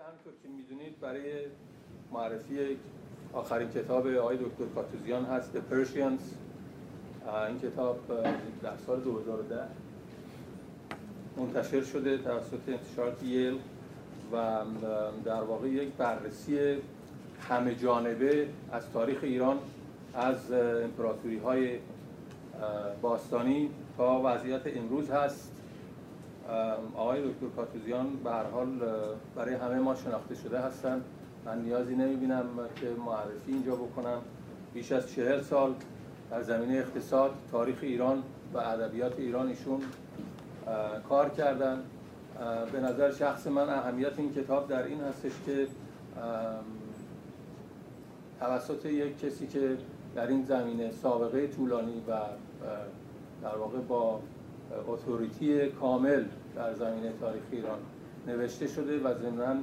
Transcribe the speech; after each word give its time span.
همطور 0.00 0.32
که 0.42 0.48
می‌دونید 0.48 1.00
برای 1.00 1.32
معرفی 2.12 2.76
آخرین 3.32 3.68
کتاب 3.68 4.06
آقای 4.06 4.36
دکتر 4.36 4.64
کاتوزیان 4.74 5.24
هست 5.24 5.52
The 5.52 5.72
Persians. 5.72 6.22
این 7.48 7.58
کتاب 7.58 7.98
در 8.62 8.76
سال 8.86 9.00
2010 9.00 9.56
منتشر 11.36 11.82
شده 11.82 12.18
توسط 12.18 12.68
انتشارات 12.68 13.22
یل 13.22 13.58
و 14.32 14.64
در 15.24 15.42
واقع 15.42 15.68
یک 15.68 15.88
بررسی 15.88 16.76
همه 17.48 17.74
جانبه 17.74 18.48
از 18.72 18.90
تاریخ 18.92 19.18
ایران 19.22 19.58
از 20.14 20.52
امپراتوری 20.52 21.38
های 21.38 21.78
باستانی 23.02 23.70
تا 23.96 24.20
وضعیت 24.24 24.76
امروز 24.76 25.10
هست. 25.10 25.59
آقای 26.96 27.20
دکتر 27.20 27.46
کاتوزیان 27.56 28.16
به 28.24 28.30
هر 28.30 28.44
حال 28.44 28.68
برای 29.36 29.54
همه 29.54 29.78
ما 29.78 29.94
شناخته 29.94 30.34
شده 30.34 30.60
هستند. 30.60 31.04
من 31.44 31.62
نیازی 31.62 31.94
نمی‌بینم 31.94 32.44
که 32.76 32.86
معرفی 33.06 33.52
اینجا 33.52 33.74
بکنم. 33.74 34.18
بیش 34.74 34.92
از 34.92 35.10
چهل 35.10 35.40
سال 35.40 35.74
در 36.30 36.42
زمینه 36.42 36.74
اقتصاد 36.74 37.30
تاریخ 37.52 37.78
ایران 37.82 38.22
و 38.54 38.58
ادبیات 38.58 39.18
ایران 39.18 39.48
ایشون 39.48 39.80
کار 41.08 41.28
کردن 41.28 41.82
به 42.72 42.80
نظر 42.80 43.12
شخص 43.12 43.46
من 43.46 43.68
اهمیت 43.68 44.18
این 44.18 44.34
کتاب 44.34 44.68
در 44.68 44.82
این 44.82 45.00
هستش 45.00 45.32
که 45.46 45.66
توسط 48.40 48.84
یک 48.84 49.20
کسی 49.20 49.46
که 49.46 49.76
در 50.14 50.26
این 50.26 50.44
زمینه 50.44 50.92
سابقه 50.92 51.46
طولانی 51.46 52.02
و 52.08 52.12
در 53.42 53.56
واقع 53.56 53.78
با 53.78 54.20
اتوریتی 54.88 55.68
کامل 55.68 56.24
در 56.56 56.74
زمینه 56.74 57.12
تاریخ 57.20 57.42
ایران 57.50 57.78
نوشته 58.26 58.66
شده 58.66 58.98
و 58.98 59.14
ضمناً 59.14 59.56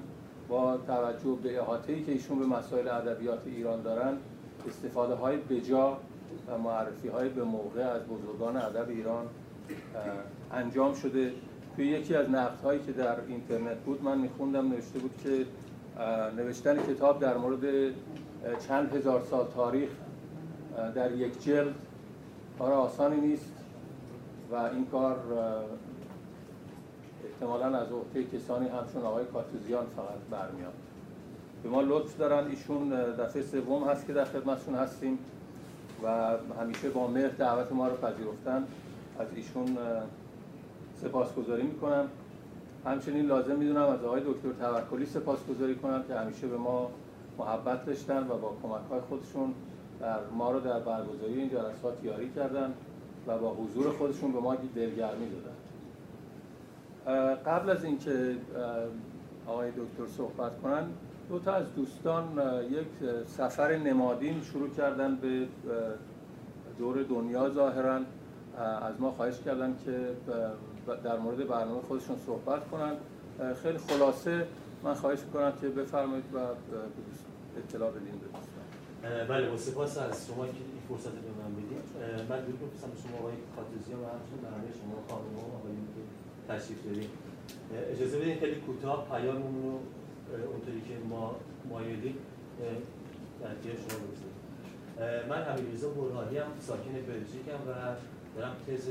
با 0.49 0.77
توجه 0.77 1.37
به 1.43 1.59
احاطه‌ای 1.59 2.03
که 2.03 2.11
ایشون 2.11 2.39
به 2.39 2.45
مسائل 2.45 2.87
ادبیات 2.87 3.41
ایران 3.45 3.81
دارن 3.81 4.17
استفاده 4.67 5.13
های 5.13 5.37
بجا 5.37 5.97
و 6.47 6.57
معرفی 6.57 7.07
های 7.07 7.29
به 7.29 7.43
موقع 7.43 7.81
از 7.81 8.01
بزرگان 8.01 8.57
ادب 8.57 8.89
ایران 8.89 9.25
انجام 10.51 10.93
شده. 10.93 11.31
توی 11.75 11.87
یکی 11.87 12.15
از 12.15 12.29
نقد 12.29 12.61
هایی 12.63 12.79
که 12.79 12.91
در 12.91 13.15
اینترنت 13.27 13.77
بود 13.77 14.03
من 14.03 14.17
میخوندم 14.17 14.69
نوشته 14.69 14.99
بود 14.99 15.11
که 15.23 15.45
نوشتن 16.37 16.77
کتاب 16.77 17.19
در 17.19 17.37
مورد 17.37 17.93
چند 18.67 18.95
هزار 18.95 19.23
سال 19.29 19.47
تاریخ 19.55 19.89
در 20.95 21.11
یک 21.11 21.43
جلد 21.43 21.75
کار 22.59 22.71
آسانی 22.71 23.21
نیست. 23.21 23.56
و 24.51 24.55
این 24.55 24.85
کار 24.85 25.17
احتمالا 27.25 27.77
از 27.77 27.87
عهده 27.91 28.37
کسانی 28.37 28.67
همچون 28.67 29.03
آقای 29.03 29.25
کارتوزیان 29.25 29.85
فقط 29.95 30.39
برمیاد. 30.39 30.73
به 31.63 31.69
ما 31.69 31.81
لطف 31.81 32.17
دارن. 32.17 32.47
ایشون 32.47 32.89
دفعه 32.89 33.41
سوم 33.41 33.83
هست 33.83 34.07
که 34.07 34.13
در 34.13 34.25
خدمتشون 34.25 34.75
هستیم 34.75 35.19
و 36.03 36.29
همیشه 36.61 36.89
با 36.89 37.07
مهر 37.07 37.27
دعوت 37.27 37.71
ما 37.71 37.87
رو 37.87 37.95
پذیرفتن. 37.95 38.63
از 39.19 39.27
ایشون 39.35 39.77
سپاسگزاری 41.01 41.63
می‌کنم. 41.63 42.07
همچنین 42.85 43.25
لازم 43.25 43.55
می‌دونم 43.55 43.89
از 43.89 44.03
آقای 44.03 44.21
دکتر 44.21 44.49
توکلی 44.59 45.05
سپاسگزاری 45.05 45.75
کنم 45.75 46.03
که 46.07 46.15
همیشه 46.15 46.47
به 46.47 46.57
ما 46.57 46.89
محبت 47.37 47.85
داشتن 47.85 48.23
و 48.23 48.37
با 48.37 48.53
کمک 48.63 48.89
های 48.89 48.99
خودشون 49.09 49.53
در 49.99 50.19
ما 50.37 50.51
رو 50.51 50.59
در 50.59 50.79
برگزاری 50.79 51.33
این 51.33 51.49
جلسات 51.49 52.03
یاری 52.03 52.31
کردن. 52.35 52.73
و 53.27 53.37
با 53.37 53.53
حضور 53.53 53.91
خودشون 53.91 54.31
به 54.31 54.39
ما 54.39 54.55
دلگرمی 54.55 55.25
دادن. 55.29 55.55
قبل 57.35 57.69
از 57.69 57.83
اینکه 57.83 58.35
آقای 59.47 59.71
دکتر 59.71 60.07
صحبت 60.17 60.61
کنن 60.61 60.87
دو 61.29 61.39
تا 61.39 61.53
از 61.53 61.75
دوستان 61.75 62.39
یک 62.71 63.09
سفر 63.27 63.77
نمادین 63.77 64.41
شروع 64.41 64.69
کردن 64.69 65.15
به 65.15 65.47
دور 66.77 67.03
دنیا 67.03 67.49
ظاهرا. 67.49 67.99
از 68.81 68.99
ما 68.99 69.11
خواهش 69.11 69.39
کردن 69.45 69.75
که 69.85 70.09
در 71.03 71.19
مورد 71.19 71.47
برنامه 71.47 71.81
خودشون 71.81 72.15
صحبت 72.25 72.69
کنن. 72.69 72.93
خیلی 73.63 73.77
خلاصه 73.77 74.47
من 74.83 74.93
خواهش 74.93 75.19
کنم 75.33 75.53
که 75.61 75.67
بفرمایید 75.69 76.25
و 76.33 76.37
اطلاع 77.57 77.91
بدین 77.91 78.13
به 79.01 79.25
بله 79.25 79.49
با 79.49 79.57
سپاس 79.57 79.97
از 79.97 80.27
شما 80.27 80.45
که 80.45 80.53
فرصت 80.87 81.15
به 81.27 81.33
من 81.41 81.51
بدید 81.57 81.83
من 82.29 82.39
درود 82.45 82.61
می‌فرستم 82.63 82.91
شما 83.03 83.17
آقای 83.21 83.37
کاتوزیان 83.55 83.99
و 84.03 84.05
همچنین 84.15 84.41
به 84.43 84.49
همه 84.55 84.69
شما 84.79 84.95
خانم 85.09 85.33
و 85.39 85.43
آقایون 85.57 85.87
که 85.93 86.01
تشریف 86.49 86.79
داریم 86.85 87.09
اجازه 87.93 88.15
بدین 88.19 88.37
خیلی 88.41 88.55
کوتاه 88.65 88.99
پیاممون 89.11 89.55
رو 89.63 89.73
اونطوری 90.51 90.81
که 90.87 90.95
ما 91.11 91.35
مایلیم 91.71 92.15
در 93.41 93.53
شما 93.83 93.97
بگذاریم. 94.03 94.37
من 95.29 95.41
حمیدرضا 95.47 95.89
برهانی 95.89 96.37
هم 96.37 96.51
ساکن 96.67 96.93
بلژیکم 97.07 97.59
و 97.67 97.71
دارم 98.35 98.55
تز 98.67 98.85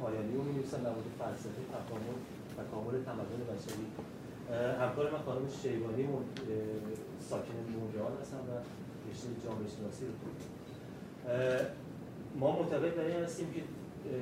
پایانی 0.00 0.34
رو 0.36 0.42
می‌نویسم 0.42 0.80
در 0.86 0.92
مورد 0.96 1.08
فلسفه 1.18 1.62
تکامل 1.76 2.16
تکامل 2.58 2.94
تمدن 3.08 3.40
بشری. 3.50 3.86
همکار 4.80 5.10
من 5.12 5.22
خانم 5.26 5.48
شیبانی 5.62 6.04
ساکن 7.28 7.56
مونرال 7.74 8.12
هستم 8.20 8.42
و 8.48 8.52
رشته 9.10 9.28
جامعه 9.44 9.68
شناسی 9.76 10.04
رو. 10.06 10.12
ما 12.38 12.52
معتقد 12.52 12.96
بر 12.96 13.04
این 13.04 13.24
هستیم 13.24 13.46
که 13.52 13.62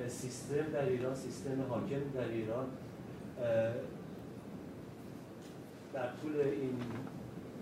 سیستم 0.08 0.72
در 0.72 0.84
ایران 0.84 1.14
سیستم 1.14 1.62
حاکم 1.68 2.00
در 2.14 2.28
ایران 2.28 2.66
در 5.94 6.08
طول 6.22 6.40
این 6.40 6.76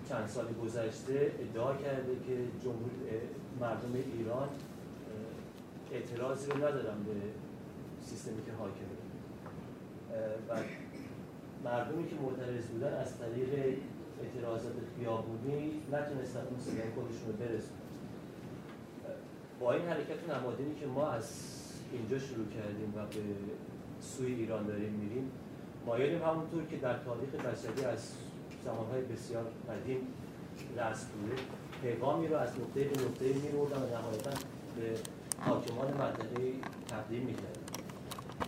چند 0.09 0.29
سال 0.29 0.45
گذشته 0.65 1.33
ادعا 1.41 1.75
کرده 1.75 2.13
که 2.27 2.65
جمهور 2.65 2.91
مردم 3.61 3.95
ایران 4.19 4.49
اعتراضی 5.93 6.51
رو 6.51 6.57
ندارن 6.57 7.03
به 7.07 7.13
سیستمی 8.03 8.43
که 8.43 8.53
حاکمه. 8.53 8.99
و 10.49 10.63
مردمی 11.65 12.09
که 12.09 12.17
معترض 12.23 12.67
بودن 12.67 12.93
از 12.93 13.19
طریق 13.19 13.79
اعتراضات 14.23 14.73
خیابونی 14.99 15.71
نتونستن 15.93 16.41
اون 16.51 16.61
صدای 16.61 16.91
خودشون 16.95 17.27
رو 17.29 17.33
برسونن. 17.33 17.88
با 19.61 19.73
این 19.73 19.83
حرکت 19.83 20.31
نمادینی 20.37 20.75
که 20.75 20.87
ما 20.87 21.11
از 21.11 21.29
اینجا 21.93 22.19
شروع 22.19 22.47
کردیم 22.47 22.93
و 22.97 23.07
به 23.07 23.21
سوی 24.01 24.35
ایران 24.35 24.67
داریم 24.67 24.93
میریم 24.93 25.31
مایلیم 25.87 26.23
همونطور 26.23 26.65
که 26.65 26.77
در 26.77 26.99
تاریخ 26.99 27.29
بشری 27.29 27.85
از 27.85 28.13
زمانهای 28.65 29.03
بسیار 29.03 29.45
قدیم 29.69 29.99
رسم 30.77 31.07
بوده. 31.09 31.43
پیغامی 31.83 32.27
رو 32.29 32.37
از 32.37 32.51
نقطه 32.61 32.85
به 32.85 33.03
نقطه 33.03 33.25
میبردن 33.25 33.83
و 33.83 33.87
نهایتا 33.87 34.31
به 34.77 34.95
حاکمان 35.39 35.95
منطقه 35.95 36.53
تقدیم 36.89 37.23
می‌کردن. 37.23 37.63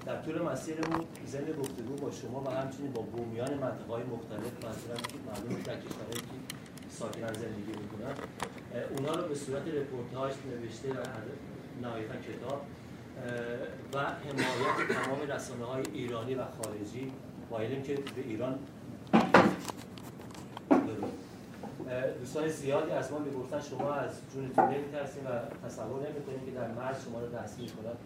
در 0.07 0.23
طول 0.23 0.43
مسیرمون 0.43 1.05
ضمن 1.27 1.53
گفتگو 1.61 1.95
با 1.95 2.11
شما 2.11 2.43
و 2.47 2.51
همچنین 2.51 2.93
با 2.93 3.03
بومیان 3.03 3.55
منطقه 3.55 3.93
های 3.93 4.03
مختلف 4.03 4.61
که 5.09 5.15
معلوم 5.27 5.63
در 5.63 5.77
کشورهایی 5.77 6.21
که 6.21 6.55
ساکنن 6.91 7.33
زندگی 7.33 7.73
می‌کنن 7.83 8.15
اونا 8.71 9.15
رو 9.15 9.29
به 9.29 9.35
صورت 9.35 9.63
رپورتاج 9.69 10.33
نوشته 10.51 10.91
و 10.91 11.05
نهایتا 11.83 12.15
کتاب 12.15 12.63
و 13.95 13.99
حمایت 13.99 15.03
تمام 15.05 15.21
رسانه 15.31 15.65
های 15.65 15.83
ایرانی 15.93 16.35
و 16.35 16.43
خارجی 16.63 17.13
مایلیم 17.51 17.83
که 17.83 17.95
به 17.95 18.23
ایران 18.27 18.59
دوستان 22.19 22.49
زیادی 22.49 22.91
از 22.91 23.13
ما 23.13 23.19
می‌گفتن 23.19 23.61
شما 23.61 23.93
از 23.95 24.11
جونتون 24.35 24.65
نمیترسیم 24.65 25.27
و 25.27 25.67
تصور 25.67 26.01
نمی‌کنیم 26.09 26.41
که 26.47 26.51
در 26.51 26.69
مرز 26.69 27.05
شما 27.05 27.21
رو 27.21 27.27
دستگیر 27.27 27.71
کنن. 27.71 27.97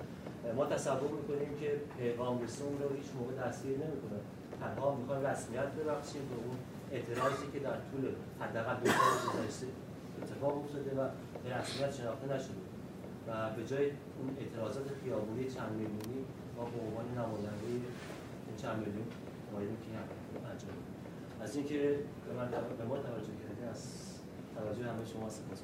ما 0.56 0.66
تصور 0.66 1.10
می‌کنیم 1.10 1.58
که 1.60 1.80
پیغام 1.98 2.42
رسون 2.42 2.78
رو 2.82 2.96
هیچ 2.96 3.06
موقع 3.18 3.48
دستگیر 3.48 3.72
نمی‌کنن. 3.72 4.20
تنها 4.60 4.94
می‌خوان 4.94 5.24
رسمیت 5.24 5.66
ببخشیم 5.66 6.22
به 6.28 6.34
اون 6.34 6.56
اعتراضی 6.92 7.46
که 7.52 7.58
در 7.58 7.76
طول 7.90 8.12
حداقل 8.40 8.74
دو 8.84 8.90
سال 8.90 9.68
اتفاق 10.22 10.64
افتاده 10.64 10.90
و 10.90 11.08
به 11.44 11.56
رسمیت 11.56 11.92
شناخته 11.94 12.26
نشده. 12.34 12.64
و 13.28 13.50
به 13.56 13.66
جای 13.66 13.84
اون 14.18 14.36
اعتراضات 14.40 14.84
خیابونی 15.04 15.44
چند 15.44 15.70
میلیونی 15.72 16.24
ما 16.56 16.64
به 16.64 16.78
عنوان 16.86 17.06
نماینده 17.18 17.66
این 17.66 17.82
چند 18.62 18.78
میلیون 18.78 19.06
مایلیم 19.52 19.76
که 19.76 19.90
انجام 20.50 20.70
از 21.40 21.56
اینکه 21.56 21.98
به 22.78 22.84
ما 22.84 22.96
توجه 22.96 23.34
کردید 23.42 23.64
از 23.70 23.82
توجه 24.56 24.90
همه 24.90 25.04
شما 25.12 25.28
سپاس 25.30 25.60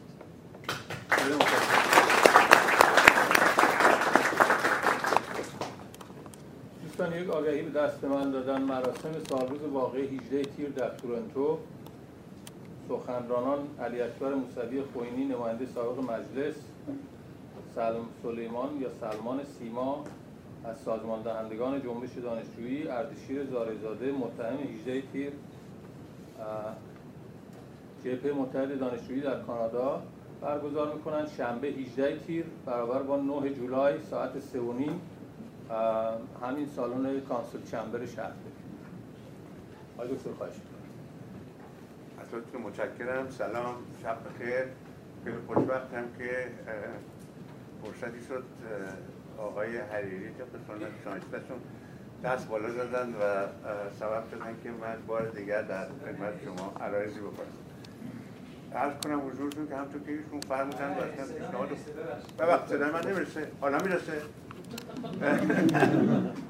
دوستان 6.82 7.12
یک 7.12 7.30
آگهی 7.30 7.62
به 7.62 7.80
دست 7.80 8.04
من 8.04 8.30
دادن 8.30 8.62
مراسم 8.62 9.12
سالروز 9.30 9.60
واقعی 9.72 10.18
18 10.18 10.42
تیر 10.42 10.68
در 10.68 10.88
تورنتو. 10.88 11.58
سخنرانان 12.90 13.58
علی 13.80 14.00
اکبر 14.02 14.34
موسوی 14.34 14.82
خوینی 14.82 15.24
نماینده 15.24 15.66
سابق 15.66 15.98
مجلس 15.98 16.54
سلم 17.74 18.04
سلیمان 18.22 18.80
یا 18.80 18.88
سلمان 19.00 19.40
سیما 19.44 20.04
از 20.64 20.78
سازمان 20.78 21.22
دهندگان 21.22 21.82
جنبش 21.82 22.10
دانشجویی 22.22 22.88
اردشیر 22.88 23.44
زارزاده 23.44 24.12
متهم 24.12 24.56
18 24.56 25.02
تیر 25.12 25.32
جبهه 28.04 28.32
متحد 28.32 28.78
دانشجویی 28.78 29.20
در 29.20 29.40
کانادا 29.40 30.02
برگزار 30.40 30.94
می‌کنن 30.94 31.26
شنبه 31.36 31.68
18 31.68 32.18
تیر 32.18 32.44
برابر 32.66 33.02
با 33.02 33.16
9 33.16 33.54
جولای 33.54 33.94
ساعت 34.10 34.38
3 34.38 34.60
و 34.60 34.72
نیم 34.72 35.00
همین 36.42 36.66
سالن 36.76 37.20
کانسل 37.20 37.58
چمبر 37.70 38.06
شهر. 38.06 38.32
آقای 39.98 40.14
دکتر 40.14 40.30
خواهش 40.38 40.52
از 42.34 42.60
متشکرم. 42.60 43.30
سلام 43.30 43.74
شب 44.02 44.16
بخیر. 44.24 44.64
خیلی 45.24 45.36
خوشبختم 45.46 46.04
که 46.18 46.46
فرصتی 47.84 48.26
شد 48.28 48.44
آقای 49.38 49.76
حریری 49.76 50.28
که 50.38 50.44
به 50.44 50.58
سنت 50.68 50.90
شانشتشون 51.04 51.58
دست 52.24 52.48
بالا 52.48 52.68
دادن 52.68 53.08
و 53.08 53.46
سبب 54.00 54.22
شدن 54.30 54.56
که 54.62 54.70
من 54.70 54.96
بار 55.06 55.28
دیگر 55.28 55.62
در 55.62 55.84
خدمت 55.84 56.44
شما 56.44 56.74
عرایزی 56.80 57.20
بکنم. 57.20 57.46
عرض 58.74 58.92
کنم 59.04 59.28
حضورتون 59.28 59.68
که 59.68 59.76
همطور 59.76 60.00
که 60.00 60.12
ایشون 60.12 60.40
فرمودن 60.40 60.88
و 60.88 61.00
اصلا 61.00 61.26
پیشنهاد 61.26 61.68
ببخت 62.38 62.68
صدای 62.68 62.90
من 62.90 63.06
نمی‌رسه. 63.06 63.48
حالا 63.60 63.78
می‌رسه. 63.78 64.12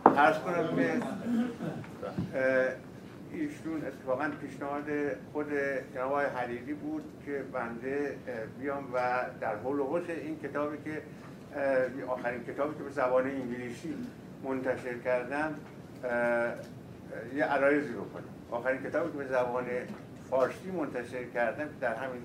عرض 0.25 0.39
کنم 0.39 0.77
که 0.77 1.01
ایشون 3.33 3.87
اتفاقا 3.87 4.31
پیشنهاد 4.41 4.85
خود 5.33 5.47
جناب 5.95 6.19
حریری 6.19 6.75
بود 6.75 7.03
که 7.27 7.45
بنده 7.53 8.17
بیام 8.61 8.85
و 8.95 9.25
در 9.41 9.57
حول 9.57 9.79
و 9.79 10.01
این 10.09 10.39
کتابی 10.39 10.77
که 10.85 11.03
آخرین 12.09 12.45
کتابی 12.45 12.79
که 12.79 12.85
به 12.85 12.91
زبان 12.91 13.27
انگلیسی 13.27 13.95
منتشر 14.45 14.99
کردم 14.99 15.55
یه 17.35 17.45
عرایزی 17.45 17.93
بکنم. 17.93 18.25
آخرین 18.51 18.83
کتابی 18.83 19.13
که 19.13 19.19
به 19.19 19.27
زبان 19.27 19.65
فارسی 20.31 20.71
منتشر 20.71 21.25
کردم 21.25 21.69
در 21.81 21.95
همین 21.95 22.23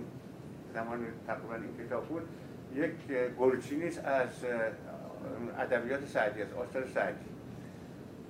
زمان 0.74 1.06
تقریبا 1.28 1.56
این 1.56 1.88
کتاب 1.88 2.06
بود 2.06 2.30
یک 2.76 2.92
گلچینی 3.40 3.88
از 3.88 4.46
ادبیات 5.60 6.08
سعدی 6.08 6.42
است 6.42 6.54
آثار 6.54 6.88
سعدی. 6.94 7.35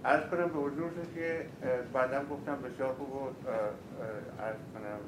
عرض 0.05 0.29
کنم 0.29 0.47
به 0.47 0.59
حضورتون 0.59 1.05
که 1.15 1.45
بعدا 1.93 2.25
گفتم 2.25 2.61
بسیار 2.61 2.93
خوب 2.93 3.09
و 3.09 3.25
عرض 4.41 4.57
کنم 4.73 4.99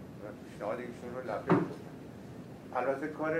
پیشنهاد 0.50 0.80
ایشون 0.80 1.16
رو 1.16 1.32
لبه 1.32 1.64
البته 2.76 3.08
کار 3.08 3.40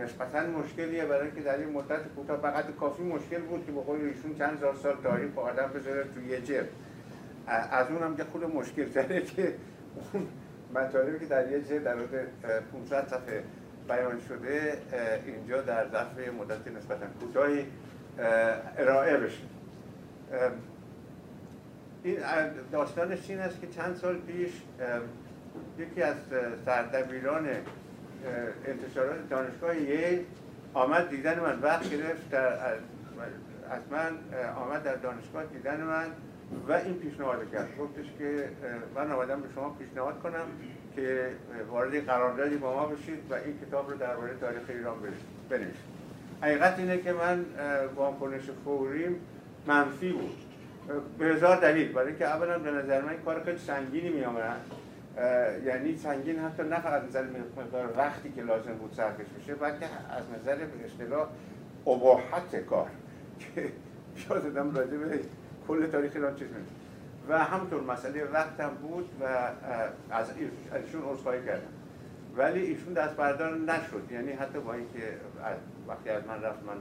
نسبتا 0.00 0.40
مشکلیه 0.40 1.04
برای 1.04 1.30
که 1.30 1.40
در 1.40 1.58
این 1.58 1.70
مدت 1.70 2.08
کوتاه 2.16 2.36
فقط 2.36 2.76
کافی 2.80 3.02
مشکل 3.02 3.38
بود 3.38 3.66
که 3.66 3.72
به 3.72 3.90
ایشون 3.90 4.34
چند 4.38 4.56
هزار 4.56 4.74
سال 4.74 4.96
تاریخ 5.02 5.30
با 5.30 5.42
آدم 5.42 5.70
بذاره 5.74 6.04
توی 6.14 6.24
یه 6.24 6.40
جلد 6.40 6.68
از 7.46 7.90
اونم 7.90 8.16
که 8.16 8.24
خود 8.24 8.44
مشکل 8.44 8.88
تره 8.88 9.22
که 9.22 9.54
اون 10.12 10.28
مطالبی 10.74 11.18
که 11.18 11.26
در 11.26 11.50
یه 11.50 11.60
جلد 11.60 11.84
در 11.84 11.94
حدود 11.94 12.10
500 12.72 13.06
صفحه 13.06 13.44
بیان 13.88 14.20
شده 14.28 14.78
اینجا 15.26 15.62
در 15.62 15.88
ظرف 15.88 16.28
مدت 16.40 16.68
نسبتا 16.76 17.06
کوتاهی 17.20 17.66
ارائه 18.78 19.16
بشه. 19.16 19.42
این 22.08 22.18
داستانش 22.72 23.30
این 23.30 23.38
است 23.38 23.60
که 23.60 23.66
چند 23.66 23.96
سال 23.96 24.16
پیش 24.16 24.50
یکی 25.78 26.02
از 26.02 26.16
سردبیران 26.64 27.48
انتشارات 28.66 29.28
دانشگاه 29.30 29.80
یه 29.80 30.20
آمد 30.74 31.10
دیدن 31.10 31.40
من 31.40 31.58
وقت 31.60 31.90
گرفت 31.90 32.30
در 32.30 32.74
از 33.70 33.82
من 33.90 34.12
آمد 34.56 34.82
در 34.82 34.94
دانشگاه 34.94 35.44
دیدن 35.44 35.80
من 35.80 36.06
و 36.68 36.72
این 36.72 36.94
پیشنهاد 36.94 37.52
کرد. 37.52 37.68
گفتش 37.78 38.06
که 38.18 38.48
من 38.94 39.12
آمدم 39.12 39.40
به 39.40 39.48
شما 39.54 39.70
پیشنهاد 39.70 40.22
کنم 40.22 40.46
که 40.96 41.30
وارد 41.70 42.06
قراردادی 42.06 42.56
با 42.56 42.74
ما 42.74 42.86
بشید 42.86 43.18
و 43.30 43.34
این 43.34 43.58
کتاب 43.66 43.90
رو 43.90 43.96
درباره 43.96 44.34
تاریخ 44.40 44.62
ایران 44.68 44.96
بنویسید. 45.50 45.98
حقیقت 46.42 46.78
اینه 46.78 46.98
که 46.98 47.12
من 47.12 47.44
واکنش 47.96 48.42
فوریم 48.64 49.20
منفی 49.66 50.12
بود. 50.12 50.47
به 51.18 51.26
هزار 51.26 51.56
دلیل. 51.56 51.92
برای 51.92 52.08
اینکه 52.08 52.24
اولا 52.24 52.58
به 52.58 52.70
نظر 52.70 53.00
من 53.00 53.16
کار 53.24 53.42
خیلی 53.44 53.58
سنگینی 53.58 54.08
می 54.08 54.24
یعنی 55.66 55.96
سنگین 55.96 56.38
حتی 56.38 56.62
نه 56.62 56.80
فقط 56.80 57.04
نظر 57.04 57.24
مقدار 57.56 57.94
وقتی 57.96 58.32
که 58.32 58.42
لازم 58.42 58.72
بود 58.72 58.94
صرفش 58.94 59.24
بشه 59.38 59.54
بلکه 59.54 59.86
از 60.10 60.24
نظر 60.40 60.56
به 60.56 60.84
اصطلاح 60.84 61.28
اباحت 61.86 62.56
کار. 62.56 62.88
که 63.40 63.72
شاید 64.16 64.58
راجع 64.58 64.96
به 64.96 65.20
کل 65.68 65.86
تاریخ 65.86 66.12
ایران 66.14 66.36
چیز 66.36 66.48
و 67.28 67.38
همطور 67.38 67.82
مسئله 67.82 68.24
وقت 68.24 68.60
هم 68.60 68.70
بود 68.70 69.08
و 69.20 69.24
از 70.10 70.26
ایشون 70.74 71.02
عذرخواهی 71.02 71.44
کردم. 71.44 71.72
ولی 72.36 72.60
ایشون 72.60 72.92
دست 72.92 73.16
بردار 73.16 73.56
نشد. 73.56 74.02
یعنی 74.10 74.32
حتی 74.32 74.58
با 74.58 74.74
اینکه 74.74 75.02
وقتی 75.88 76.10
از 76.10 76.22
من 76.26 76.42
رفت 76.42 76.58
من 76.62 76.76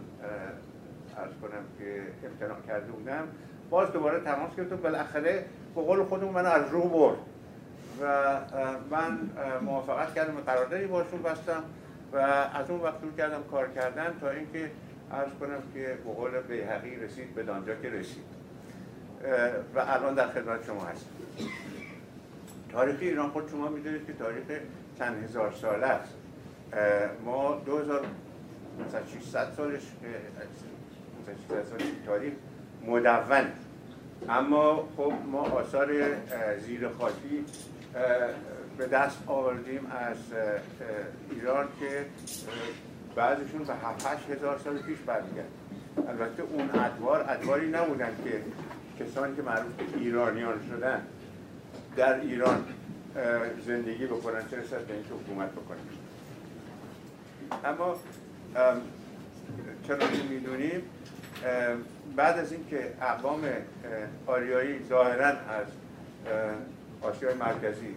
عرض 1.18 1.32
کنم 1.42 1.64
که 1.80 2.02
امتناع 2.28 2.58
کرده 2.68 2.92
بودم 2.92 3.28
باز 3.70 3.92
دوباره 3.92 4.20
تماس 4.20 4.56
گرفت 4.58 4.74
و 4.74 4.78
بالاخره 4.78 5.46
به 5.76 5.82
قول 5.82 6.04
خودمون 6.04 6.34
من 6.34 6.46
از 6.46 6.72
رو 6.72 6.82
برد 6.82 7.18
و 8.02 8.40
من 8.92 9.20
موافقت 9.62 10.16
کردم 10.16 10.38
و 10.38 10.42
قراردادی 10.42 10.86
باشون 10.86 11.22
بستم 11.22 11.64
و 12.14 12.18
از 12.18 12.70
اون 12.70 12.82
وقت 12.82 13.00
شروع 13.00 13.12
کردم 13.18 13.44
کار 13.52 13.68
کردن 13.68 14.18
تا 14.22 14.30
اینکه 14.30 14.72
عرض 15.12 15.32
کنم 15.40 15.62
که 15.74 15.98
به 16.06 16.14
قول 16.14 16.42
بیهقی 16.42 16.96
رسید 16.96 17.36
به 17.36 17.44
دانجا 17.44 17.76
که 17.76 17.90
رسید. 17.90 18.24
و 19.76 19.80
الان 19.80 20.16
در 20.16 20.28
خدمت 20.28 20.66
شما 20.66 20.82
هستم. 20.82 21.10
تاریخ 22.72 22.98
ایران 23.00 23.30
خود 23.30 23.50
شما 23.52 23.70
می‌دونید 23.70 24.08
که 24.08 24.14
تاریخ 24.14 24.44
چند 25.00 25.24
هزار 25.24 25.54
ساله 25.62 25.88
است. 25.88 26.14
ما 27.26 27.62
2600 27.66 29.52
سالش 29.58 29.82
2600 31.26 31.64
سالش 31.64 31.84
تاریخ 32.06 32.34
مدون. 32.88 33.48
اما 34.30 34.88
خب 34.98 35.14
ما 35.32 35.42
آثار 35.42 35.90
زیر 36.60 36.90
خاکی 36.90 37.46
به 38.78 38.88
دست 38.88 39.18
آوردیم 39.28 39.92
از 39.92 40.18
ایران 41.32 41.68
که 41.80 42.06
بعضشون 43.16 43.64
به 43.64 43.74
7 43.74 44.30
هزار 44.30 44.60
سال 44.64 44.78
پیش 44.78 44.98
برمیگرد 44.98 45.48
البته 46.08 46.44
اون 46.44 46.70
ادوار 46.80 47.26
ادواری 47.30 47.70
نبودن 47.70 48.16
که 48.24 48.42
کسانی 49.04 49.36
که 49.36 49.42
معروف 49.42 49.74
به 49.74 50.00
ایرانیان 50.00 50.60
شدن 50.70 51.02
در 51.96 52.20
ایران 52.20 52.66
زندگی 53.66 54.06
بکنن 54.06 54.42
چه 54.52 54.58
رسد 54.58 54.86
به 54.86 54.94
اینکه 54.94 55.10
حکومت 55.10 55.52
بکنن. 55.52 55.78
اما 57.66 57.96
چرا 59.88 59.98
که 59.98 60.24
می‌دونیم؟ 60.30 60.82
بعد 62.16 62.40
از 62.40 62.52
اینکه 62.52 62.94
اقوام 63.02 63.42
آریایی 64.28 64.86
ظاهرا 64.90 65.28
از 65.28 65.68
آسیای 67.02 67.34
مرکزی 67.34 67.96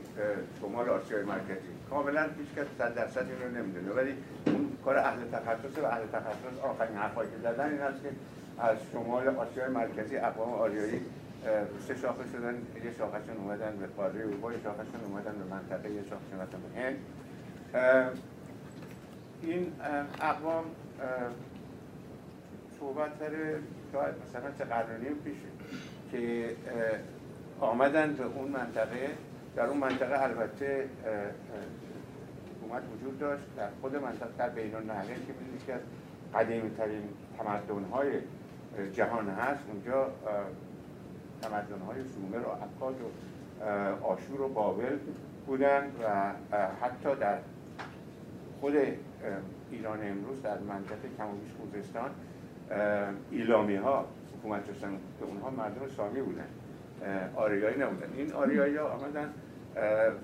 شمال 0.61 0.89
آسیای 0.89 1.23
مرکزی 1.23 1.69
کاملا 1.91 2.23
هیچ 2.23 2.55
کس 2.57 2.67
صد 2.79 2.95
درصد 2.95 3.27
این 3.43 3.57
نمی‌دونه. 3.57 3.93
ولی 3.93 4.15
اون 4.47 4.73
کار 4.85 4.99
اهل 4.99 5.19
تخصص 5.33 5.79
و 5.83 5.87
اهل 5.87 6.07
تخصص 6.13 6.59
آخرین 6.63 6.97
حرفایی 6.97 7.31
که 7.31 7.37
زدن 7.43 7.71
این 7.71 7.81
هست 7.81 8.03
که 8.03 8.09
از 8.59 8.77
شمال 8.93 9.29
آسیای 9.29 9.69
مرکزی 9.69 10.17
اقوام 10.17 10.53
آریایی 10.53 11.01
سه 11.89 11.95
شاخه 11.97 12.25
شدن 12.33 12.55
یه 12.85 12.93
شاخهشون 12.99 13.37
اومدن 13.37 13.77
به 13.77 13.87
قاره 13.87 14.21
اروپا 14.21 14.53
یه 14.53 14.59
شاخهشون 14.65 15.01
اومدن 15.07 15.33
به 15.33 15.45
منطقه 15.55 15.91
یه 15.91 16.03
به 16.03 16.81
هند. 16.81 16.97
این 19.43 19.73
اقوام 20.21 20.65
صحبت 22.81 23.11
سر 23.19 23.31
شاید 23.93 24.15
مثلا 24.29 24.51
چه 24.59 24.65
قرنی 24.65 25.09
پیشه 25.25 25.49
که 26.11 26.57
آمدن 27.61 28.13
به 28.13 28.25
اون 28.25 28.49
منطقه 28.49 29.11
در 29.57 29.67
اون 29.67 29.77
منطقه 29.79 30.23
البته 30.23 30.89
حکومت 32.57 32.83
وجود 32.95 33.19
داشت. 33.19 33.43
در 33.57 33.69
خود 33.81 33.97
منطقه 33.97 34.31
در 34.39 34.49
بین 34.49 34.75
النهرین 34.75 35.27
که 35.27 35.33
می‌دونید 35.41 35.65
که 35.67 35.75
از 35.75 35.81
قدیمی 36.35 36.71
ترین 36.71 37.03
تمدن 37.39 37.85
های 37.85 38.11
جهان 38.93 39.29
هست 39.29 39.61
اونجا 39.73 40.11
تمدن 41.43 41.79
های 41.87 42.05
سومر 42.05 42.47
و 42.47 42.49
اکاد 42.49 42.97
و 43.01 44.05
آشور 44.05 44.41
و 44.41 44.49
بابل 44.49 44.99
بودن 45.47 45.93
و 46.03 46.33
حتی 46.81 47.15
در 47.21 47.39
خود 48.61 48.75
ایران 49.71 50.09
امروز 50.09 50.43
در 50.43 50.59
منطقه 50.59 51.09
کمابیش 51.19 51.51
خوزستان 51.61 52.11
ایلامی 53.31 53.77
ها 53.77 54.07
حکومت 54.39 54.67
داشتن 54.67 54.89
اونها 55.21 55.51
مردم 55.51 55.89
سامی 55.97 56.21
بودن. 56.21 56.47
آریایی 57.37 57.79
نبودن. 57.79 58.13
این 58.17 58.33
آریایی 58.33 58.77
ها 58.77 58.89
آمدن 58.89 59.33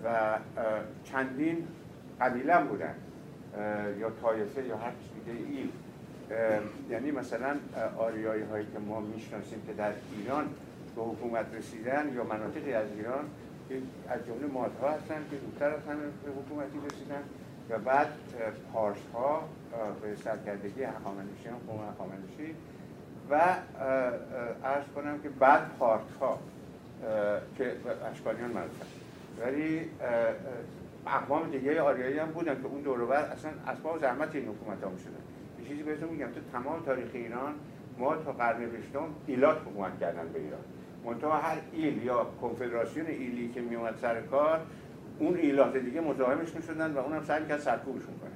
و 0.04 0.38
چندین 1.04 1.66
قبیله 2.20 2.64
بودن. 2.64 2.94
یا 4.00 4.10
طایفه 4.22 4.64
یا 4.64 4.76
هر 4.76 4.92
دیگه 5.24 5.38
ای. 5.38 5.68
یعنی 6.90 7.10
مثلا 7.10 7.56
آریایی 7.98 8.42
هایی 8.42 8.66
که 8.72 8.78
ما 8.78 9.00
می‌شناسیم 9.00 9.62
که 9.66 9.72
در 9.72 9.92
ایران 10.18 10.44
به 10.96 11.02
حکومت 11.02 11.46
رسیدن 11.54 12.12
یا 12.14 12.24
مناطقی 12.24 12.72
از 12.72 12.86
ایران 12.96 13.24
که 13.68 13.74
از 14.08 14.20
جمله 14.26 14.46
مادها 14.52 14.90
هستن 14.90 15.14
که 15.30 15.36
زودتر 15.36 15.70
از 15.70 15.80
همه 15.88 16.02
حکومتی 16.42 16.78
رسیدن. 16.86 17.22
و 17.70 17.78
بعد 17.78 18.08
پارس 18.72 18.98
ها 19.14 19.42
به 20.02 20.16
سرکردگی 20.16 20.82
هخامنشی 20.82 21.48
هم 21.48 21.56
قوم 21.66 21.80
هخامنشی 21.92 22.54
و 23.30 23.34
ارز 24.64 24.84
کنم 24.94 25.18
که 25.22 25.28
بعد 25.28 25.70
پارت 25.78 26.10
ها 26.20 26.38
که 27.58 27.72
اشکالیان 28.12 28.50
مرسن 28.50 28.86
ولی 29.40 29.90
اقوام 31.06 31.50
دیگه 31.50 31.80
آریایی 31.80 32.18
هم 32.18 32.26
بودن 32.26 32.54
که 32.54 32.66
اون 32.66 32.80
دور 32.80 33.12
اصلا 33.12 33.50
اسباب 33.66 34.00
زحمت 34.00 34.34
این 34.34 34.48
حکومت 34.48 34.84
ها 34.84 34.90
می‌شدن 34.90 35.10
یه 35.62 35.68
چیزی 35.68 35.82
بهتون 35.82 36.08
میگم 36.08 36.26
تو 36.26 36.40
تمام 36.52 36.82
تاریخ 36.84 37.08
ایران 37.12 37.54
ما 37.98 38.16
تا 38.16 38.32
قرن 38.32 38.58
بیستم 38.58 39.08
ایلات 39.26 39.56
حکومت 39.56 40.00
کردن 40.00 40.28
به 40.32 40.38
ایران. 40.38 40.60
منتها 41.04 41.38
هر 41.38 41.56
ایل 41.72 42.02
یا 42.02 42.26
کنفدراسیون 42.42 43.06
ایلی 43.06 43.48
که 43.48 43.60
میومد 43.60 43.94
سر 44.02 44.20
کار 44.20 44.60
اون 45.18 45.36
ایلات 45.36 45.76
دیگه 45.76 46.00
مزاحمش 46.00 46.54
می‌شدن 46.54 46.92
و 46.92 46.98
اونم 46.98 47.24
سعی 47.24 47.46
کرد 47.46 47.60
سرکوبشون 47.60 48.14
کنه. 48.18 48.30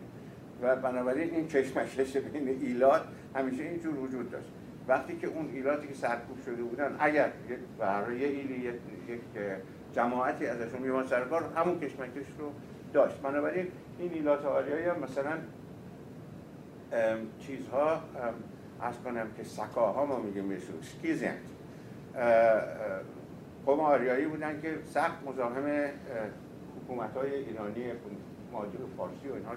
و 0.62 0.76
بنابراین 0.76 1.34
این 1.34 1.48
کشمکش 1.48 2.16
بین 2.16 2.48
ایلات 2.48 3.02
همیشه 3.34 3.62
اینجور 3.62 3.98
وجود 3.98 4.30
داشت. 4.30 4.48
وقتی 4.88 5.16
که 5.16 5.26
اون 5.26 5.50
ایلاتی 5.52 5.88
که 5.88 5.94
سرکوب 5.94 6.38
شده 6.44 6.62
بودن 6.62 6.96
اگر 6.98 7.30
برای 7.78 8.18
یه 8.18 8.26
ایلی 8.26 8.54
یک 9.08 9.20
جماعتی 9.92 10.46
ازشون 10.46 10.82
میومد 10.82 11.06
سر 11.06 11.24
کار 11.24 11.44
همون 11.56 11.80
کشمکش 11.80 12.26
رو 12.38 12.52
داشت. 12.92 13.16
بنابراین 13.16 13.66
این 13.98 14.12
ایلات 14.12 14.44
آریایی 14.44 14.84
هم 14.84 15.00
مثلا 15.00 15.32
چیزها 17.40 18.02
عرض 18.80 18.94
کنم 19.04 19.26
که 19.36 19.44
سکاها 19.44 20.06
ما 20.06 20.20
میگیم 20.20 20.48
بهشون 20.48 20.74
Scythian 20.82 21.36
قوم 23.66 23.80
آریایی 23.80 24.26
بودن 24.26 24.60
که 24.62 24.74
سخت 24.94 25.26
مزاحم 25.26 25.64
حکومت 26.90 27.16
های 27.16 27.34
ایرانی 27.34 27.92
ماجر 28.52 28.78
فارسی 28.96 29.28
و 29.28 29.34
اینها 29.34 29.52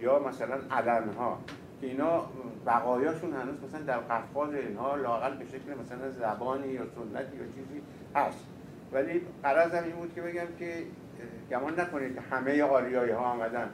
یا 0.00 0.18
مثلا 0.18 0.54
علم 0.70 1.08
ها 1.18 1.38
که 1.80 1.86
اینا 1.86 2.26
بقایاشون 2.66 3.32
هنوز 3.32 3.54
مثلا 3.64 3.80
در 3.80 3.98
قفقاز 3.98 4.54
اینها 4.54 4.96
لاقل 4.96 5.36
به 5.36 5.44
شکل 5.44 5.74
مثلا 5.84 6.10
زبانی 6.10 6.68
یا 6.68 6.82
سنتی 6.82 7.36
یا 7.36 7.44
چیزی 7.44 7.82
هست. 8.14 8.46
ولی 8.92 9.22
قرض 9.42 9.74
این 9.74 9.96
بود 9.96 10.14
که 10.14 10.22
بگم 10.22 10.46
که 10.58 10.82
گمان 11.50 11.80
نکنید 11.80 12.14
که 12.14 12.20
همه 12.20 12.62
آریایی 12.62 13.10
ها 13.10 13.24
آمدن 13.24 13.70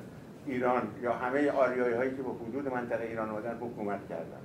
ایران 0.46 0.82
یا 1.02 1.12
همه 1.12 1.50
آریایی 1.50 1.94
هایی 1.94 2.10
که 2.10 2.22
به 2.22 2.30
حدود 2.30 2.68
منطقه 2.68 3.04
ایران 3.04 3.28
آمدن 3.28 3.56
حکومت 3.56 4.08
کردن. 4.08 4.40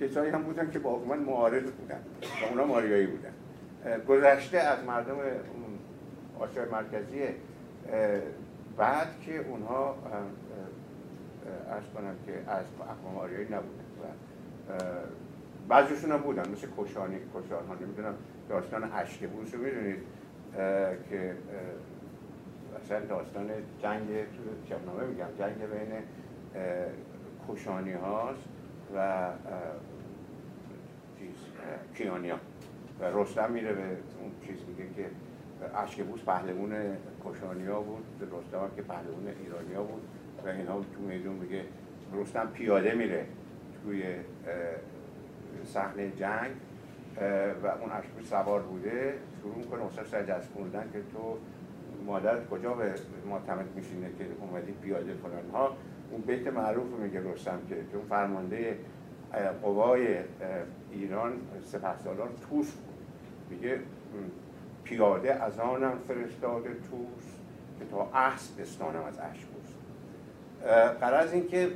کسایی 0.00 0.30
هم 0.30 0.42
بودن 0.42 0.70
که 0.70 0.78
با 0.78 0.96
حکومت 0.96 1.18
معارض 1.18 1.70
بودن 1.70 2.00
و 2.22 2.60
اونا 2.60 2.74
آریایی 2.74 3.06
بودن. 3.06 3.32
گذشته 4.08 4.58
از 4.58 4.84
مردم 4.84 5.16
آسیای 6.40 6.66
مرکزی 6.68 7.22
بعد 8.76 9.20
که 9.20 9.38
اونها 9.48 9.96
ارز 11.70 11.84
کنم 11.94 12.14
که 12.26 12.32
از 12.50 12.64
اقوام 12.80 13.16
آریایی 13.16 13.44
نبودن 13.44 13.84
و 14.00 14.04
بعضیشون 15.68 16.12
هم 16.12 16.18
بودن 16.18 16.50
مثل 16.50 16.68
کشانی 16.78 17.16
کشان 17.34 17.66
ها 17.66 17.74
نمی‌دونم 17.74 18.14
داستان 18.48 18.92
اشکبوس 18.92 19.54
رو 19.54 19.60
می‌دونید 19.60 20.02
که 21.10 21.36
اصلا 22.84 23.00
داستان 23.00 23.50
جنگ 23.82 24.06
تو 24.06 24.68
شبنامه 24.68 25.04
میگم 25.06 25.26
جنگ 25.38 25.56
بین 25.56 25.92
کشانی 27.48 27.92
هاست 27.92 28.48
و 28.96 29.28
چیز 31.18 31.34
کیانیا. 31.94 32.38
و 33.00 33.04
رستم 33.04 33.50
میره 33.52 33.72
به 33.72 33.82
اون 33.82 34.32
چیز 34.46 34.56
میگه 34.68 34.94
که 34.96 35.06
اشکبوس 35.76 36.22
پهلوان 36.22 36.96
کشانیا 37.24 37.80
بود 37.80 38.04
رستم 38.22 38.70
که 38.76 38.82
پهلوان 38.82 39.26
ایرانیا 39.44 39.82
بود 39.82 40.02
و 40.44 40.48
اینها 40.48 40.80
تو 40.94 41.00
میدون 41.00 41.34
میگه 41.34 41.64
رستم 42.12 42.46
پیاده 42.46 42.94
میره 42.94 43.26
توی 43.82 44.02
صحنه 45.64 46.10
جنگ 46.10 46.50
و 47.62 47.66
اون 47.66 47.90
اشکبوس 47.92 48.30
سوار 48.30 48.62
بوده 48.62 49.14
شروع 49.42 49.56
می‌کنه 49.56 49.84
مثلا 49.84 50.04
سر 50.04 50.22
دست 50.22 50.52
که 50.92 51.00
تو 51.12 51.38
مادر 52.06 52.44
کجا 52.44 52.74
به 52.74 52.94
معتمد 53.28 53.66
میشینه 53.76 54.08
که 54.18 54.24
اومدی 54.40 54.72
پیاده 54.72 55.14
فلان 55.14 55.50
ها؟ 55.52 55.76
اون 56.10 56.20
بیت 56.20 56.46
معروف 56.46 56.86
میگه 56.98 57.32
رستم 57.32 57.58
که 57.68 57.76
چون 57.92 58.00
فرمانده 58.08 58.78
قوای 59.62 60.16
ایران 60.92 61.32
سپه 61.62 61.98
سالار 61.98 62.28
توس 62.28 62.72
بود. 62.72 62.94
میگه 63.50 63.78
پیاده 64.84 65.34
از 65.34 65.58
آنم 65.58 65.98
فرستاده 66.08 66.68
توس 66.68 67.24
که 67.78 67.84
تا 67.90 68.10
اسب 68.14 68.60
بستانم 68.60 69.04
از 69.04 69.18
اشکوس 69.18 69.70
قرار 71.00 71.28
این 71.28 71.48
که 71.48 71.70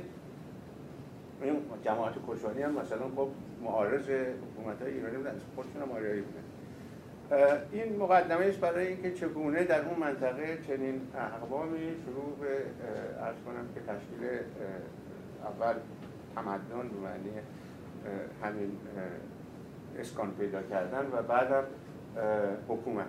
این 1.41 1.55
جماعت 1.85 2.13
کشانی 2.27 2.61
هم 2.61 2.71
مثلا 2.71 3.09
خب 3.15 3.29
معارض 3.63 4.09
حکومت 4.09 4.81
های 4.81 4.93
ایرانی 4.93 5.17
بودن. 5.17 5.41
خودشون 5.55 5.81
هم 5.81 5.91
آریایی 5.91 6.21
بودن. 6.21 6.43
این 7.71 7.95
مقدمه 7.95 8.45
است 8.45 8.59
برای 8.59 8.87
اینکه 8.87 9.11
چگونه 9.11 9.63
در 9.63 9.85
اون 9.85 9.99
منطقه 9.99 10.57
چنین 10.67 11.01
اقوامی 11.15 11.95
شروع 12.05 12.37
به 12.41 12.47
ارز 13.21 13.35
کنم 13.45 13.65
که 13.75 13.81
تشکیل 13.81 14.39
اول 15.43 15.73
تمدن 16.35 16.89
به 16.89 16.99
معنی 17.03 17.31
همین 18.43 18.77
اسکان 19.99 20.31
پیدا 20.31 20.61
کردن 20.61 21.07
و 21.11 21.21
بعدم 21.21 21.63
حکومت. 22.67 23.05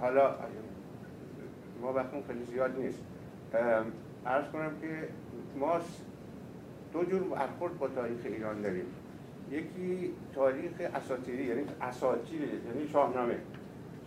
حالا 0.00 0.34
ما 1.82 1.92
وقتمون 1.92 2.22
خیلی 2.26 2.44
زیاد 2.44 2.78
نیست. 2.78 2.98
ارز 4.26 4.44
کنم 4.52 4.70
که 4.80 5.08
ما 5.58 5.80
دو 6.92 7.04
جور 7.04 7.22
برخورد 7.22 7.78
با 7.78 7.88
تاریخ 7.88 8.20
ایران 8.24 8.62
داریم. 8.62 8.84
یکی 9.50 10.12
تاریخ 10.34 10.72
اساطیری 10.94 11.44
یعنی 11.44 11.64
اساطیر 11.82 12.40
یعنی 12.40 12.88
شاهنامه. 12.92 13.36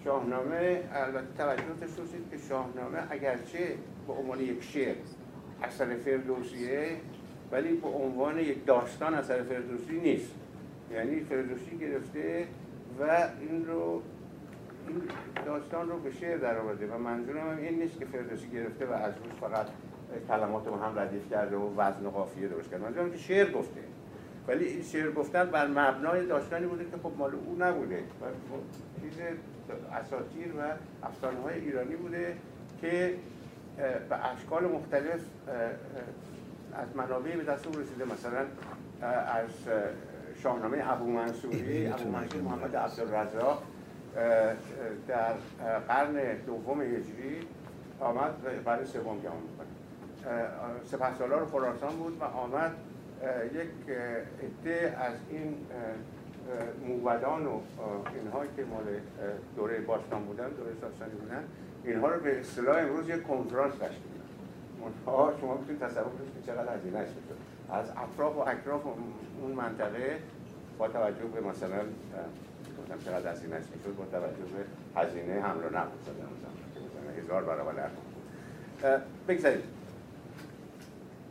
شاهنامه 0.03 0.83
البته 0.93 1.27
توجه 1.37 1.63
داشته 1.79 2.01
که 2.31 2.37
شاهنامه 2.49 2.97
اگرچه 3.09 3.67
به 4.07 4.13
عنوان 4.13 4.39
یک 4.39 4.63
شعر 4.63 4.95
اثر 5.63 5.95
فردوسیه 5.95 6.87
ولی 7.51 7.73
به 7.73 7.87
عنوان 7.87 8.39
یک 8.39 8.65
داستان 8.65 9.13
اثر 9.13 9.43
فردوسی 9.43 9.99
نیست. 9.99 10.31
یعنی 10.91 11.19
فردوسی 11.19 11.77
گرفته 11.77 12.47
و 12.99 13.27
این 13.39 13.65
رو 13.65 14.01
این 14.87 15.01
داستان 15.45 15.89
رو 15.89 15.99
به 15.99 16.11
شعر 16.11 16.37
در 16.37 16.57
آورده 16.57 16.87
و 16.87 16.97
منظورم 16.97 17.49
هم 17.51 17.57
این 17.57 17.79
نیست 17.79 17.99
که 17.99 18.05
فردوسی 18.05 18.49
گرفته 18.49 18.85
و 18.85 18.91
از 18.91 19.13
روش 19.23 19.51
فقط 19.51 19.65
کلمات 20.27 20.67
رو 20.67 20.75
هم 20.75 20.99
ردیف 20.99 21.29
کرده 21.29 21.55
و 21.55 21.75
وزن 21.77 22.05
و 22.05 22.09
قافیه 22.09 22.47
درست 22.47 22.69
کرده. 22.71 22.83
منظورم 22.83 23.11
که 23.11 23.17
شعر 23.17 23.51
گفته. 23.51 23.81
ولی 24.47 24.65
این 24.65 24.83
شعر 24.83 25.11
گفتن 25.11 25.45
بر 25.45 25.67
مبنای 25.67 26.25
داستانی 26.25 26.65
بوده 26.65 26.83
که 26.83 26.97
خب 27.03 27.11
مال 27.17 27.31
او 27.35 27.55
نبوده. 27.59 27.97
و 27.97 28.25
چیز 29.01 29.13
اساطیر 29.93 30.47
و 30.47 30.61
افسانه 31.05 31.39
های 31.39 31.59
ایرانی 31.59 31.95
بوده 31.95 32.35
که 32.81 33.15
به 34.09 34.25
اشکال 34.25 34.65
مختلف 34.65 35.19
از 36.73 36.87
منابع 36.95 37.35
به 37.35 37.43
دست 37.43 37.67
او 37.67 37.73
رسیده. 37.73 38.05
مثلا 38.05 38.45
از 39.11 39.49
شاهنامه 40.43 40.91
ابو 40.91 41.05
منصوری 41.05 41.87
ابو 41.87 42.09
منصور 42.09 42.41
محمد 42.41 42.75
عبدالرزاق 42.75 43.63
در 45.07 45.33
قرن 45.87 46.37
دوم 46.45 46.81
هجری 46.81 47.47
آمد 47.99 48.63
قرن 48.65 48.85
سوم 48.85 49.03
گمان 49.03 49.37
می‌کنه 49.49 49.67
سپه 50.85 51.17
سالار 51.17 51.45
خراسان 51.45 51.95
بود 51.95 52.17
و 52.21 52.23
آمد 52.23 52.71
یک 53.53 53.95
عده 54.43 54.97
از 54.97 55.13
این 55.29 55.55
موبدان 56.87 57.45
و 57.45 57.59
اینها 58.15 58.45
که 58.55 58.65
مال 58.65 58.83
دوره 59.55 59.79
باستان 59.79 60.23
بودن 60.23 60.49
دوره 60.49 60.71
ساسانی 60.81 61.11
بودن 61.11 61.43
اینها 61.83 62.09
رو 62.09 62.19
به 62.19 62.39
اصطلاح 62.39 62.77
امروز 62.77 63.09
یک 63.09 63.23
کنفرانس 63.23 63.73
تشکیل 63.73 64.11
منتها 64.81 65.33
شما 65.41 65.57
می‌تونید 65.57 65.81
تصور 65.81 66.03
کنید 66.03 66.45
که 66.45 66.51
چقدر 66.51 66.75
هزینه 66.75 67.05
شد 67.05 67.50
از 67.71 67.85
اطراف 67.89 68.35
و 68.35 68.39
اکراف 68.39 68.81
اون 69.41 69.51
منطقه 69.51 70.19
با 70.77 70.87
توجه 70.87 71.23
به 71.23 71.41
مثلا 71.41 71.79
گفتم 72.79 73.05
چقدر 73.05 73.31
هزینه 73.31 73.57
می‌شد 73.75 73.95
با 73.95 74.05
توجه 74.05 74.43
به 74.53 75.01
هزینه 75.01 75.41
حمل 75.41 75.63
و 75.63 75.69
نقل 75.69 75.89
مثلا 76.01 77.23
هزار 77.23 77.43
برابر 77.43 77.89
بگذارید. 79.27 79.63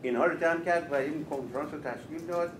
اینها 0.02 0.26
رو 0.26 0.36
جمع 0.38 0.60
کرد 0.60 0.92
و 0.92 0.94
این 0.94 1.24
کنفرانس 1.24 1.74
رو 1.74 1.80
تشکیل 1.80 2.26
داد 2.26 2.50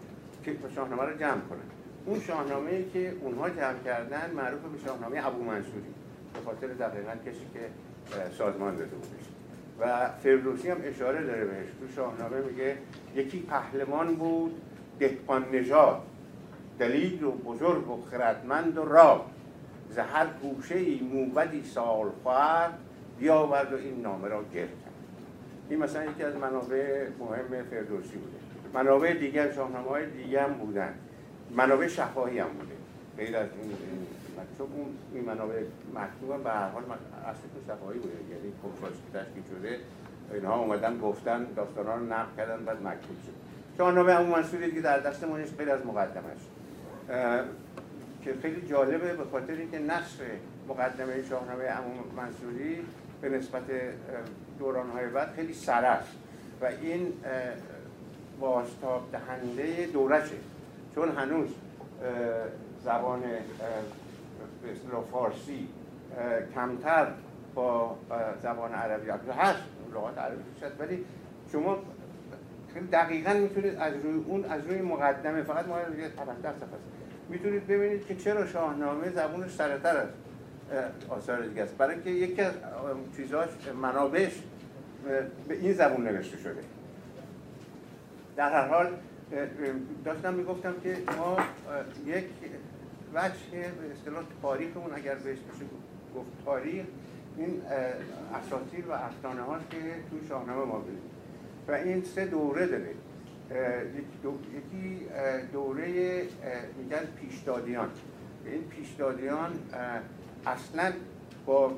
که 0.45 0.57
شاهنامه 0.75 1.03
رو 1.03 1.17
جمع 1.19 1.41
کنن 1.41 1.59
اون 2.07 2.21
شاهنامه 2.21 2.85
که 2.93 3.13
اونها 3.21 3.51
جمع 3.51 3.79
کردن 3.85 4.31
معروف 4.37 4.61
به 4.61 4.79
شاهنامه 4.87 5.27
ابو 5.27 5.45
منصوری 5.45 5.95
به 6.35 6.41
خاطر 6.45 6.67
دقیقا 6.67 7.13
کسی 7.27 7.47
که 7.55 7.61
سازمان 8.39 8.77
داده 8.77 8.97
بودش. 8.97 9.30
و 9.81 10.09
فردوسی 10.09 10.71
هم 10.71 10.77
اشاره 10.85 11.23
داره 11.23 11.45
بهش. 11.45 11.69
تو 11.81 11.95
شاهنامه 11.97 12.41
میگه 12.41 12.77
یکی 13.15 13.41
پهلوان 13.41 14.15
بود 14.15 14.61
دهقان 14.99 15.45
نژاد 15.53 16.03
دلیل 16.79 17.25
و 17.25 17.31
بزرگ 17.31 17.91
و 17.91 18.03
خردمند 18.11 18.79
و 18.79 18.85
راه 18.85 19.27
زهر 19.91 20.27
گوشه 20.43 20.75
ای 20.75 21.01
موبدی 21.13 21.65
سال 21.65 22.11
خواهد 22.23 22.73
بیاورد 23.19 23.73
و 23.73 23.77
این 23.77 24.03
نامه 24.03 24.29
را 24.29 24.43
گرد 24.43 24.55
کرد 24.55 24.95
این 25.69 25.79
مثلا 25.79 26.05
یکی 26.05 26.23
از 26.23 26.37
منابع 26.37 27.09
مهم 27.19 27.65
فردوسی 27.71 28.17
بوده. 28.17 28.37
منابع 28.75 29.15
دیگر 29.15 29.53
شاهنامه 29.53 29.89
های 29.89 30.07
دیگه 30.07 30.43
هم 30.43 30.53
بودن. 30.53 30.95
منابع 31.57 31.87
شفاهی 31.87 32.39
هم 32.39 32.49
بوده. 32.49 32.75
غیر 33.17 33.37
از 33.37 33.49
این 33.63 33.73
چون 34.59 34.66
اون 34.76 34.87
این 35.14 35.25
منابع 35.25 35.62
مکتوب 35.94 36.42
به 36.44 36.50
هر 36.50 36.68
حال 36.68 36.82
اصل 37.26 37.40
شفاهی 37.66 37.99
بوده. 37.99 38.14
یعنی 38.30 38.52
کنفرانس 38.62 38.97
تشکیل 39.14 39.42
شده 39.50 39.78
اینها 40.32 40.59
اومدن 40.59 40.99
گفتن 40.99 41.47
داستانا 41.56 41.94
رو 41.94 42.04
نقل 42.04 42.37
کردن 42.37 42.64
بعد 42.64 42.82
مکتوب 42.82 43.16
شد. 43.26 43.32
شاهنامه 43.78 44.12
عمو 44.12 44.37
منصوری 44.37 44.73
که 44.73 44.80
در 44.80 44.99
دستمونش 44.99 45.49
غیر 45.59 45.70
از 45.70 45.87
مقدمش 45.87 46.40
که 48.25 48.35
خیلی 48.42 48.68
جالبه 48.68 49.14
به 49.14 49.25
خاطر 49.25 49.52
اینکه 49.52 49.78
نصر 49.78 50.25
مقدمه 50.68 51.23
شاهنامه 51.28 51.64
عمو 51.64 51.90
منصوری 52.16 52.87
به 53.20 53.28
نسبت 53.28 53.62
دورانهای 54.59 55.06
بعد 55.06 55.32
خیلی 55.37 55.54
سر 55.54 55.99
و 56.61 56.64
این 56.64 57.12
بازتاب 58.40 59.09
دهنده 59.12 59.87
دورشه. 59.92 60.37
چون 60.94 61.09
هنوز 61.09 61.49
زبان 62.85 63.23
به 64.62 65.00
فارسی 65.12 65.68
کمتر 66.54 67.06
با 67.54 67.97
زبان 68.42 68.73
عربی. 68.73 69.11
هست 69.11 69.62
لغات 69.94 70.18
عربی 70.18 70.42
شد. 70.61 70.73
ولی 70.78 71.04
شما 71.52 71.78
خیلی 72.75 72.87
دقیقا 72.87 73.32
می‌تونید 73.32 73.76
از 73.76 73.94
روی 73.94 74.25
اون 74.26 74.44
از 74.44 74.66
روی 74.66 74.82
مقدمه 74.82 75.42
فقط 75.42 75.66
ما 75.68 75.80
یه 75.80 76.09
15 76.09 76.52
صفحه 76.52 76.68
می‌تونید 77.28 77.66
ببینید 77.66 78.06
که 78.06 78.16
چرا 78.16 78.47
شاهنامه 78.47 79.11
زبونش 79.11 79.50
سرتر 79.50 79.97
است 79.97 80.12
آثار 81.09 81.40
دیگه 81.40 81.62
است. 81.62 81.76
برای 81.76 81.94
اینکه 81.94 82.11
یکی 82.11 82.42
از 82.42 82.52
چیزاش 83.16 83.49
منابعش 83.82 84.42
به 85.49 85.54
این 85.54 85.73
زبون 85.73 86.09
نوشته 86.09 86.37
شده. 86.38 86.61
در 88.37 88.52
هر 88.52 88.68
حال 88.68 88.87
داشتم 90.04 90.35
می‌گفتم 90.35 90.75
که 90.82 90.97
ما 91.18 91.37
یک 92.06 92.25
وجه 93.14 93.50
به 93.52 93.93
اصطلاح 93.93 94.25
تاریخمون 94.43 94.95
اگر 94.95 95.14
بهش 95.14 95.38
بشه 95.38 95.64
گفت 96.17 96.45
تاریخ 96.45 96.85
این 97.37 97.62
اساطیر 98.35 98.87
و 98.87 98.93
افسانه 98.93 99.43
هاست 99.43 99.71
که 99.71 99.76
تو 100.11 100.26
شاهنامه 100.29 100.64
ما 100.64 100.79
ببینیم. 100.79 101.02
و 101.69 101.73
این 101.73 102.05
سه 102.05 102.26
دوره 102.26 102.67
داره. 102.67 102.95
یکی 104.57 105.07
دوره 105.52 106.23
میگن 106.79 107.05
پیشدادیان. 107.21 107.88
این 108.47 108.62
پیشدادیان 108.62 109.50
اصلا 110.47 110.93
با 111.47 111.73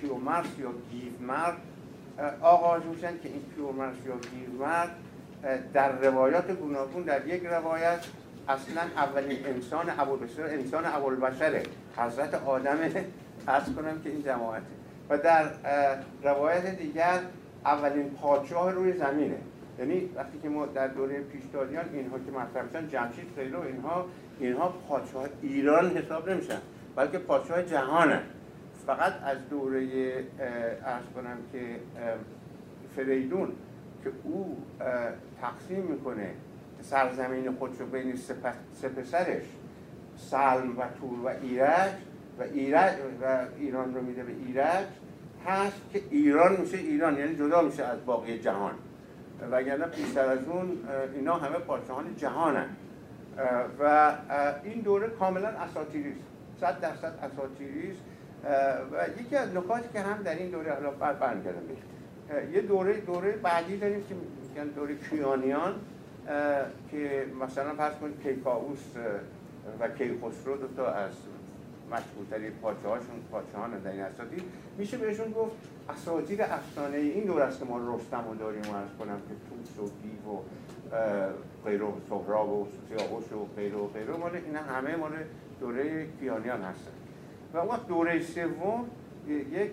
کیومرس 0.00 0.46
یا 0.58 0.72
گیومرد 0.90 1.56
آغاز 2.40 2.82
میشن 2.86 3.18
که 3.22 3.28
این 3.28 3.42
کیومرس 3.54 3.96
یا 4.06 4.14
گیومرد 4.30 4.96
در 5.72 5.92
روایات 5.92 6.50
گوناگون 6.50 7.02
در 7.02 7.26
یک 7.26 7.44
روایت 7.44 8.04
اصلا 8.48 8.82
اولین 8.96 9.46
انسان 9.46 9.90
ابوالبشر 9.98 10.44
انسان 10.44 10.84
ابوالبشره 10.86 11.62
حضرت 11.96 12.34
آدم 12.34 12.78
ارز 13.48 13.74
کنم 13.74 14.00
که 14.04 14.10
این 14.10 14.22
جماعته. 14.22 14.66
و 15.10 15.18
در 15.18 15.44
روایت 16.22 16.78
دیگر 16.78 17.20
اولین 17.64 18.10
پادشاه 18.10 18.72
روی 18.72 18.92
زمینه. 18.92 19.38
یعنی 19.78 20.10
وقتی 20.14 20.38
که 20.42 20.48
ما 20.48 20.66
در 20.66 20.88
دوره 20.88 21.20
پیشدادیان 21.20 21.84
اینها 21.92 22.18
که 22.18 22.30
مطرح 22.30 22.64
میشن 22.64 22.88
جمشید 22.88 23.26
خیلو 23.36 23.60
اینها 23.60 24.06
اینها 24.40 24.68
پادشاه 24.88 25.28
ایران 25.42 25.96
حساب 25.96 26.30
نمیشن 26.30 26.58
بلکه 26.96 27.18
پادشاه 27.18 27.62
جهانه. 27.62 28.20
فقط 28.86 29.12
از 29.24 29.38
دوره 29.50 29.80
ارز 30.84 31.04
کنم 31.14 31.36
که 31.52 31.60
فریدون 32.96 33.52
که 34.04 34.10
او 34.24 34.62
تقسیم 35.40 35.82
می‌کنه 35.82 36.30
سرزمین 36.90 37.52
خودش 37.52 37.80
رو 37.80 37.86
بین 37.86 38.16
سه 38.80 38.88
پسرش 38.88 39.44
سلم 40.16 40.78
و 40.78 40.82
تور 41.00 41.20
و 41.24 41.28
ایرج 41.42 41.92
و 42.38 42.42
ایرج 42.42 42.94
و 43.22 43.44
ایران 43.58 43.94
رو 43.94 44.02
میده 44.02 44.22
به 44.22 44.32
ایرج. 44.46 44.86
هست 45.46 45.80
که 45.92 46.02
ایران 46.10 46.60
میشه 46.60 46.76
ایران 46.76 47.18
یعنی 47.18 47.36
جدا 47.36 47.62
میشه 47.62 47.84
از 47.84 48.04
باقی 48.06 48.38
جهان. 48.38 48.74
وگرنه 49.50 49.86
پیشتر 49.86 50.28
از 50.28 50.38
اون 50.48 50.78
اینا 51.14 51.34
همه 51.34 51.58
پادشاهان 51.58 52.16
جهانن. 52.16 52.66
و 53.80 54.12
این 54.64 54.80
دوره 54.80 55.08
کاملا 55.08 55.48
اساطیری 55.48 56.10
است. 56.10 56.20
صد 56.60 56.80
درصد 56.80 57.12
اساطیری 57.22 57.90
است. 57.90 58.00
و 58.92 59.20
یکی 59.20 59.36
از 59.36 59.54
نکاتی 59.54 59.88
که 59.92 60.00
هم 60.00 60.22
در 60.22 60.34
این 60.34 60.50
دوره 60.50 60.72
حالا 60.72 60.90
برمیگردم 60.90 61.62
یه 62.52 62.60
دوره 62.60 63.00
دوره 63.00 63.32
بعدی 63.32 63.76
داریم 63.76 64.04
که 64.08 64.14
میگن 64.14 64.68
دوره 64.68 64.94
کیانیان. 65.10 65.74
که 66.90 67.26
مثلا 67.40 67.74
فرض 67.74 67.94
کنید 67.94 68.22
کیکاووس 68.22 68.78
و 69.80 69.88
کیخسرو 69.88 70.56
دو 70.56 70.66
تا 70.76 70.86
از 70.86 71.10
مشهورترین 71.90 72.50
پاچه 72.50 72.88
هاشون 72.88 73.16
پاچه 73.30 73.78
در 73.84 73.90
این 73.90 74.00
اساطیر 74.00 74.42
میشه 74.78 74.96
بهشون 74.96 75.32
گفت 75.32 75.52
اساطیر 75.88 76.42
افسانه 76.42 76.96
این 76.96 77.24
دور 77.24 77.42
است 77.42 77.58
که 77.58 77.64
ما 77.64 77.96
رستم 77.96 78.28
و 78.28 78.34
داریم 78.34 78.74
ارز 78.74 78.88
کنم 78.98 79.16
که 79.28 79.34
توس 79.48 79.78
و 79.78 79.92
دیو 80.02 80.32
و 80.32 80.40
غیر 81.64 81.82
و 81.82 81.92
سهراب 82.08 82.52
و 82.52 82.66
سیاوش 82.88 83.32
و 83.32 83.46
غیر 83.56 83.76
و 83.76 83.86
غیر 83.86 84.10
مال 84.10 84.36
اینا 84.46 84.62
همه 84.62 84.96
مال 84.96 85.12
دوره 85.60 86.06
کیانیان 86.20 86.62
هستن. 86.62 86.90
و 87.54 87.58
وقت 87.58 87.86
دوره 87.86 88.20
سوم 88.20 88.90
یک 89.28 89.72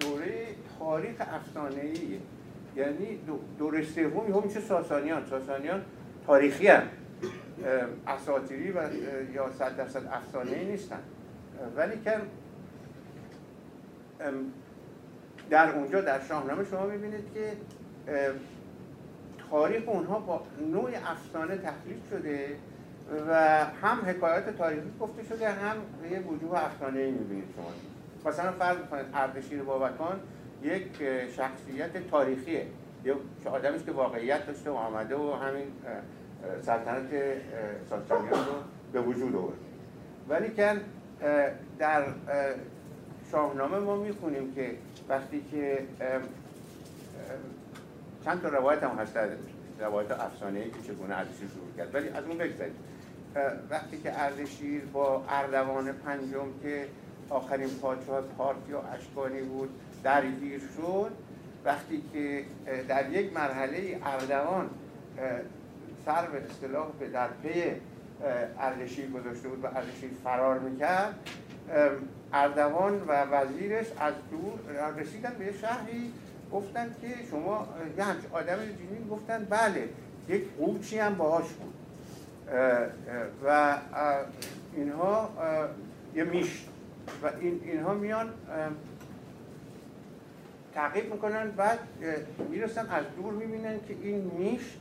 دوره 0.00 0.46
تاریخ 0.78 1.16
افسانه 1.20 1.80
ایه 1.80 2.18
یعنی 2.76 3.18
دوره 3.58 3.82
سوم 3.82 4.32
هم 4.32 4.42
میشه 4.44 4.60
ساسانیان؟ 4.60 5.26
ساسانیان 5.30 5.82
تاریخی 6.26 6.66
هم 6.66 6.82
اساطیری 8.06 8.72
و 8.72 8.80
یا 9.34 9.50
صد 9.58 9.76
درصد 9.76 10.06
افسانه 10.12 10.50
ای 10.50 10.64
نیستن 10.64 11.00
ولی 11.76 12.00
که 12.04 12.16
در 15.50 15.72
اونجا 15.72 16.00
در 16.00 16.20
شاهنامه 16.20 16.64
شما 16.64 16.86
می‌بینید 16.86 17.24
که 17.34 17.52
تاریخ 19.50 19.88
اونها 19.88 20.18
با 20.18 20.42
نوع 20.72 20.90
افسانه 21.06 21.56
تحلیل 21.56 22.00
شده 22.10 22.56
و 23.28 23.64
هم 23.64 23.98
حکایات 24.06 24.56
تاریخی 24.56 24.90
گفته 25.00 25.24
شده 25.24 25.48
هم 25.50 25.76
یه 26.10 26.20
وجوه 26.20 26.64
افسانه 26.64 27.00
ای 27.00 27.10
می‌بینید 27.10 27.44
شما. 27.56 27.72
مثلا 28.32 28.52
فرض 28.52 28.76
کنید 28.90 29.06
اردشیر 29.14 29.62
بابکان 29.62 30.20
یک 30.62 30.86
شخصیت 31.36 32.10
تاریخیه. 32.10 32.66
یه 33.04 33.14
آدمی 33.44 33.84
که 33.84 33.92
واقعیت 33.92 34.46
داشته 34.46 34.70
و 34.70 34.74
آمده 34.74 35.16
و 35.16 35.32
همین 35.32 35.66
سلطنت 36.62 37.10
ساسانیان 37.90 38.32
رو 38.32 38.54
به 38.92 39.00
وجود 39.00 39.36
آورد. 39.36 39.56
ولی 40.28 40.50
که 40.50 40.80
در 41.78 42.04
شاهنامه 43.30 43.78
ما 43.78 43.96
می‌خونیم 43.96 44.54
که 44.54 44.74
وقتی 45.08 45.44
که 45.50 45.78
چند 48.24 48.42
تا 48.42 48.48
روایت 48.48 48.82
هم 48.82 48.98
هست 48.98 49.18
روایت 49.80 50.10
افسانه 50.10 50.58
ای 50.58 50.70
که 50.70 50.92
چگونه 50.92 51.18
اردشیر 51.18 51.48
شروع 51.48 51.76
کرد. 51.76 51.94
ولی 51.94 52.08
از 52.08 52.24
اون 52.24 52.38
بگذاریم 52.38 52.74
وقتی 53.70 54.00
که 54.00 54.20
اردشیر 54.20 54.84
با 54.92 55.24
اردوان 55.28 55.92
پنجم 55.92 56.46
که 56.62 56.86
آخرین 57.30 57.68
پادشاه 57.68 58.20
پارت 58.20 58.56
یا 58.70 58.82
اشکانی 58.82 59.42
بود 59.42 59.70
درگیر 60.04 60.60
شد 60.76 61.10
وقتی 61.64 62.02
که 62.12 62.44
در 62.88 63.10
یک 63.10 63.32
مرحله 63.32 64.00
اردوان 64.04 64.70
سر 66.06 66.26
به 66.26 66.42
اصطلاح 66.50 66.86
به 67.00 67.08
در 67.08 67.28
پی 67.42 67.62
اردشیر 68.60 69.10
گذاشته 69.10 69.48
بود 69.48 69.64
و 69.64 69.66
اردشیر 69.66 70.10
فرار 70.24 70.58
می‌کرد 70.58 71.14
اردوان 72.32 73.00
و 73.00 73.12
وزیرش 73.12 73.86
از 74.00 74.14
دور 74.30 74.76
رسیدن 74.96 75.32
به 75.38 75.52
شهری 75.60 76.12
گفتن 76.52 76.94
که 77.00 77.08
شما 77.30 77.68
یه 77.98 78.04
همچه 78.04 78.28
آدم 78.32 78.56
جینی 78.56 79.08
گفتن 79.10 79.46
بله 79.50 79.88
یک 80.28 80.44
قوچی 80.58 80.98
هم 80.98 81.14
باهاش 81.14 81.46
بود. 81.48 81.74
و 83.44 83.76
اینها 84.76 85.30
یه 86.14 86.24
میش 86.24 86.64
و 87.22 87.30
این 87.40 87.60
اینها 87.64 87.94
میان 87.94 88.30
تعقیب 90.74 91.12
می‌کنن 91.12 91.50
بعد 91.50 91.78
می‌رسن 92.50 92.86
از 92.86 93.04
دور 93.16 93.32
می‌بینن 93.32 93.80
که 93.88 93.96
این 94.02 94.30
میش 94.38 94.76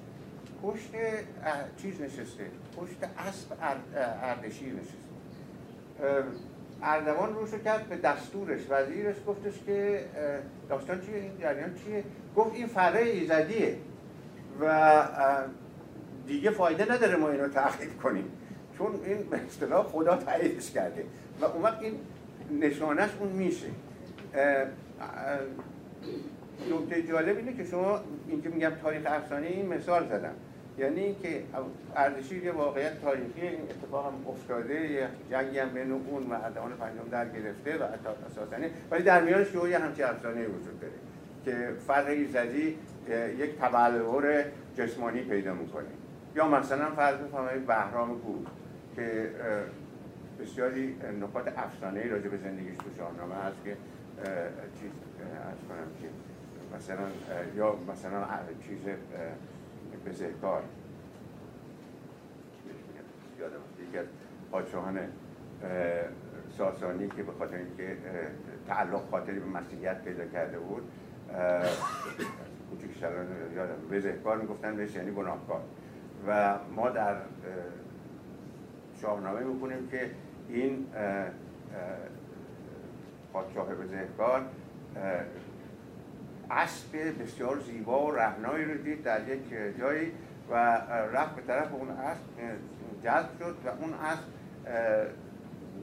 پشت 0.63 0.91
چیز 1.81 2.01
نشسته 2.01 2.45
پشت 2.77 2.97
اسب 3.17 3.51
اردشیر 4.23 4.73
نشسته. 4.73 4.97
اردوان 6.83 7.33
روشو 7.33 7.57
کرد 7.57 7.89
به 7.89 7.97
دستورش 7.97 8.61
وزیرش 8.69 9.15
گفتش 9.27 9.53
که 9.65 10.05
داستان 10.69 11.01
چیه؟ 11.01 11.15
این 11.15 11.31
جریان 11.41 11.75
چیه؟ 11.75 12.03
گفت 12.35 12.55
این 12.55 12.67
فره 12.67 13.01
ایزدیه 13.01 13.77
و 14.61 15.03
دیگه 16.27 16.51
فایده 16.51 16.93
نداره 16.93 17.15
ما 17.15 17.29
اینو 17.29 17.47
تعقیب 17.47 18.01
کنیم. 18.03 18.31
چون 18.77 18.99
این 19.05 19.17
به 19.17 19.37
اصطلاح 19.37 19.83
خدا 19.83 20.17
تاییدش 20.17 20.71
کرده. 20.71 21.05
و 21.41 21.45
اون 21.45 21.61
وقت 21.63 21.81
این 21.81 21.99
نشانش 22.59 23.09
اون 23.19 23.29
میشه. 23.29 23.67
نکته 26.71 27.03
جالب 27.03 27.37
اینه 27.37 27.53
که 27.53 27.65
شما 27.65 27.99
اینکه 28.27 28.49
میگم 28.49 28.69
تاریخ 28.69 29.01
افسانه 29.05 29.47
این 29.47 29.65
مثال 29.65 30.07
زدم. 30.07 30.33
یعنی 30.77 30.99
اینکه 30.99 31.43
اردشیر 31.95 32.43
یه 32.43 32.51
واقعیت 32.51 33.01
تاریخی 33.01 33.47
اتفاق 33.47 34.05
هم 34.05 34.27
افتاده 34.27 35.07
جنگی 35.31 35.59
هم 35.59 35.69
بین 35.69 35.91
اون 35.91 36.23
و 36.23 36.33
اردوان 36.33 36.71
پنجم 36.71 37.09
در 37.11 37.29
گرفته 37.29 37.77
و 37.77 37.83
اساسانه 37.83 38.69
ولی 38.91 39.03
در 39.03 39.23
میانش 39.23 39.47
یه 39.69 39.79
همچین 39.79 40.05
افسانه 40.05 40.45
وجود 40.45 40.79
داره 40.81 40.93
که 41.45 41.73
فرق 41.87 42.07
ایزدی 42.07 42.77
یک 43.39 43.57
تبلور 43.59 44.45
جسمانی 44.77 45.21
پیدا 45.21 45.53
می‌کنه. 45.53 45.85
یا 46.35 46.47
مثلا 46.47 46.91
فرض 46.91 47.15
بفرمایید 47.15 47.67
بهرام 47.67 48.19
گور 48.19 48.45
که 48.95 49.29
بسیاری 50.41 50.95
نکات 51.21 51.53
افسانه 51.57 52.07
راجع 52.07 52.27
به 52.27 52.37
زندگیش 52.37 52.77
تو 52.77 52.89
شاهنامه 52.97 53.35
هست 53.35 53.57
که 53.65 53.77
چیز 54.79 54.91
از 55.21 55.57
کنم 55.69 55.87
که 56.01 56.07
مثلا 56.77 57.07
یا 57.55 57.75
مثلا 57.93 58.25
چیز 58.67 58.79
بزهکار. 60.05 60.63
یکی 63.89 63.97
از 63.97 64.05
پادشاهان 64.51 64.99
ساسانی 66.57 67.07
که 67.07 67.23
به 67.23 67.31
خاطر 67.31 67.55
اینکه 67.55 67.97
تعلق 68.67 69.09
خاطری 69.11 69.39
به 69.39 69.45
مسیحیت 69.45 70.01
پیدا 70.01 70.25
کرده 70.25 70.59
بود 70.59 70.91
کوچیک 72.69 72.97
شلان 72.97 73.27
یادم 73.55 73.75
بزهکار 73.91 74.37
می‌گفتن 74.37 74.75
بهش 74.75 74.95
یعنی 74.95 75.11
گناهکار. 75.11 75.61
و 76.27 76.59
ما 76.75 76.89
در 76.89 77.15
شاهنامه 79.01 79.39
می‌کنیم 79.39 79.87
که 79.87 80.11
این 80.49 80.87
پادشاه 83.33 83.75
بزهکار 83.75 84.45
اسب 86.51 87.21
بسیار 87.23 87.59
زیبا 87.59 88.07
و 88.07 88.11
رهنایی 88.11 88.65
رو 88.65 88.73
دید 88.73 89.03
در 89.03 89.27
یک 89.27 89.77
جایی 89.79 90.11
و 90.49 90.55
رفت 91.13 91.35
به 91.35 91.41
طرف 91.41 91.73
اون 91.73 91.89
اسب 91.89 92.21
جذب 93.03 93.29
شد 93.39 93.55
و 93.65 93.69
اون 93.69 93.93
اسب 93.93 94.23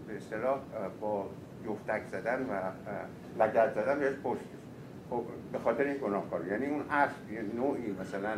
به 0.06 0.16
اصطلاح 0.16 0.58
با 1.00 1.30
جفتک 1.66 2.02
زدن 2.06 2.42
و 2.42 2.60
لگت 3.42 3.74
زدن 3.74 3.98
بهش 3.98 4.14
پشت 4.24 4.48
خب 5.10 5.22
به 5.52 5.58
خاطر 5.58 5.84
این 5.84 5.96
گناهکار. 5.96 6.46
یعنی 6.46 6.66
اون 6.66 6.82
اسب 6.90 7.54
نوعی 7.56 7.96
مثلا 8.00 8.34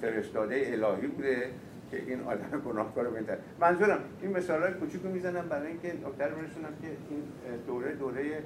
فرستاده 0.00 0.62
الهی 0.66 1.06
بوده 1.06 1.50
که 1.90 2.02
این 2.06 2.20
آدم 2.20 2.60
گناهکار 2.60 3.10
بینتر 3.10 3.36
منظورم 3.60 3.98
این 4.22 4.36
مثال 4.36 4.62
های 4.62 4.72
کوچیک 4.72 5.02
رو 5.02 5.10
می‌زنم 5.10 5.48
برای 5.48 5.66
اینکه 5.66 5.88
نکته 5.88 6.24
رو 6.24 6.36
برسونم 6.36 6.74
که 6.82 6.88
این 7.10 7.22
دوره 7.66 7.94
دوره 7.94 8.42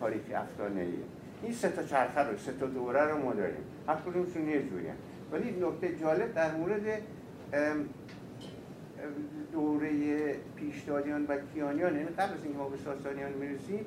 تاریخی 0.00 0.34
افسانه 0.34 0.80
ایه 0.80 0.94
این 1.42 1.52
سه 1.52 1.68
تا 1.68 1.82
چرخه 1.82 2.20
رو 2.20 2.38
سه 2.38 2.52
تا 2.52 2.66
دوره 2.66 3.04
رو 3.04 3.18
ما 3.18 3.32
داریم. 3.32 3.64
هر 3.88 3.96
کدومشون 3.96 4.48
یه 4.48 4.62
جوری 4.62 4.86
ولی 5.32 5.50
نکته 5.50 5.96
جالب 5.96 6.34
در 6.34 6.54
مورد 6.54 7.02
دوره 9.52 9.90
پیشدادیان 10.56 11.26
و 11.26 11.36
کیانیان 11.54 11.94
یعنی 11.94 12.08
قبل 12.08 12.34
از 12.34 12.44
اینکه 12.44 12.58
ما 12.58 12.68
به 12.68 12.76
ساسانیان 12.76 13.32
می‌رسیم 13.32 13.84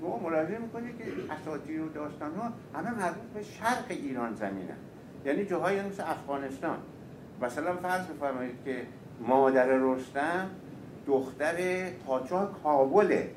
ما 0.00 0.18
ملاحظه 0.18 0.58
می‌کنید 0.58 0.98
که 0.98 1.04
اساطیر 1.32 1.82
و 1.82 1.88
داستان 1.88 2.34
ها 2.34 2.52
همه 2.74 2.90
مربوط 2.90 3.28
به 3.34 3.42
شرق 3.42 3.86
ایران 3.88 4.34
زمینه 4.34 4.74
یعنی 5.24 5.44
جاهایی 5.44 5.80
مثل 5.80 6.02
افغانستان. 6.02 6.78
مثلا 7.42 7.76
فرض 7.76 8.06
بفرمایید 8.06 8.64
که 8.64 8.76
مادر 9.20 9.66
رستم 9.66 10.50
دختر 11.06 11.90
پادشاه 12.06 12.62
کابله 12.62 13.30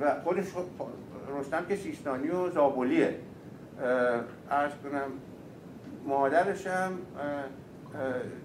و 0.00 0.20
خودش 0.24 0.46
رستم 1.38 1.64
که 1.66 1.76
سیستانی 1.76 2.28
و 2.28 2.50
زابلیه. 2.50 3.18
ارز 4.50 4.72
کنم 4.82 5.10
مادرش 6.06 6.66
هم 6.66 6.98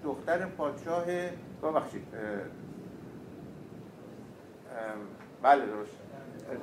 دختر 0.04 0.46
پادشاه 0.46 1.04
ببخشید 1.62 2.06
بله 5.42 5.66
درست. 5.66 5.96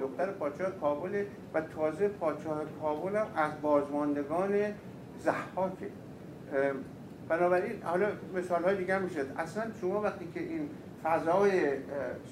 دختر 0.01 0.31
پادشاه 0.31 0.71
کابل 0.71 1.23
و 1.53 1.61
تازه 1.61 2.07
پادشاه 2.07 2.61
کابل 2.81 3.15
هم 3.15 3.27
از 3.35 3.51
بازماندگان 3.61 4.55
زحاکه 5.19 5.89
بنابراین 7.29 7.81
حالا 7.83 8.07
مثال 8.35 8.63
های 8.63 8.75
دیگه 8.75 8.99
میشه 8.99 9.25
اصلا 9.37 9.63
شما 9.81 10.01
وقتی 10.01 10.27
که 10.33 10.39
این 10.39 10.69
فضای 11.03 11.71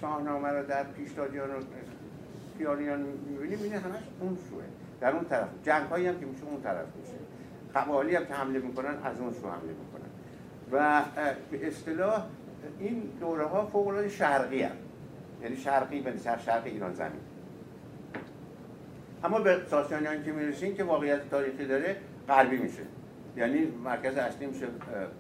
شاهنامه 0.02 0.50
رو 0.50 0.66
در 0.66 0.84
پیشدادیان 0.84 1.50
و 1.50 1.54
پیانیان 2.58 3.00
می‌بینیم 3.02 3.60
اینه 3.64 3.78
همش 3.80 4.04
اون 4.20 4.38
سوه 4.50 4.64
در 5.02 5.12
اون 5.12 5.26
طرف. 5.26 5.48
جنگ 5.64 5.88
هایی 5.88 6.08
هم 6.08 6.20
که 6.20 6.26
میشه 6.26 6.44
اون 6.44 6.62
طرف 6.62 6.86
میشه. 7.02 7.14
قبالی 7.76 8.16
هم 8.16 8.26
که 8.26 8.34
حمله 8.34 8.60
می‌کنن 8.60 8.96
از 9.04 9.20
اون 9.20 9.34
سو 9.34 9.48
حمله 9.48 9.74
می‌کنن. 9.74 10.10
و 10.72 11.02
به 11.52 11.68
اصطلاح 11.68 12.26
این 12.80 13.12
دوره 13.20 13.46
ها 13.46 13.66
فوق 13.66 14.08
شرقی 14.08 14.62
هم. 14.62 14.76
یعنی 15.44 15.58
شرقی 15.58 16.02
به 16.02 16.18
سر 16.18 16.38
شرق 16.38 16.66
ایران 16.66 16.94
زمین. 16.94 17.22
اما 19.24 19.40
به 19.40 19.62
ساسانیان 19.70 20.24
که 20.24 20.32
می‌رسیم 20.32 20.76
که 20.76 20.84
واقعیت 20.84 21.30
تاریخی 21.30 21.66
داره 21.66 21.96
غربی 22.28 22.58
میشه. 22.58 22.84
یعنی 23.38 23.66
مرکز 23.66 24.18
اصلی 24.18 24.46
میشه 24.46 24.68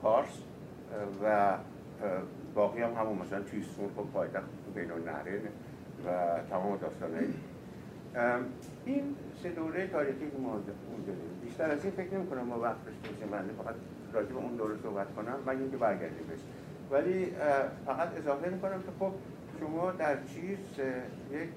پارس 0.01 0.38
و 1.23 1.58
باقی 2.56 2.82
هم 2.82 2.93
همون 2.93 3.17
مثلا 3.17 3.41
تیسفون 3.41 3.89
خب 3.95 4.12
پایتخت 4.13 4.49
بین 4.75 4.91
النهرین 4.91 5.41
و 6.06 6.39
تمام 6.49 6.78
داستانه 6.78 7.19
این 8.86 9.15
سه 9.43 9.49
دوره 9.49 9.88
تاریخی 9.88 10.19
که 10.19 10.38
ما 10.38 10.51
داریم 10.51 11.21
بیشتر 11.43 11.71
از 11.71 11.84
این 11.84 11.93
فکر 11.93 12.13
نمی 12.13 12.28
کنم 12.28 12.41
ما 12.41 12.60
وقت 12.60 12.86
داشته 12.86 13.10
باشیم 13.10 13.28
بنده 13.28 13.54
فقط 13.63 13.75
راجع 14.13 14.30
به 14.30 14.38
اون 14.38 14.56
دوره 14.56 14.75
صحبت 14.84 15.15
کنم 15.15 15.36
من 15.45 15.60
اینکه 15.60 15.78
برگردیم 15.78 16.28
بشه 16.28 16.43
ولی 16.91 17.25
فقط 17.86 18.17
اضافه 18.17 18.49
می 18.49 18.60
کنم 18.60 18.80
که 18.80 18.91
خب 18.99 19.12
شما 19.60 19.91
در 19.91 20.17
چیز 20.23 20.58
یک 21.32 21.49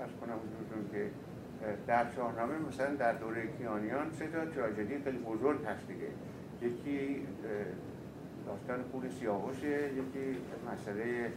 ارز 0.00 0.10
کنم 0.20 0.38
که 0.92 1.10
در 1.86 2.06
شاهنامه 2.16 2.58
مثلا 2.68 2.94
در 2.94 3.12
دوره 3.12 3.46
کیانیان 3.58 4.10
سه 4.18 4.26
تا 4.26 4.46
تراژدی 4.46 4.98
خیلی 5.04 5.18
بزرگ 5.18 5.64
هست 5.64 5.86
دیگه. 5.88 6.08
یکی 6.62 7.26
داستان 8.46 8.82
پول 8.82 9.10
سیاوشه 9.20 9.92
یکی 9.92 10.36
مسئله 10.72 11.32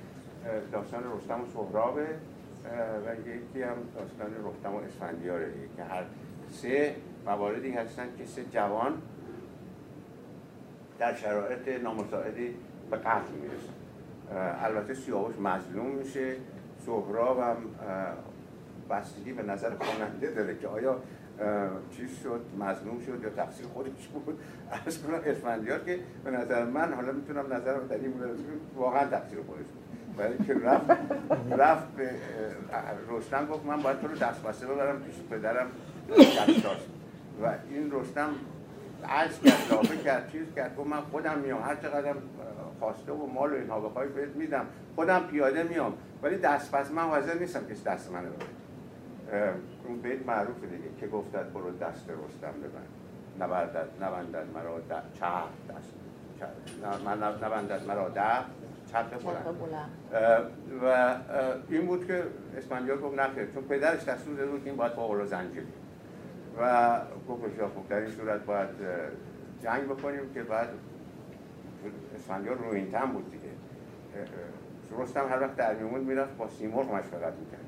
داستان 0.72 1.04
رستم 1.18 1.42
و 1.42 1.46
سهرابه 1.54 2.08
و 3.06 3.30
یکی 3.30 3.62
هم 3.62 3.78
داستان 3.96 4.32
رستم 4.46 4.76
و 4.76 4.78
اسفندیاره 4.78 5.54
که 5.78 5.84
هر 5.84 6.04
سه 6.50 6.96
مواردی 7.26 7.72
هستن 7.72 8.08
که 8.18 8.26
سه 8.26 8.44
جوان 8.44 9.02
در 11.00 11.16
شرایط 11.16 11.82
نامساعدی 11.84 12.56
به 12.92 12.98
قتل 12.98 13.34
می‌رسن. 13.42 13.74
البته 14.66 14.94
سیاوش 14.94 15.36
مظلوم 15.36 15.86
میشه 15.86 16.36
سهراب 16.86 17.40
هم 17.40 17.58
بستگی 18.92 19.34
به 19.34 19.44
نظر 19.44 19.70
خواننده 19.80 20.32
داره 20.32 20.58
که 20.58 20.68
آیا 20.68 21.00
چیز 21.98 22.10
شد 22.24 22.42
مظلوم 22.60 23.00
شد 23.06 23.24
یا 23.24 23.30
تقصیر 23.30 23.66
خودش 23.66 24.08
بود؟ 24.08 24.40
از 24.88 25.02
کنم 25.02 25.20
اسفندیار 25.26 25.80
که 25.80 26.00
به 26.24 26.32
نظر 26.32 26.66
من 26.66 26.94
حالا 26.94 27.12
می‌تونم 27.12 27.54
نظرم 27.54 27.88
در 27.88 27.96
این 27.96 28.14
واقعا 28.76 29.06
تقصیر 29.08 29.40
خودش 29.48 29.66
بود. 29.66 29.82
ولی 30.18 30.46
که 30.48 30.54
رفت 30.54 30.92
رفت 31.58 31.88
به 31.88 32.10
رستم 33.10 33.46
گفت 33.46 33.66
من 33.66 33.82
باید 33.82 34.02
تو 34.02 34.08
رو 34.08 34.16
دست 34.16 34.44
بسته 34.44 34.68
ببرم 34.68 35.04
پیش 35.04 35.16
پدرم. 35.30 35.68
و 37.44 37.54
این 37.70 37.92
رستم 37.92 38.30
عرض 39.10 39.40
کرد 39.40 39.72
لافه 39.72 39.98
کرد 39.98 40.32
چیز 40.32 40.46
کرد. 40.56 40.76
گفت 40.76 40.88
من 40.88 41.02
خودم 41.02 41.38
میام. 41.40 41.62
هر 41.62 41.76
چقدر 41.76 42.14
خواسته 42.80 43.12
و 43.12 43.26
مال 43.26 43.52
و 43.52 43.56
اینها 43.56 43.80
بخوای 43.80 44.08
بهت 44.08 44.36
میدم. 44.36 44.66
خودم 44.96 45.20
پیاده 45.20 45.64
میام. 45.64 45.94
ولی 46.24 46.38
دست 46.38 46.72
پس 46.72 46.92
من 46.92 47.04
حاضر 47.04 47.40
نیستم 47.40 47.66
که 47.68 47.74
دست 47.86 48.12
منو 48.12 48.30
ببره. 48.30 48.61
اون 49.88 49.98
بیت 50.04 50.26
معروف 50.26 50.64
دیگه 50.64 50.90
که 51.00 51.08
گفتد 51.08 51.54
برو 51.54 51.72
دست 51.72 52.10
رستم 52.10 52.54
ببند. 52.60 52.88
نبردد 53.40 53.88
نبندد 54.02 54.46
مرا 54.54 54.82
چه 55.14 55.26
دست. 55.70 55.94
من 57.06 57.24
نبندد 57.24 57.88
مرا 57.88 58.10
ده 58.10 58.22
چرخ 58.92 59.08
بلند. 59.08 60.52
و 60.84 61.16
این 61.70 61.86
بود 61.86 62.08
که 62.08 62.24
اسفندیار 62.58 62.98
گفت 62.98 63.20
نخیر 63.20 63.46
چون 63.46 63.64
پدرش 63.64 64.04
دستور 64.04 64.36
داده 64.36 64.52
بود 64.52 64.64
که 64.64 64.70
این 64.70 64.78
باید 64.78 64.96
با 64.96 65.26
زنجیر 65.26 65.64
و 66.60 67.00
گفت 67.30 67.44
خب 67.44 67.90
در 67.90 67.98
این 67.98 68.12
صورت 68.12 68.46
باید 68.46 68.70
جنگ 69.64 69.84
بکنیم 69.84 70.34
که 70.34 70.44
بعد 70.44 70.70
اسفندیار 72.16 72.56
رو 72.56 72.74
این 72.74 72.92
تن 72.92 73.06
بود 73.06 73.32
دیگه 73.32 73.50
رستم 74.98 75.30
هر 75.30 75.42
وقت 75.42 75.56
در 75.56 75.74
میومد 75.74 76.02
می‌رفت 76.02 76.38
با 76.38 76.50
سیمرغ 76.50 76.86
مشورت 76.86 77.34
می‌کرد. 77.34 77.66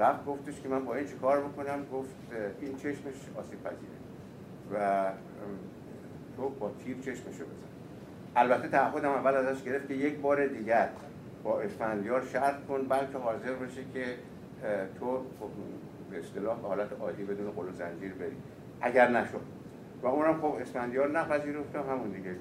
رفت 0.00 0.24
گفتش 0.24 0.60
که 0.60 0.68
من 0.68 0.84
با 0.84 0.94
این 0.94 1.06
چی 1.06 1.14
کار 1.14 1.40
بکنم؟ 1.40 1.86
گفت 1.92 2.10
این 2.60 2.76
چشمش 2.76 3.14
آسیب 3.36 3.62
پذیره. 3.62 4.00
و 4.72 5.10
تو 6.36 6.48
با 6.48 6.72
تیر 6.84 6.96
چشمشو 6.96 7.44
بزن. 7.44 7.70
البته 8.36 8.68
تعهدم 8.68 9.10
اول 9.10 9.34
ازش 9.34 9.62
گرفت 9.62 9.88
که 9.88 9.94
یک 9.94 10.18
بار 10.18 10.46
دیگر 10.46 10.88
با 11.44 11.60
اسفندیار 11.60 12.24
شرط 12.26 12.66
کن 12.68 12.82
بلکه 12.88 13.18
حاضر 13.18 13.52
بشه 13.52 13.84
که 13.94 14.04
تو 14.98 15.18
خب، 15.40 15.50
به 16.10 16.18
اصطلاح 16.18 16.60
حالت 16.60 16.92
عادی 17.00 17.24
بدون 17.24 17.50
قل 17.50 17.68
و 17.68 17.72
زنجیر 17.72 18.12
بری. 18.12 18.36
اگر 18.80 19.10
نشد. 19.10 19.40
و 20.02 20.06
اونم 20.06 20.40
خب 20.40 20.56
اسفندیار 20.60 21.10
نپذیرفت 21.10 21.76
همون 21.76 22.10
دیگه. 22.10 22.36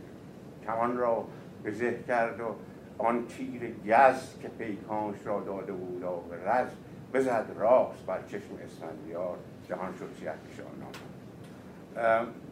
کمان 0.66 0.98
را 0.98 1.26
به 1.64 1.72
زه 1.72 2.00
کرد 2.08 2.40
و 2.40 2.56
آن 2.98 3.26
تیر 3.28 3.62
گز 3.86 4.40
که 4.42 4.48
پیکانش 4.48 5.18
را 5.26 5.40
داده 5.40 5.72
بود 5.72 6.04
و 6.04 6.50
رز 6.50 6.68
بزد 7.14 7.46
راست 7.58 8.06
بر 8.06 8.20
چشم 8.28 8.50
اسفندیار 8.64 9.38
جهان 9.70 9.94
شد 10.00 10.10
سیه 10.20 10.34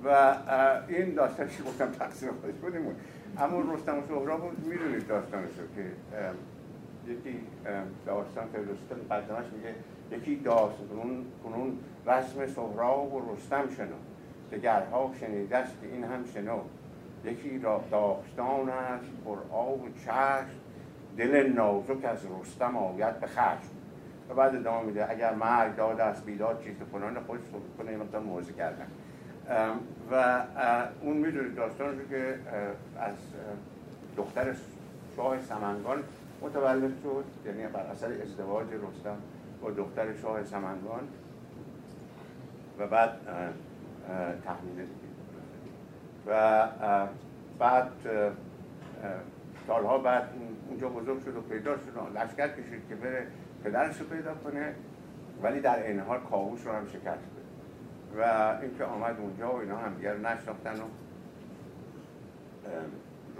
و 0.03 0.35
این 0.87 1.13
داستانش 1.13 1.61
گفتم 1.67 1.91
تقصیر 1.91 2.29
خودش 2.41 2.55
بودیم 2.55 2.95
اما 3.37 3.73
رستم 3.73 3.97
و 3.97 4.01
سهراب 4.07 4.51
می‌دونید 4.65 5.07
داستانش 5.07 5.49
رو 5.59 5.75
که 5.75 5.91
یکی 7.11 7.39
داستان 8.05 8.47
فردوسی 8.47 8.81
قدمش 9.11 9.45
میگه 9.53 9.75
یکی 10.11 10.35
داستان 10.35 11.25
کنون 11.43 11.77
رسم 12.05 12.47
سهراب 12.47 13.13
و 13.13 13.33
رستم 13.33 13.69
شنو. 13.77 13.95
دگرها 14.51 15.11
شنیده 15.19 15.57
است 15.57 15.73
که 15.81 15.87
این 15.87 16.03
هم 16.03 16.25
شنو. 16.33 16.59
یکی 17.25 17.59
را 17.59 17.83
داستان 17.91 18.69
است 18.69 19.09
پر 19.25 19.37
آب 19.51 19.83
و 19.83 19.89
چشم. 20.05 20.59
دل 21.17 21.53
نازک 21.53 22.05
از 22.05 22.19
رستم 22.41 22.77
آید 22.77 23.19
به 23.19 23.27
خشم. 23.27 23.76
و 24.29 24.33
بعد 24.33 24.55
ادامه 24.55 24.85
میده. 24.85 25.09
اگر 25.09 25.33
مرگ 25.33 25.75
داد 25.75 25.99
است 26.01 26.25
بیداد 26.25 26.61
چیز 26.61 26.75
فلان 26.91 27.19
خودش 27.19 27.41
کنه 27.77 27.91
یه 27.91 27.97
مقدار 27.97 28.21
موزه 28.21 28.53
کردن 28.53 28.87
و 30.11 30.43
اون 31.01 31.17
می‌دونید 31.17 31.55
داستان 31.55 31.99
رو 31.99 32.07
که 32.09 32.39
از 32.99 33.13
دختر 34.17 34.55
شاه 35.15 35.41
سمنگان 35.41 36.03
متولد 36.41 36.91
شد 37.03 37.25
یعنی 37.45 37.67
بر 37.67 37.79
اثر 37.79 38.21
ازدواج 38.21 38.67
رستم 38.67 39.17
با 39.61 39.71
دختر 39.71 40.15
شاه 40.21 40.43
سمنگان. 40.43 41.07
و 42.79 42.87
بعد 42.87 43.11
تحمیل 44.45 44.87
و 46.27 46.67
بعد 47.59 47.91
سالها 49.67 49.97
بعد 49.97 50.29
اونجا 50.69 50.89
بزرگ 50.89 51.23
شد 51.25 51.35
و 51.35 51.41
پیدا 51.41 51.77
شد 51.77 51.97
و 51.97 52.19
لشکر 52.19 52.47
کشید 52.47 52.81
که 52.89 52.95
بره 52.95 53.27
پدرش 53.63 54.01
رو 54.01 54.07
پیدا 54.07 54.33
کنه 54.35 54.73
ولی 55.43 55.59
در 55.59 55.83
این 55.83 55.99
حال 55.99 56.19
کاوش 56.19 56.65
رو 56.65 56.71
هم 56.71 56.87
شکست 56.87 57.27
و 58.17 58.21
اینکه 58.61 58.83
آمد 58.83 59.19
اونجا 59.19 59.51
و 59.51 59.59
اینا 59.59 59.77
هم 59.77 59.93
دیگر 59.93 60.17
نشناختن 60.17 60.75
و 60.75 60.85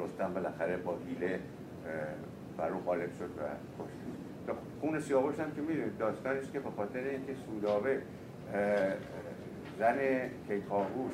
رستم 0.04 0.34
بالاخره 0.34 0.78
با 0.78 0.98
حیله 1.08 1.40
بر 2.58 2.70
او 2.70 2.80
غالب 2.80 3.14
شد 3.14 3.30
و 3.38 3.42
کشت 3.84 3.98
خون 4.82 5.00
سیاوش 5.00 5.40
هم 5.40 5.52
که 5.52 5.62
می‌دونید 5.62 5.98
داستانش 5.98 6.52
که 6.52 6.60
به 6.60 6.70
خاطر 6.78 7.00
اینکه 7.00 7.36
سودابه 7.46 8.02
زن 9.80 9.98
کیکاووس 10.48 11.14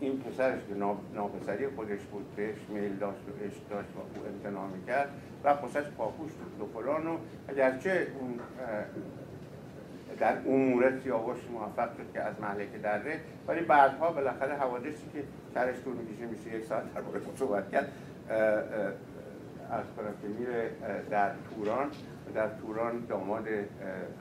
این 0.00 0.20
پسرش 0.20 0.60
که 0.68 0.74
ناپسری 1.14 1.68
خودش 1.68 2.00
بود 2.00 2.36
بهش 2.36 2.56
میل 2.68 2.96
داشت 2.96 3.18
و 3.18 3.44
عشق 3.44 3.68
داشت 3.70 3.88
و 3.96 3.98
او 3.98 4.26
امتناع 4.26 4.66
می‌کرد 4.66 5.08
و 5.44 5.54
پسرش 5.54 5.86
پاپوش 5.86 6.30
بود 6.32 6.68
و 6.68 6.80
فلان 6.80 7.06
و 7.06 7.16
اگرچه 7.48 8.06
اون 8.20 8.40
در 10.18 10.36
امور 10.46 11.00
سیاوش 11.00 11.38
موفق 11.52 11.96
شد 11.96 12.12
که 12.12 12.20
از 12.20 12.34
مهلکه 12.40 12.78
دره 12.78 13.20
ولی 13.48 13.60
بعدها 13.60 14.12
بالاخره 14.12 14.54
حوادثی 14.54 15.04
که 15.12 15.22
سرش 15.54 15.74
طول 15.84 15.96
می‌کشه 15.96 16.26
میشه 16.26 16.58
یک 16.58 16.64
ساعت 16.64 16.94
در 16.94 17.00
مورد 17.00 17.22
صحبت 17.36 17.70
کرد 17.70 17.92
از 19.70 19.84
کنم 19.96 20.14
که 20.22 20.28
میره 20.38 20.70
در 21.10 21.30
توران 21.54 21.90
در 22.34 22.48
توران 22.48 23.06
داماد 23.08 23.48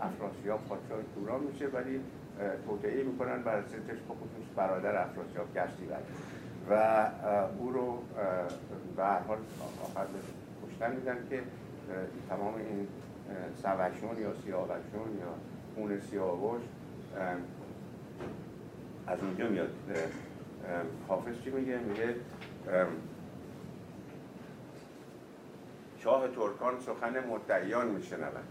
افراسیاب 0.01 0.59
پادشاه 0.69 0.99
توران 1.15 1.41
میشه 1.43 1.67
ولی 1.67 2.01
توطعه 2.65 3.03
می‌کنن 3.03 3.43
بر 3.43 3.61
ستش 3.61 3.97
بخصوص 4.09 4.47
برادر 4.55 5.01
افراسیاب 5.01 5.53
گشتی 5.55 5.85
بر 5.85 5.99
و 6.69 7.07
او 7.59 7.71
رو 7.71 8.03
به 8.95 9.03
هر 9.03 9.19
حال 9.19 9.37
آخر 9.83 10.05
کشتن 10.67 10.95
میدن 10.95 11.17
که 11.29 11.41
تمام 12.29 12.53
این 12.55 12.87
سوشون 13.55 14.21
یا 14.21 14.33
سیاوشون 14.45 15.17
یا 15.19 15.33
خون 15.75 15.99
سیاوش 15.99 16.61
از 19.07 19.19
اونجا 19.21 19.49
میاد. 19.49 19.69
حافظ 21.07 21.41
چی 21.43 21.49
میگه؟ 21.49 21.77
میگه 21.77 22.15
شاه 25.97 26.27
ترکان 26.27 26.79
سخن 26.79 27.19
مدعیان 27.29 27.87
میشنود. 27.87 28.43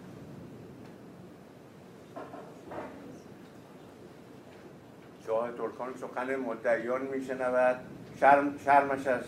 شاه 5.29 5.53
ترکان 5.53 5.95
سخن 5.97 6.37
مدعیان 6.37 7.03
میشنود. 7.03 7.77
شرم 8.21 8.59
شرمش 8.65 9.07
از 9.07 9.23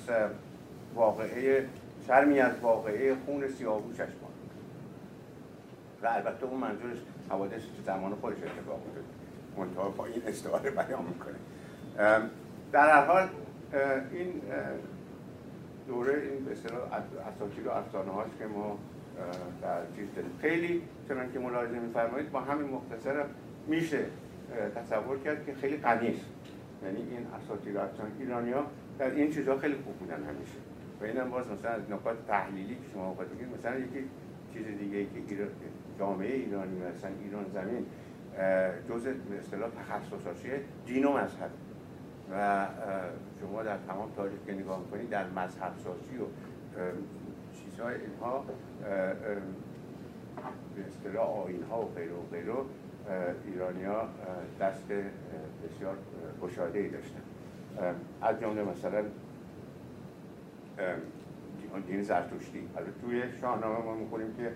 واقعه 0.94 1.66
شرمی 2.06 2.40
از 2.40 2.52
واقعه 2.62 3.16
خون 3.26 3.48
سیاووشش 3.48 3.98
ماند. 3.98 4.50
و 6.02 6.06
البته 6.06 6.46
اون 6.46 6.60
منظورش 6.60 6.98
حوادث 7.30 7.62
زمان 7.86 8.14
خودش 8.14 8.36
اتفاق 8.36 8.80
افتاد. 8.88 9.04
منتها 9.56 9.88
با 9.88 10.06
این 10.06 10.22
استعاره 10.26 10.70
بیان 10.70 11.04
می‌کنه. 11.04 11.36
در 12.72 12.90
هر 12.90 13.04
حال 13.04 13.28
این 14.12 14.42
دوره 15.88 16.12
این 16.12 16.44
به 16.44 16.52
اصطلاح 16.52 16.80
اساطیر 17.36 17.68
و 17.68 17.70
افسانه 17.70 18.10
هاست 18.10 18.38
که 18.38 18.46
ما 18.46 18.78
در 19.62 19.80
چیز 19.96 20.06
داریم. 20.16 20.38
خیلی 20.40 20.82
چنان 21.08 21.32
که 21.32 21.38
ملاحظه 21.38 21.78
میفرمایید 21.78 22.32
با 22.32 22.40
همین 22.40 22.70
مختصر 22.70 23.24
میشه 23.66 24.04
تصور 24.74 25.18
کرد 25.18 25.46
که 25.46 25.54
خیلی 25.54 25.76
غنی 25.76 26.14
یعنی 26.84 26.98
این 27.10 27.26
و 27.76 27.78
افسانه 27.80 28.10
ایرانی 28.18 28.52
ها 28.52 28.66
در 28.98 29.10
این 29.10 29.30
چیزها 29.30 29.58
خیلی 29.58 29.74
خوب 29.74 29.94
بودن 29.94 30.16
همیشه. 30.24 30.58
و 31.00 31.04
اینم 31.04 31.30
باز 31.30 31.48
مثلا 31.48 31.70
از 31.70 31.90
نکات 31.90 32.26
تحلیلی 32.26 32.74
که 32.74 32.80
شما 32.92 33.14
بگید 33.14 33.48
مثلا 33.58 33.78
یکی 33.78 34.04
چیز 34.52 34.66
دیگه 34.66 35.04
که 35.04 35.48
جامعه 35.98 36.34
ایرانی 36.34 36.76
مثلا 36.76 37.10
ایران 37.24 37.44
زمین 37.54 37.86
جزء 38.88 39.12
به 39.30 39.38
اصطلاح 39.38 39.70
تخصصاتی 39.70 40.48
دین 40.86 41.04
و 41.04 41.12
مذهب. 41.12 41.50
و 42.32 42.66
شما 43.40 43.62
در 43.62 43.76
تمام 43.88 44.10
تاریخ 44.16 44.38
که 44.46 44.52
نگاه 44.52 44.80
می‌کنید 44.80 45.10
در 45.10 45.26
مذهب 45.26 45.72
سازی 45.84 46.16
و 46.16 46.26
چیزهای 47.52 47.94
اینها 47.94 48.44
به 50.76 50.86
اصطلاح 50.86 51.28
آین 51.28 51.62
ها 51.62 51.82
و 51.82 51.88
غیره 51.94 52.12
و 52.12 52.22
غیره 52.32 52.52
ایرانی 53.46 53.84
ها 53.84 54.08
دست 54.60 54.84
بسیار 55.64 55.96
گشاده 56.42 56.78
ای 56.78 56.88
داشتن. 56.88 57.22
از 58.22 58.40
جمله 58.40 58.64
مثلا 58.64 59.04
دین 61.86 62.02
زرتشتی. 62.02 62.68
حالا 62.74 62.86
توی 63.00 63.22
شاهنامه 63.40 63.84
ما 63.84 63.94
می‌خونیم 63.94 64.34
که 64.36 64.52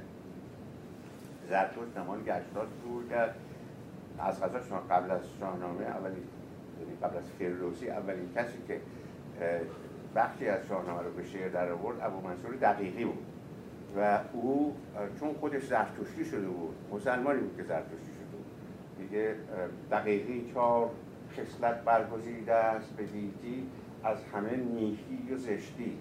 زرتشت 1.48 1.94
زمان 1.94 2.20
گشتات 2.20 2.68
شروع 2.82 3.08
کرد 3.10 3.34
از 4.18 4.40
غذا 4.40 4.76
قبل 4.90 5.10
از 5.10 5.20
شاهنامه 5.40 5.84
اولین 5.84 6.24
یعنی 6.80 6.96
قبل 7.02 7.16
از 7.16 7.24
فردوسی 7.38 7.90
اولین 7.90 8.28
کسی 8.36 8.58
که 8.68 8.80
بخشی 10.16 10.48
از 10.48 10.66
شاهنامه 10.66 11.02
رو 11.02 11.10
به 11.10 11.24
شعر 11.24 11.48
در 11.48 11.72
آورد 11.72 11.96
ابو 12.00 12.28
منصور 12.28 12.54
دقیقی 12.54 13.04
بود. 13.04 13.26
و 13.96 14.20
او 14.32 14.76
چون 15.20 15.34
خودش 15.34 15.66
زرتشتی 15.66 16.24
شده 16.24 16.46
بود 16.46 16.74
مسلمانی 16.92 17.40
بود 17.40 17.56
که 17.56 17.62
زرتشتی 17.62 18.13
میگه 19.14 19.34
دقیقی 19.90 20.50
چهار 20.54 20.90
خصلت 21.32 21.84
برگزیده 21.84 22.54
است 22.54 22.96
به 22.96 23.02
دیتی 23.02 23.66
از 24.04 24.18
همه 24.34 24.56
نیکی 24.56 25.34
و 25.34 25.36
زشتی. 25.36 25.98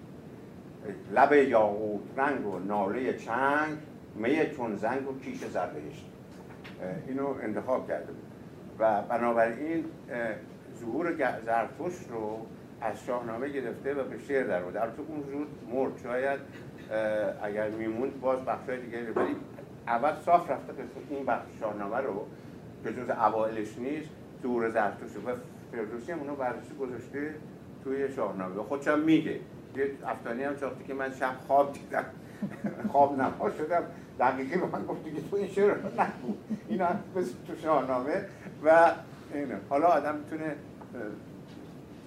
لب 1.14 1.32
یاقوت 1.32 2.02
رنگ 2.16 2.46
و 2.46 2.58
ناله 2.58 3.12
چنگ 3.12 3.78
می 4.14 4.50
چون 4.56 4.76
زنگ 4.76 5.10
و 5.10 5.18
کیش 5.18 5.44
زربهشت 5.44 6.06
اینو 7.08 7.26
انتخاب 7.42 7.88
کرده 7.88 8.12
بود 8.12 8.24
و 8.78 9.02
بنابراین 9.02 9.84
ظهور 10.80 11.12
زرتشت 11.46 12.10
رو 12.10 12.46
از 12.80 13.04
شاهنامه 13.04 13.48
گرفته 13.48 13.94
و 13.94 14.04
به 14.04 14.18
شعر 14.18 14.46
در 14.46 14.62
در 14.62 14.86
تو 14.86 15.04
اون 15.08 15.22
زود 15.22 15.48
مرد 15.72 15.92
شاید 16.02 16.40
اگر 17.42 17.70
میموند 17.70 18.20
باز 18.20 18.44
بخشای 18.44 18.80
دیگه 18.80 19.12
ولی 19.12 19.36
اول 19.86 20.14
صاف 20.24 20.50
رفته 20.50 20.72
قسمت 20.72 21.10
این 21.10 21.26
بخش 21.26 21.46
شاهنامه 21.60 21.96
رو 21.96 22.26
که 22.84 22.92
جز 22.92 23.10
اوائلش 23.10 23.78
نیست 23.78 24.08
ظهور 24.42 24.70
زرتشت 24.70 25.16
و 25.16 25.30
فردوسی 25.72 26.12
هم 26.12 26.18
اونو 26.18 26.34
بررسی 26.34 26.74
گذاشته 26.80 27.34
توی 27.84 28.12
شاهنامه. 28.12 28.62
خودشم 28.62 28.98
میگه. 28.98 29.40
یه 29.76 29.90
افتانی 30.06 30.42
هم 30.42 30.56
چاختی 30.56 30.84
که 30.84 30.94
من 30.94 31.14
شب 31.14 31.34
خواب 31.46 31.72
دیدم. 31.72 32.04
خواب 32.92 33.20
نما 33.20 33.50
شدم. 33.58 33.82
دقیقی 34.18 34.56
به 34.56 34.66
من 34.66 34.86
گفتی 34.86 35.12
که 35.12 35.20
تو 35.30 35.36
این 35.36 35.48
شعر 35.48 35.74
رو 35.74 35.88
نگو 35.88 36.34
این 36.68 36.80
هم 36.80 36.98
تو 37.46 37.56
شاهنامه. 37.62 38.24
و 38.64 38.92
اینه. 39.34 39.56
حالا 39.68 39.86
آدم 39.86 40.14
می‌تونه 40.14 40.56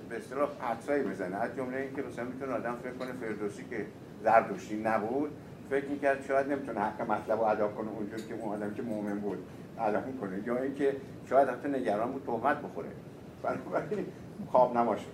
به 0.10 0.18
اصطلاح 0.18 0.50
حدسایی 0.60 1.04
بزنه. 1.04 1.36
از 1.36 1.56
جمله 1.56 1.78
اینکه 1.78 2.02
مثلا 2.02 2.26
می‌تونه 2.26 2.54
آدم 2.54 2.76
فکر 2.84 2.94
کنه 2.94 3.12
فردوسی 3.12 3.64
که 3.70 3.86
زردشتی 4.24 4.82
نبود. 4.84 5.32
فکر 5.70 5.86
می‌کرد 5.86 6.26
شاید 6.26 6.52
نمی‌تونه 6.52 6.80
حق 6.80 7.12
مطلب 7.12 7.40
رو 7.40 7.46
ادا 7.46 7.68
کنه 7.68 7.90
اونجور 7.90 8.20
که 8.20 8.34
اون 8.34 8.54
آدم 8.54 8.74
که 8.74 8.82
مؤمن 8.82 9.20
بود 9.20 9.38
ادا 9.80 10.02
کنه 10.22 10.48
یا 10.48 10.58
اینکه 10.58 10.96
شاید 11.30 11.50
حتی 11.50 11.70
نگران 11.70 12.12
بود 12.12 12.24
تهمت 12.26 12.62
بخوره. 12.62 12.90
بنابراین 13.44 14.06
خواب 14.52 14.78
نماشه 14.78 15.08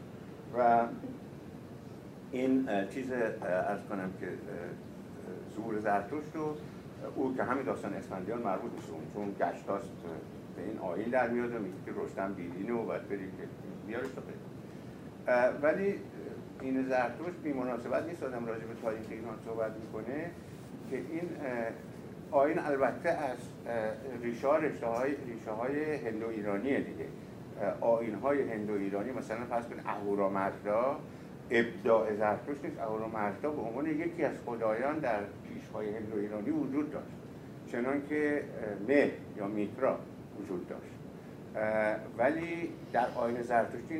و 0.57 0.81
این 2.31 2.69
چیز 2.89 3.11
ارز 3.11 3.79
کنم 3.89 4.11
که 4.19 4.27
ظهور 5.55 5.79
زرتشت 5.79 6.35
رو 6.35 6.55
او 7.15 7.35
که 7.35 7.43
همین 7.43 7.63
داستان 7.63 7.93
اسفندیان 7.93 8.41
مربوط 8.41 8.71
میشه 8.71 8.87
چون 9.13 9.35
گشتاست 9.39 9.89
به 10.55 10.63
این 10.63 10.79
آین 10.79 11.09
در 11.09 11.29
میاد 11.29 11.55
و 11.55 11.59
میگه 11.59 11.75
که 11.85 11.91
رشتم 11.95 12.33
دیدینه 12.33 12.73
و 12.73 12.85
باید 12.85 13.09
بری 13.09 13.17
که 13.17 13.43
بیارش 13.87 14.07
ولی 15.61 15.95
این 16.63 16.83
زرتشت 16.83 17.37
بی 17.43 17.53
مناسبت 17.53 18.05
نیست. 18.05 18.23
آدم 18.23 18.45
راجع 18.45 18.65
به 18.65 18.73
تاریخ 18.81 19.05
ایران 19.09 19.37
صحبت 19.45 19.71
می‌کنه 19.85 20.31
که 20.89 20.95
این 20.97 21.29
آین 22.31 22.59
البته 22.59 23.09
از 23.09 23.37
ریشه 24.21 24.47
ها 24.47 24.53
های, 24.91 25.15
ریشه 25.27 25.51
های 25.51 25.95
هندو 25.95 26.27
ایرانیه 26.27 26.79
دیگه. 26.79 27.05
آین 27.81 28.15
های 28.15 28.51
هندو 28.51 28.73
ایرانی 28.73 29.11
مثلا 29.11 29.45
فرض 29.45 29.65
کنید 29.65 29.83
اهورامزدا 29.85 30.99
ابداع 31.51 32.15
زرتشت 32.15 32.65
نیست. 32.65 32.79
اهورامزدا 32.79 33.49
به 33.51 33.61
عنوان 33.61 33.85
یکی 33.85 34.23
از 34.23 34.35
خدایان 34.45 34.99
در 34.99 35.19
پیشهای 35.47 35.95
هندو 35.95 36.17
ایرانی 36.17 36.49
وجود 36.49 36.91
داشت. 36.91 37.15
چنان 37.67 38.01
که 38.09 38.43
مه 38.87 39.11
یا 39.37 39.47
میترا 39.47 39.99
وجود 40.39 40.67
داشت. 40.67 40.93
ولی 42.17 42.69
در 42.93 43.07
آین 43.15 43.41
زرتشتی 43.41 43.97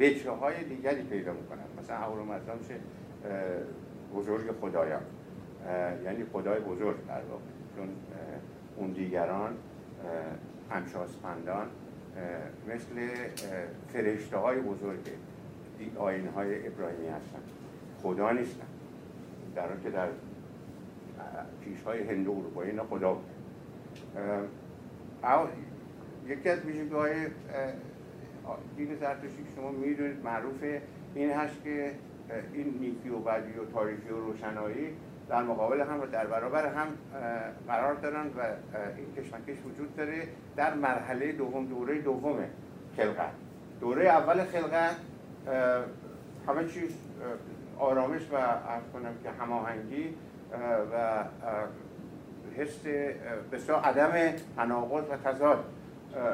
وجه 0.00 0.30
های 0.30 0.64
دیگری 0.64 1.02
پیدا 1.02 1.32
می‌کنن. 1.32 1.64
مثلا 1.82 1.96
اهورامزدا 1.96 2.54
میشه 2.54 2.74
بزرگ 4.14 4.52
خدایان. 4.60 5.02
یعنی 6.04 6.24
خدای 6.32 6.60
بزرگ 6.60 7.06
در 7.06 7.22
واقع. 7.30 7.42
چون 7.76 7.88
اون 8.76 8.92
دیگران 8.92 9.56
همشاسپندان 10.70 11.66
مثل 12.68 13.08
فرشته 13.92 14.36
های 14.36 14.60
بزرگ 14.60 14.98
آین 15.96 16.28
های 16.28 16.66
ابراهیمی 16.66 17.06
هستن. 17.08 17.38
خدا 18.02 18.32
نیستن. 18.32 18.66
در 19.54 19.68
که 19.82 19.90
در 19.90 20.08
پیش 21.64 21.82
های 21.82 22.02
هندو 22.02 22.30
اروپایی 22.30 22.70
اینا 22.70 22.84
خدا 22.84 23.14
بود 23.14 23.24
یکی 26.26 26.48
از 26.48 26.58
ویژگی 26.64 26.94
دین 28.76 28.96
زرتشتی 29.00 29.46
شما 29.56 29.70
می‌دونید 29.70 30.24
معروف 30.24 30.64
این 31.14 31.30
هست 31.30 31.64
که 31.64 31.92
این 32.52 32.78
نیکی 32.80 33.08
و 33.08 33.18
بدی 33.18 33.52
و 33.58 33.64
تاریخی 33.72 34.08
و 34.08 34.20
روشنایی 34.20 34.96
در 35.28 35.42
مقابل 35.42 35.80
هم 35.80 36.00
و 36.00 36.06
در 36.06 36.26
برابر 36.26 36.66
هم 36.66 36.86
قرار 37.68 37.94
دارن 37.94 38.26
و 38.26 38.40
این 38.96 39.14
کشمکش 39.16 39.56
وجود 39.66 39.96
داره 39.96 40.28
در 40.56 40.74
مرحله 40.74 41.32
دوم 41.32 41.66
دوره 41.66 41.98
دوم 41.98 42.38
خلقت. 42.96 43.32
دوره 43.80 44.08
اول 44.08 44.44
خلقت 44.44 44.96
همه 46.48 46.68
چیز 46.68 46.90
آرامش 47.78 48.22
و 48.32 48.34
ارز 48.34 48.82
کنم 48.92 49.14
که 49.22 49.30
هماهنگی 49.30 50.14
و 50.92 51.24
حس 52.56 52.86
بسیار 53.52 53.80
عدم 53.80 54.36
تناقض 54.56 55.04
و 55.10 55.16
تضاد 55.16 55.64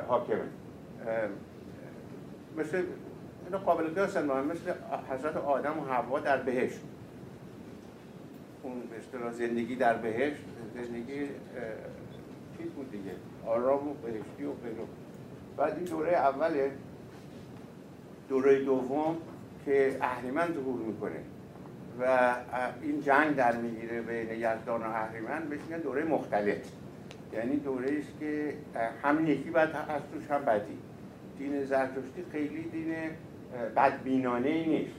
حاکمه. 0.09 0.45
مثل 2.59 2.83
اینو 3.47 3.59
قابل 3.59 3.85
قیاس 3.85 4.17
مثل 4.17 4.73
حضرت 5.11 5.37
آدم 5.37 5.79
و 5.79 5.85
حوا 5.85 6.21
در 6.21 6.37
بهشت. 6.37 6.81
اون 8.63 8.83
اصطلاح 8.99 9.33
زندگی 9.33 9.77
در 9.77 9.95
بهشت 9.95 10.43
زندگی 10.75 11.21
چیز 12.59 12.67
بود 12.67 12.91
دیگه. 12.91 13.11
آرام 13.47 13.89
و 13.89 13.95
بهشتی 13.95 14.45
و 14.45 14.53
غیره 14.53 14.77
بعد 15.57 15.77
این 15.77 15.85
دوره 15.85 16.17
اوله 16.17 16.71
دوره 18.29 18.65
دوم 18.65 19.17
که 19.65 19.97
اهریمن 20.01 20.53
ظهور 20.55 20.81
می‌کنه. 20.81 21.21
و 22.01 22.35
این 22.83 23.01
جنگ 23.01 23.37
در 23.37 23.57
می‌گیره 23.57 24.01
بین 24.01 24.29
یزدان 24.31 24.83
و 24.83 24.85
اهریمن 24.85 25.49
بهش 25.49 25.61
میگن 25.61 25.79
دوره 25.79 26.05
مختلط. 26.05 26.67
یعنی 27.33 27.57
دوره 27.57 27.99
است 27.99 28.21
که 28.21 28.55
هم 29.03 29.27
یکی 29.27 29.51
بعد 29.51 29.69
از 29.69 30.03
توش 30.13 30.31
هم 30.31 30.45
بدی 30.45 30.79
دین 31.39 31.65
زرتشتی 31.65 32.25
خیلی 32.33 32.63
دین 32.63 32.95
بدبینانه 33.77 34.49
ای 34.49 34.67
نیست. 34.67 34.95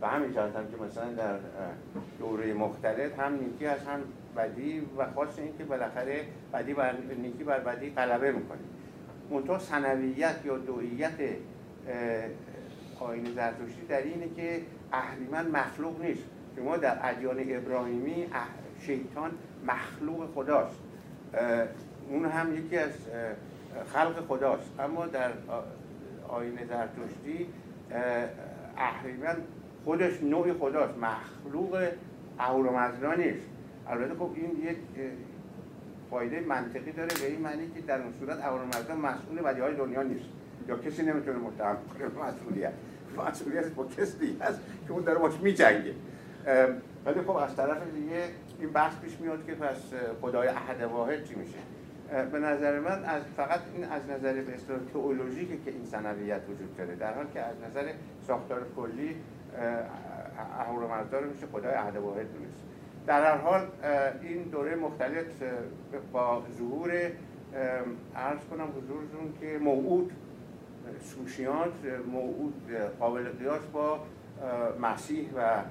و 0.00 0.06
همین 0.06 0.36
هم 0.36 0.50
که 0.50 0.84
مثلا 0.84 1.12
در 1.12 1.38
دوره 2.18 2.54
مختلف 2.54 3.20
هم 3.20 3.34
نیکی 3.34 3.66
از 3.66 3.80
هم 3.80 4.00
بدی 4.36 4.82
و 4.98 5.06
خاص 5.14 5.38
این 5.38 5.58
که 5.58 5.64
بالاخره 5.64 6.24
بدی 6.52 6.74
بر 6.74 6.94
نیکی 7.22 7.44
بر 7.44 7.60
بدی 7.60 7.90
غلبه 7.90 8.32
می‌کنه 8.32 8.58
منتها 9.30 9.58
سنویت 9.58 10.36
یا 10.44 10.58
دوییت 10.58 11.12
آین 13.00 13.24
زرتشتی 13.24 13.86
در 13.88 14.02
اینه 14.02 14.28
که 14.36 14.60
اهریمن 14.92 15.46
مخلوق 15.46 16.00
نیست. 16.02 16.24
شما 16.56 16.76
در 16.76 16.98
ادیان 17.02 17.36
ابراهیمی 17.48 18.26
شیطان 18.80 19.30
مخلوق 19.66 20.34
خداست. 20.34 20.78
اون 22.10 22.24
هم 22.24 22.56
یکی 22.56 22.78
از 22.78 22.90
خلق 23.84 24.26
خداست. 24.28 24.80
اما 24.80 25.06
در 25.06 25.30
آین 26.28 26.58
زرتشتی 26.68 27.46
اهریمن 28.76 29.36
خودش 29.84 30.22
نوعی 30.22 30.52
خداست. 30.52 30.94
مخلوق 30.98 31.88
اهورامزدا 32.38 33.14
نیست. 33.14 33.46
البته 33.88 34.14
خب 34.14 34.30
این 34.34 34.50
یک 34.70 34.76
فایده 36.10 36.40
منطقی 36.40 36.92
داره 36.92 37.14
به 37.20 37.26
این 37.26 37.40
معنی 37.40 37.70
که 37.74 37.80
در 37.80 38.02
اون 38.02 38.12
صورت 38.20 38.38
اهورامزدا 38.44 38.94
مسئول 38.94 39.42
بدی 39.42 39.60
های 39.60 39.74
دنیا 39.74 40.02
نیست. 40.02 40.28
یا 40.68 40.76
کسی 40.76 41.02
نمی‌تونه 41.02 41.38
متهم 41.38 41.76
کنه 41.98 42.24
مسئولیت. 42.28 42.72
مسئولیت 43.28 43.66
با 43.66 43.84
کسی 43.84 44.18
دیگه 44.18 44.44
که 44.86 44.92
اون 44.92 45.02
داره 45.02 45.18
باش 45.18 45.40
میجنگه. 45.42 45.94
ولی 47.06 47.20
خب 47.20 47.36
از 47.36 47.56
طرف 47.56 47.78
دیگه 47.94 48.22
این 48.60 48.70
بحث 48.70 49.00
پیش 49.00 49.20
میاد 49.20 49.46
که 49.46 49.54
پس 49.54 49.76
خدای 50.20 50.48
احد 50.48 50.82
واحد 50.82 51.24
چی 51.24 51.34
میشه؟ 51.34 51.58
به 52.32 52.38
نظر 52.38 52.80
من 52.80 53.04
از 53.04 53.22
فقط 53.36 53.60
این 53.74 53.84
از 53.84 54.02
نظر 54.10 54.32
به 54.32 54.54
اصطلاح 54.54 54.78
تئولوژیکه 54.92 55.56
که 55.64 55.70
این 55.70 55.84
سنویت 55.84 56.40
وجود 56.48 56.76
داره. 56.76 56.94
در 56.94 57.14
حال 57.14 57.26
که 57.34 57.40
از 57.40 57.54
نظر 57.70 57.92
ساختار 58.26 58.66
کلی 58.76 59.16
اهورامزدا 60.58 61.18
رو 61.18 61.30
میشه 61.30 61.46
خدای 61.46 61.74
احد 61.74 61.96
واحد 61.96 62.32
دونست. 62.32 62.62
در 63.06 63.22
هر 63.22 63.36
حال 63.36 63.66
این 64.22 64.42
دوره 64.42 64.76
مختلف 64.76 65.26
با 66.12 66.42
ظهور 66.58 66.90
عرض 68.16 68.40
کنم 68.50 68.68
حضورتون 68.76 69.34
که 69.40 69.58
موعود 69.58 70.12
سوشیانت 71.00 71.72
موعود 72.12 72.70
قابل 73.00 73.28
قیاس 73.28 73.62
با 73.72 74.00
مسیح 74.80 75.28
و 75.36 75.62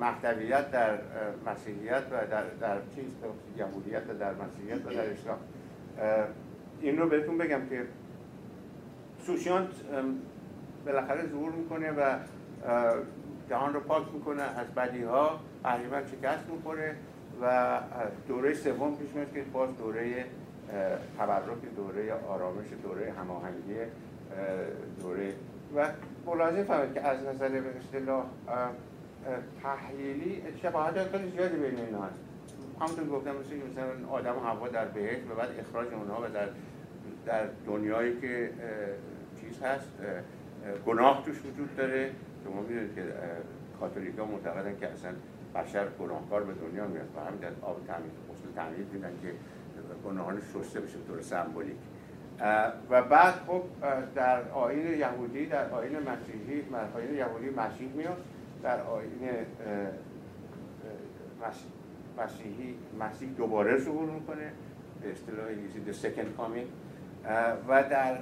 مختویت 0.00 0.70
در 0.70 0.98
مسیحیت 1.46 2.02
و 2.10 2.26
در, 2.30 2.44
در 2.60 2.76
چیز 2.94 3.04
یهودیت 3.56 4.02
و 4.08 4.14
در 4.14 4.32
مسیحیت 4.34 4.86
و 4.86 4.90
در 4.90 5.10
اسلام. 5.10 5.38
این 6.80 6.98
رو 6.98 7.08
بهتون 7.08 7.38
بگم 7.38 7.66
که 7.70 7.82
سوشیانت 9.26 9.68
بالاخره 10.86 11.28
ظهور 11.28 11.52
می‌کنه 11.52 11.90
و 11.90 12.18
جهان 13.50 13.74
رو 13.74 13.80
پاک 13.80 14.04
می‌کنه. 14.14 14.42
از 14.42 14.66
بدی 14.76 15.02
ها 15.02 15.40
تقریبا 15.62 16.00
شکست 16.00 16.44
می‌خوره 16.50 16.96
و 17.42 17.78
دوره 18.28 18.54
سوم 18.54 18.96
پیش 18.96 19.10
میاد 19.14 19.32
که 19.32 19.42
باز 19.42 19.76
دوره 19.78 20.24
تبرک 21.18 21.74
دوره 21.76 22.14
آرامش 22.28 22.66
دوره 22.82 23.12
هماهنگی 23.12 23.76
دوره. 25.00 25.32
و 25.76 25.88
ملاحظه 26.26 26.62
فهمید 26.62 26.94
که 26.94 27.00
از 27.00 27.24
نظر 27.26 27.48
به 27.48 27.70
اصطلاح 27.78 28.24
تحلیلی 29.62 30.42
شباهت 30.62 31.10
خیلی 31.10 31.30
زیادی 31.30 31.56
بین 31.56 31.78
اینا 31.78 32.02
هست. 32.02 32.20
همونطور 32.80 33.08
گفتم 33.08 33.30
مثل 33.30 33.56
مثلا 33.70 34.08
آدم 34.10 34.34
هوا 34.44 34.68
در 34.68 34.84
بهشت 34.84 35.30
و 35.30 35.34
بعد 35.34 35.48
اخراج 35.60 35.86
اونها 35.94 36.22
و 36.22 36.28
در 36.28 36.48
در 37.26 37.46
دنیایی 37.66 38.20
که 38.20 38.50
چیز 39.40 39.62
هست 39.62 39.90
گناه 40.86 41.22
توش 41.24 41.36
وجود 41.38 41.76
داره. 41.76 42.10
شما 42.44 42.60
می‌دونید 42.60 42.94
که 42.94 43.02
کاتولیکا 43.80 44.24
معتقدن 44.24 44.76
که 44.80 44.88
اصلا 44.88 45.12
بشر 45.54 45.86
گناهکار 46.00 46.44
به 46.44 46.52
دنیا 46.52 46.86
میاد 46.86 47.08
و 47.16 47.20
همین 47.20 47.40
در 47.40 47.50
آب 47.62 47.86
تمیز 47.86 48.12
غسل 48.30 48.62
تمیز 48.62 48.86
میدن 48.92 49.12
که 49.22 49.32
گناهان 50.08 50.40
شسته 50.54 50.80
بشه 50.80 50.98
طور 51.08 51.22
سمبولیک. 51.22 51.76
و 52.90 53.02
بعد 53.02 53.34
خب 53.34 53.62
در 54.14 54.48
آین 54.48 54.98
یهودی 54.98 55.46
در 55.46 55.70
آین 55.70 55.92
مسیحی 55.98 56.62
آین 56.96 57.14
یهودی 57.14 57.50
مسیح 57.50 57.88
میاد. 57.88 58.16
در 58.62 58.80
آین 58.80 59.28
مسیحی 62.18 62.74
مسیح 63.00 63.28
دوباره 63.28 63.78
ظهور 63.78 64.10
می‌کنه 64.10 64.52
به 65.02 65.12
اصطلاح 65.12 65.46
انگلیسی 65.46 65.80
the 65.86 65.94
second 66.06 66.40
coming. 66.40 66.68
و 67.68 67.82
در 67.82 68.18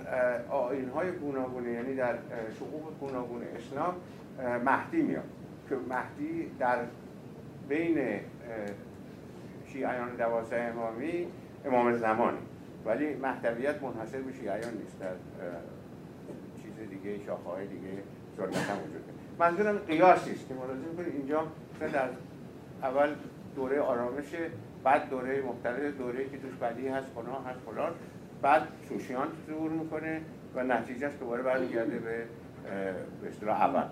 آین 0.48 0.88
های 0.88 1.10
گوناگونه 1.12 1.70
یعنی 1.70 1.94
در 1.94 2.14
شقوق 2.58 2.98
گوناگون 3.00 3.42
اسلام 3.42 3.94
مهدی 4.64 5.02
میاد. 5.02 5.24
که 5.68 5.76
مهدی 5.88 6.50
در 6.58 6.78
بین 7.68 8.20
شیعیان 9.66 10.16
دوازده 10.16 10.62
امامی 10.62 11.26
امام 11.64 11.92
زمانی 11.92 12.38
ولی 12.86 13.14
مهدویت 13.14 13.82
منحصر 13.82 14.20
به 14.20 14.32
شیعیان 14.32 14.74
نیست. 14.74 14.98
در 15.00 15.14
چیز 16.62 16.88
دیگه 16.90 17.24
شاخه 17.24 17.50
های 17.50 17.66
دیگه 17.66 18.02
سنت 18.36 18.56
هم 18.56 18.76
وجود 18.76 19.13
منظورم 19.38 19.78
قیاسی 19.78 20.30
است 20.30 20.48
که 20.48 20.54
ملاحظه 20.54 20.84
کنید. 20.96 21.14
اینجا 21.16 21.46
در 21.80 22.08
اول 22.82 23.14
دوره 23.56 23.80
آرامش 23.80 24.24
بعد 24.84 25.10
دوره 25.10 25.42
مختلف 25.42 25.96
دوره 25.98 26.24
که 26.24 26.38
توش 26.38 26.54
بدی 26.54 26.88
هست 26.88 27.06
گناه 27.14 27.48
هست 27.48 27.60
فلان. 27.60 27.92
بعد 28.42 28.62
سوشیان 28.88 29.28
ظهور 29.46 29.70
می‌کنه 29.70 30.20
و 30.54 30.64
نتیجهش 30.64 31.12
دوباره 31.20 31.42
برمیگرده 31.42 31.98
به 31.98 32.24
به 33.22 33.28
اصطلاح 33.28 33.62
اول 33.62 33.84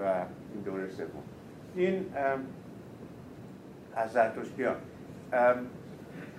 و 0.00 0.24
این 0.54 0.62
دوره 0.64 0.90
سوم. 0.90 1.22
این 1.74 2.06
از 3.96 4.12
زرتشتیان 4.12 4.76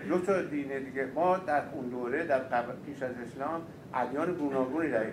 دو 0.09 0.19
تا 0.19 0.41
دینه 0.41 0.79
دیگه. 0.79 1.07
ما 1.15 1.37
در 1.37 1.61
اون 1.73 1.89
دوره 1.89 2.25
در 2.25 2.63
پیش 2.85 3.03
از 3.03 3.15
اسلام 3.27 3.61
ادیان 3.93 4.33
گوناگونی 4.33 4.89
در 4.89 5.05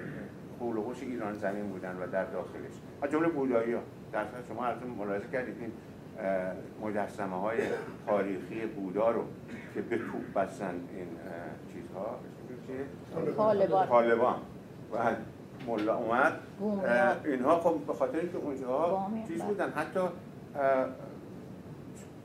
خولوش 0.58 1.02
ایران 1.02 1.34
زمین 1.34 1.68
بودن 1.68 1.96
و 1.96 2.06
در 2.06 2.24
داخلش. 2.24 2.76
از 3.02 3.10
جمله 3.10 3.28
بودایی 3.28 3.72
ها. 3.72 3.80
در 4.12 4.24
شما 4.48 4.64
از 4.66 4.76
ملاحظه 4.98 5.26
کردید 5.32 5.54
این 5.60 5.72
مجسمه 6.82 7.40
های 7.40 7.58
تاریخی 8.06 8.66
بودا 8.66 9.10
رو 9.10 9.24
که 9.74 9.82
به 9.82 9.98
توپ 9.98 10.32
بستن 10.34 10.74
این 10.96 11.06
چیزها 11.72 12.18
طالبان. 13.36 13.88
طالبان. 13.88 14.36
و 14.92 14.96
ملا 15.66 15.96
اومد. 15.96 16.32
اینها 17.24 17.60
خب 17.60 17.74
به 17.86 17.92
خاطر 17.92 18.20
که 18.20 18.36
اونجا 18.36 19.06
چیز 19.28 19.42
بودن. 19.42 19.70
حتی 19.70 20.00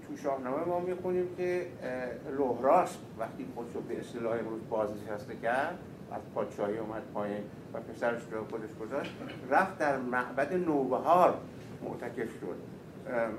تو 0.08 0.18
شاهنامه 0.24 0.66
ما 0.66 0.80
می‌خونیم 0.80 1.36
که 1.38 1.68
لهراس 2.38 2.98
وقتی 3.20 3.46
خودشو 3.56 3.82
به 3.82 4.00
اصطلاح 4.00 4.40
امروز 4.40 4.62
بازنشسته 4.70 5.36
کرد 5.36 5.78
از 6.12 6.22
پادشاهی 6.36 6.78
اومد 6.78 7.02
پایین. 7.14 7.44
و 7.74 7.80
پسرش 7.80 8.22
رو 8.32 8.46
خودش 8.50 8.70
گذاشت 8.82 9.12
رفت 9.50 9.78
در 9.78 9.98
معبد 9.98 10.54
نوبهار 10.54 11.38
معتکف 11.84 12.30
شد. 12.40 12.56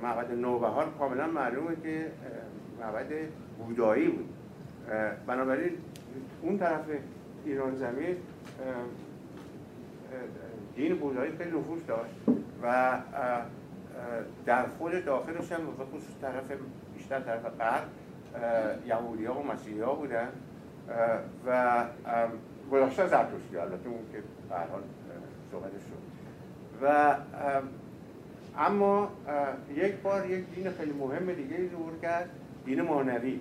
معبد 0.03 0.33
نوبهار 0.33 0.91
کاملا 0.99 1.27
معلومه 1.27 1.77
که 1.83 2.13
معبد 2.81 3.07
بودایی 3.59 4.09
بود. 4.09 4.29
بنابراین 5.27 5.73
اون 6.43 6.59
طرف 6.59 6.85
ایران 7.45 7.75
زمین 7.77 8.17
دین 10.77 10.97
بودایی 10.97 11.33
خیلی 11.33 11.59
نفوذ 11.59 11.81
داشت 11.87 12.15
و 12.63 12.99
در 14.47 14.67
خود 14.79 15.05
داخلش 15.05 15.53
هم 15.53 15.67
به 15.67 15.85
خصوص 15.85 16.15
طرف 16.23 16.45
بیشتر 16.95 17.21
طرف 17.21 17.45
غرب 17.45 17.83
یهودی 18.87 19.25
ها 19.25 19.41
و 19.41 19.47
مسیحی 19.53 19.81
ها 19.81 19.95
بودن 19.95 20.29
و 21.47 21.85
گذاشته 22.73 23.07
زرتشتی 23.07 23.57
البته 23.57 23.89
اون 23.89 23.99
که 24.13 24.19
به 24.49 24.55
حال 24.57 24.83
صحبتش 25.53 25.73
شد. 25.73 26.03
و 26.83 27.17
اما 28.59 29.11
یک 29.75 29.95
بار 29.95 30.31
یک 30.31 30.45
دین 30.55 30.71
خیلی 30.71 30.93
مهم 30.93 31.33
دیگه 31.33 31.69
ظهور 31.69 31.93
کرد 32.03 32.31
دین 32.65 32.83
مانوی 32.83 33.41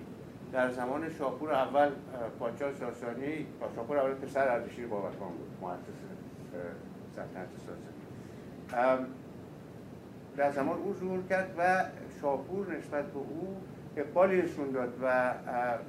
در 0.52 0.70
زمان 0.70 1.10
شاپور 1.10 1.52
اول 1.52 1.90
پادشاه 2.38 2.74
ساسانی 2.74 3.46
شاپور 3.76 3.98
اول 3.98 4.14
پسر 4.14 4.48
اردشیر 4.48 4.86
بابکان 4.86 5.28
بود 5.28 5.50
مؤسس 5.60 5.98
سلطنت 7.16 7.48
ساسانی. 7.66 9.06
در 10.36 10.50
زمان 10.50 10.78
او 10.78 10.94
ظهور 10.94 11.22
کرد 11.30 11.54
و 11.58 11.84
شاپور 12.20 12.76
نسبت 12.76 13.04
به 13.04 13.18
او 13.18 13.56
اقبالی 13.96 14.42
نشون 14.42 14.70
داد 14.70 14.92
و 15.02 15.34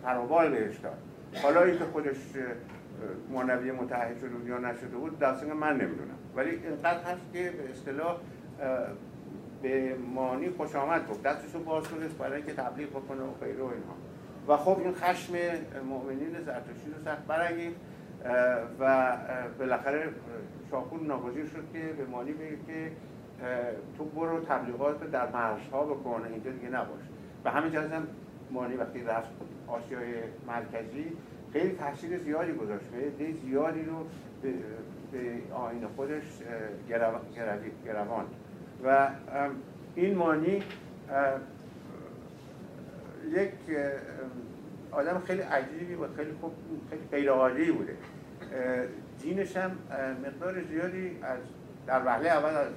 پروبال 0.03 0.49
بهش 0.49 0.77
داد. 0.77 0.97
حالا 1.43 1.71
که 1.71 1.85
خودش 1.85 2.17
مانوی 3.29 3.71
متحد 3.71 4.19
شده 4.19 4.49
یا 4.49 4.57
نشده 4.57 4.97
بود 4.97 5.19
دستنگ 5.19 5.51
من 5.51 5.77
نمی‌دونم. 5.77 6.17
ولی 6.35 6.49
اینقدر 6.49 6.99
هست 6.99 7.21
که 7.33 7.51
به 7.57 7.69
اصطلاح 7.71 8.17
به 9.61 9.95
مانی 9.95 10.49
خوش 10.49 10.75
آمد 10.75 11.07
گفت. 11.07 11.23
دستشو 11.23 11.63
باز 11.63 11.87
کنست 11.87 12.17
برای 12.17 12.35
اینکه 12.35 12.53
تبلیغ 12.53 12.89
بکنه 12.89 13.21
و 13.21 13.31
غیره 13.41 13.63
و 13.63 13.65
اینها. 13.65 13.95
و 14.47 14.57
خب 14.57 14.79
این 14.79 14.93
خشم 14.93 15.33
مؤمنین 15.89 16.41
زرتشتی 16.45 16.91
رو 16.97 17.03
سخت 17.05 17.27
برانگیخت 17.27 17.75
و 18.79 19.17
بالاخره 19.59 20.09
شاپور 20.71 21.01
ناگزیر 21.01 21.45
شد 21.45 21.63
که 21.73 21.79
به 21.97 22.05
مانی 22.05 22.31
بگه 22.31 22.57
که 22.67 22.91
تو 23.97 24.05
برو 24.05 24.39
تبلیغات 24.39 25.11
در 25.11 25.31
مرزها 25.31 25.83
بکنه 25.83 26.27
اینجا 26.27 26.51
دیگه 26.51 26.69
نباش. 26.69 27.03
و 27.45 27.51
همین 27.51 27.71
جهاز 27.71 27.91
هم 27.91 28.07
مانی 28.51 28.75
وقتی 28.75 29.03
رفت 29.03 29.29
آسیای 29.67 30.13
مرکزی 30.47 31.17
خیلی 31.53 31.75
تاثیر 31.75 32.19
زیادی 32.19 32.53
گذاشت. 32.53 32.85
خیلی 33.17 33.33
زیادی 33.45 33.83
رو 33.83 34.05
به, 34.41 34.53
آین 35.53 35.87
خودش 35.95 36.23
گروان. 37.85 38.25
و 38.85 39.09
این 39.95 40.15
مانی 40.15 40.63
یک 43.31 43.51
آدم 44.91 45.21
خیلی 45.27 45.41
عجیبی 45.41 45.93
و 45.93 46.13
خیلی 46.15 46.31
خوب 46.41 46.53
خیلی 47.11 47.31
غیر 47.31 47.71
بوده. 47.71 47.97
دینش 49.21 49.57
هم 49.57 49.71
مقدار 50.25 50.63
زیادی 50.63 51.19
از 51.21 51.39
در 51.87 52.05
وهله 52.05 52.29
اول 52.29 52.49
از, 52.49 52.67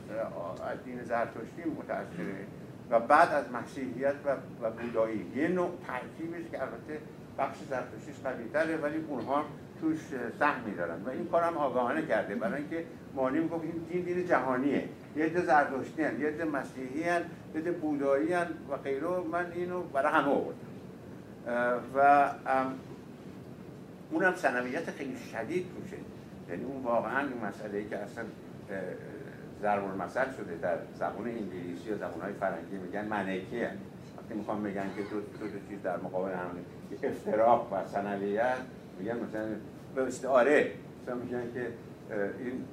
از 0.70 0.84
دین 0.84 1.02
زرتشتی 1.02 1.70
متأثره 1.78 2.46
و 2.90 3.00
بعد 3.00 3.32
از 3.32 3.44
مسیحیت 3.52 4.14
و, 4.24 4.36
و 4.66 4.70
بودایی. 4.70 5.26
یه 5.36 5.48
نوع 5.48 5.70
ترکیبش 5.86 6.50
که 6.50 6.62
البته 6.62 7.00
بخش 7.38 7.56
زرتشتیش 7.70 8.16
قوی‌تره 8.24 8.76
ولی 8.76 9.04
اونها 9.08 9.44
توش 9.80 9.98
سهم 10.38 10.74
دارن 10.76 11.02
و 11.02 11.08
این 11.08 11.26
کارم 11.26 11.56
آگاهانه 11.56 12.02
کرده 12.02 12.34
برای 12.34 12.60
اینکه 12.60 12.84
مانی 13.14 13.38
می‌گفت 13.38 13.64
این 13.64 13.72
دین 13.72 14.02
دین 14.14 14.26
جهانیه. 14.26 14.88
یه 15.16 15.24
عده 15.24 15.40
زرتشتی 15.40 16.02
هن 16.02 16.20
یه 16.20 16.28
عده 16.28 16.44
مسیحی 16.44 17.02
هن 17.02 17.22
یه 17.54 17.60
عده 17.60 17.72
بودایی 17.72 18.32
هن 18.32 18.46
و 18.70 18.76
غیره. 18.76 19.08
من 19.32 19.52
اینو 19.52 19.82
برای 19.82 20.12
همه 20.12 20.28
آوردم. 20.28 20.66
و 21.94 22.30
اونم 24.10 24.34
سنویت 24.34 24.90
خیلی 24.90 25.16
شدید 25.32 25.66
توشه. 25.74 25.96
یعنی 26.50 26.64
اون 26.64 26.82
واقعا 26.82 27.18
این 27.18 27.44
مسئله 27.48 27.78
ای 27.78 27.84
که 27.84 27.96
اصلا 27.98 28.24
ضرب 29.62 29.84
المثل 29.84 30.26
شده 30.36 30.58
در 30.62 30.78
زبان 30.94 31.26
انگلیسی 31.26 31.88
یا 31.88 31.96
زبان 31.96 32.20
های 32.20 32.32
فرنگی 32.32 32.76
میگن 32.76 33.04
منکی 33.04 33.62
هن. 33.62 33.76
وقتی 34.26 34.38
می‌خوام 34.38 34.62
بگن 34.62 34.86
که 34.96 35.02
دو, 35.02 35.20
دو 35.20 35.52
چیز 35.68 35.82
در 35.82 35.96
مقابل 35.96 36.32
هم 36.32 36.50
افتراق 37.02 37.72
و 37.72 37.88
سنویت 37.88 38.56
میگن 38.98 39.16
مثلا 39.18 39.46
به 39.94 40.02
استعاره 40.02 40.70
مثلا 41.02 41.14
میگن 41.14 41.52
که 41.54 41.68
این 42.38 42.64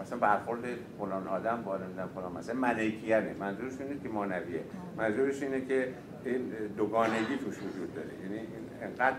مثلا 0.00 0.18
برخورد 0.18 0.60
فلان 0.98 1.28
آدم 1.28 1.62
با 1.62 1.78
فلان. 2.14 2.32
مثلا 2.38 2.54
منیکیانه. 2.54 3.34
منظورش 3.40 3.72
اینه 3.80 4.00
که 4.02 4.08
مانویه 4.08 4.60
منظورش 4.96 5.42
اینه 5.42 5.60
که 5.60 5.88
این 6.24 6.52
دوگانگی 6.76 7.36
توش 7.36 7.58
وجود 7.58 7.94
داره. 7.94 8.08
یعنی 8.22 8.38
این 8.38 8.48
انقدر 8.82 9.16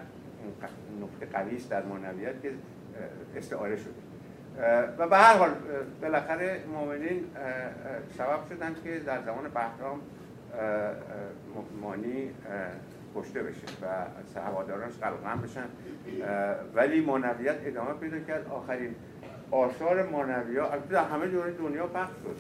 نقطه 1.02 1.26
قوی 1.34 1.58
در 1.70 1.84
مانویت 1.84 2.42
که 2.42 2.52
استعاره 3.36 3.76
شده. 3.76 3.94
و 4.98 5.08
به 5.08 5.18
هر 5.18 5.38
حال 5.38 5.50
بالاخره 6.02 6.60
مؤمنین 6.74 7.24
سبب 8.18 8.40
شدن 8.50 8.76
که 8.84 9.00
در 9.00 9.22
زمان 9.22 9.44
بهرام 9.54 10.02
مانی 11.82 12.32
کشته 13.16 13.44
بشه 13.44 13.68
و 13.82 14.40
هوادارانش 14.40 14.94
قلقم 14.98 15.42
بشن. 15.42 15.66
ولی 16.76 17.02
مانویت 17.02 17.56
ادامه 17.66 17.94
پیدا 17.94 18.20
کرد. 18.20 18.48
آخرین 18.48 18.96
آثار 19.52 20.10
مانوی 20.10 20.58
ها 20.58 20.78
در 20.78 21.04
همه 21.06 21.32
جوری 21.32 21.54
دنیا 21.54 21.88
پخش 21.88 22.12
شد. 22.24 22.36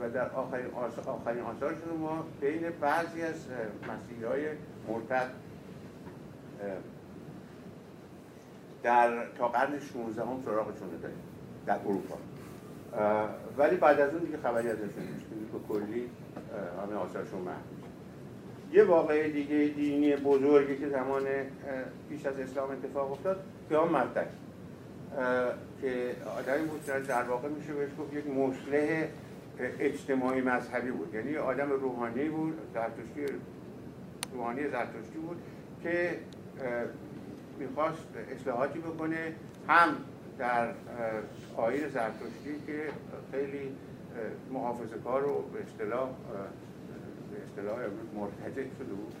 و 0.00 0.10
در 0.10 0.30
آخرین 0.30 0.66
آخرین 1.06 1.42
آثارشون 1.42 1.96
ما 2.00 2.24
بین 2.40 2.62
بعضی 2.80 3.22
از 3.22 3.34
مسیحی 3.82 4.24
های 4.24 4.46
مرتد 4.88 5.30
در 8.82 9.26
تا 9.38 9.48
قرن 9.48 9.78
16 9.78 10.22
هم 10.22 10.42
سراغشون 10.44 10.88
داریم 11.02 11.18
در 11.66 11.78
اروپا. 11.78 12.16
ولی 13.58 13.76
بعد 13.76 14.00
از 14.00 14.14
اون 14.14 14.24
دیگه 14.24 14.38
خبری 14.38 14.68
ازشون 14.68 14.86
نیست. 14.86 15.26
به 15.52 15.58
کلی 15.68 16.10
همه 16.82 16.94
آثارشون 16.94 17.40
محدود. 17.40 17.84
یه 18.72 18.84
واقعه 18.84 19.28
دیگه 19.28 19.72
دینی 19.76 20.16
بزرگی 20.16 20.76
که 20.76 20.88
زمان 20.88 21.22
پیش 22.08 22.26
از 22.26 22.40
اسلام 22.40 22.70
اتفاق 22.70 23.12
افتاد 23.12 23.44
قیام 23.68 23.92
مرتک 23.92 24.26
که 25.80 26.16
آدمی 26.38 26.66
بود 26.66 26.84
در 27.08 27.22
واقع 27.22 27.48
میشه 27.48 27.72
بهش 27.72 27.90
گفت 27.98 28.14
یک 28.14 28.26
مصلح 28.26 29.06
اجتماعی 29.78 30.40
مذهبی 30.40 30.90
بود. 30.90 31.14
یعنی 31.14 31.36
آدم 31.36 31.70
روحانی 31.70 32.28
بود 32.28 32.54
زرتشتی 32.74 33.38
روحانی 34.34 34.68
زرتشتی 34.68 35.18
بود 35.18 35.36
که 35.82 36.18
می‌خواست 37.58 38.08
اصلاحاتی 38.34 38.78
بکنه 38.78 39.32
هم 39.68 39.96
در 40.38 40.68
آین 41.56 41.88
زرتشتی 41.88 42.54
که 42.66 42.82
خیلی 43.32 43.76
محافظه 44.52 44.98
کار 45.04 45.28
و 45.28 45.42
به 45.42 45.62
اصطلاح 45.62 46.08
به 47.30 47.42
اصطلاح 47.44 47.78
مرتجع 48.14 48.62
شده 48.78 48.94
بود. 48.94 49.14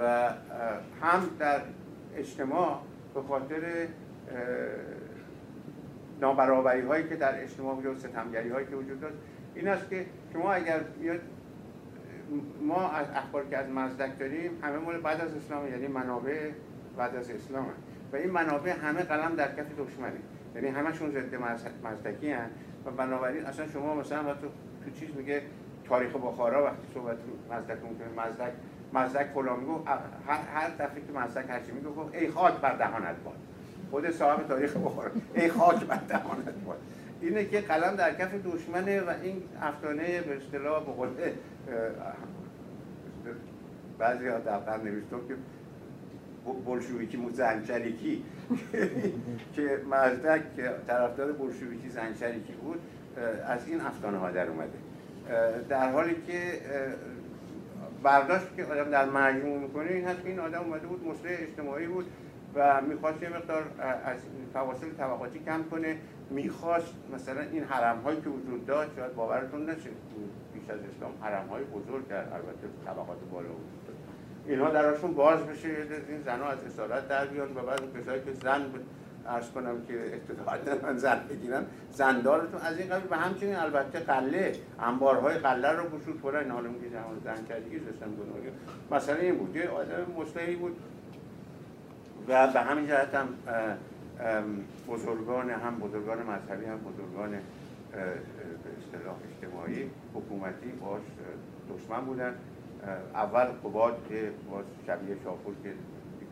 و 0.00 0.32
هم 1.02 1.30
در 1.38 1.60
اجتماع 2.16 2.80
به 3.14 3.22
خاطر 3.22 3.62
نابرابری 6.20 6.80
هایی 6.80 7.08
که 7.08 7.16
در 7.16 7.42
اجتماع 7.42 7.76
وجود 7.76 7.98
ستمگری 7.98 8.48
هایی 8.48 8.66
که 8.66 8.76
وجود 8.76 9.00
داشت 9.00 9.16
این 9.54 9.68
است 9.68 9.90
که 9.90 10.06
شما 10.32 10.52
اگر 10.52 10.78
بیاد 10.78 11.20
ما 12.60 12.90
از 12.90 13.06
اخبار 13.14 13.44
که 13.50 13.56
از 13.56 13.70
مزدک 13.70 14.18
داریم 14.18 14.50
همه 14.62 14.78
مال 14.78 15.00
بعد 15.00 15.20
از 15.20 15.34
اسلام 15.34 15.68
یعنی 15.68 15.86
منابع 15.86 16.50
بعد 16.96 17.16
از 17.16 17.30
اسلام 17.30 17.66
و 18.12 18.16
این 18.16 18.30
منابع 18.30 18.70
همه 18.70 19.02
قلم 19.02 19.34
در 19.34 19.48
کف 19.48 19.66
دشمنه. 19.78 20.12
یعنی 20.54 20.68
همشون 20.68 21.10
ضد 21.10 21.34
مزدکی 21.84 22.32
هن 22.32 22.50
بنابراین 22.96 23.46
اصلا 23.46 23.66
شما 23.66 23.94
مثلا 23.94 24.24
وقتی 24.24 24.46
تو 24.84 24.90
چیز 25.00 25.16
میگه 25.16 25.42
تاریخ 25.88 26.16
بخارا 26.16 26.64
وقتی 26.64 26.86
صحبت 26.94 27.16
مزدک 27.50 27.78
می‌کنه 27.82 28.26
مزدک 28.26 28.52
مزدک 28.92 29.26
فلان 29.34 29.60
میگو 29.60 29.84
هر 30.26 30.38
هر 30.54 30.68
دفعه 30.68 31.02
که 31.06 31.12
مزدک 31.18 31.50
هرچی 31.50 31.72
میگه 31.72 31.88
ای 32.12 32.28
خاک 32.28 32.54
بر 32.54 32.76
دهانت 32.76 33.16
باد. 33.24 33.34
خود 33.90 34.10
صاحب 34.10 34.48
تاریخ 34.48 34.76
بخارا 34.76 35.10
ای 35.34 35.48
خاک 35.48 35.84
بر 35.84 36.00
دهانت 36.08 36.54
باد. 36.66 36.78
اینه 37.20 37.44
که 37.44 37.60
قلم 37.60 37.96
در 37.96 38.14
کف 38.14 38.34
دشمنه 38.34 39.00
و 39.00 39.12
این 39.22 39.42
افسانه 39.62 40.20
به 40.20 40.36
اصطلاح 40.36 40.84
به 40.84 40.92
قول 40.92 41.08
بعضی 43.98 44.28
ها 44.28 44.38
دفتر 44.38 44.76
نوشتم 44.76 45.28
که 45.28 45.34
بلشویکی 46.52 47.28
زنچریکی 47.32 48.24
که 49.54 49.80
مزدک 49.90 50.42
طرفدار 50.86 51.32
بلشویکی 51.32 51.88
زنچریکی 51.88 52.52
بود 52.52 52.80
از 53.46 53.68
این 53.68 53.80
افسانه 53.80 54.18
ها 54.18 54.30
در 54.30 54.46
اومده. 54.48 54.78
در 55.68 55.92
حالی 55.92 56.14
که 56.26 56.60
برداشت 58.02 58.56
که 58.56 58.64
آدم 58.64 58.90
در 58.90 59.04
مجموع 59.04 59.58
می‌کنه 59.58 59.90
این 59.90 60.04
هست 60.04 60.22
که 60.22 60.28
این 60.28 60.40
آدم 60.40 60.60
اومده 60.60 60.86
بود 60.86 61.08
مصلح 61.08 61.30
اجتماعی 61.30 61.86
بود 61.86 62.06
و 62.54 62.82
می‌خواست 62.82 63.22
یه 63.22 63.28
مقدار 63.28 63.62
از 64.04 64.18
فواصل 64.52 64.90
طبقاتی 64.98 65.38
کم 65.38 65.64
کنه. 65.70 65.96
می‌خواست 66.30 66.94
مثلا 67.14 67.40
این 67.40 67.64
حرم 67.64 67.98
هایی 67.98 68.20
که 68.20 68.28
وجود 68.28 68.66
داشت 68.66 68.90
شاید 68.96 69.14
باورتون 69.14 69.70
نشه 69.70 69.90
بیش 70.54 70.70
از 70.70 70.78
اسلام 70.96 71.12
حرم 71.20 71.46
های 71.46 71.64
بزرگ 71.64 72.08
در 72.08 72.16
البته 72.16 72.68
طبقات 72.86 73.18
بالا 73.32 73.48
داشت 73.48 73.77
اینها 74.48 74.70
دراشون 74.70 75.14
باز 75.14 75.46
بشه 75.46 75.68
این 76.08 76.22
زنها 76.22 76.48
از 76.48 76.64
اسارت 76.64 77.08
در 77.08 77.26
بیان 77.26 77.48
و 77.56 77.60
بعد 77.60 77.80
کسایی 78.00 78.22
که 78.24 78.32
زن 78.32 78.62
ارز 79.26 79.50
کنم 79.50 79.82
که 79.88 79.94
اقتداعات 79.94 80.84
من 80.84 80.98
زن 80.98 81.20
بگیرن 81.30 81.64
زندارتون 81.92 82.60
از 82.60 82.78
این 82.78 82.88
قبیل 82.88 83.06
و 83.10 83.16
همچنین 83.16 83.56
البته 83.56 83.98
قله 84.00 84.52
انبارهای 84.80 85.38
قله 85.38 85.72
رو 85.72 85.84
گشود 85.84 86.20
کنن. 86.20 86.36
این 86.36 86.50
حالا 86.50 86.68
میگه 86.68 86.90
جهان 86.90 87.20
زن 87.24 87.44
کردگی 87.48 87.78
سیستم 87.78 88.06
مثلا 88.90 89.16
این 89.16 89.38
بود 89.38 89.56
یه 89.56 89.68
آدم 89.68 90.06
مصلحی 90.18 90.56
بود 90.56 90.76
و 92.28 92.52
به 92.52 92.60
همین 92.60 92.86
جهت 92.86 93.14
هم 93.14 93.28
بزرگان 94.88 95.50
هم 95.50 95.78
بزرگان 95.78 96.18
مذهبی 96.18 96.64
هم 96.64 96.78
بزرگان 96.78 97.30
به 97.30 97.38
اصطلاح 98.78 99.16
اجتماعی 99.30 99.90
حکومتی 100.14 100.68
باش 100.68 101.02
دشمن 101.70 102.00
بودن. 102.04 102.34
اول 103.14 103.44
قباد 103.44 104.06
که 104.08 104.30
باز 104.50 104.64
شبیه 104.86 105.16
شاپور 105.24 105.54
که 105.62 105.72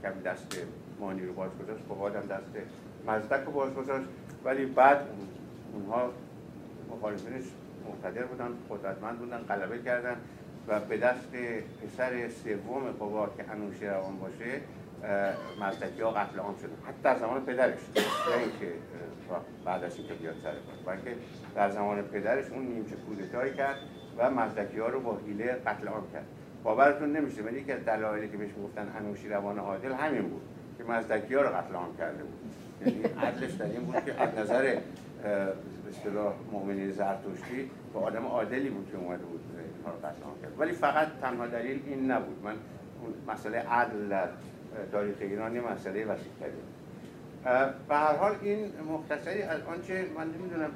کمی 0.03 0.23
دست 0.23 0.67
مانی 1.01 1.27
رو 1.27 1.33
باز 1.33 1.51
گذاشت 1.63 1.85
قباد 1.91 2.17
هم 2.17 2.23
دست 2.23 2.45
مزدک 3.07 3.47
رو 3.47 3.53
باز 3.53 3.75
گذاشت. 3.75 4.07
ولی 4.45 4.67
بعد 4.67 5.07
اونها 5.73 6.11
مخالفینش 6.91 7.45
مقتدر 7.89 8.25
بودن 8.25 8.49
قدرتمند 8.71 9.19
بودن 9.19 9.39
غلبه 9.39 9.79
کردن 9.79 10.17
و 10.69 10.81
به 10.81 10.97
دست 10.99 11.29
پسر 11.83 12.29
سوم 12.29 12.93
قباد 13.01 13.37
که 13.37 13.87
روان 13.91 14.17
باشه 14.17 14.61
مزدکی 15.61 16.03
ها 16.03 16.11
قتل 16.11 16.39
عام 16.39 16.57
شدن. 16.57 16.77
حتی 16.89 17.03
در 17.03 17.19
زمان 17.19 17.45
پدرش 17.45 17.79
نه 17.97 18.37
اینکه 18.39 18.73
بعدش 19.65 19.99
اینکه 19.99 20.15
بیاد 20.15 20.35
سر 20.43 20.53
کار 20.53 20.97
بلکه 20.97 21.17
در 21.55 21.71
زمان 21.71 22.03
پدرش 22.03 22.51
اون 22.51 22.63
نیمچه 22.67 22.97
کودتایی 22.97 23.55
کرد 23.55 23.77
و 24.19 24.31
مزدکی 24.31 24.79
ها 24.79 24.89
رو 24.89 25.01
با 25.01 25.19
حیله 25.27 25.53
قتل 25.67 25.89
عام 25.89 26.11
کرد. 26.13 26.27
باورتون 26.67 27.13
نمیشه 27.13 27.43
ولی 27.43 27.61
یکی 27.61 27.73
از 27.73 27.85
دلایلی 27.85 28.29
که 28.29 28.37
بهش 28.37 28.51
گفتن 28.65 28.93
انوشی 28.99 29.29
روان 29.29 29.59
عادل 29.59 29.93
همین 29.93 30.23
بود 30.23 30.43
که 30.79 30.85
مزدکی 30.85 31.35
ها 31.35 31.43
رو 31.43 31.49
قتل 31.49 31.75
عام 31.75 31.97
کرده 31.97 32.23
بود. 32.23 32.39
یعنی 32.81 33.03
عدلش 33.03 33.53
در 33.53 33.65
این 33.65 33.81
بود 33.81 34.05
که 34.05 34.23
از 34.23 34.39
نظر 34.39 34.63
به 34.63 35.53
اصطلاح 35.91 36.35
مؤمنین 36.53 36.91
زرتشتی 36.91 37.71
با 37.93 38.01
آدم 38.01 38.27
عادلی 38.27 38.71
بود 38.71 38.89
که 38.93 38.97
اومده 38.97 39.25
بود 39.25 39.41
اینها 39.77 39.91
رو 39.91 39.99
قتل 39.99 40.23
عام 40.25 40.35
کرد 40.43 40.61
ولی 40.61 40.73
فقط 40.73 41.09
تنها 41.21 41.47
دلیل 41.47 41.83
این 41.87 42.11
نبود. 42.11 42.37
من 42.45 42.55
مسئله 43.35 43.59
عدل 43.59 44.09
در 44.09 44.29
تاریخ 44.93 45.17
ایران 45.21 45.55
یه 45.55 45.73
مسئله 45.73 46.05
وسیع 46.05 46.33
به 47.89 47.95
هر 47.95 48.17
حال 48.17 48.37
این 48.43 48.73
مختصری 48.93 49.43
از 49.43 49.61
آنچه 49.63 50.07
من 50.17 50.27
نمی‌دونم 50.27 50.71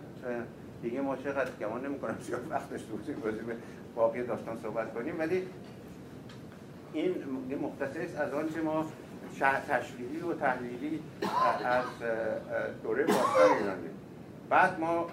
دیگه 0.82 1.00
ما 1.00 1.16
چقدر 1.16 1.50
گمان 1.60 1.86
نمی 1.86 1.98
کنم 1.98 2.16
زیاد 2.20 2.50
وقت 2.50 2.70
داشته 2.70 2.92
باشیم 2.92 3.14
به 3.46 3.54
باقی 3.94 4.22
داستان 4.22 4.58
صحبت 4.62 4.94
کنیم 4.94 5.18
ولی 5.18 5.42
این 6.92 7.14
مختصری 7.62 8.16
از 8.16 8.34
آنچه 8.34 8.60
ما 8.60 8.86
تشریحی 9.68 10.20
و 10.20 10.34
تحلیلی 10.34 11.00
از 11.64 11.84
دوره 12.82 13.04
باستان 13.04 13.58
ایران 13.60 13.76
بعد 14.48 14.80
ما 14.80 15.06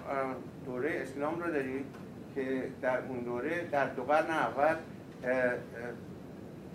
دوره 0.66 0.90
اسلام 1.02 1.42
رو 1.42 1.52
داریم 1.52 1.84
که 2.34 2.62
در 2.82 2.98
اون 3.08 3.18
دوره 3.18 3.68
در 3.72 3.88
دو 3.88 4.02
قرن 4.02 4.30
اول 4.30 4.76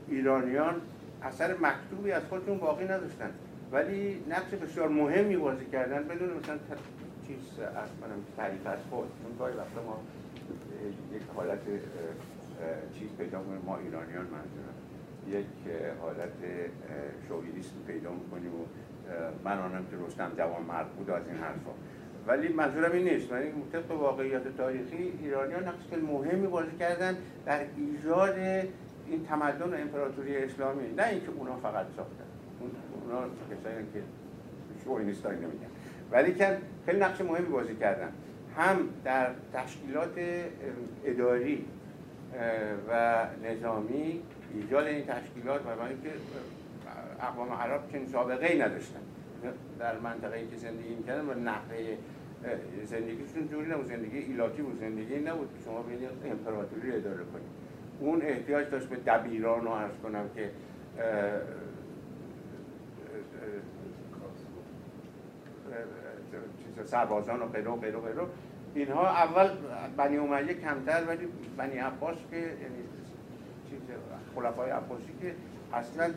ایرانیان 0.07 0.81
اثر 1.23 1.53
مکتوبی 1.53 2.11
از 2.11 2.23
خودشون 2.29 2.57
باقی 2.57 2.85
نداشتن. 2.85 3.29
ولی 3.71 4.23
نقش 4.29 4.49
بسیار 4.49 4.89
مهمی 4.89 5.37
بازی 5.37 5.65
کردن 5.65 6.03
بدون 6.03 6.29
مثلا 6.29 6.57
چیز 7.27 7.59
از 7.59 7.89
کنم 8.01 8.23
تعریف 8.37 8.67
از 8.67 8.79
خود. 8.89 9.07
چون 9.23 9.37
گاهی 9.39 9.53
وقتا 9.53 9.83
ما 9.83 9.99
یک 11.15 11.21
حالت 11.35 11.59
چیز 12.99 13.09
پیدا 13.17 13.39
کنیم 13.39 13.61
ما 13.65 13.77
ایرانیان 13.77 14.25
منظورم. 14.25 14.82
یک 15.27 15.45
حالت 16.01 16.33
شوگیریسم 17.27 17.75
پیدا 17.87 18.11
می‌کنیم 18.11 18.51
و 18.55 18.65
من 19.43 19.59
آنم 19.59 19.85
که 19.91 19.97
رستم 20.07 20.31
جوان 20.37 20.63
مرد 20.63 20.89
بود 20.89 21.09
از 21.09 21.27
این 21.27 21.37
حرفا. 21.37 21.71
ولی 22.27 22.47
منظورم 22.47 22.91
این 22.91 23.07
نیست. 23.07 23.31
من 23.31 23.43
طبق 23.71 23.91
واقعیت 23.91 24.57
تاریخی 24.57 25.13
ایرانیان 25.23 25.63
نقش 25.63 25.93
مهمی 26.07 26.47
بازی 26.47 26.77
کردن 26.79 27.17
در 27.45 27.65
ایجاد 27.77 28.37
این 29.07 29.25
تمدن 29.29 29.69
و 29.69 29.75
امپراتوری 29.81 30.37
اسلامی. 30.37 30.93
نه 30.97 31.07
اینکه 31.07 31.29
اونا 31.37 31.55
فقط 31.55 31.85
ساختن. 31.95 32.23
اونا 33.03 33.21
کسایی 33.21 33.85
که 33.93 34.01
شوینیستایی 34.83 35.39
نمیگن 35.39 35.67
ولی 36.11 36.33
که 36.33 36.57
خیلی 36.85 36.99
نقش 36.99 37.21
مهمی 37.21 37.47
بازی 37.47 37.75
کردن. 37.75 38.11
هم 38.57 38.77
در 39.03 39.27
تشکیلات 39.53 40.19
اداری 41.05 41.65
و 42.89 43.25
نظامی 43.43 44.21
ایجاد 44.53 44.87
این 44.87 45.05
تشکیلات 45.05 45.61
و 45.61 45.75
برای 45.75 45.89
اینکه 45.89 46.09
اقوام 47.21 47.51
عرب 47.53 47.91
چنین 47.91 48.07
سابقه 48.07 48.45
ای 48.45 48.59
نداشتن. 48.59 48.99
در 49.79 49.99
منطقه 49.99 50.37
ای 50.37 50.47
که 50.47 50.57
زندگی 50.57 50.95
می‌کردن 50.95 51.25
و 51.29 51.33
نحوه 51.33 51.97
زندگیشون 52.85 53.47
جوری 53.47 53.71
نبود 53.71 53.85
زندگی 53.85 54.17
ایلاتی 54.17 54.61
بود 54.61 54.79
زندگی 54.79 55.19
نبود 55.19 55.49
که 55.57 55.63
شما 55.65 55.81
بینید 55.81 56.09
امپراتوری 56.25 56.91
اداره 56.91 57.23
کنید. 57.23 57.47
اون 57.99 58.21
احتیاج 58.21 58.69
داشت 58.69 58.87
به 58.87 58.95
دبیران 58.95 59.65
رو 59.65 59.69
عرض 59.69 59.95
کنم 60.03 60.29
که 60.35 60.51
سربازان 66.85 67.41
و 67.41 67.45
غیره 67.45 67.71
و 67.71 67.75
غیره 67.75 67.97
و 67.97 68.01
غیره. 68.01 68.27
اینها 68.75 69.07
اول 69.07 69.49
بنی 69.97 70.17
امیه 70.17 70.53
کمتر 70.53 71.03
ولی 71.07 71.27
بنی 71.57 71.77
عباس 71.77 72.17
که 72.31 72.37
یعنی 72.37 72.82
خلفای 74.35 74.69
عباسی 74.69 75.13
که 75.21 75.35
اصلا 75.73 76.13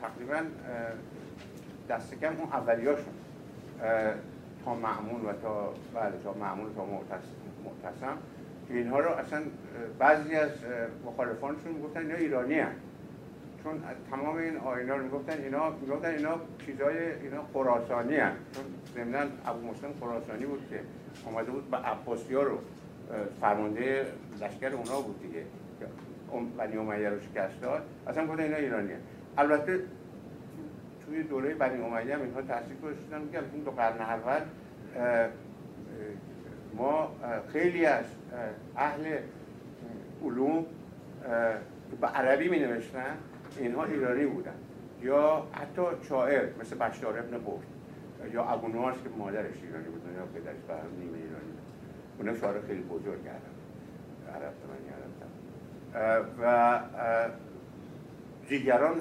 تقریبا 0.00 0.42
دست 1.88 2.14
کم 2.14 2.36
اون 2.38 2.52
اولیاشون 2.52 3.14
تا 4.64 4.74
معمول 4.74 5.20
و 5.20 5.32
تا 5.32 5.74
بله 5.94 6.12
تا 6.24 6.32
معمول 6.32 6.68
تا 6.76 6.84
معتصم 7.64 8.18
اینها 8.70 9.00
رو 9.00 9.10
اصلا 9.10 9.42
بعضی 9.98 10.34
از 10.34 10.50
مخالفانشون 11.06 11.72
می‌گفتن 11.72 12.00
اینا 12.00 12.14
ایرانی 12.14 12.54
هست 12.54 12.80
چون 13.64 13.82
تمام 14.10 14.36
این 14.36 14.56
آینا 14.56 14.96
رو 14.96 15.02
می‌گفتن 15.02 15.42
اینا 15.42 15.70
می‌گفتن 15.70 16.08
اینا 16.08 16.40
چیزای 16.66 17.12
اینا 17.22 17.42
خراسانی 17.52 18.16
هست 18.16 18.36
چون 18.52 18.64
ضمنا 18.94 19.26
ابو 19.46 19.68
مسلم 19.68 19.92
خراسانی 20.00 20.46
بود 20.46 20.66
که 20.70 20.80
آمده 21.26 21.50
بود 21.50 21.70
به 21.70 21.76
عباسی 21.76 22.34
ها 22.34 22.42
رو 22.42 22.58
فرمانده 23.40 24.06
لشکر 24.40 24.72
اونا 24.74 25.00
بود 25.00 25.22
دیگه. 25.22 25.42
بنی 26.58 26.76
امیه 26.76 27.08
رو 27.08 27.20
شکست 27.20 27.60
داد. 27.60 27.82
اصلا 28.06 28.26
گفتن 28.26 28.42
اینا 28.42 28.56
ایرانی 28.56 28.92
هست. 28.92 29.02
البته 29.38 29.80
توی 31.06 31.22
دوره 31.22 31.54
بنی 31.54 31.82
امیه 31.82 32.14
هم 32.14 32.22
اینها 32.22 32.42
تاثیر 32.42 32.76
گذاشتن 32.76 33.20
میگم 33.20 33.40
این 33.54 33.62
دو 33.62 33.70
قرن 33.70 34.00
اول 34.00 34.40
ما 36.74 37.16
خیلی 37.52 37.86
از 37.86 38.04
اهل 38.76 39.18
علوم 40.24 40.66
به 42.00 42.06
عربی 42.06 42.48
می 42.48 42.58
نوشتن 42.58 43.16
اینها 43.58 43.84
ایرانی 43.84 44.26
بودن. 44.26 44.54
یا 45.02 45.46
حتی 45.52 45.82
شاعر 46.08 46.48
مثل 46.60 46.78
بشار 46.78 47.18
ابن 47.18 47.38
قرد 47.38 48.32
یا 48.32 48.44
ابو 48.44 48.68
که 48.68 49.08
مادرش 49.18 49.62
ایرانی 49.62 49.84
بود 49.84 50.02
یا 50.16 50.40
پدرش 50.40 50.56
به 50.68 50.74
هم 50.74 50.80
نیمه 50.98 51.18
اونم 52.18 52.36
شاعر 52.36 52.60
خیلی 52.60 52.82
بزرگ 52.82 53.24
کردن 53.24 53.54
عرب 54.34 54.54
من 54.68 54.78
عرب 54.92 56.28
و 56.40 56.80
دیگران 58.48 59.00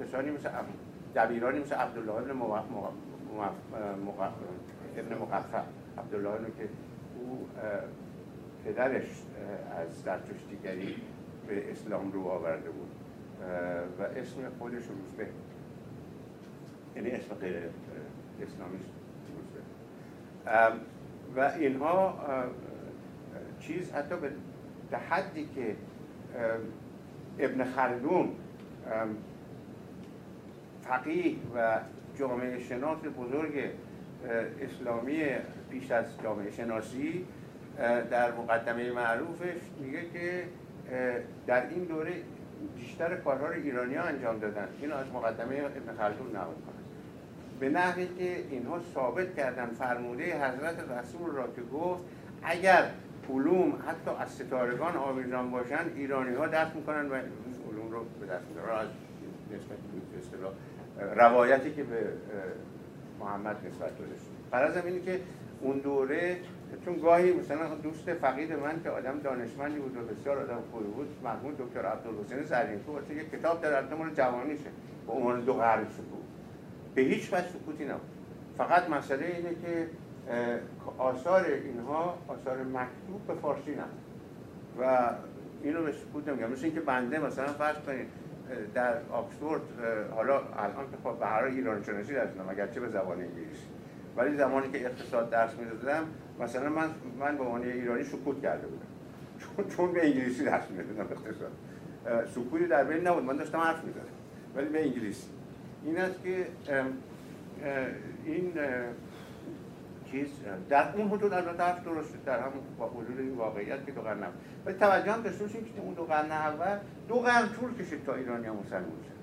کسانی 0.00 0.30
مثل 0.30 0.48
دبیرانی 1.14 1.58
مثل 1.58 1.74
عبدالله 1.74 2.12
ابن 2.12 2.32
ابن 4.96 5.14
مقفع. 5.18 5.62
عبدالله 5.98 6.46
که 6.58 6.68
او 7.16 7.48
پدرش 8.64 9.22
از 9.76 10.02
زرتشتیگری 10.04 10.96
به 11.48 11.70
اسلام 11.70 12.12
رو 12.12 12.28
آورده 12.28 12.70
بود. 12.70 12.88
و 13.98 14.02
اسم 14.02 14.38
خودش 14.58 14.74
روزبه. 14.74 15.26
یعنی 16.96 17.10
اسم 17.10 17.34
غیر 17.34 17.56
اسلامی 18.42 18.78
روزبه. 19.36 19.62
و 21.36 21.40
اینها 21.40 22.18
چیز 23.60 23.92
حتی 23.92 24.14
به 24.90 24.98
حدی 24.98 25.48
که 25.54 25.76
ابن 27.38 27.64
خلدون 27.64 28.28
فقیه 30.82 31.36
و 31.56 31.78
جامعه 32.18 32.58
شناس 32.58 32.98
بزرگ 32.98 33.70
اسلامی 34.60 35.22
پیش 35.70 35.90
از 35.90 36.04
جامعه 36.22 36.50
شناسی 36.50 37.26
در 38.10 38.32
مقدمه 38.32 38.92
معروفش 38.92 39.60
میگه 39.80 40.02
که 40.12 40.44
در 41.46 41.68
این 41.68 41.84
دوره 41.84 42.12
بیشتر 42.76 43.16
کارها 43.16 43.46
رو 43.46 43.52
ایرانی 43.52 43.94
ها 43.94 44.04
انجام 44.04 44.38
دادن. 44.38 44.68
اینو 44.80 44.94
از 44.94 45.06
مقدمه 45.12 45.54
ابن 45.54 45.96
خلدون 45.98 46.36
نقل 46.36 46.44
کنه 46.44 46.81
به 47.62 47.68
نحوی 47.68 48.06
که 48.06 48.36
اینها 48.50 48.80
ثابت 48.94 49.36
کردن 49.36 49.66
فرموده 49.66 50.24
حضرت 50.24 50.76
رسول 50.90 51.30
را 51.30 51.46
که 51.56 51.62
گفت 51.62 52.02
اگر 52.42 52.90
علوم 53.30 53.72
حتی 53.86 54.10
از 54.18 54.30
ستارگان 54.30 54.96
آویزان 54.96 55.50
باشن 55.50 55.84
ایرانی 55.96 56.34
ها 56.34 56.46
دست 56.46 56.76
می‌کنن 56.76 57.10
و 57.10 57.14
علوم 57.14 57.90
رو 57.90 58.04
به 58.20 58.26
دست 58.26 58.44
می‌کنن 58.48 58.86
روایتی 61.16 61.72
که 61.72 61.82
به 61.82 62.12
محمد 63.20 63.56
نسبت 63.66 63.98
داده 63.98 64.14
شد. 64.14 64.50
فرضم 64.50 64.86
اینه 64.86 65.00
که 65.00 65.20
اون 65.60 65.78
دوره 65.78 66.36
چون 66.84 66.98
گاهی 66.98 67.32
مثلا 67.32 67.74
دوست 67.74 68.14
فقید 68.14 68.52
من 68.52 68.82
که 68.82 68.90
آدم 68.90 69.18
دانشمندی 69.18 69.78
بود 69.78 69.96
و 69.96 70.00
بسیار 70.00 70.38
آدم 70.38 70.58
خوبی 70.72 70.84
بود 70.84 71.08
مرحوم 71.24 71.54
دکتر 71.58 71.86
عبدالحسین 71.86 72.42
زرینپور 72.42 72.98
وقتی 72.98 73.14
یک 73.14 73.30
کتاب 73.30 73.62
در 73.62 73.94
مورد 73.94 74.16
جوانیشه. 74.16 74.70
با 75.06 75.14
عنوان 75.14 75.40
دو 75.40 75.54
قرن 75.54 75.84
سکوت. 75.84 76.21
به 76.94 77.02
هیچ 77.02 77.32
وجه 77.32 77.48
سکوتی 77.48 77.84
نبود. 77.84 78.00
فقط 78.58 78.90
مسئله 78.90 79.26
اینه 79.26 79.50
که 79.62 79.88
آثار 80.98 81.44
اینها 81.44 82.18
آثار 82.28 82.56
مکتوب 82.62 83.26
به 83.26 83.34
فارسی 83.34 83.70
نبود. 83.70 84.02
و 84.80 85.10
اینو 85.62 85.82
به 85.82 85.92
سکوت 85.92 86.28
نمیگم. 86.28 86.50
مثل 86.50 86.64
اینکه 86.64 86.80
بنده 86.80 87.18
مثلا 87.18 87.46
فرض 87.46 87.76
کنید 87.76 88.06
در 88.74 88.94
آکسفورد 89.10 89.62
حالا 90.14 90.36
الان 90.36 90.90
که 90.90 90.96
خب 91.04 91.18
به 91.18 91.26
هر 91.26 91.44
ایران 91.44 91.82
شناسی 91.82 92.14
درس 92.14 92.28
اگرچه 92.50 92.80
به 92.80 92.88
زبان 92.88 93.20
انگلیسی. 93.20 93.66
ولی 94.16 94.36
زمانی 94.36 94.70
که 94.72 94.86
اقتصاد 94.86 95.30
درس 95.30 95.50
می‌دادم 95.54 96.04
مثلا 96.40 96.68
من 96.68 96.88
من 97.20 97.36
به 97.36 97.44
عنوان 97.44 97.62
ایرانی 97.62 98.04
سکوت 98.04 98.42
کرده 98.42 98.66
بودم. 98.66 98.86
چون 99.38 99.68
چون 99.76 99.92
به 99.92 100.06
انگلیسی 100.06 100.44
درس 100.44 100.70
می‌دادم 100.70 101.08
اقتصاد. 101.10 101.52
سکوتی 102.34 102.66
در 102.66 102.84
بین 102.84 103.06
نبود. 103.06 103.24
من 103.24 103.36
داشتم 103.36 103.58
حرف 103.58 103.84
می‌زدم. 103.84 104.02
ولی 104.56 104.68
به 104.68 104.82
انگلیسی. 104.82 105.26
این 105.84 105.98
است 105.98 106.22
که 106.22 106.46
این 108.24 108.52
چیز 110.10 110.28
در 110.68 110.96
اون 110.96 111.08
حدود 111.08 111.32
البته 111.32 111.62
حرف 111.62 111.84
درسته 111.84 112.18
در 112.26 112.38
هم 112.38 112.52
با 112.78 112.88
حدود 112.88 113.18
این 113.18 113.34
واقعیت 113.34 113.86
که 113.86 113.92
دو 113.92 114.00
قرن 114.00 114.22
اول 114.22 114.32
ولی 114.66 114.78
توجه 114.78 115.12
هم 115.12 115.22
داشته 115.22 115.44
باشیم 115.44 115.64
که 115.64 115.80
اون 115.80 115.94
دو 115.94 116.04
قرن 116.04 116.32
اول 116.32 116.78
دو 117.08 117.14
قرن 117.14 117.48
طول 117.48 117.74
کشید 117.74 118.04
تا 118.04 118.14
ایرانی 118.14 118.46
هم 118.46 118.56
مسلمان 118.56 118.84
شد 118.84 119.22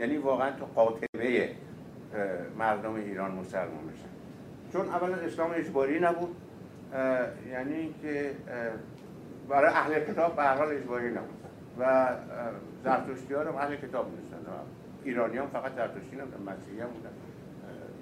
یعنی 0.00 0.16
واقعا 0.16 0.50
تو 0.50 0.64
قاطبه 0.64 1.50
مردم 2.58 2.94
ایران 2.94 3.30
مسلمان 3.30 3.86
بشن. 3.86 4.08
چون 4.72 4.88
اولا 4.88 5.16
اسلام 5.16 5.50
اجباری 5.54 6.00
نبود 6.00 6.36
یعنی 7.50 7.94
که 8.02 8.30
برای 9.48 9.70
اهل 9.70 10.00
کتاب 10.00 10.36
به 10.36 10.42
حال 10.42 10.68
اجباری 10.68 11.10
نبود. 11.10 11.36
و 11.78 12.08
زرتشتی 12.84 13.34
ها 13.34 13.40
هم 13.40 13.56
اهل 13.56 13.76
کتاب 13.76 14.06
نیستن 14.10 14.36
ایرانی 15.06 15.38
هم 15.38 15.46
فقط 15.46 15.74
زرتشتی 15.74 16.16
نبودن 16.16 16.52
مسیحی 16.52 16.80
هم 16.80 16.88
بودن 16.88 17.10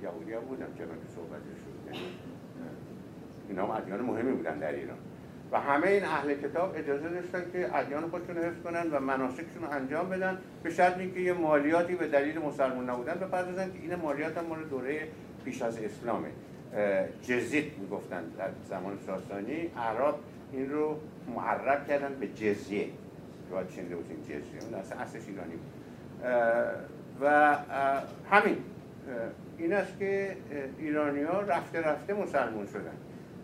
یهودی 0.03 0.33
هم 0.33 0.41
بودن 0.41 0.67
چنان 0.79 0.89
که 0.89 1.09
صحبت 1.15 1.41
شد. 1.41 1.95
یعنی 1.95 2.07
اینا 3.49 3.67
هم 3.67 3.71
ادیان 3.71 4.01
مهمی 4.01 4.33
بودن 4.33 4.59
در 4.59 4.73
ایران. 4.73 4.97
و 5.53 5.61
همه 5.61 5.87
این 5.87 6.05
اهل 6.05 6.35
کتاب 6.35 6.75
اجازه 6.77 7.09
داشتن 7.09 7.45
که 7.53 7.77
ادیان 7.77 8.11
خودشون 8.11 8.37
حفظ 8.37 8.63
کنن 8.65 8.91
و 8.91 9.01
مناسکشون 9.01 9.63
رو 9.63 9.71
انجام 9.71 10.09
بدن 10.09 10.39
به 10.63 10.71
شرط 10.71 10.99
اینکه 10.99 11.21
یه 11.21 11.33
مالیاتی 11.33 11.95
به 11.95 12.09
دلیل 12.09 12.39
مسلمان 12.39 12.91
نبودن 12.91 13.15
بپردازن 13.15 13.67
که 13.67 13.79
این 13.83 13.95
مالیات 13.95 14.39
هم 14.39 14.45
مال 14.45 14.65
دوره 14.65 15.09
پیش 15.45 15.63
از 15.63 15.79
اسلامه. 15.79 16.29
جزیت 17.23 17.79
می‌گفتن 17.79 18.25
در 18.39 18.51
زمان 18.69 18.99
ساسانی. 19.07 19.71
عرب 19.77 20.15
این 20.53 20.71
رو 20.71 20.97
معرب 21.37 21.89
کردن 21.89 22.15
به 22.21 22.29
جزیه. 22.29 22.89
باید 23.51 23.69
چنده 23.69 23.97
بود 23.97 24.07
این 24.11 24.23
جزیه. 24.23 24.63
اون 24.65 24.75
اصلا 24.75 24.99
اصلش 24.99 25.23
ایرانی 25.29 25.55
بود. 25.55 25.73
و 27.21 27.57
همین. 28.31 28.57
این 29.59 29.73
است 29.73 29.99
که 29.99 30.37
ایرانی 30.79 31.23
ها 31.23 31.41
رفته 31.41 31.81
رفته 31.81 32.15
مسلمون 32.15 32.67
شدن. 32.67 32.97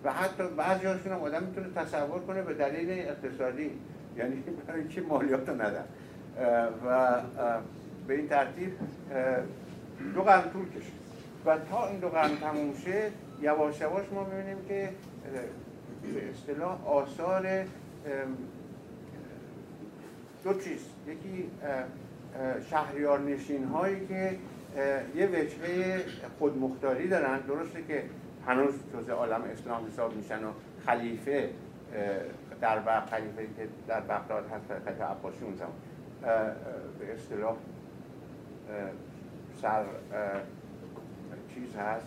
و 0.05 0.12
حتی 0.12 0.43
بعضی 0.57 0.87
هاشون 0.87 1.12
هم 1.12 1.21
آدم 1.21 1.43
می‌تونه 1.43 1.66
تصور 1.77 2.21
کنه 2.21 2.43
به 2.43 2.55
دلیل 2.55 2.91
اقتصادی. 2.91 3.71
یعنی 4.16 4.45
برای 4.66 4.89
که 4.89 5.01
مالیات 5.01 5.49
رو 5.49 5.55
ندن. 5.55 5.85
و 6.87 7.16
به 8.07 8.14
این 8.14 8.29
ترتیب 8.29 8.73
دو 10.14 10.23
قرن 10.23 10.51
طول 10.51 10.68
کشید. 10.68 11.01
و 11.47 11.59
تا 11.71 11.89
این 11.89 12.01
دو 12.01 12.09
قرن 12.09 12.37
تموم 12.37 12.75
شه 12.85 13.11
یواش 13.41 13.81
یواش 13.81 14.05
ما 14.12 14.25
ببینیم 14.25 14.57
که 14.68 14.89
به 16.03 16.31
اصطلاح 16.31 16.89
آثار 16.89 17.64
دو 20.45 20.55
چیز. 20.55 20.81
یکی 21.07 21.51
شهریار 22.70 23.20
نشین 23.20 23.64
هایی 23.64 24.07
که 24.07 24.37
یه 25.14 25.26
وجهه 25.26 26.05
خودمختاری 26.39 27.09
دارن. 27.09 27.41
درسته 27.41 27.83
که 27.83 28.03
هنوز 28.47 28.74
جزء 28.95 29.12
عالم 29.12 29.43
اسلام 29.43 29.87
حساب 29.87 30.16
میشن 30.16 30.45
و 30.45 30.51
خلیفه 30.87 31.51
در 32.61 32.83
وقت 32.87 33.11
خلیفه 33.11 33.43
که 33.57 33.68
در 33.89 34.01
بغداد 34.01 34.45
هست 34.51 34.85
خلیفه 34.85 35.05
عباسی 35.05 35.45
اون 35.45 35.57
زمان. 35.57 35.72
به 36.99 37.14
اصطلاح 37.14 37.57
سر 39.62 39.85
چیز 41.55 41.76
هست 41.76 42.07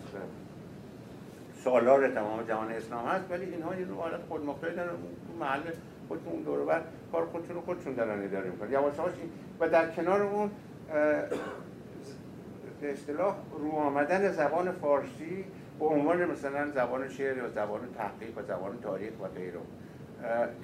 سالار 1.64 2.08
تمام 2.08 2.42
جهان 2.42 2.72
اسلام 2.72 3.06
هست 3.06 3.24
ولی 3.30 3.44
اینها 3.44 3.76
یه 3.76 3.86
حالت 3.86 4.20
خودمختاری 4.28 4.76
دارن. 4.76 4.90
محل 5.40 5.60
خودشون 6.08 6.46
اون 6.46 6.66
بر 6.66 6.82
کار 7.12 7.26
خودشون 7.26 7.54
رو 7.54 7.62
خودشون 7.62 7.94
دارن 7.94 8.24
اداره 8.24 8.50
می‌کنن. 8.50 8.72
یواش 8.72 8.94
و 9.60 9.68
در 9.68 9.90
کنار 9.90 10.22
اون 10.22 10.50
به 12.80 12.92
اصطلاح 12.92 13.36
رو 13.58 13.70
آمدن 13.70 14.32
زبان 14.32 14.72
فارسی 14.72 15.44
به 15.78 15.84
عنوان 15.84 16.24
مثلا 16.24 16.70
زبان 16.70 17.08
شعر 17.08 17.36
یا 17.36 17.48
زبان 17.48 17.80
تحقیق 17.96 18.38
و 18.38 18.42
زبان 18.42 18.78
تاریخ 18.82 19.12
و 19.22 19.28
غیره. 19.28 19.58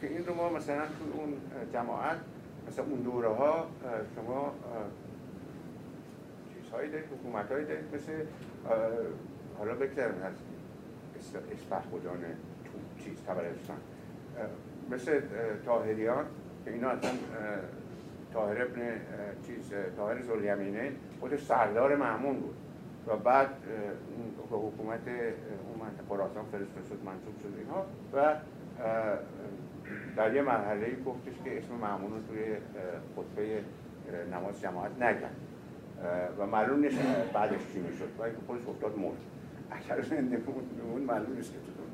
که 0.01 0.07
این 0.07 0.26
رو 0.26 0.34
ما 0.34 0.49
مثلا 0.49 0.82
تو 0.82 1.20
اون 1.20 1.34
جماعت 1.72 2.16
مثلا 2.68 2.84
اون 2.84 3.01
دوره 3.01 3.28
ها 3.28 3.66
شما 4.16 4.53
چیزهایی 6.55 6.91
دارید 6.91 7.07
حکومت 7.07 7.53
هایی 7.53 7.64
دارید 7.64 7.84
مثل 7.95 8.12
حالا 9.59 9.74
بگذارم 9.74 10.14
خودان 11.91 12.20
تو 12.64 13.05
چیز 13.05 13.22
تبرستان 13.26 13.76
مثل 14.91 15.20
تاهریان 15.64 16.24
که 16.64 16.70
اینا 16.70 16.88
اصلا 16.88 17.11
تاهر 18.32 18.62
ابن 18.62 18.80
چیز 19.47 19.72
تاهر 19.97 20.22
زلیمینه 20.22 20.93
خودش 21.20 21.43
سردار 21.45 21.97
معمون 21.97 22.41
بود. 22.41 22.55
و 23.07 23.16
بعد 23.16 23.49
به 24.51 24.57
حکومت 24.57 25.01
اون 25.09 25.80
منطقه 25.80 26.05
خراسان 26.09 26.45
فرستاده 26.45 26.88
شد 26.88 27.05
منصوب 27.05 27.38
شد 27.43 27.55
اینها 27.59 27.86
و 28.14 28.36
در 30.16 30.34
یه 30.34 30.43
مرحله 30.43 30.97
گفتش 31.07 31.32
که 31.45 31.59
اسم 31.59 31.74
معمون 31.74 32.11
رو 32.11 32.18
توی 32.28 32.45
خطبه 33.16 33.61
نماز 34.32 34.61
جماعت 34.61 34.91
نکرد 35.01 35.36
و 36.38 36.47
معلوم 36.47 36.80
نیست 36.80 36.99
بعدش 37.34 37.61
چی 37.72 37.80
می‌شد. 37.80 38.09
و 38.18 38.22
اینکه 38.22 38.41
خودش 38.47 38.62
افتاد 38.68 38.99
مرد. 38.99 39.16
اگر 39.70 40.03
زنده 40.03 40.36
بود 40.36 41.05
معلوم 41.07 41.32
نیست 41.36 41.53
که 41.53 41.59
چطور. 41.59 41.89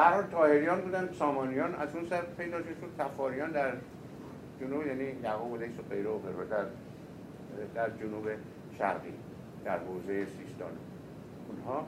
هر 0.00 0.22
حال 0.22 0.80
بودن 0.80 1.08
سامانیان 1.18 1.74
از 1.74 1.96
اون 1.96 2.06
سر 2.06 2.22
پیدا 2.38 2.58
شد 2.58 2.74
تفاریان 2.98 3.50
در 3.50 3.72
جنوب 4.60 4.86
یعنی 4.86 5.04
یعقوب 5.22 5.52
و 5.52 5.56
لیس 5.56 5.78
و 5.78 5.82
غیره 5.90 6.10
و 6.10 6.20
در 6.50 6.64
در 7.74 7.90
جنوب 7.90 8.28
شرقی 8.78 9.14
در 9.64 9.78
حوزه 9.78 10.26
سیستان. 10.26 10.70
اونها 11.48 11.86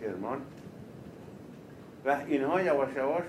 کرمان. 0.00 0.38
و 2.04 2.16
اینها 2.26 2.62
یواش 2.62 2.88
یواش 2.96 3.24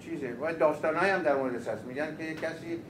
چیزه. 0.00 0.36
و 0.40 0.52
داستان 0.52 0.96
هم 0.96 1.22
در 1.22 1.36
مورد 1.36 1.68
هست. 1.68 1.84
میگن 1.84 2.16
که 2.16 2.24
یک 2.24 2.40
کسی 2.40 2.80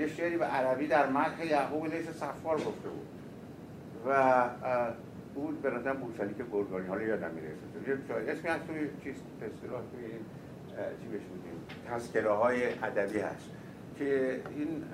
یه 0.00 0.08
شعری 0.08 0.36
به 0.36 0.44
عربی 0.44 0.86
در 0.86 1.06
مدح 1.10 1.46
یعقوب 1.46 1.86
لیس 1.86 2.08
صفار 2.08 2.56
گفته 2.56 2.88
بود. 2.88 3.06
و 4.06 4.44
بود 5.36 5.62
به 5.62 5.70
نظرم 5.70 5.96
که 6.38 6.44
گرگانی 6.52 6.86
حالا 6.86 7.02
یادم 7.02 7.30
میره 7.30 7.48
اسمی 8.32 8.50
هست 8.50 8.66
توی 8.66 8.88
چیز 9.04 9.16
اصطلاح 9.42 9.82
توی 9.92 10.08
چی 11.02 11.08
بهش 11.08 11.22
میگیم؟ 11.22 11.60
تذکره 11.90 12.30
های 12.30 12.66
ادبی 12.82 13.18
هست 13.18 13.50
که 13.98 14.40
این 14.56 14.84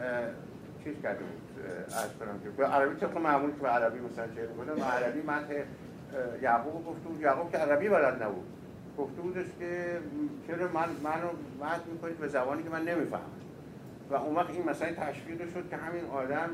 چیز 0.85 0.95
کرده 1.03 1.25
بود 1.25 1.65
از 1.87 2.19
کنم 2.21 2.41
که 2.45 2.51
به 2.51 2.67
عربی 2.67 3.01
طبق 3.01 3.19
معمول 3.19 3.51
که 3.51 3.61
به 3.61 3.69
عربی 3.69 3.99
مثلا 3.99 4.27
کنه 4.57 4.75
به 4.75 4.83
عربی 4.83 5.23
مدح 5.23 5.65
یعقوب 6.43 6.87
گفته 6.87 7.09
بود. 7.09 7.21
یعقوب 7.21 7.53
که 7.53 7.59
عربی 7.59 7.89
بلد 7.89 8.23
نبود. 8.23 8.45
گفته 8.99 9.23
بودش 9.23 9.47
که 9.59 9.99
چرا 10.47 10.69
من 10.69 10.89
منو 11.03 11.29
مدح 11.61 11.87
می‌کنید 11.93 12.19
به 12.19 12.29
زبانی 12.29 12.63
که 12.63 12.71
من 12.71 12.83
نمی‌فهمم. 12.83 13.23
و 14.11 14.15
اون 14.15 14.35
وقت 14.35 14.51
این 14.51 14.71
مثلا 14.71 14.89
تشویق 14.93 15.55
شد 15.55 15.69
که 15.71 15.77
همین 15.77 16.05
آدم 16.05 16.51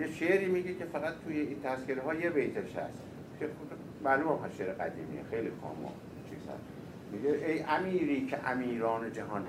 یه 0.00 0.06
شعری 0.06 0.46
میگه 0.46 0.74
که 0.74 0.84
فقط 0.84 1.14
توی 1.24 1.40
این 1.40 1.62
تذکره 1.62 2.02
ها 2.02 2.14
یه 2.14 2.30
بیتش 2.30 2.76
هست. 2.76 3.02
که 3.40 3.48
معلوم 4.04 4.38
هست 4.44 4.56
شعر 4.56 4.72
قدیمیه 4.72 5.22
خیلی 5.30 5.50
خاما 5.62 5.92
چیز 6.30 6.38
میگه 7.12 7.46
ای 7.46 7.64
امیری 7.68 8.26
که 8.26 8.50
امیران 8.50 9.12
جهان 9.12 9.46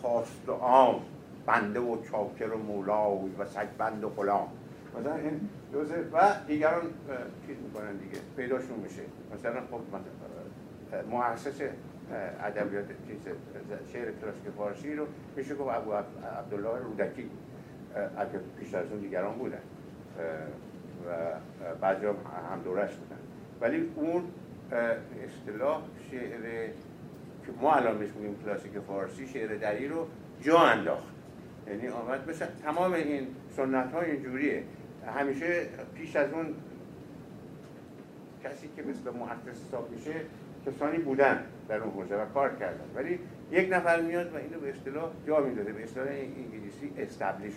خواست 0.00 0.48
و 0.48 0.52
عام 0.52 1.00
بنده 1.46 1.80
و 1.80 1.96
چاکر 2.10 2.52
و 2.52 2.58
مولاوی 2.58 3.30
و 3.38 3.44
بند 3.78 4.04
و 4.04 4.08
غلام. 4.08 4.48
مثلا 5.00 5.16
این 5.16 5.48
جزء 5.74 5.94
و 6.12 6.34
دیگران 6.46 6.82
چیز 7.46 7.56
می‌کنن 7.62 7.96
دیگه 7.96 8.18
پیداشون 8.36 8.78
میشه. 8.78 9.02
مثلا 9.34 9.60
خب 9.60 9.80
مؤسس 11.10 11.60
ادبیات 12.40 12.84
شعر 13.92 14.04
کلاسیک 14.20 14.50
فارسی 14.56 14.94
رو 14.94 15.06
میشه 15.36 15.54
گفت 15.54 15.70
ابو 15.76 15.92
عبدالله 16.38 16.78
رودکی. 16.84 17.30
اگه 17.96 18.40
پیش 18.60 18.74
از 18.74 18.86
اون 18.90 19.00
دیگران 19.00 19.34
بودن. 19.34 19.58
و 21.06 21.10
بعضی 21.80 22.06
هم 22.06 22.60
دورش 22.64 22.90
بودن. 22.94 23.18
ولی 23.60 23.90
اون 23.96 24.22
اصطلاح 25.24 25.82
شعر 26.10 26.66
که 27.46 27.52
ما 27.60 27.74
الان 27.74 27.98
بهش 27.98 28.10
میگیم 28.10 28.36
کلاسیک 28.44 28.72
فارسی 28.86 29.26
شعر 29.26 29.56
دری 29.56 29.88
رو 29.88 30.06
جا 30.42 30.58
انداخت. 30.58 31.06
یعنی 31.68 31.88
آمد 31.88 32.30
مثل 32.30 32.46
تمام 32.46 32.92
این 32.92 33.26
سنت 33.56 33.92
ها 33.92 34.00
اینجوریه. 34.00 34.62
همیشه 35.18 35.66
پیش 35.94 36.16
از 36.16 36.32
اون 36.32 36.54
کسی 38.44 38.68
که 38.76 38.82
مثل 38.82 39.18
محدث 39.18 39.62
حساب 39.68 39.90
میشه 39.90 40.14
کسانی 40.66 40.98
بودن 40.98 41.42
در 41.68 41.78
اون 41.78 41.92
حوزه 41.92 42.16
و 42.16 42.26
کار 42.26 42.54
کردن. 42.54 42.84
ولی 42.94 43.18
یک 43.50 43.72
نفر 43.72 44.00
میاد 44.00 44.34
و 44.34 44.36
اینو 44.36 44.60
به 44.60 44.70
اصطلاح 44.70 45.10
جا 45.26 45.40
می‌داده 45.40 45.72
به 45.72 45.84
اصطلاح 45.84 46.06
انگلیسی 46.08 46.92
استبلیش 46.98 47.54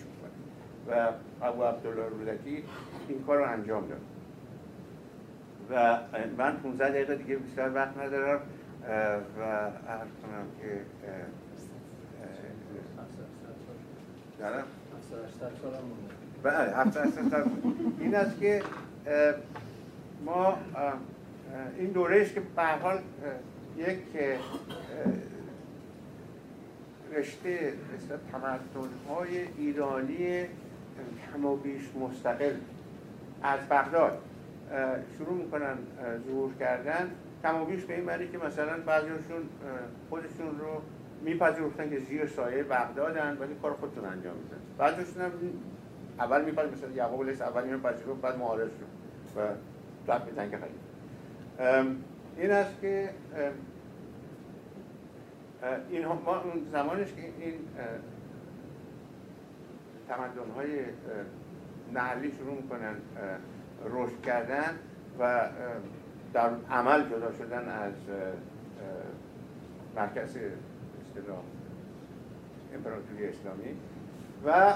و 0.88 1.12
ابو 1.42 1.62
عبدالله 1.62 2.08
رودکی 2.08 2.64
این 3.08 3.24
کار 3.26 3.38
رو 3.38 3.52
انجام 3.52 3.88
داد. 3.88 4.00
و 5.70 5.98
من 6.38 6.56
15 6.56 6.88
دقیقه 6.88 7.16
دیگه 7.16 7.36
بیشتر 7.36 7.70
وقت 7.74 7.98
ندارم 7.98 8.40
و 9.38 9.42
عرض 9.88 10.08
کنم 10.22 10.46
که 10.60 10.80
دارم 14.40 14.64
بله 16.42 16.74
این 18.00 18.14
است 18.14 18.40
که 18.40 18.62
ما 20.24 20.58
این 21.78 21.90
دوره 21.90 22.22
است 22.22 22.34
که 22.34 22.40
به 22.56 22.62
حال 22.62 22.98
یک 23.76 23.98
رشته 27.12 27.72
تمدن 28.32 28.90
های 29.08 29.46
ایرانی 29.58 30.46
کم 31.32 31.44
و 31.44 31.56
بیش 31.56 31.82
مستقل 32.00 32.54
از 33.42 33.60
بغداد 33.70 34.18
شروع 35.18 35.34
می‌کنن 35.34 35.78
ظهور 36.26 36.50
کردن. 36.60 37.10
کم 37.42 37.62
و 37.62 37.64
بیش 37.64 37.84
به 37.84 37.94
این 37.94 38.04
معنی 38.04 38.28
که 38.28 38.38
مثلا 38.38 38.78
بعضیشون 38.86 39.48
خودشون 40.10 40.58
رو 40.60 40.82
میپذیرفتن 41.22 41.90
که 41.90 41.98
زیر 41.98 42.26
سایه 42.26 42.62
بغدادن 42.62 43.36
ولی 43.40 43.54
کار 43.62 43.72
خودتون 43.72 44.04
انجام 44.04 44.34
میدن. 44.36 44.60
بعضیشون 44.78 45.22
هم 45.22 45.32
اول 46.18 46.44
میپذیرفتن 46.44 46.76
مثلا 46.76 46.90
یعقوب 46.90 47.22
علیه 47.22 47.42
اول 47.42 47.62
اینو 47.62 47.78
پذیرفت 47.78 48.20
بعد 48.20 48.38
معارض 48.38 48.68
شد 48.68 49.40
و 49.40 49.40
بعد 50.06 50.24
به 50.24 50.32
تنگ 50.32 50.50
خیلی 50.50 50.74
این 52.36 52.50
است 52.50 52.80
که 52.80 53.10
این 55.90 56.06
ما 56.06 56.40
اون 56.40 56.66
زمانش 56.72 57.08
که 57.08 57.22
این 57.38 57.54
تمدن 60.10 60.50
های 60.56 60.80
نهلی 61.92 62.32
شروع 62.32 62.54
می‌کنن 62.54 62.94
رشد 63.90 64.20
کردن 64.22 64.78
و 65.18 65.48
در 66.32 66.50
عمل 66.70 67.08
جدا 67.08 67.32
شدن 67.32 67.68
از 67.68 67.92
مرکز 69.96 70.36
اصطلاح 71.00 71.42
امپراتوری 72.74 73.28
اسلامی 73.28 73.76
و 74.46 74.74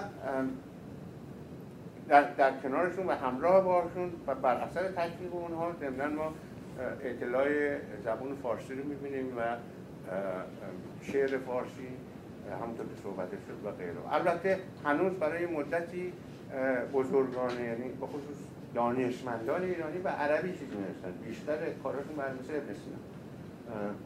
در, 2.09 2.23
در 2.23 2.53
کنارشون 2.63 3.07
و 3.07 3.13
همراه 3.13 3.65
باشون 3.65 4.13
و 4.27 4.35
بر 4.35 4.55
اثر 4.55 4.89
تشویق 4.89 5.35
اونها 5.35 5.73
ضمنا 5.81 6.09
ما 6.09 6.33
اطلاع 7.03 7.49
زبان 8.05 8.35
فارسی 8.43 8.75
رو 8.75 8.85
می‌بینیم 8.85 9.39
و 9.39 9.57
شعر 11.03 11.39
فارسی 11.39 11.89
همونطور 12.53 12.87
که 12.87 13.03
صحبت 13.03 13.29
شد 13.31 13.67
و 13.67 13.71
غیره. 13.71 13.93
البته 14.13 14.59
هنوز 14.85 15.13
برای 15.13 15.47
مدتی 15.47 16.13
بزرگان 16.93 17.51
یعنی 17.51 17.89
به 18.01 18.07
خصوص 18.07 18.37
دانشمندان 18.75 19.63
ایرانی 19.63 19.99
و 19.99 20.09
عربی 20.09 20.53
چیزی 20.53 20.77
نوشتن 20.77 21.13
بیشتر 21.27 21.57
کاراشون 21.83 22.17
بر 22.17 22.33
مثل 22.33 22.55
ابن 22.55 22.75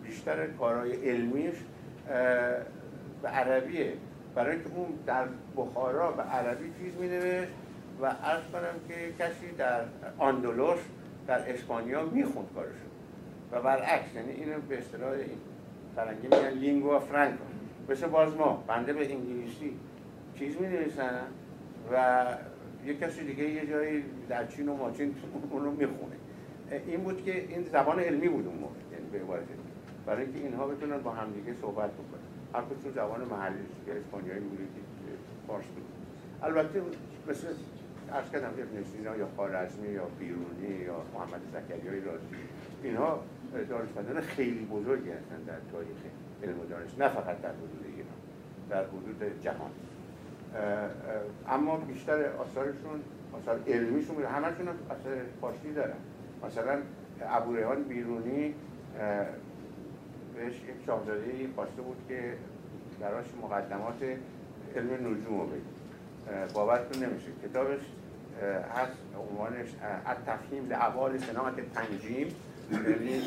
بیشتر 0.05 0.47
کارهای 0.47 1.11
علمیش 1.11 1.55
به 3.23 3.29
عربیه. 3.29 3.93
برای 4.35 4.55
اینکه 4.55 4.71
اون 4.77 4.89
در 5.07 5.25
بخارا 5.57 6.11
به 6.11 6.23
عربی 6.23 6.73
چیز 6.79 6.97
می 7.01 7.09
و 8.01 8.07
عرض 8.07 8.43
کنم 8.53 8.75
که 8.89 9.25
کسی 9.25 9.51
در 9.59 9.81
آندولوس 10.19 10.79
در 11.27 11.53
اسپانیا 11.53 12.05
می‌خوند 12.05 12.49
کارشون 12.55 12.89
و 13.53 13.63
برعکس 13.63 14.15
یعنی 14.15 14.33
اینو 14.33 14.61
به 14.69 14.79
اصطلاح 14.79 15.11
فرنگی 15.97 16.23
میگن 16.23 16.49
لینگوا 16.49 17.01
فرانکو 17.01 17.45
مثل 17.89 18.07
باز 18.07 18.37
ما 18.37 18.65
بنده 18.67 18.93
به 18.93 19.13
انگلیسی 19.13 19.77
چیز 20.35 20.57
می 20.61 20.67
نویسن 20.67 21.21
و 21.93 22.27
یه 22.87 22.95
کسی 22.95 23.25
دیگه 23.25 23.51
یه 23.51 23.67
جایی 23.67 24.05
در 24.29 24.47
چین 24.47 24.69
و 24.69 24.77
ماچین 24.77 25.15
اون 25.51 25.65
رو 25.65 25.71
می‌خونه. 25.71 26.17
این 26.87 27.01
بود 27.01 27.25
که 27.25 27.49
این 27.49 27.63
زبان 27.63 28.01
علمی 28.01 28.29
بود 28.29 28.47
اون 28.47 28.57
موقع 28.57 28.75
یعنی 28.93 29.11
به 29.13 29.19
عبارت 29.19 29.43
برای 30.07 30.25
اینکه 30.25 30.39
اینها 30.39 30.67
بتونن 30.67 30.99
با 30.99 31.11
همدیگه 31.11 31.55
صحبت 31.61 31.91
بکنن. 31.91 32.21
هر 32.55 32.61
کدوم 32.61 32.93
زبان 32.93 33.25
محلی 33.25 33.59
که 33.87 33.99
اسپانیایی 33.99 34.41
بود 34.41 34.59
که 34.59 35.13
فارس 35.47 35.65
بود. 35.65 35.85
البته 36.43 36.83
مثل 37.29 37.47
عرض 38.13 38.31
کردم 38.31 38.49
ابن 38.49 38.85
سینا 38.93 39.17
یا 39.17 39.29
خارزمی 39.37 39.89
یا 39.89 40.05
بیرونی 40.19 40.85
یا 40.85 41.03
محمد 41.15 41.41
زکریای 41.53 42.01
رازی 42.01 42.27
اینها 42.83 43.23
دانشمندان 43.69 44.21
خیلی 44.21 44.65
بزرگی 44.65 45.11
هستند 45.11 45.47
در 45.47 45.59
تاریخ 45.73 45.97
علم 46.43 46.61
و 46.61 46.65
دانش 46.65 46.99
نه 46.99 47.09
فقط 47.09 47.41
در 47.41 47.49
حدود 47.49 47.85
ایران 47.97 48.19
در 48.71 48.85
حدود 48.85 49.43
جهان. 49.43 49.71
اما 51.49 51.77
بیشتر 51.77 52.25
آثارشون 52.25 53.01
آثار 53.33 53.61
علمیشون 53.67 54.25
همشون 54.25 54.69
اثر 54.69 55.23
فارسی 55.41 55.73
دارن. 55.75 55.97
مثلا 56.47 56.79
ابو 57.23 57.57
ریحان 57.57 57.83
بیرونی 57.83 58.55
بهش 60.35 60.55
یک 60.55 60.87
شاهزاده 60.87 61.49
خواسته 61.55 61.83
بود 61.83 61.97
که 62.09 62.35
براش 63.01 63.27
مقدمات 63.43 64.03
علم 64.77 64.95
نجوم 64.95 65.41
رو 65.41 65.47
بگه. 65.47 66.53
باورتون 66.55 67.05
نمیشه. 67.05 67.27
کتابش 67.45 67.81
هست 68.75 68.99
عنوانش 69.31 69.69
التفهیم 70.07 70.69
لعوال 70.69 71.19
صناعت 71.19 71.55
تنجیم 71.75 72.29
یعنی 72.73 73.23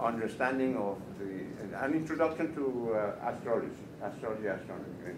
understanding 0.00 0.76
of 0.76 0.96
the 1.18 1.30
an 1.84 1.94
introduction 1.94 2.54
to 2.54 2.94
uh, 2.94 3.30
astrology 3.30 3.84
astrology 4.02 4.46
astronomy. 4.46 5.14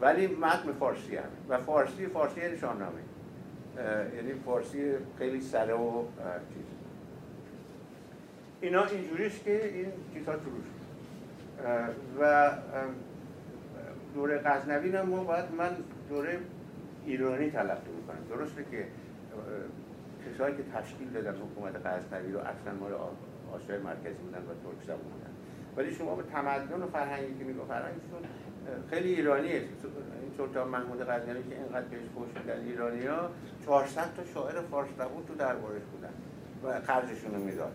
ولی 0.00 0.26
متن 0.26 0.72
فارسی 0.72 1.16
هم 1.16 1.24
و 1.48 1.58
فارسی 1.58 2.06
فارسی 2.06 2.40
یعنی 2.40 2.58
شاهنامه 2.58 3.00
یعنی 4.16 4.32
فارسی 4.44 4.94
خیلی 5.18 5.40
سره 5.40 5.74
و 5.74 6.04
چیز 6.54 6.64
اینا 8.60 8.84
اینجوریست 8.84 9.44
که 9.44 9.64
این 9.74 9.92
چیزها 10.14 10.32
شروع 10.32 10.62
و 12.20 12.50
دوره 14.14 14.38
غزنوی 14.38 14.96
هم 14.96 15.08
ما 15.08 15.24
باید 15.24 15.44
من 15.58 15.76
دوره 16.08 16.38
ایرانی 17.06 17.50
تلقی 17.50 17.90
می‌کنم 17.96 18.38
درسته 18.38 18.64
که 18.70 18.86
کسایی 20.26 20.56
که 20.56 20.62
تشکیل 20.74 21.10
دادن 21.10 21.34
حکومت 21.36 21.86
غزنوی 21.86 22.32
رو 22.32 22.38
اصلا 22.38 22.74
مال 22.80 22.92
آسیای 23.54 23.78
مرکزی 23.78 24.14
بودن 24.14 24.38
و 24.38 24.42
ترک 24.42 24.86
زبان 24.86 24.98
بودن. 24.98 25.30
ولی 25.76 25.94
شما 25.94 26.14
به 26.14 26.22
تمدن 26.22 26.82
و 26.82 26.86
فرهنگی 26.86 27.38
که 27.38 27.44
میگو 27.44 27.64
فرهنگشون 27.64 28.22
خیلی 28.90 29.14
ایرانیه 29.14 29.54
این 29.54 30.30
سلطان 30.36 30.68
محمود 30.68 31.02
غزنوی 31.02 31.42
که 31.42 31.56
اینقدر 31.56 31.86
بهش 31.86 32.08
فوش 32.14 32.28
میدن 32.40 32.60
ایرانی 32.60 33.06
ها 33.06 33.30
400 33.66 34.14
تا 34.16 34.24
شاعر 34.34 34.60
فارس 34.60 34.88
زبون 34.98 35.26
تو 35.28 35.34
دربارش 35.34 35.82
بودن 35.92 36.12
و 36.64 36.80
قرضشون 36.86 37.34
رو 37.34 37.40
می‌داد. 37.40 37.72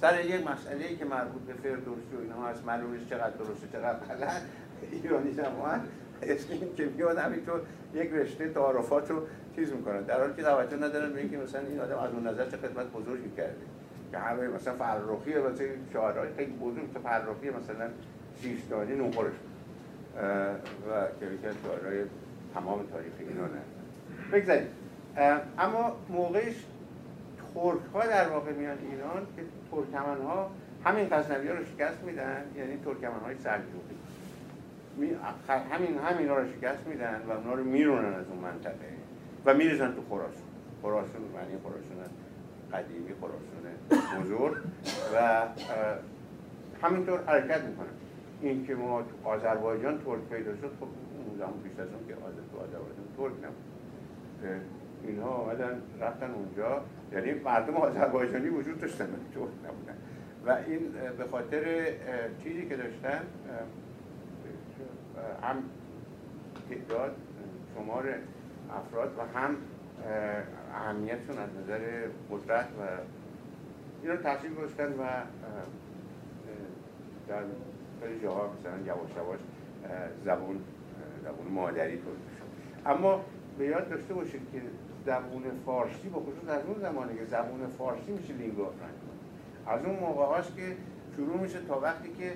سر 0.00 0.24
یک 0.24 0.46
مسئله 0.46 0.84
ای 0.84 0.96
که 0.96 1.04
مربوط 1.04 1.42
به 1.42 1.52
فردوسی 1.52 2.16
و 2.16 2.20
اینها 2.20 2.48
هست 2.48 2.64
معلومش 2.64 3.00
چقدر 3.10 3.36
درسته 3.36 3.68
چقدر 3.72 3.98
غلط 3.98 4.42
ایرانی 4.92 5.34
اسم 6.22 6.52
این 6.52 6.74
که 6.76 6.84
میاد 6.84 7.18
همینطور 7.18 7.60
یک 7.94 8.10
رشته 8.10 8.48
تعارفات 8.48 9.10
رو 9.10 9.26
چیز 9.56 9.72
می‌کنن 9.72 10.02
در 10.02 10.20
حالی 10.20 10.34
که 10.34 10.42
توجه 10.42 10.76
ندارن 10.76 11.12
به 11.12 11.20
اینکه 11.20 11.36
مثلا 11.36 11.60
این 11.60 11.80
آدم 11.80 11.98
از 11.98 12.10
اون 12.12 12.26
نظر 12.26 12.50
چه 12.50 12.56
خدمت 12.56 12.86
بزرگی 12.86 13.30
کرده. 13.36 13.56
که 14.14 14.20
همه 14.20 14.48
مثلا 14.48 14.74
فرخی 14.74 15.38
مثلا 15.38 15.66
شاعرای 15.92 16.28
خیلی 16.36 16.52
بزرگ 16.52 16.92
تو 16.94 17.00
فرخی 17.00 17.50
مثلا 17.50 17.88
سیستانی 18.42 18.94
نوخورش 18.96 19.32
و 20.90 21.06
که 21.20 21.26
یکی 21.26 21.46
از 21.46 21.54
شاعرای 21.66 22.04
تمام 22.54 22.86
تاریخ 22.92 23.12
اینا 23.18 23.46
نه 23.46 23.60
بگذاریم 24.32 24.66
اما 25.58 25.96
موقعش 26.08 26.54
ترک 27.54 27.80
ها 27.94 28.06
در 28.06 28.28
واقع 28.28 28.52
میان 28.52 28.78
ایران 28.90 29.26
که 29.36 29.42
ترکمن 29.70 30.20
ها 30.26 30.50
همین 30.84 31.08
غزنوی 31.10 31.48
ها 31.48 31.54
رو 31.54 31.64
شکست 31.64 32.02
میدن 32.02 32.44
یعنی 32.56 32.76
ترکمن 32.84 33.20
های 33.20 33.34
سلجوقی 33.38 33.94
همین 35.70 35.98
همین 35.98 36.28
رو 36.28 36.52
شکست 36.52 36.86
میدن 36.86 37.22
و 37.28 37.32
اونا 37.32 37.54
رو 37.54 37.64
میرونن 37.64 38.14
از 38.14 38.26
اون 38.28 38.38
منطقه. 38.38 38.74
و 39.46 39.54
میرزن 39.54 39.92
تو 39.92 40.02
خراسان. 40.08 40.42
خراسان 40.82 41.22
معنی 41.34 41.58
خراسان 41.62 42.10
قدیمی 42.72 43.14
خراسان 43.20 43.63
بزرگ 43.90 44.56
و 45.14 45.42
همینطور 46.82 47.24
حرکت 47.26 47.62
می‌کنن 47.62 47.86
این 48.40 48.66
که 48.66 48.74
ما 48.74 49.02
تو 49.02 49.28
آذربایجان 49.28 49.98
ترک 49.98 50.20
پیدا 50.30 50.56
شد 50.56 50.72
خب 50.80 50.82
اون 50.82 51.38
زمان 51.38 51.60
پیش 51.62 51.72
از 51.72 51.88
اون 51.88 52.06
که 52.08 52.14
تو 52.14 52.58
آذربایجان 52.58 53.06
ترک 53.16 53.32
نبود. 53.32 53.64
اینها 55.06 55.28
آمدن 55.28 55.82
رفتن 56.00 56.30
اونجا. 56.30 56.82
یعنی 57.12 57.32
مردم 57.32 57.76
آذربایجانی 57.76 58.48
وجود 58.48 58.80
داشتن 58.80 59.06
ترک 59.34 59.48
نبودن. 59.64 59.96
و 60.46 60.50
این 60.66 60.92
به 61.18 61.24
خاطر 61.24 61.64
چیزی 62.42 62.66
که 62.66 62.76
داشتن 62.76 63.20
هم 65.42 65.56
تعداد 66.70 67.16
شمار 67.74 68.04
افراد 68.70 69.14
و 69.18 69.38
هم 69.38 69.56
اهمیتشون 70.74 71.38
از 71.38 71.48
نظر 71.64 71.80
قدرت 72.30 72.64
و 72.66 72.82
این 74.04 74.12
رو 74.12 74.18
تحصیل 74.18 74.54
گذاشتن 74.54 74.92
و 74.92 75.06
در 77.28 77.42
خیلی 78.02 78.20
جاها 78.20 78.50
مثلا 78.60 78.78
یواش 78.86 79.10
یواش 79.16 79.40
زبون 80.24 80.60
زبون 81.24 81.52
مادری 81.52 81.96
تولید 81.96 82.28
شد 82.38 82.44
اما 82.86 83.24
به 83.58 83.64
یاد 83.64 83.88
داشته 83.88 84.14
باشید 84.14 84.40
که 84.52 84.62
زبون 85.06 85.42
فارسی 85.66 86.08
با 86.08 86.20
خصوص 86.20 86.48
از 86.48 86.66
اون 86.66 86.80
زمانی 86.80 87.18
که 87.18 87.24
زبون 87.24 87.66
فارسی 87.78 88.12
میشه 88.12 88.32
لینگوا 88.32 88.70
از 89.66 89.84
اون 89.84 89.96
موقع 89.96 90.24
هاست 90.24 90.56
که 90.56 90.76
شروع 91.16 91.36
میشه 91.36 91.58
تا 91.68 91.80
وقتی 91.80 92.08
که 92.18 92.32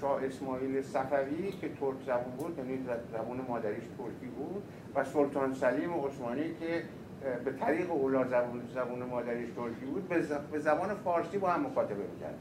شاه 0.00 0.24
اسماعیل 0.24 0.82
صفوی 0.82 1.52
که 1.52 1.68
ترک 1.68 1.96
زبون 2.06 2.36
بود 2.38 2.58
یعنی 2.58 2.78
زبون 3.12 3.40
مادریش 3.48 3.84
ترکی 3.84 4.26
بود 4.36 4.62
و 4.94 5.04
سلطان 5.04 5.54
سلیم 5.54 5.90
عثمانی 5.92 6.54
که 6.60 6.82
به 7.44 7.52
طریق 7.52 7.90
اولا 7.90 8.24
زبون, 8.24 8.62
زبون 8.74 9.02
مادریش 9.02 9.48
ترکی 9.56 9.86
بود 9.86 10.08
به 10.52 10.58
زبان 10.58 10.94
فارسی 10.94 11.38
با 11.38 11.50
هم 11.50 11.60
مخاطبه 11.60 11.94
می‌کرد 11.94 12.40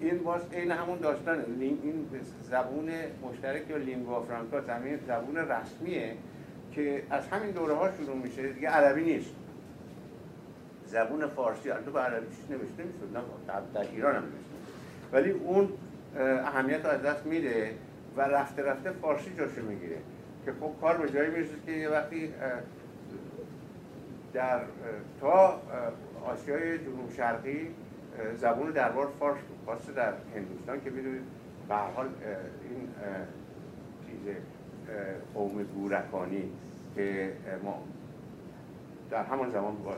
این 0.00 0.18
باز 0.18 0.40
این 0.52 0.70
همون 0.70 0.98
داستان 0.98 1.44
این 1.60 2.06
زبون 2.50 2.90
مشترک 3.22 3.70
یا 3.70 3.76
لینگوا 3.76 4.22
فرانکا 4.22 4.60
زمین 4.60 4.98
زبون 5.06 5.36
رسمیه 5.36 6.16
که 6.72 7.02
از 7.10 7.28
همین 7.28 7.50
دوره 7.50 7.74
ها 7.74 7.90
شروع 7.90 8.16
میشه. 8.16 8.52
دیگه 8.52 8.68
عربی 8.68 9.04
نیست. 9.04 9.30
زبون 10.86 11.26
فارسی 11.26 11.70
البته 11.70 11.90
به 11.90 12.00
عربی 12.00 12.26
نوشته 12.50 12.82
می‌شد 12.84 13.08
در 13.74 13.80
ایران 13.92 14.14
هم 14.14 14.22
نوشته 14.22 14.52
ولی 15.12 15.30
اون 15.30 15.68
اهمیت 16.44 16.84
رو 16.84 16.90
از 16.90 17.02
دست 17.02 17.26
میده 17.26 17.74
و 18.16 18.20
رفته 18.20 18.62
رفته 18.62 18.90
فارسی 18.90 19.30
جاشو 19.38 19.62
می‌گیره. 19.62 19.96
که 20.44 20.52
خب 20.60 20.70
کار 20.80 20.96
به 20.96 21.12
جایی 21.12 21.30
می‌رسه 21.30 21.54
که 21.66 21.72
یه 21.72 21.88
وقتی 21.88 22.34
در 24.32 24.60
تا 25.20 25.60
آسیای 26.24 26.78
جنوب 26.78 27.12
شرقی 27.16 27.68
زبون 28.36 28.70
دربار 28.70 29.08
فارس 29.18 29.40
بود 29.40 29.58
خاصه 29.66 29.92
در 29.92 30.12
هندوستان 30.36 30.80
که 30.80 30.90
بدونید 30.90 31.22
به 31.68 31.74
حال 31.74 32.06
این 32.70 32.88
چیز 34.06 34.34
قوم 35.34 35.62
گورکانی 35.62 36.50
که 36.94 37.32
ما 37.64 37.82
در 39.10 39.24
همان 39.24 39.50
زمان 39.50 39.76
با 39.76 39.94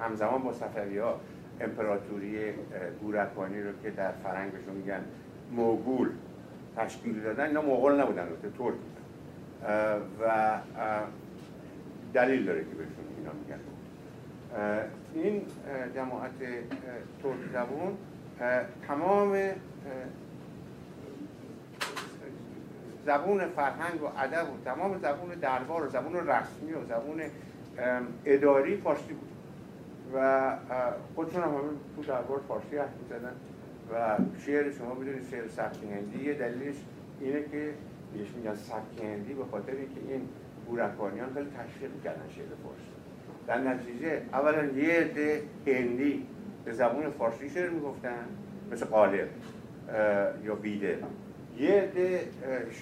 همزمان 0.00 0.42
با 0.42 0.52
صفوی 0.52 0.98
ها 0.98 1.20
امپراتوری 1.60 2.52
گورکانی 3.00 3.62
رو 3.62 3.70
که 3.82 3.90
در 3.90 4.12
فرنگ 4.12 4.52
بهشون 4.52 4.74
میگن 4.74 5.04
موگول 5.52 6.10
تشکیل 6.76 7.20
دادن 7.20 7.46
اینا 7.46 7.62
مغول 7.62 8.00
نبودن 8.00 8.28
ترک. 8.58 8.74
و 10.20 10.58
دلیل 12.14 12.44
داره 12.44 12.60
که 12.60 12.66
بهشون 12.70 13.04
اینا 13.18 13.32
میگن. 13.32 13.60
این 15.14 15.42
جماعت 15.94 16.30
ترک 17.22 17.36
زبون 17.52 17.96
تمام 18.88 19.36
زبون 23.06 23.48
فرهنگ 23.48 24.02
و 24.02 24.06
ادب 24.18 24.50
و 24.50 24.64
تمام 24.64 24.98
زبون 24.98 25.28
دربار 25.28 25.86
و 25.86 25.88
زبون 25.88 26.14
رسمی 26.14 26.72
و 26.72 26.84
زبون 26.84 27.22
اداری 28.24 28.76
فارسی 28.76 29.12
بود. 29.12 29.28
و 30.14 30.56
خودشون 31.14 31.42
هم 31.42 31.48
همین 31.48 31.78
تو 31.96 32.02
دربار 32.02 32.40
فارسی 32.48 32.76
حرف 32.76 32.90
می‌زدن. 33.02 33.32
و 33.92 34.18
شعر 34.46 34.72
شما 34.72 34.94
بدونید 34.94 35.30
شعر 35.30 35.48
سبک 35.48 35.76
هندی. 35.92 36.24
یه 36.24 36.34
دلیلش 36.34 36.76
اینه 37.20 37.42
که 37.42 37.74
بهش 38.14 38.28
میگن 38.36 38.54
سبک 38.54 39.04
هندی 39.04 39.34
به 39.34 39.44
خاطر 39.50 39.72
اینکه 39.72 40.00
این 40.08 40.28
بورکانیان 40.66 41.34
خیلی 41.34 41.46
تشویق 41.46 41.90
کردن 42.04 42.28
شعر 42.36 42.46
فارسی. 42.46 42.94
در 43.46 43.58
نتیجه 43.58 44.22
اولا 44.32 44.64
یه 44.64 44.92
عده 44.92 45.42
هندی 45.66 46.26
به 46.64 46.72
زبون 46.72 47.10
فارسی 47.10 47.50
شعر 47.50 47.70
می‌گفتن 47.70 48.24
مثل 48.72 48.86
قالب 48.86 49.28
یا 50.44 50.54
بیده. 50.54 50.98
یه 51.58 51.70
عده 51.70 52.20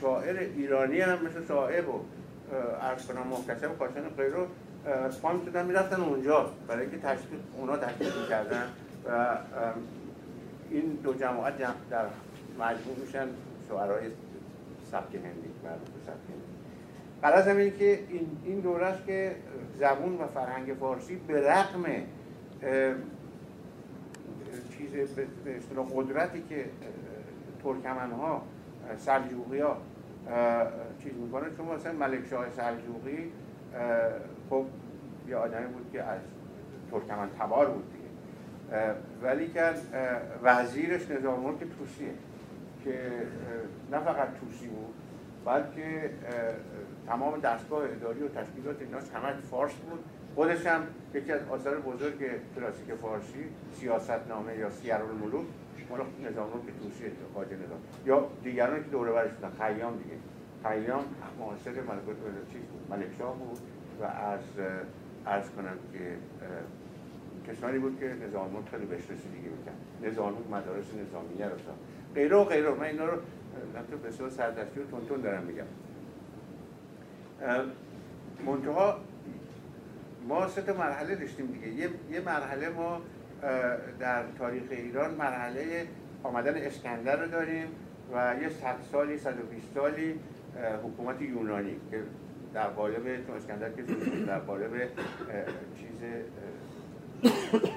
شاعر 0.00 0.38
ایرانی 0.38 1.00
هم 1.00 1.24
مثل 1.24 1.44
صاحب 1.48 1.88
و 1.88 2.00
ارز 2.80 3.06
کنم 3.06 3.26
محتسب 3.26 3.78
خاشن 3.78 4.08
غیرو 4.16 4.46
پام 5.22 5.44
شدن 5.44 5.66
می‌رفتن 5.66 6.00
اونجا 6.00 6.50
برای 6.68 6.82
اینکه 6.82 6.98
تشکیل 6.98 7.38
اونا 7.56 7.76
تشکیل 7.76 8.08
می‌کردن 8.22 8.66
و 9.08 9.36
این 10.70 10.98
دو 11.02 11.14
جماعت 11.14 11.54
در 11.90 12.04
مجموع 12.58 12.98
میشن 13.06 13.26
شعرهای 13.68 14.06
سبک 14.92 15.14
هندی 15.14 15.50
مربوط 15.64 15.88
به 15.88 16.00
سبک 16.06 16.28
هندی 16.28 16.52
قرار 17.22 17.56
این 17.56 17.76
که 17.76 17.98
این, 18.08 18.26
این 18.44 18.60
دوره 18.60 18.86
است 18.86 19.06
که 19.06 19.36
زبون 19.78 20.18
و 20.18 20.26
فرهنگ 20.26 20.74
فارسی 20.80 21.16
به 21.16 21.50
رقم 21.50 21.84
چیز 24.78 24.90
به 25.44 25.82
قدرتی 25.94 26.42
که 26.48 26.64
ترکمن 27.62 28.10
ها 28.10 28.42
سلجوقی 28.98 29.60
ها 29.60 29.76
چیز 31.02 31.12
می‌کنه 31.12 31.46
چون 31.56 31.66
مثلا 31.66 31.92
ملک 31.92 32.26
شاه 32.30 32.50
سلجوقی 32.50 33.32
خب 34.50 34.64
یه 35.28 35.36
آدمی 35.36 35.66
بود 35.66 35.90
که 35.92 36.02
از 36.02 36.20
ترکمن 36.90 37.28
تبار 37.38 37.70
بود 37.70 37.84
دیگه. 37.92 38.08
ولی 39.22 39.48
که 39.48 39.60
وزیرش 40.42 41.10
نظام 41.10 41.40
ملک 41.40 41.58
توسیه. 41.58 42.14
که 42.84 43.10
نه 43.90 44.00
فقط 44.00 44.28
توسی 44.40 44.66
بود 44.66 44.94
بلکه 45.44 46.10
تمام 47.06 47.40
دستگاه 47.40 47.84
اداری 47.84 48.22
و 48.22 48.28
تشکیلات 48.28 48.82
ایناش 48.82 49.04
همه 49.14 49.40
فارس 49.50 49.72
بود. 49.72 50.04
خودش 50.34 50.66
هم 50.66 50.82
یکی 51.14 51.32
از 51.32 51.40
آثار 51.50 51.80
بزرگ 51.80 52.18
کلاسیک 52.56 52.94
فارسی 52.94 53.44
سیاست 53.72 54.28
نامه 54.28 54.56
یا 54.56 54.70
سیر 54.70 54.94
الملوک 54.94 55.46
مال 55.90 56.00
نظام 56.30 56.52
رو 56.52 56.66
که 56.66 56.72
توسی 56.82 57.04
خواجه 57.34 57.56
نظام. 57.56 57.78
یا 58.06 58.30
دیگران 58.42 58.84
که 58.84 58.90
دوره 58.90 59.12
برش 59.12 59.30
بودن 59.30 59.50
خیام 59.50 59.96
دیگه. 59.96 60.16
خیام 60.64 61.04
معاصر 61.38 61.70
ملک 61.70 62.06
چیز 62.52 62.62
بود 62.62 62.90
ملک 62.90 63.10
شاه 63.18 63.36
بود 63.36 63.58
و 64.00 64.04
از 64.04 64.40
عرض 65.26 65.50
کنم 65.50 65.76
که 65.92 66.16
کسانی 67.52 67.78
بود 67.78 68.00
که 68.00 68.14
نظام 68.28 68.64
خیلی 68.70 68.86
بهش 68.86 69.10
رسیدگی 69.10 69.48
می‌کرد. 69.48 69.74
نظام 70.02 70.32
مدارس 70.50 70.86
نظامیه 70.94 71.46
رو 71.46 71.58
ساخت. 71.58 71.78
غیره 72.14 72.36
و 72.36 72.44
غیره 72.44 72.70
من 72.70 72.82
اینا 72.82 73.04
رو 73.04 73.16
تو 73.90 73.96
بسیار 73.98 74.30
سردستی 74.30 74.80
و 74.80 74.84
تونتون 74.84 75.20
دارم 75.20 75.42
میگم. 75.42 75.64
منتها 78.46 79.00
ما 80.28 80.48
سه 80.48 80.62
تا 80.62 80.72
مرحله 80.72 81.14
داشتیم 81.14 81.46
دیگه. 81.46 81.68
یه, 81.68 81.88
یه 82.10 82.20
مرحله 82.20 82.68
ما 82.68 83.00
در 84.00 84.22
تاریخ 84.38 84.62
ایران 84.70 85.14
مرحله 85.14 85.86
آمدن 86.22 86.56
اسکندر 86.56 87.16
رو 87.16 87.30
داریم 87.30 87.66
و 88.14 88.34
یه 88.42 88.48
صد 88.48 88.76
سالی 88.92 89.18
120 89.18 89.74
سالی 89.74 90.20
حکومت 90.84 91.22
یونانی 91.22 91.76
که 91.90 92.02
در 92.54 92.68
قالب 92.68 93.26
چون 93.26 93.36
اسکندر 93.36 93.70
که 93.70 93.82
در 94.26 94.38
قالب 94.38 94.70
چیز 95.76 96.00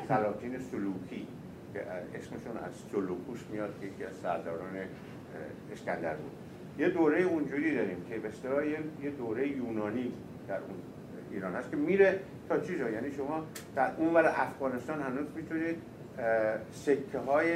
سلاطین 0.07 0.59
سلوکی. 0.59 1.27
که 1.75 1.81
اسمشون 2.17 2.57
از 2.57 2.71
سلوکوس 2.91 3.39
میاد 3.51 3.79
که 3.81 3.87
یکی 3.87 4.03
از 4.03 4.15
سرداران 4.15 4.77
اسکندر 5.73 6.15
بود. 6.15 6.31
یه 6.77 6.89
دوره 6.89 7.21
اونجوری 7.21 7.75
داریم 7.75 8.05
که 8.09 8.19
به 8.19 8.27
اصطلاح 8.27 8.65
یه 8.67 9.09
دوره 9.17 9.47
یونانی 9.47 10.13
در 10.47 10.55
اون 10.55 10.75
ایران 11.31 11.55
هست 11.55 11.71
که 11.71 11.77
میره 11.77 12.19
تا 12.49 12.59
چی 12.59 12.79
جا 12.79 12.89
یعنی 12.89 13.11
شما 13.11 13.45
در 13.75 13.91
اون 13.97 14.13
ور 14.13 14.25
افغانستان 14.25 15.01
هنوز 15.01 15.25
می‌تونید 15.35 15.75
سکه 16.71 17.17
های 17.17 17.47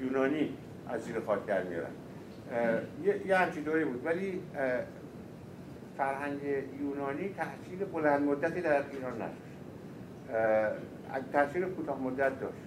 یونانی 0.00 0.54
از 0.88 1.02
زیر 1.02 1.20
خاک 1.20 1.46
در 1.46 1.62
میارن. 1.62 1.90
یه 3.26 3.36
همچین 3.36 3.62
دوره 3.62 3.84
بود. 3.84 4.06
ولی 4.06 4.42
فرهنگ 5.96 6.40
یونانی 6.80 7.28
تحصیل 7.28 7.84
بلند 7.92 8.22
مدتی 8.22 8.60
در 8.60 8.82
ایران 8.92 9.14
نداشت. 9.14 9.56
تحصیل 11.32 11.64
کوتاه 11.64 12.00
مدت 12.00 12.40
داشت. 12.40 12.65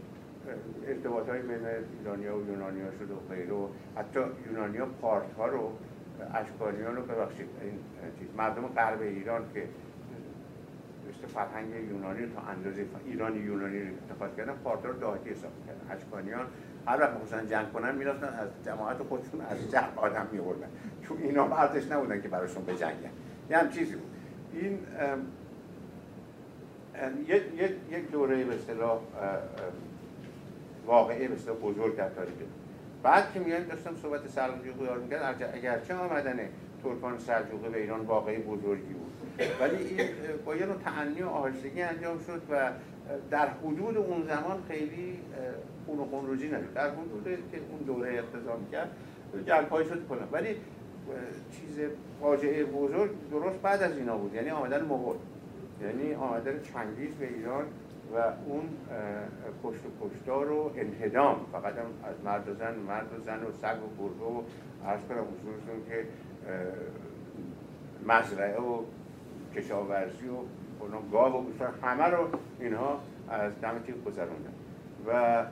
ارتباط 0.88 1.30
های 1.30 1.41
بین 1.41 1.66
ایرانیا 2.00 2.38
و 2.38 2.47
یونانیا 2.47 2.91
شد 3.00 3.12
و 3.12 3.34
غیره 3.36 3.54
و 3.54 3.68
حتی 3.97 4.20
یونانیا 4.47 4.86
پارت 4.86 5.34
ها 5.38 5.47
رو 5.47 5.72
اشکانیان 6.34 6.95
رو 6.95 7.02
ببخشید 7.02 7.47
این 7.62 7.74
چیز 8.20 8.28
مردم 8.38 8.68
غرب 8.68 9.02
ایران 9.02 9.41
که 9.54 9.64
مثل 11.10 11.28
فرهنگ 11.28 11.89
یونانی 11.89 12.28
تا 12.36 12.41
اندازه 12.41 12.86
ایران 13.06 13.36
یونانی 13.36 13.80
رو 13.82 13.88
انتخاب 13.88 14.38
کردن 14.38 14.54
پارت 14.54 14.86
رو 14.86 14.93
داهتی 14.93 15.30
حساب 15.30 15.52
کردن. 15.68 15.95
اشکانیان 15.95 16.45
هر 16.88 17.02
وقت 17.02 17.24
مثلا 17.24 17.45
جنگ 17.45 17.72
کنن 17.74 17.95
می‌رفتن 17.95 18.28
از 18.28 18.47
جماعت 18.66 18.97
خودشون 18.97 19.41
از 19.41 19.72
جنگ 19.72 19.89
آدم 19.95 20.28
میوردن 20.32 20.68
چون 21.02 21.18
اینا 21.18 21.56
ارزش 21.56 21.91
نبودن 21.91 22.22
که 22.22 22.28
براشون 22.28 22.66
بجنگن. 22.66 23.10
یه 23.50 23.58
هم 23.58 23.70
چیزی 23.70 23.95
بود. 23.95 24.10
این 24.54 24.80
یک 27.91 28.12
دوره 28.12 28.43
به 28.43 28.56
واقعه 30.86 31.34
اصطلاح 31.34 31.58
بزرگ 31.58 31.96
در 31.96 32.10
تاریخ 32.10 32.34
بعد 33.04 33.34
که 33.34 33.40
میان 33.40 33.64
داشتم 33.64 33.96
صحبت 34.02 34.28
سلجوقی 34.28 34.86
رو 34.86 35.02
می‌کرد 35.02 35.52
اگرچه 35.54 35.96
آمدن 35.96 36.40
ترکان 36.84 37.20
سلجوقی 37.20 37.70
به 37.70 37.82
ایران 37.82 38.00
واقعی 38.00 38.38
بزرگی 38.38 38.94
بود. 38.94 39.12
ولی 39.62 39.76
این 39.76 40.08
با 40.46 40.56
یه 40.56 40.66
نوع 40.66 40.76
تعنی 40.76 41.22
و 41.22 41.28
آهستگی 41.28 41.82
انجام 41.82 42.20
شد 42.20 42.42
و 42.52 42.72
در 43.32 43.48
حدود 43.48 43.98
اون 43.98 44.24
زمان 44.24 44.64
خیلی 44.68 45.20
خون 45.86 46.00
و 46.00 46.06
خون 46.06 46.28
روزی 46.28 46.48
نشد. 46.48 46.74
در 46.74 46.90
حدود 46.90 47.24
که 47.24 47.58
اون 47.72 47.80
دوره 47.88 48.14
اقتضا 48.14 48.60
کرد 48.72 48.90
جلپای 49.46 49.86
شد 49.86 50.08
کنم 50.08 50.28
ولی 50.32 50.50
چیز 51.52 51.80
فاجعه 52.22 52.64
بزرگ 52.64 53.12
درست 53.32 53.62
بعد 53.62 53.84
از 53.84 53.98
اینا 53.98 54.18
بود. 54.18 54.34
یعنی 54.34 54.50
آمدن 54.50 54.86
مغول 54.86 55.16
یعنی 55.82 56.14
آمدن 56.14 56.62
چنگیز 56.74 57.16
به 57.16 57.28
ایران 57.28 57.66
و 58.16 58.18
اون 58.45 58.70
کشت 59.64 59.82
و 59.86 60.10
کشتار 60.10 60.51
و 60.51 60.72
انهدام. 60.76 61.45
فقط 61.51 61.74
هم 61.74 61.86
از 62.03 62.16
مرد 62.26 62.49
و 62.49 62.53
زن 62.53 62.76
مرد 62.76 63.20
و 63.20 63.24
زن 63.24 63.43
و 63.43 63.51
سگ 63.51 63.78
و 63.84 64.03
گربه 64.03 64.26
و 64.26 64.41
عرض 64.86 65.01
کنم 65.10 65.18
حضورتون 65.18 65.86
که 65.89 66.05
مزرعه 68.07 68.62
و 68.62 68.84
کشاورزی 69.55 70.28
و 70.28 70.38
گاه 71.12 71.38
و 71.38 71.43
همه 71.84 72.03
رو 72.03 72.28
اینها 72.60 72.99
از 73.30 73.62
دم 73.62 73.80
تیغ 73.80 74.03
گذروندن. 74.03 74.53
و 75.07 75.43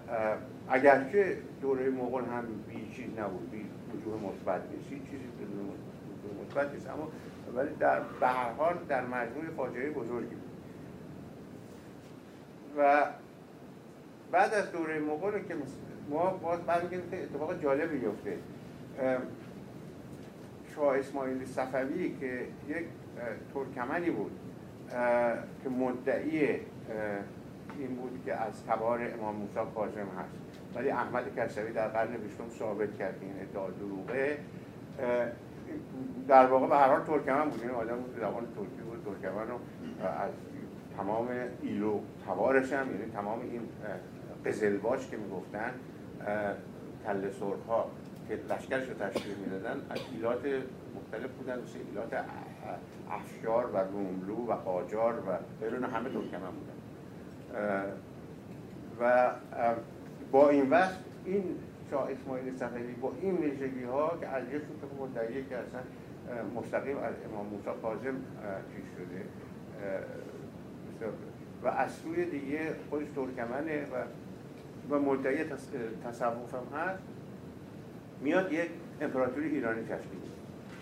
اگرچه 0.70 1.38
دوره 1.62 1.90
مغول 1.90 2.24
هم 2.24 2.46
بی 2.68 2.92
چیز 2.96 3.20
نبود 3.20 3.52
بی 3.52 3.66
وجوه 3.94 4.22
مثبت 4.22 4.62
نیست 4.72 4.90
چیزی 4.90 5.24
وجوه 5.40 6.46
مثبت 6.46 6.74
نیست. 6.74 6.90
اما 6.90 7.08
ولی 7.56 7.70
در 7.80 8.00
به 8.00 8.86
در 8.90 9.06
مجموع 9.06 9.46
فاجعه 9.58 9.90
بزرگی 9.90 10.36
بود. 10.36 10.47
و 12.78 13.06
بعد 14.32 14.54
از 14.54 14.72
دوره 14.72 15.00
مغول 15.00 15.32
که 15.32 15.56
ما 16.10 16.30
باز 16.30 16.60
برمیگردیم 16.60 17.10
که 17.12 17.24
اتفاق 17.24 17.62
جالبی 17.62 17.98
میفته 17.98 18.38
شاه 20.76 20.98
اسماعیل 20.98 21.46
صفوی 21.46 22.16
که 22.20 22.42
یک 22.68 22.86
ترکمنی 23.54 24.10
بود 24.10 24.32
که 25.64 25.70
مدعی 25.70 26.50
این 27.80 27.96
بود 27.96 28.22
که 28.26 28.34
از 28.34 28.66
تبار 28.66 29.00
امام 29.14 29.36
موسی 29.36 29.72
کاظم 29.76 30.00
هست. 30.00 30.38
ولی 30.76 30.90
احمد 30.90 31.36
کسوی 31.36 31.74
در 31.74 31.88
قرن 31.88 32.18
بیستم 32.18 32.50
ثابت 32.60 32.98
کرد 32.98 33.16
این 33.22 33.34
ادعا 33.42 33.70
دروغه. 33.70 34.38
در 36.28 36.46
واقع 36.46 36.68
به 36.68 36.76
هر 36.76 36.88
حال 36.88 37.02
ترکمن 37.02 37.50
بود. 37.50 37.62
این 37.62 37.72
آدم 37.72 37.96
بود 37.96 38.16
زبان 38.20 38.44
ترکی 38.56 38.82
بود 38.82 39.06
ترکمن 39.06 39.48
رو 39.48 39.60
از 40.08 40.32
تمام 40.98 41.28
ایلو 41.62 42.00
توارش 42.26 42.74
هم 42.74 42.92
یعنی 42.92 43.12
تمام 43.12 43.40
این 43.40 43.62
قزلباش 44.46 45.10
که 45.10 45.18
می‌گفتن 45.18 45.72
کل 47.06 47.32
سرخ 47.32 47.66
ها 47.68 47.92
که 48.28 48.40
لشکرش 48.50 48.90
رو 48.90 48.94
تشکیل 48.94 49.36
می‌دادن 49.36 49.82
از 49.90 50.00
ایلات 50.14 50.40
مختلف 50.96 51.32
بودن 51.32 51.60
مثل 51.60 51.80
ایلات 51.90 52.26
افشار 53.12 53.66
و 53.74 53.78
روملو 53.78 54.36
و 54.36 54.54
قاجار 54.54 55.14
و 55.20 55.38
غیرون 55.62 55.84
همه 55.84 56.10
ترکمن 56.10 56.52
بودن. 56.52 56.78
و 59.02 59.32
با 60.32 60.50
این 60.50 60.70
وقت 60.70 61.00
این 61.26 61.44
شاه 61.92 62.12
اسماعیل 62.12 62.56
صفوی 62.56 62.94
با 62.94 63.14
این 63.22 63.38
ویژگی 63.38 63.84
ها 63.84 64.18
که 64.20 64.26
علیه 64.26 64.60
که 64.60 65.04
مدعیه 65.04 65.44
که 65.50 65.58
اصلا 65.58 65.82
مستقیم 66.56 66.98
از 66.98 67.14
امام 67.32 67.46
موسی 67.46 67.82
کاظم 67.82 68.16
چیز 68.74 68.86
شده 68.98 69.26
و 71.64 71.68
از 71.68 71.92
سوی 71.92 72.26
دیگه 72.26 72.76
خودش 72.90 73.08
ترکمنه 73.16 73.86
و 73.86 74.04
و 74.90 75.00
مدعی 75.00 75.44
تصوف 76.04 76.54
هم 76.54 76.80
هست. 76.80 77.04
میاد 78.22 78.54
یک 78.54 78.70
امپراتوری 79.02 79.50
ایرانی 79.50 79.82
تشکیل 79.82 80.20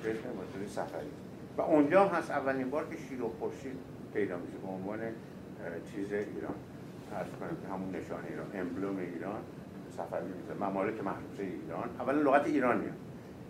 به 0.04 0.12
اسم 0.12 0.30
امپراتوری 0.30 0.68
صفوی 0.68 1.10
و 1.58 1.62
اونجا 1.62 2.08
هست 2.08 2.32
اولین 2.32 2.70
بار 2.70 2.88
که 2.90 2.98
شیر 3.10 3.22
و 3.22 3.30
خورشید 3.40 3.76
پیدا 4.14 4.38
میشه 4.38 4.58
به 4.58 4.68
عنوان 4.68 5.00
چیز 5.92 6.14
ایران. 6.14 6.56
ارز 7.16 7.28
کنم 7.40 7.58
که 7.62 7.74
همون 7.74 7.96
نشان 7.96 8.20
ایران 8.30 8.46
امبلوم 8.54 8.98
ایران 8.98 9.40
صفوی 9.98 10.32
میشه 10.42 10.64
ممالک 10.64 11.04
محروسه 11.04 11.44
ایران. 11.44 11.90
اولا 12.00 12.22
لغت 12.22 12.46
ایران 12.46 12.78
میاد. 12.78 12.96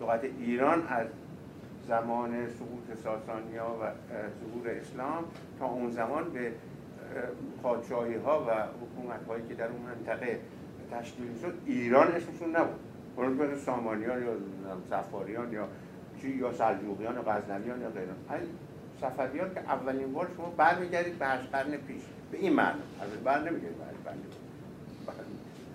لغت 0.00 0.24
ایران 0.24 0.86
از 0.88 1.06
زمان 1.88 2.48
سقوط 2.48 2.98
ساسانیا 3.02 3.66
و 3.82 3.84
ظهور 4.40 4.70
اسلام 4.70 5.24
تا 5.58 5.66
اون 5.66 5.90
زمان 5.90 6.30
به 6.30 6.52
پادشاهی 7.62 8.14
ها 8.14 8.44
و 8.48 8.50
حکومت 8.50 9.26
هایی 9.28 9.48
که 9.48 9.54
در 9.54 9.66
اون 9.66 9.80
منطقه 9.80 10.40
تشکیل 10.92 11.38
شد 11.42 11.54
ایران 11.66 12.06
اسمشون 12.12 12.56
نبود. 12.56 12.80
برون 13.16 13.58
سامانیان 13.58 14.22
یا 14.22 14.32
سفاریان 14.90 15.52
یا 15.52 15.68
چی 16.20 16.28
یا 16.28 16.52
سلجوقیان 16.52 17.14
یا 17.14 17.22
غزنویان 17.22 17.80
یا 17.80 17.90
غیره 17.90 18.12
این 18.30 18.48
صفویان 19.00 19.54
که 19.54 19.60
اولین 19.60 20.12
بار 20.12 20.28
شما 20.36 20.50
برمیگردید 20.56 21.18
به 21.18 21.26
هشت 21.26 21.50
قرن 21.52 21.76
پیش. 21.76 22.02
به 22.32 22.38
این 22.38 22.52
معنی 22.52 22.80
از 23.00 23.24
بر 23.24 23.38
نمیگردید 23.38 23.78
به 23.78 23.84
هشت 23.84 24.06
قرن 24.06 24.16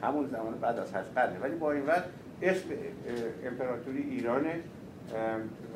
همون 0.01 0.27
زمان 0.27 0.53
بعد 0.53 0.79
از 0.79 0.95
هشت 0.95 1.09
قرنه 1.15 1.39
ولی 1.39 1.55
با 1.55 1.71
این 1.71 1.85
وقت 1.85 2.03
اسم 2.41 2.69
امپراتوری 3.45 4.01
ایرانه. 4.01 4.59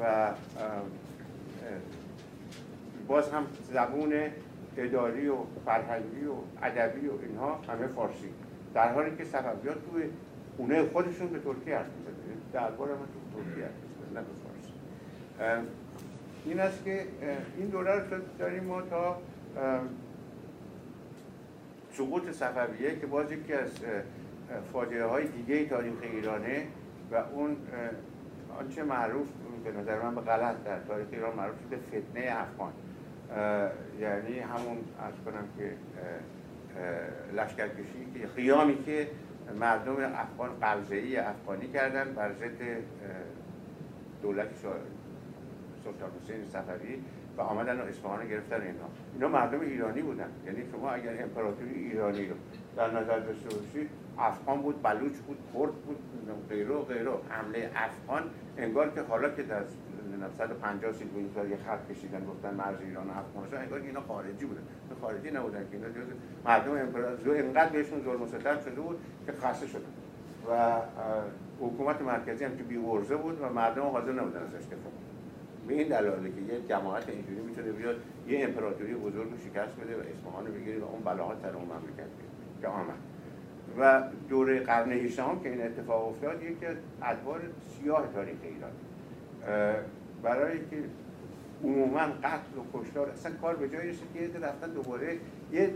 و 0.02 0.34
باز 3.08 3.30
هم 3.30 3.46
زبون 3.74 4.14
اداری 4.78 5.28
و 5.28 5.36
فرهنگی 5.66 6.26
و 6.26 6.34
ادبی 6.64 7.08
و 7.08 7.12
اینها 7.22 7.60
همه 7.68 7.88
فارسی. 7.88 8.30
در 8.74 8.94
حالی 8.94 9.16
که 9.18 9.24
صفویات 9.24 9.78
توی 9.92 10.04
خونه 10.58 10.84
خودشون 10.84 11.28
به 11.28 11.40
ترکی 11.40 11.72
حرف 11.72 11.86
می‌زنن 11.86 12.16
دربار 12.54 12.90
هم 12.90 12.98
تو 12.98 13.44
ترکی 13.44 13.62
حرف 13.62 13.72
نه 14.16 14.22
به 14.22 14.28
فارسی. 14.44 15.68
این 16.46 16.60
است 16.60 16.84
که 16.84 17.06
این 17.58 17.68
دوره 17.68 17.96
رو 17.96 18.18
داریم 18.40 18.64
ما 18.64 18.82
تا 18.82 19.18
سقوط 21.94 22.32
صفویه 22.32 23.00
که 23.00 23.06
باز 23.08 23.32
یکی 23.32 23.54
از 23.54 23.70
فاجعه 24.74 25.06
های 25.06 25.28
دیگه 25.28 25.66
تاریخ 25.66 25.94
ایرانه 26.02 26.68
و 27.12 27.16
اون 27.16 27.58
آنچه 28.60 28.84
معروف 28.84 29.28
به 29.64 29.72
نظر 29.72 30.02
من 30.02 30.16
به 30.16 30.22
غلط 30.22 30.64
در 30.64 30.80
تاریخ 30.80 31.08
ایران 31.12 31.36
معروف 31.36 31.56
شده 31.68 31.78
فتنه 31.78 32.26
افغان. 32.30 32.74
یعنی 34.00 34.40
همون 34.40 34.78
از 34.78 35.14
کنم 35.26 35.48
که 35.58 35.72
لشکرکشی 37.36 38.08
که 38.14 38.28
قیامی 38.28 38.84
که 38.84 39.08
مردم 39.60 39.96
افغان 40.16 40.50
قلزه‌ای 40.62 41.18
افغانی 41.18 41.68
کردن 41.68 42.14
بر 42.14 42.32
ضد 42.34 42.84
دولت 44.22 44.48
سلطان 45.84 46.12
حسین 46.24 46.46
صفوی 46.50 47.00
و 47.38 47.42
آمدن 47.42 47.80
و 47.80 47.84
اصفهان 47.84 48.28
گرفتن 48.28 48.62
اینا. 48.62 48.88
اینا 49.14 49.28
مردم 49.28 49.60
ایرانی 49.60 50.02
بودن. 50.02 50.30
یعنی 50.46 50.64
شما 50.72 50.92
اگر 50.92 51.24
امپراتوری 51.24 51.74
ایرانی 51.74 52.28
رو 52.28 52.36
در 52.78 52.92
نظر 52.92 53.20
داشته 53.20 53.50
باشید 53.58 53.90
افغان 54.18 54.62
بود 54.62 54.82
بلوچ 54.82 55.14
بود 55.14 55.38
کرد 55.54 55.74
بود 55.74 55.98
غیره 56.50 56.76
غیره. 56.76 57.12
حمله 57.30 57.72
افغان 57.76 58.24
انگار 58.58 58.90
که 58.90 59.02
حالا 59.02 59.30
که 59.30 59.44
در 59.44 59.64
150 60.38 60.92
سال 60.92 61.08
این 61.16 61.30
سال 61.36 61.50
یه 61.50 61.58
خط 61.58 61.92
کشیدن 61.92 62.26
گفتن 62.26 62.54
مرز 62.54 62.82
ایران 62.82 63.08
و 63.08 63.12
افغانستان 63.12 63.62
انگار 63.62 63.80
که 63.80 63.88
اینا 63.88 64.02
خارجی 64.02 64.46
بودن. 64.46 64.62
خارجی 65.02 65.32
نبودن 65.32 65.68
که 65.72 65.78
اینا 65.78 65.90
جز 65.90 66.08
مردم 66.46 66.72
امپراتوری 66.72 67.40
انقدر 67.40 67.70
بهشون 67.70 68.04
ظلم 68.04 68.22
و 68.22 68.28
ستم 68.28 68.60
شده 68.66 68.82
بود 68.82 69.00
که 69.26 69.32
خاصه 69.32 69.68
شدن. 69.68 69.92
و 70.50 70.82
حکومت 71.60 72.02
مرکزی 72.02 72.46
هم 72.46 72.58
که 72.58 72.64
بی 72.64 72.78
بود 72.78 73.42
و 73.42 73.54
مردم 73.54 73.82
حاضر 73.82 74.12
نبودن 74.12 74.44
ازش 74.44 74.66
دفاع 74.66 74.92
به 75.68 75.74
این 75.74 75.88
دلاله 75.88 76.30
که 76.30 76.54
یه 76.54 76.62
جماعت 76.70 77.10
اینجوری 77.10 77.42
می‌تونه 77.42 77.72
بیاد 77.72 77.96
یه 78.28 78.44
امپراتوری 78.44 78.96
بزرگ 78.96 79.32
رو 79.32 79.38
شکست 79.38 79.76
بده 79.76 79.96
و 79.96 80.00
اصفهان 80.00 80.48
رو 80.48 80.54
بگیره 80.54 80.80
و 80.80 80.84
اون 80.84 81.02
بلاها 81.04 81.36
سر 81.42 81.56
اون 81.56 81.66
مملکت 81.66 82.10
که 82.62 82.68
آمد. 82.68 82.96
و 83.80 84.04
دوره 84.30 84.60
قرن 84.60 84.92
هیشتم 84.92 85.40
که 85.44 85.50
این 85.50 85.62
اتفاق 85.62 86.08
افتاد 86.08 86.44
یکی 86.44 86.66
از 86.66 86.76
ادوار 87.04 87.42
سیاه 87.68 88.08
تاریخ 88.14 88.38
ایران. 88.44 88.72
برای 90.24 90.60
که 90.60 90.78
عموما 91.64 92.00
قتل 92.00 92.58
و 92.58 92.80
کشتار 92.80 93.10
اصلا 93.10 93.32
کار 93.42 93.56
به 93.56 93.70
جایی 93.70 93.92
که 94.14 94.22
یه 94.22 94.30
رفتن 94.42 94.70
دوباره 94.70 95.18
یه 95.52 95.70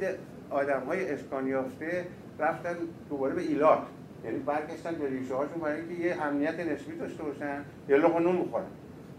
آدم 0.49 0.81
های 0.87 1.11
اسکانیافته 1.13 2.05
رفتن 2.39 2.75
دوباره 3.09 3.35
به 3.35 3.41
ایلات. 3.41 3.79
یعنی 4.25 4.39
برگشتن 4.39 4.95
به 4.95 5.09
ریشه 5.09 5.33
هاشون 5.35 5.61
برای 5.61 5.81
اینکه 5.81 6.03
یه 6.03 6.21
امنیت 6.21 6.59
نسبی 6.59 6.97
داشته 6.97 7.23
باشن 7.23 7.61
یه 7.89 7.97
لقمه 7.97 8.19
نون 8.19 8.41
بخورن. 8.41 8.65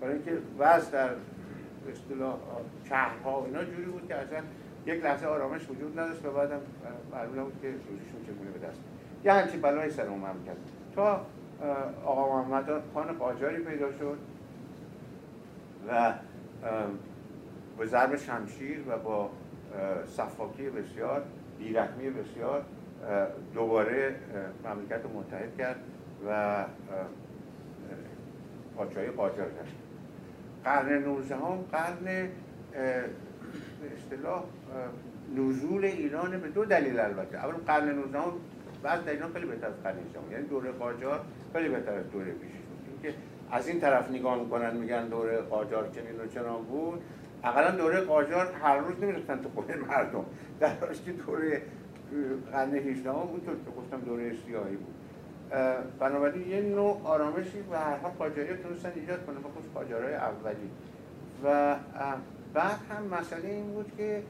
برای 0.01 0.15
اینکه 0.15 0.33
وضع 0.59 0.91
در 0.91 1.11
اصطلاح 1.93 2.37
شهرها 2.85 3.45
اینا 3.45 3.65
جوری 3.65 3.85
بود 3.85 4.09
که 4.09 4.15
اصلا 4.15 4.39
یک 4.87 5.05
لحظه 5.05 5.27
آرامش 5.27 5.71
وجود 5.71 6.01
نداشت 6.01 6.25
و 6.25 6.31
بعدم 6.31 6.61
معلوم 7.13 7.41
نبود 7.41 7.61
که 7.63 7.69
روزیشون 7.69 8.23
چگونه 8.27 8.51
به 8.51 8.67
دست 8.67 8.81
یه 9.25 9.33
همچین 9.33 9.61
بلای 9.61 9.91
سر 9.91 10.07
اون 10.07 10.21
کرد. 10.47 10.57
تا 10.95 11.27
آقا 12.05 12.43
محمد 12.43 12.83
خان 12.95 13.13
قاجاری 13.13 13.65
پیدا 13.65 13.93
شد 13.93 14.19
و 15.89 16.15
به 17.79 17.87
ضرب 17.87 18.17
شمشیر 18.17 18.85
و 18.89 18.99
با 18.99 19.31
صفاکی 20.07 20.71
بسیار 20.71 21.23
بیرحمی 21.59 22.11
بسیار 22.11 22.65
دوباره 23.55 24.15
مملکت 24.65 25.05
رو 25.05 25.21
متحد 25.21 25.57
کرد 25.59 25.81
و 26.29 26.65
پادشاهی 28.77 29.11
قاجار 29.11 29.47
کرد. 29.49 29.90
قرن 30.65 31.03
19 31.03 31.37
هم 31.37 31.59
قرن 31.73 32.29
اصطلاح 33.97 34.45
نزول 35.37 35.85
ایران 35.85 36.41
به 36.41 36.49
دو 36.49 36.65
دلیل 36.65 37.01
البته. 37.01 37.39
اول 37.39 37.53
قرن 37.53 37.89
19 37.89 38.19
هم 38.19 38.33
بعد 38.83 39.05
در 39.05 39.13
ایران 39.13 39.33
خیلی 39.33 39.47
بهتر 39.47 39.67
از 39.67 39.83
قرن 39.85 39.97
18 39.97 40.33
یعنی 40.33 40.47
دوره 40.47 40.71
قاجار 40.71 41.21
خیلی 41.53 41.69
بهتر 41.69 41.93
از 41.93 42.11
دوره 42.11 42.33
پیشش 42.33 42.53
بود. 42.53 43.03
اینکه 43.03 43.19
از 43.51 43.69
این 43.69 43.81
طرف 43.81 44.11
نگاه 44.11 44.41
می‌کنن 44.41 44.77
میگن 44.77 45.09
دوره 45.09 45.41
قاجار 45.41 45.89
چنین 45.89 46.21
و 46.21 46.27
چنان 46.27 46.63
بود. 46.63 47.03
اقلا 47.45 47.71
دوره 47.71 48.01
قاجار 48.01 48.53
هر 48.63 48.79
روز 48.79 49.03
نمی‌رفتن 49.03 49.43
تو 49.43 49.49
خونه 49.49 49.77
مردم. 49.77 50.25
در 50.61 50.71
که 51.05 51.13
دوره 51.13 51.63
قرن 52.53 52.75
18 52.75 53.11
بود 53.11 53.61
تو 53.65 53.71
گفتم 53.81 54.01
دوره 54.01 54.33
سیاهی 54.47 54.77
بود. 54.77 54.95
بنابراین 55.99 56.49
یه 56.49 56.61
نوع 56.61 57.01
آرامشی 57.05 57.61
و 57.73 57.77
هر 57.77 57.97
حال 57.97 58.11
قاجاری 58.19 58.57
تونستن 58.57 58.93
ایجاد 58.95 59.27
کنه 59.27 59.37
بخصوص 59.37 59.73
قاجارهای 59.75 60.15
اولی. 60.15 60.71
و 61.45 61.77
بعد 62.55 62.79
هم 62.91 63.19
مسئله 63.21 63.49
این 63.49 63.73
بود 63.73 63.93
که 63.97 64.23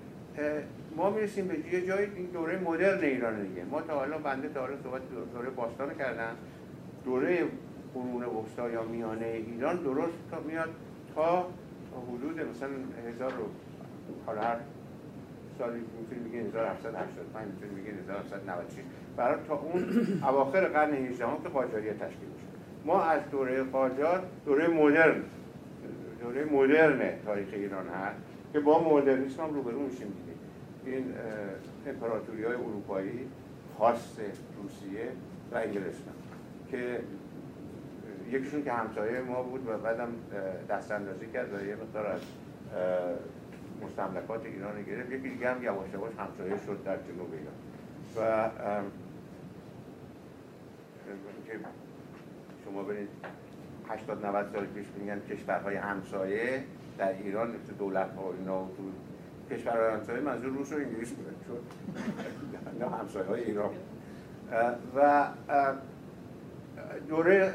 ما 0.96 1.10
می‌رسیم 1.10 1.48
به 1.48 1.58
یه 1.72 1.86
جایی 1.86 2.10
این 2.16 2.26
دوره 2.26 2.58
مدرن 2.58 3.04
ایران 3.04 3.42
دیگه. 3.42 3.64
ما 3.64 3.80
تا 3.80 3.94
حالا 3.94 4.18
بنده 4.18 4.48
تا 4.48 4.60
حالا 4.60 4.76
صحبت 4.82 5.02
دوره 5.34 5.50
باستان 5.50 5.94
کردم. 5.94 6.36
دوره 7.04 7.44
قرون 7.94 8.24
وسطا 8.24 8.70
یا 8.70 8.82
میانه 8.82 9.26
ایران 9.26 9.76
درست 9.76 10.18
تا 10.30 10.40
میاد 10.40 10.68
تا 11.14 11.46
حدود 12.08 12.40
مثلا 12.40 12.68
هزار 13.08 13.32
رو 13.32 13.44
حالا 14.26 14.40
هر 14.40 14.56
سالی 15.58 15.80
می‌تونی 16.00 16.28
بگین 16.28 16.46
1785 16.46 17.46
می‌تونی 17.46 17.80
بگین 17.80 17.98
1796 17.98 18.99
برای 19.20 19.38
تا 19.48 19.54
اون 19.54 19.84
اواخر 20.22 20.64
قرن 20.64 20.94
18 20.94 21.26
که 21.42 21.48
قاجاریه 21.48 21.92
تشکیل 21.92 22.28
میشه. 22.34 22.46
ما 22.84 23.02
از 23.02 23.20
دوره 23.30 23.62
قاجار 23.62 24.22
دوره 24.46 24.68
مدرن 24.68 25.22
دوره 26.20 26.44
مدرن 26.44 27.18
تاریخ 27.24 27.48
ایران 27.52 27.88
هست 27.88 28.16
که 28.52 28.60
با 28.60 28.94
مدرنیسم 28.94 29.42
هم 29.42 29.54
روبرو 29.54 29.78
میشیم 29.78 30.06
دیگه. 30.06 30.96
این 30.96 31.04
امپراتوری 31.86 32.44
های 32.44 32.54
اروپایی 32.54 33.28
خاص 33.78 34.18
روسیه 34.62 35.08
و 35.52 35.56
انگلستان 35.56 36.14
که 36.70 37.00
یکیشون 38.30 38.64
که 38.64 38.72
همسایه 38.72 39.20
ما 39.20 39.42
بود 39.42 39.68
و 39.68 39.78
بعدم 39.78 40.08
دست 40.68 40.90
اندازی 40.92 41.26
کرد 41.26 41.54
و 41.54 41.66
یه 41.66 41.76
مقدار 41.76 42.06
از 42.06 42.20
مستملکات 43.82 44.46
ایران 44.46 44.82
گرفت. 44.82 45.12
یکی 45.12 45.28
دیگه 45.28 45.50
هم 45.50 45.62
یواش 45.62 45.88
یواش 45.92 46.12
همسایه 46.18 46.56
شد 46.66 46.84
در 46.84 46.96
جنوب 46.96 47.28
ایران. 47.32 47.54
و 48.16 48.50
شما 52.64 52.82
برید 52.82 53.08
80 53.88 54.26
90 54.26 54.52
سال 54.52 54.66
پیش 54.66 54.86
میگن 54.98 55.20
کشورهای 55.20 55.76
همسایه 55.76 56.64
در 56.98 57.12
ایران 57.12 57.48
مثل 57.48 57.72
دولت 57.78 58.14
ها 58.14 58.32
اینا 58.38 58.68
تو 58.76 58.92
کشورهای 59.54 59.92
همسایه 59.92 60.20
منظور 60.20 60.50
روس 60.50 60.72
و 60.72 60.76
انگلیس 60.76 61.10
بودن 61.10 61.34
چون 61.46 62.92
همسایه 62.92 63.26
های 63.26 63.44
ایران. 63.44 63.70
و 64.96 65.26
دوره 67.08 67.54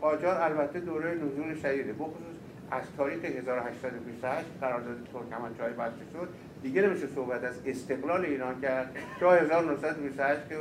قاجار 0.00 0.40
البته 0.40 0.80
دوره 0.80 1.14
نزول 1.14 1.54
شدیده 1.54 1.92
بخصوص 1.92 2.36
از 2.70 2.82
تاریخ 2.96 3.24
1828 3.24 4.46
قرارداد 4.60 4.96
ترکمنچای 5.12 5.72
بسته 5.72 6.04
شد. 6.12 6.28
دیگه 6.62 6.82
نمیشه 6.82 7.06
صحبت 7.06 7.44
از 7.44 7.60
استقلال 7.66 8.24
ایران 8.24 8.60
کرد. 8.60 8.96
تا 9.20 9.34
1928 9.34 10.48
که 10.48 10.56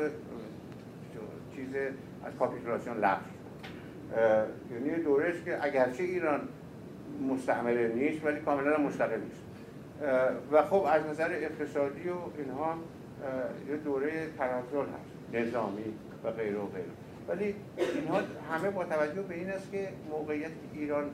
چیز 1.56 1.76
از 2.26 2.34
کاپیتولاسیون 2.40 2.98
لغو 2.98 3.22
یعنی 4.72 5.04
دورش 5.04 5.44
که 5.46 5.66
اگرچه 5.66 6.04
ایران 6.04 6.42
مستعمره 7.30 7.88
نیست 7.88 8.26
ولی 8.26 8.40
کاملا 8.40 8.78
مستقل 8.78 9.20
نیست. 9.20 9.42
و 10.52 10.64
خب 10.64 10.86
از 10.90 11.06
نظر 11.06 11.30
اقتصادی 11.32 12.10
و 12.10 12.16
اینها 12.38 12.76
یه 13.70 13.78
دوره 13.78 14.28
تنزل 14.38 14.80
هست. 14.80 15.18
نظامی 15.34 15.94
و 16.24 16.32
غیره 16.32 16.58
و 16.58 16.66
غیره 16.66 16.86
ولی 17.28 17.56
اینها 17.78 18.22
همه 18.52 18.70
با 18.70 18.84
توجه 18.84 19.22
به 19.22 19.36
این 19.36 19.50
است 19.50 19.72
که 19.72 19.88
موقعیت 20.10 20.52
ایران 20.74 21.10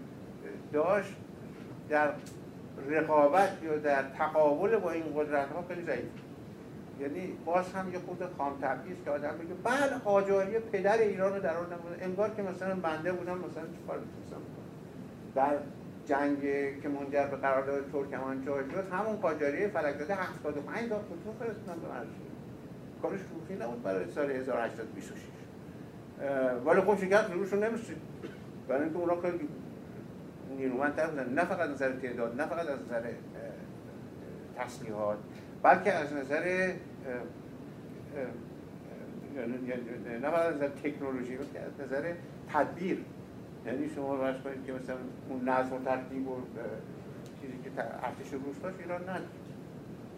داشت 0.74 1.16
در 1.90 2.10
رقابت 2.90 3.58
یا 3.64 3.78
در 3.78 4.04
تقابل 4.18 4.78
با 4.78 4.92
این 4.92 5.04
قدرت 5.16 5.52
ها 5.52 5.64
خیلی 5.68 5.86
ضعیف 5.86 6.04
یعنی 6.99 7.38
باز 7.45 7.74
هم 7.74 7.94
یه 7.94 7.99
خود 7.99 8.24
خام 8.38 8.60
که 9.06 9.11
آدم 9.11 9.38
بگه 9.38 9.53
بله 9.64 9.98
قاجاری 10.03 10.60
پدر 10.60 10.98
ایران 10.98 11.34
رو 11.34 11.40
در 11.40 11.57
آوردن 11.57 11.76
انگار 12.02 12.30
که 12.30 12.41
مثلا 12.41 12.76
بنده 12.76 13.11
بودم 13.11 13.38
مثلا 13.38 13.64
چیکار 13.78 13.99
می‌تونستم 13.99 14.41
در 15.36 15.57
جنگ 16.06 16.41
که 16.82 16.90
منجر 16.90 17.28
به 17.28 17.38
قرارداد 17.38 17.91
ترکمنچای 17.91 18.64
شد 18.72 18.84
همون 18.91 19.15
قاجاری 19.15 19.68
فلکزاده 19.68 20.15
75 20.15 20.90
تا 20.90 20.95
خطوط 20.95 21.36
فرستادن 21.40 21.82
به 21.82 21.88
مرز. 21.88 22.07
کارش 23.02 23.20
شوخی 23.20 23.64
نبود 23.64 23.84
برای 23.84 24.11
سال 24.11 24.32
1826 24.32 25.20
ولی 26.65 26.82
خب 26.82 26.98
شکست 26.98 27.32
روشون 27.32 27.64
نمیشه 27.64 27.94
برای 28.68 28.84
اینکه 28.84 28.99
اونا 28.99 29.22
خیلی 29.22 29.49
نیرومندتر 30.57 31.07
بودن. 31.07 31.34
نه 31.34 31.45
فقط 31.45 31.60
از 31.60 31.70
نظر 31.70 31.91
تعداد 31.91 32.41
نه 32.41 32.48
فقط 32.48 32.68
از 32.68 32.80
نظر 32.80 33.02
تسلیحات 34.57 35.18
بلکه 35.64 35.94
از 35.94 36.14
نظر 36.14 36.73
نه 40.22 40.30
فقط 40.30 40.45
از 40.45 40.56
نظر 40.56 40.68
تکنولوژی 40.68 41.38
بلکه 41.38 41.60
از 41.60 41.72
نظر 41.85 42.14
تدبیر. 42.53 42.98
یعنی 43.65 43.90
شما 43.95 44.15
باید 44.15 44.44
کنید 44.44 44.65
که 44.65 44.73
مثلا 44.73 44.95
اون 45.30 45.49
نظم 45.49 45.73
و 45.73 45.80
ترتیب 45.80 46.27
و 46.27 46.35
چیزی 47.41 47.53
که 47.64 47.69
ارتش 47.84 48.34
روس 48.34 48.60
داشت 48.64 48.80
ایران 48.80 49.10
نه. 49.10 49.19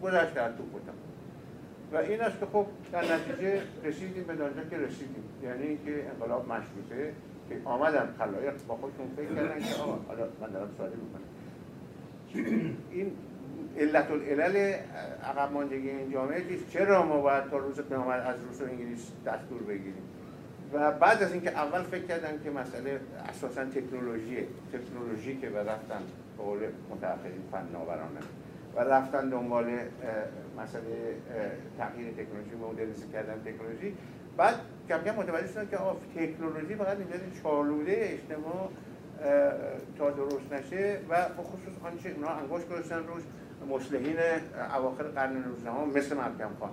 گذشته 0.02 0.40
از 0.40 0.56
تو 0.56 0.62
بودم 0.62 0.92
و 1.92 1.96
این 1.96 2.20
است 2.20 2.40
که 2.40 2.46
خب 2.46 2.66
در 2.92 3.14
نتیجه 3.14 3.62
رسیدیم 3.84 4.24
به 4.24 4.32
آنجا 4.32 4.64
که 4.70 4.76
رسیدیم. 4.76 5.24
یعنی 5.42 5.66
اینکه 5.66 6.10
انقلاب 6.10 6.52
مشروطه 6.52 7.12
که 7.48 7.60
آمدن 7.64 8.14
خلایق. 8.18 8.54
با 8.68 8.76
خودشون 8.76 9.06
فکر 9.16 9.34
کردن 9.34 9.60
که 9.60 9.74
آقا 9.74 9.98
حالا 10.08 10.28
من 10.40 10.50
دارم 10.50 10.68
ساده 10.78 10.96
می‌کنم. 10.96 11.22
این 12.90 13.12
علت 13.78 14.10
العلل 14.10 14.74
عقب 15.24 15.52
ماندگی 15.52 15.90
این 15.90 16.12
جامعه 16.12 16.44
چیست 16.48 16.70
چرا 16.70 17.06
ما 17.06 17.20
باید 17.20 17.50
تا 17.50 17.58
روز 17.58 17.80
قیامت 17.80 18.26
از 18.26 18.36
روس 18.48 18.60
و 18.60 18.64
انگلیس 18.64 19.10
دستور 19.26 19.62
بگیریم؟ 19.62 20.02
و 20.72 20.92
بعد 20.92 21.22
از 21.22 21.32
اینکه 21.32 21.50
اول 21.50 21.82
فکر 21.82 22.04
کردن 22.04 22.40
که 22.44 22.50
مسئله 22.50 23.00
اساسا 23.28 23.64
تکنولوژی 23.64 24.46
تکنولوژی 24.72 25.36
که 25.36 25.50
رفتن 25.50 26.02
به 26.36 26.42
قول 26.42 26.58
متأخرین 26.90 27.42
فناورانه 27.52 28.20
و 28.76 28.80
رفتن 28.80 29.28
دنبال 29.28 29.64
مسئله 30.58 31.14
تغییر 31.78 32.12
تکنولوژی 32.12 32.56
مدرنیزه 32.72 33.06
کردن 33.12 33.42
تکنولوژی. 33.44 33.96
بعد 34.36 34.54
کم 34.88 34.98
کم 34.98 35.14
متوجه 35.14 35.46
شدن 35.46 35.68
که 35.70 35.76
تکنولوژی 36.26 36.74
فقط 36.74 36.96
اینجا 36.98 37.14
چالوده 37.42 37.96
اجتماع 37.98 38.70
تا 39.98 40.10
درست 40.10 40.52
نشه 40.52 40.98
و 41.08 41.14
خصوص 41.42 41.74
آنچه 41.84 42.08
اونا 42.08 42.28
انگوش 42.28 42.64
گذاشتن 42.64 42.96
روش. 43.06 43.22
مصلحین 43.70 44.16
اواخر 44.76 45.02
قرن 45.02 45.32
19 45.36 45.98
مثل 45.98 46.16
مرکم 46.16 46.50
خان 46.60 46.70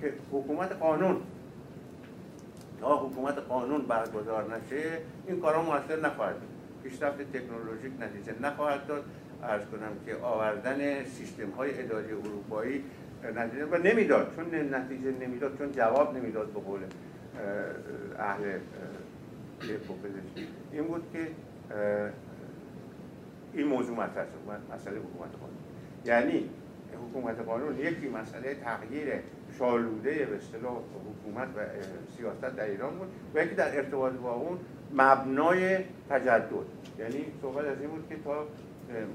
که 0.00 0.12
حکومت 0.32 0.72
قانون 0.72 1.16
تا 2.80 2.96
حکومت 2.96 3.38
قانون 3.38 3.82
برگزار 3.82 4.56
نشه 4.56 4.98
این 5.26 5.40
کارا 5.40 5.62
موثر 5.62 6.00
نخواهد 6.00 6.34
پیشرفت 6.82 7.32
تکنولوژیک 7.32 7.92
نتیجه 8.00 8.42
نخواهد 8.42 8.86
داد. 8.86 9.04
ارز 9.42 9.62
کنم 9.62 9.92
که 10.06 10.16
آوردن 10.16 11.04
سیستم 11.04 11.50
های 11.50 11.80
اداری 11.80 12.12
اروپایی 12.12 12.84
نتیجه 13.36 13.64
و 13.64 13.76
نمی‌داد. 13.76 14.36
چون 14.36 14.74
نتیجه 14.74 15.10
نمی‌داد 15.20 15.58
چون 15.58 15.72
جواب 15.72 16.16
نمی‌داد 16.16 16.46
به 16.46 16.60
قول 16.60 16.80
اهل 18.18 18.58
این 20.72 20.84
بود 20.84 21.02
که 21.12 21.28
این 23.54 23.66
موضوع 23.66 23.96
مطرح 23.96 24.24
شد. 24.24 24.74
مسئله 24.74 24.98
حکومت 24.98 25.30
یعنی 26.04 26.50
حکومت 27.08 27.40
قانون 27.40 27.78
یکی 27.78 28.08
مسئله 28.08 28.54
تغییر 28.54 29.12
شالوده 29.58 30.26
به 30.26 30.36
اصطلاح 30.36 30.76
حکومت 30.76 31.48
و 31.48 31.60
سیاست 32.16 32.56
در 32.56 32.64
ایران 32.64 32.98
بود 32.98 33.08
و 33.34 33.44
یکی 33.44 33.54
در 33.54 33.76
ارتباط 33.76 34.12
با 34.12 34.32
اون 34.32 34.58
مبنای 34.94 35.78
تجدد. 36.10 36.66
یعنی 36.98 37.24
صحبت 37.42 37.64
از 37.64 37.80
این 37.80 37.90
بود 37.90 38.08
که 38.08 38.16
تا 38.24 38.46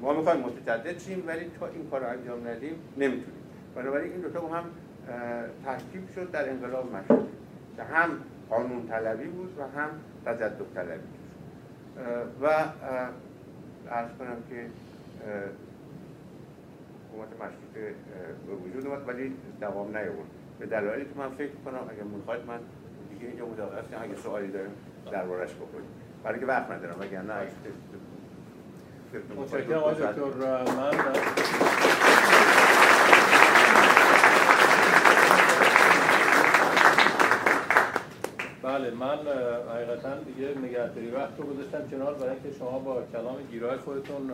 ما 0.01 0.13
می‌خوایم 0.13 0.39
متجدد 0.39 0.99
شیم 0.99 1.23
ولی 1.27 1.51
تا 1.59 1.67
این 1.67 1.89
کار 1.89 2.01
رو 2.01 2.07
انجام 2.07 2.47
ندیم 2.47 2.75
نمی‌تونیم. 2.97 3.41
بنابراین 3.75 4.11
این 4.11 4.21
دوتا 4.21 4.47
هم 4.47 4.63
ترکیب 5.65 6.09
شد 6.15 6.31
در 6.31 6.49
انقلاب 6.49 6.95
مشروطه 6.95 7.27
که 7.77 7.83
هم 7.83 8.09
قانون 8.49 8.87
طلبی 8.87 9.27
بود 9.27 9.59
و 9.59 9.79
هم 9.79 9.89
تجدد 10.25 10.65
طلبی 10.75 10.99
و 12.41 12.45
ارز 13.89 14.09
کنم 14.19 14.37
که 14.49 14.65
حکومت 17.15 17.29
مشروطه 17.33 17.95
به 18.47 18.53
وجود 18.53 18.87
اومد 18.87 19.07
ولی 19.07 19.35
دوام 19.61 19.97
نیاورد. 19.97 20.27
به 20.59 20.65
دلایلی 20.65 21.05
که 21.05 21.11
من 21.17 21.29
فکر 21.29 21.51
کنم 21.65 21.79
اگر 21.89 22.03
می‌خواید 22.03 22.45
من 22.45 22.59
دیگه 23.09 23.27
اینجا 23.27 23.45
مداخله 23.45 23.81
هستم 23.81 23.97
اگه 24.01 24.15
سوالی 24.15 24.47
داریم 24.47 24.71
دربارش 25.11 25.53
بکنیم 25.53 25.89
برای 26.23 26.39
که 26.39 26.45
وقت 26.45 26.71
ندارم 26.71 26.95
وگرنه 26.99 27.33
متشکرم 29.37 29.77
آقای 29.77 29.93
دکتر 29.93 30.63
من 30.63 30.91
بله 38.63 38.91
من 38.91 39.17
حقیقتا 39.73 40.15
دیگه 40.19 40.59
نگهداری 40.59 41.11
وقت 41.11 41.39
رو 41.39 41.45
گذاشتم 41.45 41.87
کنار 41.91 42.13
برای 42.13 42.29
اینکه 42.29 42.51
شما 42.59 42.79
با 42.79 43.03
کلام 43.13 43.37
گیرای 43.51 43.77
خودتون 43.77 44.31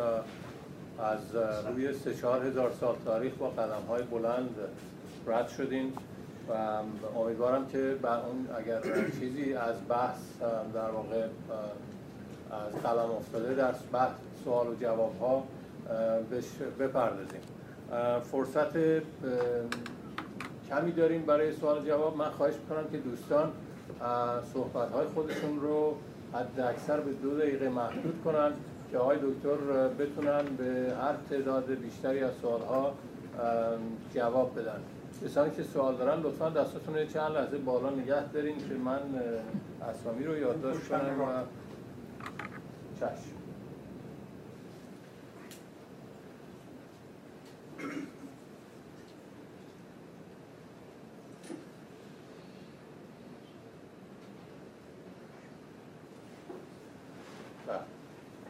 از 1.03 1.35
روی 1.65 1.93
سه 1.93 2.13
چهار 2.13 2.45
هزار 2.45 2.71
سال 2.79 2.95
تاریخ 3.05 3.33
با 3.33 3.49
قدم 3.49 3.81
های 3.89 4.03
بلند 4.03 4.55
رد 5.27 5.47
شدین 5.47 5.93
و 6.49 6.53
امیدوارم 7.19 7.67
که 7.67 7.95
اون 8.03 8.47
اگر 8.57 8.81
چیزی 9.19 9.53
از 9.53 9.75
بحث 9.89 10.19
در 10.73 10.89
واقع 10.89 11.27
از 12.51 12.83
قلم 12.83 13.11
افتاده 13.11 13.53
در 13.53 13.73
بحث 13.93 14.11
سوال 14.43 14.67
و 14.67 14.75
جواب 14.75 15.19
ها 15.19 15.43
بپردازیم. 16.79 17.41
فرصت 18.31 18.73
کمی 20.69 20.91
داریم 20.91 21.21
برای 21.21 21.53
سوال 21.55 21.81
و 21.81 21.85
جواب. 21.85 22.17
من 22.17 22.29
خواهش 22.29 22.53
می‌کنم 22.53 22.87
که 22.91 22.97
دوستان 22.97 23.51
صحبت 24.53 24.91
های 24.91 25.07
خودشون 25.07 25.59
رو 25.61 25.95
حد 26.33 26.59
اکثر 26.59 26.99
به 26.99 27.11
دو 27.11 27.37
دقیقه 27.37 27.69
محدود 27.69 28.21
کنن. 28.25 28.51
که 28.91 28.97
آقای 28.97 29.17
دکتر 29.17 29.87
بتونن 29.87 30.45
به 30.57 30.93
هر 31.01 31.15
تعداد 31.29 31.65
بیشتری 31.65 32.19
از 32.19 32.31
سوال 32.41 32.61
ها 32.61 32.93
جواب 34.13 34.59
بدن. 34.59 34.81
کسانی 35.25 35.51
که 35.51 35.63
سوال 35.63 35.95
دارن 35.95 36.21
لطفا 36.21 36.49
دستتون 36.49 37.07
چند 37.07 37.31
لحظه 37.31 37.57
بالا 37.57 37.89
نگه 37.89 38.31
دارین 38.33 38.57
که 38.57 38.73
من 38.73 38.99
اسامی 39.89 40.23
رو 40.23 40.37
یادداشت 40.37 40.89
کنم 40.89 41.21
و 41.21 41.43
چشم. 42.99 43.41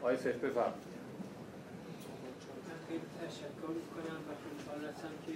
آقای 0.02 0.16
سیف 0.16 0.44
بفرم 0.44 0.72
خیلی 2.88 3.00
تشکر 3.20 3.72
می‌کنم 3.78 4.18
و 4.28 4.30
خوشحال 4.42 4.80
هستم 4.90 5.14
که 5.26 5.32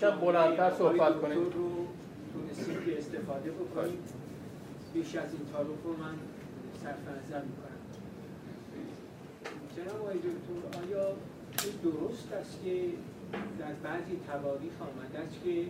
کم 0.00 0.20
بلندتر 0.20 0.70
صحبت 0.70 1.20
کنید. 1.20 1.38
رو 1.38 1.86
تونستیم 2.32 2.84
که 2.84 2.98
استفاده 2.98 3.50
بکنیم 3.50 3.98
بیش 4.94 5.16
از 5.16 5.32
این 5.32 5.46
تعارف 5.52 5.82
رو 5.84 5.92
من 5.96 6.14
صرف 6.82 6.98
نظر 6.98 7.42
می‌کنم. 7.42 7.80
جناب 9.76 10.00
آقای 10.02 10.18
دکتر 10.18 10.78
آیا 10.78 11.06
این 11.64 11.92
درست 11.92 12.32
است 12.32 12.58
که 12.64 12.84
در 13.58 13.72
بعضی 13.72 14.20
تواریخ 14.32 14.72
آمده 14.82 15.18
است 15.18 15.36
که 15.44 15.66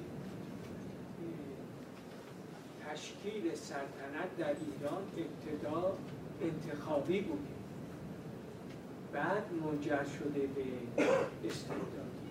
تشکیل 2.93 3.55
سلطنت 3.55 4.37
در 4.39 4.47
ایران 4.47 5.03
ابتدا 5.17 5.97
انتخابی 6.43 7.21
بوده 7.21 7.55
بعد 9.13 9.45
منجر 9.65 10.05
شده 10.05 10.41
به 10.47 10.65
استبدادی 11.49 12.25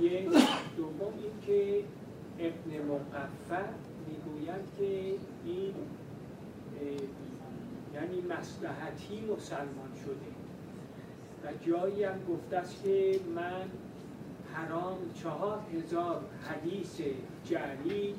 یک 0.00 0.28
دوم 0.76 1.12
اینکه 1.22 1.84
ابن 2.38 2.84
مقفع 2.86 3.68
می‌گوید 4.08 4.62
که 4.78 5.14
این 5.44 5.74
یعنی 7.94 8.20
مسلحتی 8.20 9.20
مسلمان 9.20 9.92
شده. 10.04 10.28
و 11.44 11.64
جایی 11.66 12.04
هم 12.04 12.18
گفته 12.28 12.56
است 12.56 12.82
که 12.84 13.20
من 13.34 13.64
حرام 14.54 14.98
چهار 15.22 15.58
هزار 15.74 16.20
حدیث 16.48 17.00
جعلی 17.44 18.14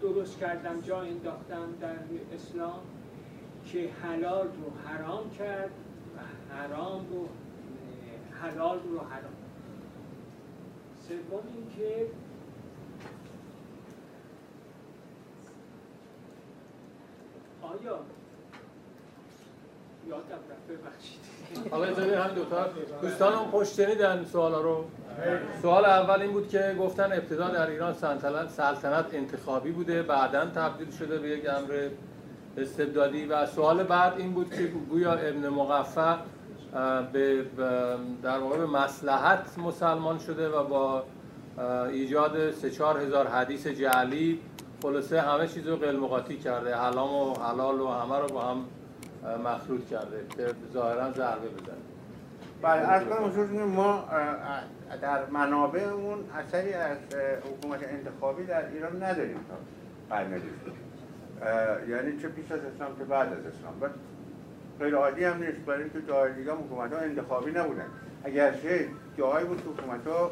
درست 0.00 0.38
کردم 0.38 0.80
جا 0.80 1.00
انداختم 1.00 1.74
در 1.80 1.96
اسلام 2.34 2.80
که 3.64 3.90
حلال 4.02 4.46
رو 4.46 4.88
حرام 4.88 5.30
کرد 5.30 5.70
و 6.16 6.54
حرام 6.54 7.06
رو 7.10 7.28
حلال 8.42 8.78
رو 8.78 8.98
حرام. 8.98 9.32
سوم 11.08 11.42
اینکه 11.54 12.06
آیا 17.62 17.98
یادم 20.08 20.42
ببخشید. 20.68 21.70
حالا 21.70 21.84
اجازه 21.84 22.18
هم 22.18 22.34
دوتا 22.34 22.66
دوستان 23.02 23.32
اون 23.32 23.50
پشت 23.50 23.74
شنیدن 23.74 24.24
سوالا 24.24 24.60
رو. 24.60 24.84
سوال 25.62 25.84
اول 25.84 26.22
این 26.22 26.32
بود 26.32 26.48
که 26.48 26.76
گفتن 26.80 27.04
ابتدا 27.04 27.48
در 27.48 27.70
ایران 27.70 27.94
سلطنت 28.48 29.14
انتخابی 29.14 29.70
بوده 29.70 30.02
بعدا 30.02 30.46
تبدیل 30.46 30.90
شده 30.90 31.18
به 31.18 31.28
یک 31.28 31.48
امر 31.48 31.88
استبدادی. 32.58 33.26
و 33.26 33.46
سوال 33.46 33.82
بعد 33.82 34.12
این 34.18 34.32
بود 34.32 34.50
که 34.54 34.62
گویا 34.66 35.12
ابن 35.12 35.48
مقفع 35.48 36.16
به 37.12 37.44
در 38.22 38.38
واقع 38.38 38.58
به 38.58 38.66
مسلحت 38.66 39.58
مسلمان 39.58 40.18
شده 40.18 40.48
و 40.48 40.64
با 40.64 41.02
ایجاد 41.90 42.50
سه 42.50 42.70
چهار 42.70 43.00
هزار 43.00 43.26
حدیث 43.26 43.66
جعلی 43.66 44.40
خلاصه 44.82 45.20
همه 45.20 45.46
چیز 45.46 45.66
رو 45.66 45.76
قلمقاتی 45.76 46.36
کرده. 46.36 46.76
حلام 46.76 47.14
و 47.14 47.34
حلال 47.34 47.80
و 47.80 47.88
همه 47.88 48.18
رو 48.18 48.26
با 48.26 48.40
هم 48.40 48.64
مخلوط 49.44 49.88
کرده. 49.88 50.24
که 50.36 50.54
ظاهرا 50.72 51.12
ضربه 51.12 51.48
بزنه. 51.48 51.74
بله 52.62 52.80
از 52.80 53.02
کنم 53.04 53.64
ما 53.64 54.04
در 55.02 55.26
منابعمون 55.26 56.18
اثری 56.38 56.72
از 56.72 56.98
حکومت 57.44 57.80
انتخابی 57.82 58.44
در 58.44 58.68
ایران 58.68 59.02
نداریم 59.02 59.36
تا 59.48 59.54
قرن 60.16 60.32
یعنی 61.88 62.20
چه 62.22 62.28
پیش 62.28 62.52
از 62.52 62.60
اسلام 62.74 62.96
که 62.98 63.04
بعد 63.04 63.32
از 63.32 63.38
اسلام. 63.38 63.90
غیر 64.80 64.94
عادی 64.94 65.24
هم 65.24 65.42
نیست 65.42 65.58
برای 65.66 65.82
اینکه 65.82 66.02
جای 66.08 66.32
دیگه 66.32 66.52
حکومت 66.52 66.92
ها 66.92 66.98
انتخابی 66.98 67.50
نبودن. 67.50 67.86
اگرچه 68.24 68.88
جایی 69.18 69.46
بود 69.46 69.62
که 69.62 69.82
حکومت 69.82 70.06
ها 70.06 70.30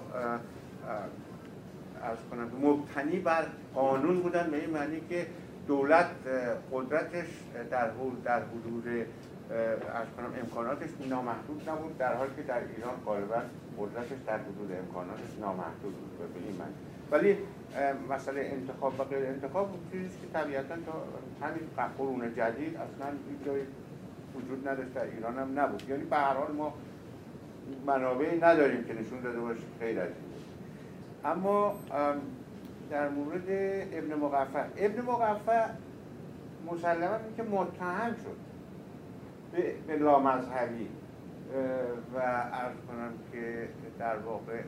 از 2.03 2.19
کنم 2.31 2.51
مبتنی 2.63 3.19
بر 3.19 3.47
قانون 3.75 4.21
بودن 4.21 4.51
به 4.51 4.61
این 4.61 4.71
معنی 4.71 5.01
که 5.09 5.27
دولت 5.69 6.07
قدرتش 6.73 7.27
در 7.71 7.91
در 8.25 8.43
حدود 8.43 9.07
امکاناتش 10.43 10.89
نامحدود 11.11 11.69
نبود 11.69 11.99
در 11.99 12.15
حالی 12.15 12.31
که 12.37 12.43
در 12.43 12.61
ایران 12.77 12.95
غالبا 13.07 13.43
قدرتش 13.79 14.19
در 14.27 14.39
حدود 14.39 14.73
امکاناتش 14.79 15.39
نامحدود 15.41 15.95
بود 15.95 16.35
به 16.35 16.65
معنی 16.65 16.75
ولی 17.11 17.37
مسئله 18.11 18.41
انتخاب 18.41 19.01
و 19.01 19.05
غیر 19.05 19.27
انتخاب 19.27 19.69
چیزی 19.93 20.09
که 20.09 20.39
طبیعتا 20.39 20.75
تا 20.75 20.93
همین 21.47 21.61
قرون 21.99 22.35
جدید 22.35 22.77
اصلا 22.77 23.07
جای 23.47 23.61
وجود 24.35 24.69
نداشت 24.69 24.95
در 24.95 25.05
ایران 25.05 25.39
هم 25.39 25.61
نبود. 25.61 25.89
یعنی 25.89 26.05
به 26.05 26.17
هر 26.17 26.35
حال 26.35 26.53
ما 26.53 26.75
منابعی 27.87 28.41
نداریم 28.41 28.85
که 28.85 28.95
نشون 28.95 29.21
داده 29.21 29.41
باشه 29.41 29.63
خیر 29.81 30.01
از 30.01 30.09
اما 31.25 31.75
در 32.91 33.09
مورد 33.09 33.49
ابن 33.93 34.15
مقفع 34.15 34.65
ابن 34.77 35.03
مقفع 35.03 35.67
مسلما 36.73 37.19
که 37.37 37.43
متهم 37.43 38.15
شد 38.15 38.37
به 39.87 39.97
لامذهبی 39.97 40.89
و 42.15 42.19
عرض 42.19 42.77
کنم 42.89 43.13
که 43.33 43.69
در 43.99 44.17
واقع 44.17 44.61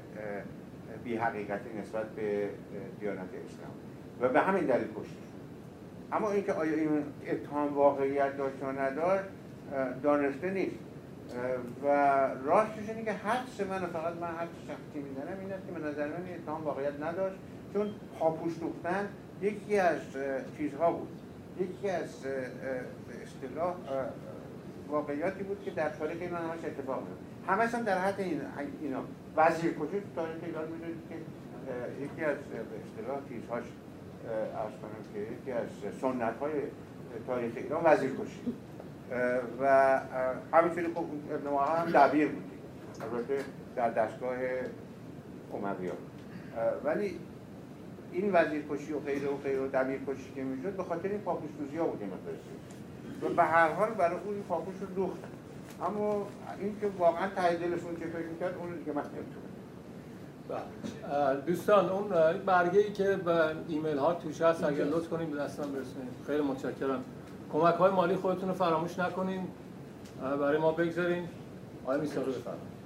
بی 1.04 1.16
حقیقتی 1.16 1.78
نسبت 1.80 2.06
به 2.06 2.48
دیانت 3.00 3.20
اسلام. 3.20 3.70
و 4.20 4.28
به 4.28 4.40
همین 4.40 4.64
دلیل 4.64 4.88
کشته 4.88 5.16
اما 6.12 6.30
اینکه 6.30 6.52
آیا 6.52 6.76
این 6.76 7.04
اتهام 7.26 7.74
واقعیت 7.74 8.36
داشت 8.36 8.56
یا 8.62 8.72
نداشت 8.72 9.24
دانسته 10.02 10.50
نیست. 10.50 10.78
و 11.84 11.86
راستش 12.44 12.88
اینه 12.88 13.04
که 13.04 13.12
حدس 13.12 13.60
من 13.60 13.78
فقط 13.78 14.14
من 14.14 14.26
حدس 14.26 14.58
شخصی 14.68 15.08
می‌زنم 15.08 15.40
این 15.40 15.52
است 15.52 15.66
که 15.66 15.72
به 15.72 15.88
نظر 15.88 16.06
من 16.06 16.24
اتهام 16.42 16.64
واقعیت 16.64 17.02
نداشت. 17.02 17.36
چون 17.72 17.90
پاپوش 18.18 18.52
دوختن 18.60 19.08
یکی 19.42 19.78
از 19.78 20.00
چیزها 20.58 20.92
بود. 20.92 21.08
یکی 21.60 21.90
از 21.90 22.08
اصطلاح 23.22 23.74
واقعیاتی 24.88 25.42
بود 25.42 25.62
که 25.64 25.70
در 25.70 25.88
تاریخ 25.88 26.16
ایران 26.20 26.42
همش 26.42 26.64
اتفاق 26.64 26.98
بود 26.98 27.18
همه 27.46 27.66
هم 27.66 27.82
در 27.82 27.98
حد 27.98 28.20
این 28.20 28.40
اینا. 28.80 29.02
وزیر 29.36 29.70
کشی 29.70 30.00
تو 30.00 30.14
تاریخ 30.14 30.36
ایران 30.42 30.68
می‌دونید 30.68 30.96
که 31.08 31.14
یکی 32.04 32.24
از 32.24 32.36
اصطلاح 32.36 33.20
چیزهاش 33.28 33.64
از 34.54 34.72
کنم 34.82 35.14
که 35.14 35.20
یکی 35.20 35.52
از 35.52 35.68
سنت 36.00 36.38
های 36.40 36.52
تاریخ 37.26 37.52
ایران 37.56 37.82
وزیر 37.84 38.10
کشی. 38.10 38.54
و 39.60 40.00
همینطوری 40.52 40.86
خب 40.94 41.04
ابن 41.30 41.56
هم 41.56 41.90
دبیر 41.90 42.28
بود 42.28 42.44
البته 43.02 43.44
در 43.76 43.90
دستگاه 43.90 44.36
اموی 45.54 45.90
ولی 46.84 47.18
این 48.12 48.30
وزیر 48.32 48.64
کشی 48.70 48.92
و 48.92 48.98
غیره 48.98 49.28
و 49.28 49.36
غیره 49.36 49.60
و 49.60 49.68
دبیر 49.68 50.00
کشی 50.06 50.32
که 50.34 50.42
می‌شد 50.42 50.76
به 50.76 50.82
خاطر 50.82 51.08
این 51.08 51.20
پاپوش 51.20 51.50
ها 51.78 51.84
بود 51.84 52.02
این 52.02 52.10
و 53.22 53.28
به 53.34 53.42
هر 53.42 53.72
حال 53.72 53.90
برای 53.90 54.18
اون 54.26 54.42
پاپوش 54.48 54.74
رو 54.80 54.86
دوختن 54.86 55.28
اما 55.82 56.26
این 56.60 56.80
که 56.80 56.86
واقعا 56.98 57.28
ته 57.36 57.56
دلشون 57.56 57.96
چه 58.00 58.06
فکر 58.06 58.26
می‌کرد 58.26 58.54
اون 58.58 58.76
دیگه 58.76 58.92
من 58.92 59.02
نمی‌تونم. 59.02 59.48
بله. 60.48 61.40
دوستان 61.40 61.88
اون 61.88 62.08
برگه 62.46 62.80
ای 62.80 62.92
که 62.92 63.16
به 63.16 63.56
ایمیل 63.68 63.98
ها 63.98 64.14
توش 64.14 64.42
هست 64.42 64.64
اگر 64.64 64.84
لطف 64.84 65.08
کنیم 65.08 65.30
به 65.30 65.36
دستم 65.36 65.62
برسونید 65.62 66.12
خیلی 66.26 66.42
متشکرم. 66.42 67.04
کمک 67.52 67.74
های 67.74 67.90
مالی 67.90 68.16
خودتون 68.16 68.48
رو 68.48 68.54
فراموش 68.54 68.98
نکنین. 68.98 69.46
برای 70.20 70.58
ما 70.58 70.72
بگذارین. 70.72 71.28
آقای 71.84 72.00
میساقی 72.00 72.30
بفرمایید. 72.30 72.78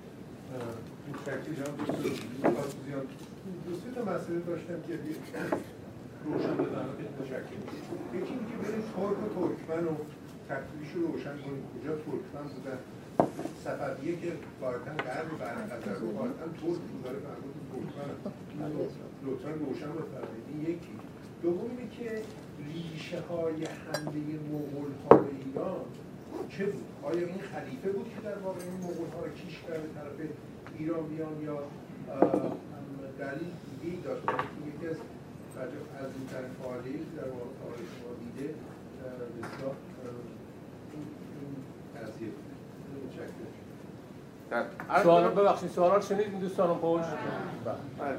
دو 3.45 3.73
تا 3.95 4.03
مسئله 4.15 4.41
داشتم 4.41 4.79
که 4.87 4.95
روشن 6.25 6.57
بدن 6.57 6.87
یکی 8.15 8.33
اینکه 8.35 8.57
بریم 8.63 8.85
ترک 8.97 9.19
و 9.25 9.29
ترکمن 9.35 9.85
و 9.85 9.95
رو 10.95 11.07
روشن 11.07 11.37
کنیم. 11.43 11.63
کجا 11.73 11.93
ترکمن 11.97 12.47
بودن؟ 12.55 12.79
صفویه 13.65 14.17
که 14.17 14.33
قاعدتا 14.61 14.93
غرب 15.07 15.39
برقدر 15.39 15.95
رو 16.01 16.11
قاعدتا 16.11 16.47
ترک 16.61 16.63
رو 16.63 17.01
داره 17.05 17.19
فرمود 17.19 17.55
ترکمن. 17.73 18.11
لطفا 19.27 19.51
روشن 19.51 19.93
بفرمایید 19.93 20.47
این 20.49 20.61
یکی. 20.63 20.95
دوم 21.43 21.77
که 21.99 22.23
ریشه 22.73 23.21
های 23.21 23.65
حمله 23.65 24.21
مغول 24.53 24.93
ها 25.03 25.17
به 25.17 25.31
ایران 25.45 25.85
چه 26.49 26.67
بود؟ 26.67 26.85
آیا 27.03 27.27
این 27.27 27.41
خلیفه 27.41 27.91
بود 27.91 28.07
که 28.15 28.21
در 28.29 28.39
واقع 28.39 28.61
این 28.61 28.81
مغول 28.81 29.09
ها 29.17 29.29
کیش 29.29 29.59
کرده 29.69 29.89
طرف 29.95 30.29
ایران 30.79 31.09
بیان 31.09 31.43
یا 31.45 31.59
دلیل 33.23 33.51
دیگه 33.83 33.99
داشت 34.05 34.27
که 34.27 34.33
یکی 34.71 34.87
از 34.87 34.97
از 36.03 36.11
این 36.17 36.27
ترین 36.33 36.53
فعالی 36.63 36.97
در 37.17 37.29
واقع 37.29 37.51
تاریخ 37.63 37.91
ما 38.03 38.13
دیده 38.23 38.55
بسیار 39.43 39.75
سوال 45.03 45.29
ببخشید 45.29 45.71
سوال 45.71 46.01
شنید 46.01 46.41
دوستانم؟ 46.41 46.79
پوش 46.79 47.03
بله. 47.99 48.17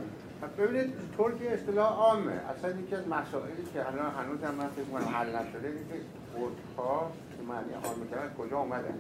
ببینید 0.57 0.93
ترکی 1.17 1.47
اصطلاح 1.47 1.93
عامه 1.93 2.31
اصلا 2.31 2.69
یکی 2.69 2.95
از 2.95 3.07
مسائلی 3.07 3.63
که 3.73 3.87
الان 3.87 4.11
هنوز 4.11 4.43
هم 4.43 4.55
من 4.55 4.67
فکر 4.67 4.85
کنم 4.85 5.15
حل 5.15 5.27
نشده 5.27 5.67
اینه 5.67 5.79
که 5.79 5.99
کردها 6.33 7.11
که 7.37 7.43
معنی 7.43 7.73
عامه 7.73 8.29
کجا 8.37 8.57
اومدن؟ 8.57 8.99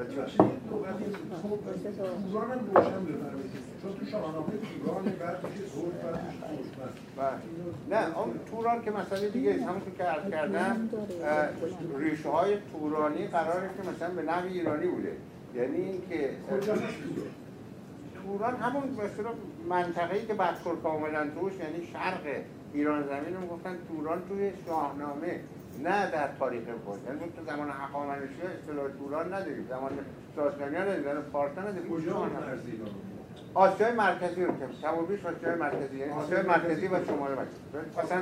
هم 0.00 0.08
چون 3.82 3.92
نه 7.90 8.18
اون 8.18 8.40
توران 8.50 8.82
که 8.82 8.90
مسئله 8.90 9.28
دیگه 9.28 9.52
همونطور 9.52 9.94
که 9.98 10.04
عرض 10.04 10.30
کردم 10.30 10.90
ریشه 11.98 12.28
های 12.28 12.56
تورانی 12.72 13.26
قراره 13.26 13.70
که 13.76 13.90
مثلا 13.90 14.14
به 14.14 14.22
نحو 14.22 14.46
ایرانی 14.46 14.86
بوده. 14.86 15.12
یعنی 15.54 15.76
اینکه 15.76 16.30
توران 18.22 18.56
همون 18.56 18.82
مثلا 18.82 19.30
منطقه‌ای 19.68 20.26
که 20.26 20.34
ترک 20.34 20.86
آمدن 20.86 21.30
توش 21.40 21.52
یعنی 21.52 21.86
شرق 21.92 22.22
ایران 22.72 23.02
زمین 23.02 23.36
رو 23.40 23.46
گفتن 23.46 23.76
توران 23.88 24.22
توی 24.28 24.52
شاهنامه. 24.66 25.40
نه 25.82 26.10
در 26.10 26.28
تاریخ 26.38 26.62
خود. 26.84 27.00
یعنی 27.06 27.18
تو 27.36 27.52
زمان 27.52 27.70
هخامنشی 27.70 28.42
اصطلاح 28.60 28.88
توران 28.98 29.34
نداریم. 29.34 29.66
زمان 29.68 29.90
ساسانی 30.36 30.76
ها 30.76 30.82
نداریم. 30.82 31.02
زمان 31.02 31.22
فارس 31.32 31.58
نداریم. 31.58 31.90
کجا 31.90 32.30
آسیای 33.54 33.92
مرکزی 33.92 34.44
رو 34.44 34.52
که 34.52 34.66
کمابیش 34.82 35.26
آسیای 35.26 35.54
مرکزی. 35.54 35.96
یعنی 35.96 36.12
آسیای 36.12 36.42
مرکزی 36.42 36.86
و 36.86 37.04
شمال 37.04 37.30
مرکزی. 37.30 37.98
مثلا 37.98 38.18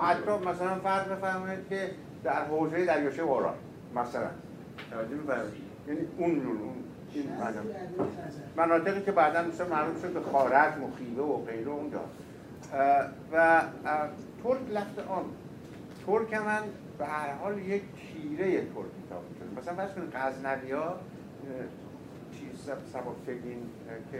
حتی 0.00 0.48
مثلا 0.48 0.74
فرض 0.74 1.06
بفرمایید 1.06 1.68
که 1.68 1.90
در 2.24 2.44
حوزه 2.44 2.84
دریاچه 2.84 3.22
اورال 3.22 3.54
مثلا. 3.96 4.28
توجه 4.90 5.16
یعنی 5.88 6.00
اون 6.18 6.40
جور 6.40 6.58
اون 6.58 6.74
این 7.14 7.30
مناطقی 8.56 9.02
که 9.02 9.12
بعدا 9.12 9.42
مثلا 9.42 9.68
معروف 9.68 10.02
شد 10.02 10.12
به 10.12 10.20
خارج 10.20 10.72
و 11.18 11.22
و 11.22 11.44
غیره 11.44 11.70
اونجا. 11.70 12.00
و 13.32 13.62
ترک 14.44 14.70
لفظ 14.70 14.98
آن. 15.08 15.24
ترکمن 16.06 16.62
به 16.98 17.06
هر 17.06 17.32
حال 17.32 17.58
یک 17.58 17.82
چیره 17.96 18.60
ترکی 18.60 19.02
تابع 19.10 19.24
شده 19.38 19.60
مثلا 19.60 19.74
فرض 19.74 19.94
کنید 19.94 20.16
غزنوی 20.16 20.72
ها 20.72 20.96
چیز 22.32 22.70
سبکتگین 22.92 23.70
که 24.12 24.18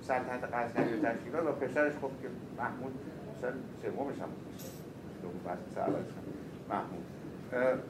سلطنت 0.00 0.44
غزنوی 0.52 0.92
رو 0.92 1.02
تشکیل 1.02 1.34
و 1.34 1.52
پسرش 1.52 1.92
خب 1.92 2.10
که 2.22 2.28
محمود 2.58 2.92
مثلا 3.36 3.52
سومش 3.82 4.14
هم 4.20 4.28
محمود. 6.68 7.04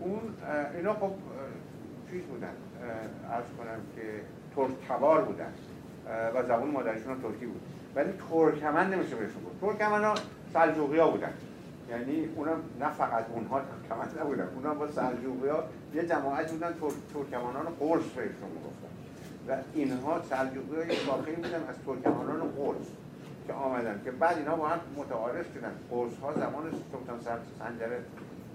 اون 0.01 0.20
اینا 0.76 0.94
خب 0.94 1.12
چیز 2.10 2.22
بودن. 2.22 2.55
عرض 3.30 3.44
کنم 3.59 3.80
که 3.97 4.02
ترک 4.56 4.88
تبار 4.88 5.24
بودن 5.24 5.52
و 6.34 6.42
زبان 6.42 6.70
مادرشون 6.70 7.22
ترکی 7.22 7.47
بود. 7.47 7.60
ولی 7.94 8.12
ترکمن 8.30 8.90
نمیشه 8.90 9.16
بهشون 9.16 9.42
بود 9.42 9.59
ترکمن 9.60 10.05
ها 10.05 10.14
سلجوقی 10.52 10.98
ها 10.98 11.10
بودن. 11.10 11.32
یعنی 11.91 12.29
اونا 12.37 12.53
نه 12.81 12.91
فقط 12.91 13.25
اونها 13.35 13.61
ترکمن 13.61 14.21
نبودن 14.21 14.49
اونا 14.55 14.75
با 14.75 14.89
سلجوقی 14.89 15.49
ها 15.49 15.65
یه 15.95 16.07
جماعت 16.07 16.51
بودن 16.53 16.75
ترکمنان 17.15 17.67
قرص 17.81 18.03
بهشون 18.03 18.51
می‌گفتن 18.55 18.91
و 19.49 19.57
اینها 19.75 20.23
سلجوقی 20.23 20.77
های 20.77 21.07
واقعی 21.07 21.35
بودن 21.35 21.65
از 21.69 21.77
ترکمنان 21.87 22.41
قرص 22.57 22.87
که 23.47 23.53
آمدن 23.53 24.01
که 24.05 24.11
بعد 24.11 24.39
اینا 24.39 24.57
با 24.57 24.69
هم 24.69 24.81
متعارف 24.97 25.47
شدن. 25.55 25.73
قرص 25.91 26.12
ها 26.23 26.33
زمان 26.33 26.65
سلطان 26.93 27.21
سنجر 27.59 27.99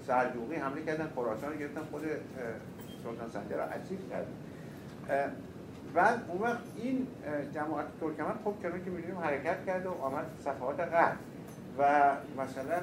سلجوقی 0.07 0.55
حمله 0.55 0.81
کردن 0.85 1.09
خراسان 1.15 1.51
رو 1.51 1.57
گرفتن 1.59 1.81
خود 1.91 2.01
سلطان 3.03 3.29
سنجر 3.29 3.55
رو 3.55 3.61
اسیر 3.61 3.99
کرد 4.09 4.27
بعد 5.93 6.25
اون 6.27 6.41
وقت 6.41 6.63
این 6.75 7.07
جماعت 7.53 7.85
ترکمن 7.99 8.33
خب 8.43 8.53
کنون 8.61 8.83
که 8.85 8.91
می‌دونیم 8.91 9.17
حرکت 9.17 9.65
کرد 9.65 9.85
و 9.85 9.91
آمد 9.91 10.25
صفحات 10.43 10.79
غرب. 10.79 11.17
و 11.77 12.11
مثلا 12.41 12.79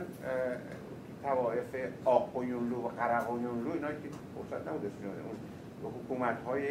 توائف 1.23 1.90
آقویونلو 2.05 2.77
و 2.77 2.89
قرقویونلو 2.89 3.73
اینا 3.73 3.89
که 3.89 4.09
فرصت 4.35 4.69
نبود 4.69 4.93
اون 5.82 5.93
حکومت 5.93 6.36
های 6.47 6.66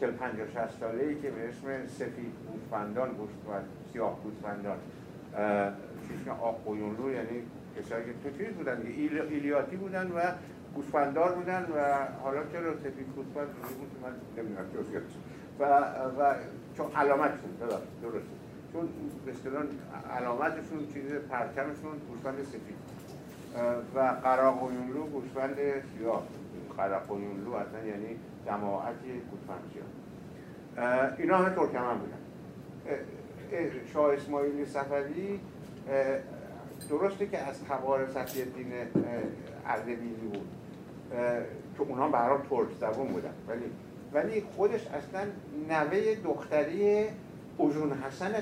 40 0.00 0.10
50 0.10 0.46
60 0.46 0.80
ساله 0.80 1.04
ای 1.04 1.14
که 1.14 1.30
به 1.30 1.48
اسم 1.48 1.86
سفید 1.86 2.32
گوسفندان 2.52 3.08
گوشت 3.08 3.32
و 3.32 3.50
سیاه 3.92 4.18
گوسفندان 4.22 4.78
چیز 6.08 6.28
آقویونلو 6.28 7.12
یعنی 7.12 7.42
کسایی 7.78 8.04
که 8.04 8.12
تو 8.30 8.38
چیز 8.38 8.54
بودن 8.54 8.82
ایلیاتی 9.30 9.76
بودن 9.76 10.10
و 10.10 10.20
گوسفندار 10.74 11.32
بودن 11.32 11.62
و 11.62 11.94
حالا 12.22 12.40
چرا 12.52 12.76
سفید 12.76 13.06
گوسفند 13.16 13.48
بود 13.48 13.90
من 14.02 14.42
نمی‌دونم 14.42 14.64
و 15.58 15.64
و 16.22 16.34
چون 16.76 16.92
علامتشون 16.96 17.50
درست 18.02 18.26
چون 18.72 18.88
به 19.26 19.32
اصطلاح 19.32 19.64
علامتشون 20.16 20.86
چیز 20.94 21.12
پرچمشون 21.12 21.98
گوسفند 22.08 22.42
سفید. 22.44 22.76
و 23.94 23.98
قراقویونلو 24.22 25.06
گوسفند 25.06 25.56
سیاه. 25.98 26.26
قراقویونلو 26.76 27.52
اصلا 27.52 27.86
یعنی 27.86 28.16
جماعت 28.46 28.94
گوسفند 29.30 29.60
سیاه. 29.72 31.10
اینا 31.18 31.36
همه 31.38 31.54
ترکمن 31.54 31.98
بودن. 31.98 32.18
شاه 33.92 34.14
اسماعیل 34.14 34.64
صفوی 34.64 35.40
درسته 36.90 37.26
که 37.26 37.38
از 37.38 37.64
تبار 37.64 38.06
صفی 38.06 38.42
الدین 38.42 38.72
اردبیلی 39.66 40.28
بود. 40.32 40.48
که 41.76 41.82
اونا 41.88 42.08
برای 42.08 42.38
ترک 42.50 42.68
زبون 42.80 43.08
بودن. 43.08 43.34
ولی 43.48 43.64
ولی 44.12 44.40
خودش 44.56 44.86
اصلا 44.86 45.20
نوه 45.68 46.14
دختری 46.24 47.06
اوژون 47.60 47.92
حسن 47.92 48.32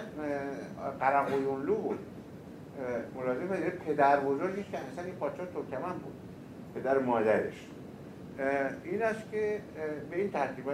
قرقویونلو 1.00 1.74
بود. 1.74 1.98
ملاحظه 3.14 3.44
بدید 3.44 3.74
پدر 3.74 4.20
بزرگش 4.20 4.70
که 4.70 4.78
اصلا 4.78 5.04
این 5.04 5.14
پادشاه 5.14 5.46
ترکمن 5.46 5.92
بود. 5.92 6.12
پدر 6.74 6.98
مادرش. 6.98 7.66
این 8.84 9.02
است 9.02 9.30
که 9.30 9.60
به 10.10 10.16
این 10.16 10.30
ترتیب 10.30 10.66
و, 10.66 10.70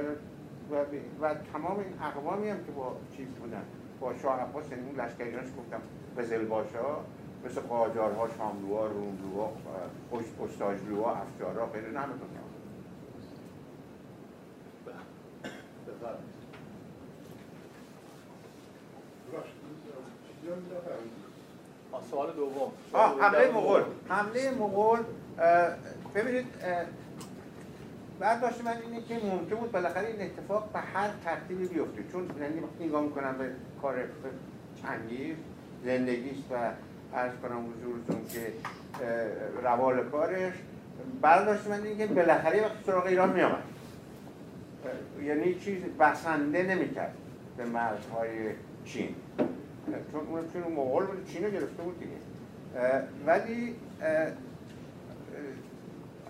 و 1.20 1.34
تمام 1.52 1.78
این 1.78 1.94
اقوامی 2.02 2.48
هم 2.48 2.56
که 2.56 2.72
با 2.72 2.96
چیز 3.16 3.28
بودن. 3.28 3.62
با 4.00 4.14
شاه 4.14 4.40
عباس 4.40 4.70
یعنی 4.70 4.86
اون 4.86 5.00
لشکریانش 5.00 5.48
گفتم 5.58 5.80
قزلباشا 6.18 6.96
مثل 7.44 7.60
قاجارها، 7.60 8.28
شاملوها، 8.38 8.86
روملوها، 8.86 9.52
استاجلوها، 10.44 11.16
افجارها 11.16 11.66
غیره 11.66 11.90
نه 11.90 12.00
همه 12.00 12.12
سوال 22.10 22.32
دوم. 22.32 22.72
حمله 23.20 23.50
مغول. 23.50 23.82
حمله 24.08 24.50
مغول 24.50 24.98
ببینید 26.14 26.46
بعد 28.20 28.44
من 28.64 28.76
اینه 28.82 29.02
که 29.08 29.26
ممکن 29.26 29.56
بود 29.56 29.72
بالاخره 29.72 30.06
این 30.06 30.22
اتفاق 30.22 30.72
به 30.72 30.78
هر 30.78 31.10
ترتیبی 31.24 31.66
بیفته. 31.66 32.04
چون 32.12 32.30
یعنی 32.40 32.60
وقتی 32.60 32.84
نگاه 32.84 33.02
می‌کنم 33.02 33.34
به 33.38 33.50
کار 33.82 33.94
چنگیز 34.82 35.36
زندگیش 35.84 36.36
و 36.50 36.70
عرض 37.16 37.32
کنم 37.42 37.64
حضورتون 37.72 38.26
که 38.28 38.52
روال 39.62 40.04
کارش. 40.04 40.54
برداشت 41.22 41.66
من 41.66 41.82
اینه 41.82 42.06
که 42.06 42.14
بالاخره 42.14 42.62
وقتی 42.62 42.84
سراغ 42.86 43.06
ایران 43.06 43.32
میامد 43.32 43.62
یعنی 45.22 45.54
چیز 45.54 45.82
بسنده 45.82 46.62
نمی‌کرد 46.62 47.14
به 47.56 47.64
مرزهای 47.64 48.50
چین. 48.84 49.14
چون 50.12 50.26
اون 50.26 50.40
چون 50.52 50.72
مغول 50.72 51.04
بود 51.06 51.26
چین 51.32 51.44
رو 51.44 51.50
گرفته 51.50 51.82
بود 51.82 51.98
دیگه 51.98 52.16
ولی 53.26 53.76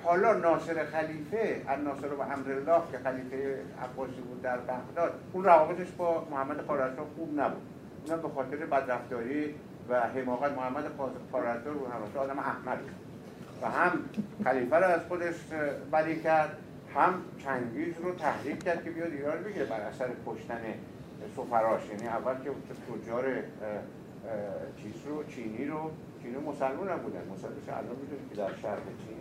حالا 0.05 0.33
ناصر 0.33 0.85
خلیفه 0.85 1.63
ناصر 1.85 2.15
و 2.15 2.21
امرالله 2.21 2.83
که 2.93 2.99
خلیفه 2.99 3.59
عباسی 3.85 4.21
بود 4.21 4.43
در 4.43 4.57
بغداد 4.59 5.21
اون 5.33 5.45
روابطش 5.45 5.91
با 5.91 6.27
محمد 6.31 6.67
خارزمشاه 6.67 7.07
خوب 7.17 7.41
نبود 7.41 7.63
اونم 8.07 8.23
به 8.23 8.29
خاطر 8.29 8.57
بدرفتاری 8.57 9.55
و 9.89 10.01
حماقت 10.01 10.53
محمد 10.53 10.85
خارزمشاه 11.33 11.75
رو 11.75 11.87
هم 11.87 12.21
آدم 12.23 12.39
احمد 12.39 12.79
و 13.63 13.67
هم 13.67 13.93
خلیفه 14.45 14.77
رو 14.77 14.85
از 14.85 15.01
خودش 15.09 15.35
بلی 15.91 16.21
کرد 16.21 16.57
هم 16.95 17.15
چنگیز 17.45 17.95
رو 18.03 18.15
تحریک 18.15 18.65
کرد 18.65 18.85
که 18.85 18.91
بیاد 18.91 19.13
ایران 19.13 19.43
بگیره 19.43 19.65
بر 19.65 19.81
اثر 19.81 20.09
کشتن 20.27 20.61
سفراش 21.37 21.83
یعنی 21.89 22.07
اول 22.09 22.35
که 22.35 22.51
تجار 22.89 23.25
چیز 24.83 24.95
رو 25.07 25.25
چینی 25.25 25.65
رو 25.65 25.91
چینی 26.23 26.37
مسلمان 26.37 26.89
هم 26.89 26.99
بودن 26.99 27.23
مسلمان 27.33 27.59
الان 27.69 27.97
می‌دونید 28.03 28.29
که 28.31 28.37
در 28.37 28.55
شرق 28.63 28.83
چین 28.83 29.19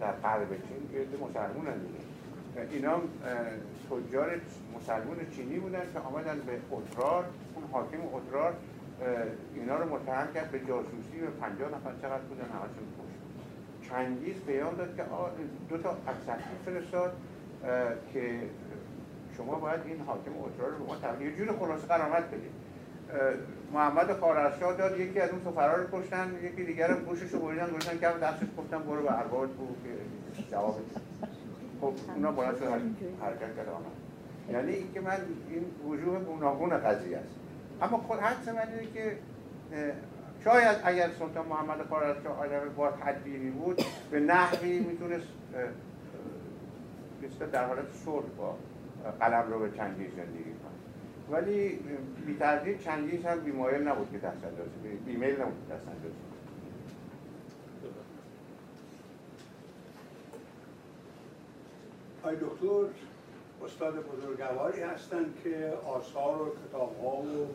در 0.00 0.12
غرب 0.12 0.48
چین 0.48 0.82
گرد 0.92 1.22
مسلمان 1.22 1.66
هم 1.66 1.78
دیگه 1.86 2.06
اینا 2.70 3.00
تجار 3.90 4.40
مسلمان 4.76 5.16
چینی 5.36 5.58
بودن 5.58 5.82
که 5.92 5.98
آمدن 5.98 6.38
به 6.46 6.52
ادرار 6.76 7.24
اون 7.54 7.64
حاکم 7.72 7.98
ادرار 8.14 8.54
اینا 9.54 9.76
رو 9.78 9.94
متهم 9.94 10.32
کرد 10.34 10.50
به 10.50 10.58
جاسوسی 10.58 11.18
به 11.20 11.26
50 11.26 11.68
نفر 11.68 11.92
چقدر 12.02 12.22
بودن 12.22 12.44
همشون 12.44 12.86
کشت 12.96 13.90
چنگیز 13.90 14.36
بیان 14.46 14.74
داد 14.76 14.96
که 14.96 15.02
دو 15.68 15.78
تا 15.78 15.90
اکسپتی 15.90 16.56
فرستاد 16.64 17.16
که 18.12 18.40
شما 19.36 19.54
باید 19.54 19.80
این 19.86 20.00
حاکم 20.00 20.30
اترار 20.44 20.70
رو 20.70 20.78
به 20.78 20.84
ما 20.84 20.96
تبدیل 20.96 21.28
یه 21.28 21.36
جور 21.36 21.58
خلاصه 21.58 21.86
قرامت 21.86 22.24
بدید. 22.24 22.66
محمد 23.72 24.12
خارزشاه 24.20 24.76
داد 24.76 25.00
یکی 25.00 25.20
از 25.20 25.30
اون 25.30 25.40
سفرا 25.44 25.76
رو 25.76 26.00
کشتن 26.00 26.32
یکی 26.42 26.64
دیگر 26.64 26.90
هم 26.90 27.04
گوشش 27.04 27.30
رو 27.30 27.38
بریدن 27.38 27.66
گذاشتن 27.66 27.98
که 27.98 28.06
دستش 28.06 28.46
گفتن 28.58 28.78
برو 28.78 29.02
به 29.02 29.18
اربابت 29.18 29.50
بود 29.50 29.76
که 29.84 30.42
جواب 30.50 30.80
خب 31.80 31.92
اونا 32.14 32.32
باید 32.32 32.56
شد 32.56 32.64
حرکت 33.22 33.68
آمد 33.68 33.86
یعنی 34.52 34.72
اینکه 34.72 35.00
من 35.00 35.18
این 35.50 35.64
وجوه 35.88 36.18
گوناگون 36.18 36.78
قضیه 36.78 37.16
است. 37.16 37.34
اما 37.82 37.98
خود 37.98 38.18
حدس 38.18 38.48
من 38.48 38.68
اینه 38.68 38.92
که 38.94 39.16
شاید 40.44 40.76
اگر 40.84 41.10
سلطان 41.18 41.46
محمد 41.46 41.86
خارزشاه 41.90 42.38
آدم 42.38 42.60
با 42.76 42.90
تدبیری 42.90 43.50
بود 43.50 43.82
به 44.10 44.20
نحوی 44.20 44.78
می‌تونست 44.78 45.26
در 47.52 47.64
حالت 47.64 47.92
صلح 48.04 48.26
با 48.38 48.56
قلم 49.20 49.52
رو 49.52 49.58
به 49.58 49.70
چنگیز 49.76 50.10
زندگی 50.16 50.44
کنه. 50.44 50.76
ولی 51.30 51.78
بی 52.26 52.36
تردید 52.38 52.80
چنگیز 52.80 53.24
هم 53.24 53.40
بیمایل 53.40 53.88
نبود 53.88 54.12
که 54.12 54.18
دست 54.18 54.44
اندازی 54.44 54.96
بیمیل 55.06 55.40
نبود 55.40 55.54
که 55.68 55.74
دست 55.74 55.88
اندازی 55.88 56.14
آی 62.22 62.36
دکتر 62.36 63.00
استاد 63.64 63.94
بزرگواری 64.06 64.80
هستند 64.80 65.34
که 65.44 65.72
آثار 65.86 66.42
و 66.42 66.52
کتاب 66.68 66.96
ها 67.02 67.16
و 67.16 67.46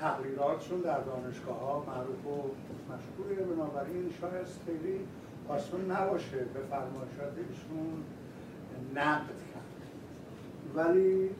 تقریراتشون 0.00 0.80
در 0.80 1.00
دانشگاه 1.00 1.58
ها 1.60 1.84
معروف 1.86 2.26
و 2.26 2.50
مشهوره. 2.92 3.44
بنابراین 3.44 4.12
شاید 4.20 4.46
خیلی 4.66 5.00
آسان 5.48 5.90
نباشه 5.90 6.36
به 6.36 6.60
فرمایشات 6.70 7.32
ایشون 7.48 8.04
نقد 8.94 9.34
ولی 10.74 11.30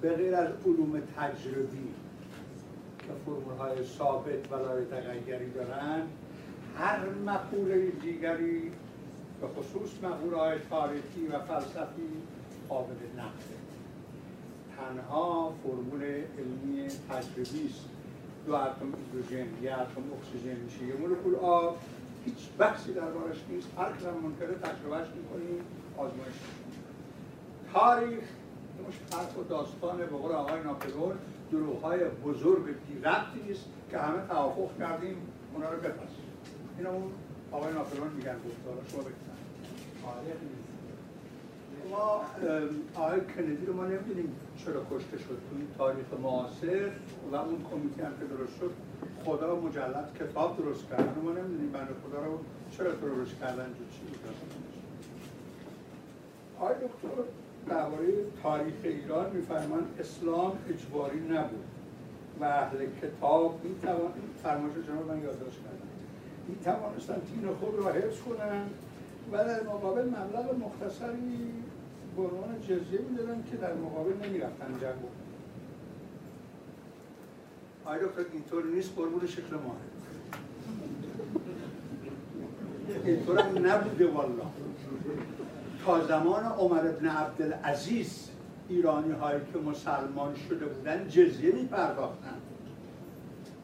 به 0.00 0.14
غیر 0.14 0.34
از 0.34 0.48
علوم 0.66 1.02
تجربی 1.16 1.88
که 2.98 3.06
فرمول 3.24 3.54
های 3.58 3.84
ثابت 3.84 4.52
و 4.52 4.54
لای 4.54 4.84
تغییری 4.84 5.50
دارن 5.50 6.02
هر 6.78 7.08
مقوله 7.26 7.86
دیگری 7.90 8.72
به 9.40 9.46
خصوص 9.46 9.90
مقوله 10.02 10.36
های 10.36 10.58
تاریخی 10.70 11.26
و 11.26 11.38
فلسفی 11.40 12.08
قابل 12.68 12.94
نقده 13.16 13.56
تنها 14.76 15.54
فرمول 15.62 16.02
علمی 16.02 16.88
تجربی 17.10 17.66
است. 17.66 17.84
دو 18.46 18.54
اتم 18.54 18.86
هیدروژن 18.96 19.46
یه 19.62 19.72
اتم 19.72 20.02
اکسیژن 20.18 20.56
میشه 20.64 20.84
یه 20.84 20.94
مولکول 20.94 21.34
آب. 21.34 21.76
هیچ 22.24 22.48
بحثی 22.58 22.92
دربارش 22.92 23.36
نیست. 23.50 23.68
هر 23.78 23.92
کلام 23.92 24.14
منکره 24.22 24.54
تجربهش 24.54 25.06
می‌کنیم 25.16 25.60
آزمایش 25.96 26.34
تاریخ 27.72 28.24
مش 28.88 29.14
حرف 29.14 29.38
و 29.38 29.42
داستان 29.42 29.96
به 29.96 30.06
قول 30.06 30.32
آقای 30.32 30.62
ناپلون 30.62 31.16
دروغ 31.50 31.94
بزرگ 32.24 32.64
بی 32.64 32.98
ربطی 33.04 33.52
است 33.52 33.64
که 33.90 33.98
همه 33.98 34.26
توافق 34.28 34.78
کردیم 34.78 35.16
اونا 35.54 35.70
رو 35.70 35.76
بپسیم 35.76 36.26
این 36.78 36.86
اون 36.86 37.12
آقای 37.52 37.72
ناپلون 37.72 38.08
میگن 38.08 38.36
گفتارا 38.36 38.84
شما 38.92 39.00
بکنن 39.00 39.36
ما 41.90 42.20
آقای 42.94 43.20
کندی 43.20 43.66
رو 43.66 43.76
ما 43.76 43.84
نمی‌دونیم 43.84 44.36
چرا 44.56 44.82
کشته 44.90 45.18
شد 45.18 45.38
تو 45.50 45.56
این 45.56 45.68
تاریخ 45.78 46.06
معاصر 46.22 46.90
و 47.32 47.36
اون 47.36 47.64
کمیته 47.70 48.04
هم 48.04 48.12
که 48.18 48.24
درست 48.24 48.58
شد 48.60 48.70
خدا 49.24 49.56
مجلد 49.56 50.18
کتاب 50.20 50.56
درست 50.58 50.88
کردن 50.90 51.22
ما 51.24 51.32
نمی‌دونیم. 51.32 51.72
بنده 51.72 51.92
خدا 52.08 52.24
رو 52.24 52.38
چرا 52.70 52.92
درست 52.92 53.34
کردن؟ 53.40 53.66
جو 53.66 53.84
چی 53.92 54.00
بود؟ 54.06 54.18
آقای 56.60 56.74
دکتر 56.74 57.22
درباره 57.68 58.08
تاریخ 58.42 58.74
ایران 58.82 59.30
میفرمان 59.30 59.86
اسلام 60.00 60.58
اجباری 60.68 61.20
نبود 61.20 61.64
و 62.40 62.44
اهل 62.44 62.86
کتاب 63.02 63.60
می 63.64 63.74
توان 63.82 64.12
فرمایش 64.42 64.74
جناب 64.86 65.10
من 65.10 65.22
یادداشت 65.22 65.56
کردم. 65.56 65.88
می 66.48 66.56
توانستن 66.64 67.18
دین 67.18 67.54
خود 67.54 67.74
را 67.78 67.92
حفظ 67.92 68.20
کنند 68.20 68.70
و 69.32 69.36
در 69.36 69.62
مقابل 69.62 70.02
مبلغ 70.02 70.54
مختصری 70.64 71.52
به 72.16 72.22
عنوان 72.22 72.60
جزیه 72.62 73.00
می‌دادن 73.10 73.44
که 73.50 73.56
در 73.56 73.74
مقابل 73.74 74.26
نمی‌رفتن 74.26 74.78
جنگ 74.80 74.94
آیا 77.84 78.06
دکتر 78.06 78.24
اینطور 78.32 78.64
نیست 78.64 78.92
قربون 78.96 79.26
شکل 79.26 79.54
ماه 79.54 79.76
اینطور 83.04 83.38
هم 83.38 83.66
نبوده 83.66 84.10
والا 84.10 84.44
تا 85.86 86.06
زمان 86.06 86.44
عمر 86.44 86.78
ابن 86.78 87.08
عبدالعزیز 87.08 88.28
ایرانی 88.68 89.12
هایی 89.12 89.40
که 89.52 89.58
مسلمان 89.58 90.34
شده 90.48 90.66
بودن 90.66 91.08
جزیه 91.08 91.52
می 91.52 91.66
پرداختن 91.66 92.36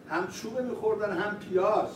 هم 0.09 0.27
چوبه 0.27 0.63
میخوردن 0.63 1.17
هم 1.17 1.37
پیاز. 1.37 1.89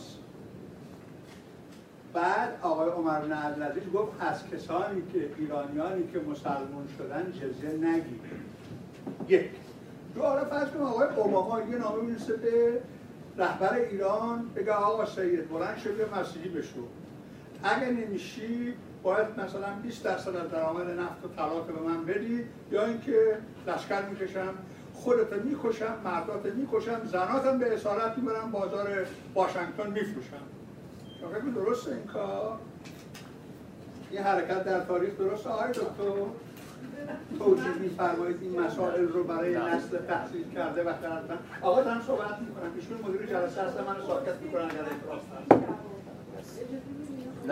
بعد 2.13 2.59
آقای 2.61 2.89
عمر 2.89 3.19
بن 3.19 3.31
عبدالعزیز 3.31 3.83
گفت 3.93 4.11
از 4.19 4.47
کسانی 4.47 5.01
که 5.13 5.29
ایرانیانی 5.37 6.07
که 6.13 6.19
مسلمان 6.19 6.87
شدن 6.97 7.31
جزیه 7.31 7.69
نگیر 7.69 8.19
یک. 9.27 9.49
دو 10.15 10.21
حالا 10.21 10.45
فرض 10.45 10.69
کنم 10.69 10.81
آقای 10.81 11.07
اوباما 11.15 11.61
یه 11.61 11.77
نامه 11.77 12.01
می‌رسه 12.01 12.33
به 12.33 12.81
رهبر 13.37 13.73
ایران 13.73 14.49
بگه 14.55 14.73
آقا 14.73 15.05
سید 15.05 15.49
بلند 15.49 15.77
یه 15.99 16.19
مسیحی 16.19 16.49
بشو. 16.49 16.83
اگه 17.63 17.91
نمیشی 17.91 18.73
باید 19.03 19.27
مثلا 19.39 19.67
20 19.83 20.03
درصد 20.03 20.35
از 20.35 20.51
درآمد 20.51 20.99
نفت 20.99 21.25
و 21.25 21.27
طلا 21.35 21.59
به 21.59 21.89
من 21.89 22.05
بدی 22.05 22.45
یا 22.71 22.85
اینکه 22.85 23.37
لشکر 23.67 24.01
می‌کشم 24.05 24.53
خودت 24.93 25.33
می‌کشم 25.33 25.95
مردات 26.05 26.45
می‌کشم 26.45 27.05
زناتم 27.05 27.59
به 27.59 27.73
اسارت 27.73 28.17
می‌برم 28.17 28.51
بازار 28.51 28.87
واشنگتن 29.35 29.91
میفروشم. 29.91 30.43
شما 31.19 31.63
درسته 31.63 31.91
این 31.91 32.03
کار؟ 32.03 32.57
این 34.11 34.21
حرکت 34.21 34.63
در 34.63 34.79
تاریخ 34.79 35.17
درسته؟ 35.17 35.49
آقای 35.49 35.69
دکتر 35.69 36.25
توجیه 37.39 37.73
میفرمایید 37.79 38.37
این 38.41 38.59
مسائل 38.59 39.07
رو 39.07 39.23
برای 39.23 39.57
نسل 39.57 39.97
تحصیل 39.97 40.51
کرده 40.55 40.83
و 40.83 40.93
کردن 41.01 41.37
آقا 41.61 41.83
دارم 41.83 42.01
صحبت 42.07 42.39
می‌کنم. 42.39 42.71
ایشون 42.75 42.97
مدیر 43.07 43.25
جلسه 43.25 43.61
هست 43.61 43.79
من 43.79 43.95
ساکت 44.07 44.41
می‌کنن 44.41 44.63
اگر 44.63 44.79
اعتراض 44.79 45.21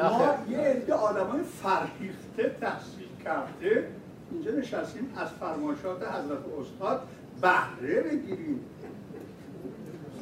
ما 0.04 0.36
یه 0.50 0.58
عده 0.58 0.94
آدم 0.94 1.28
های 1.28 1.44
فرهیخته 1.44 2.56
تحصیل 2.62 3.08
کرده. 3.24 3.88
اینجا 4.32 4.52
نشستیم 4.52 5.14
از 5.18 5.28
فرمایشات 5.28 6.02
حضرت 6.02 6.40
استاد 6.62 7.08
بهره 7.42 8.02
بگیریم. 8.02 8.60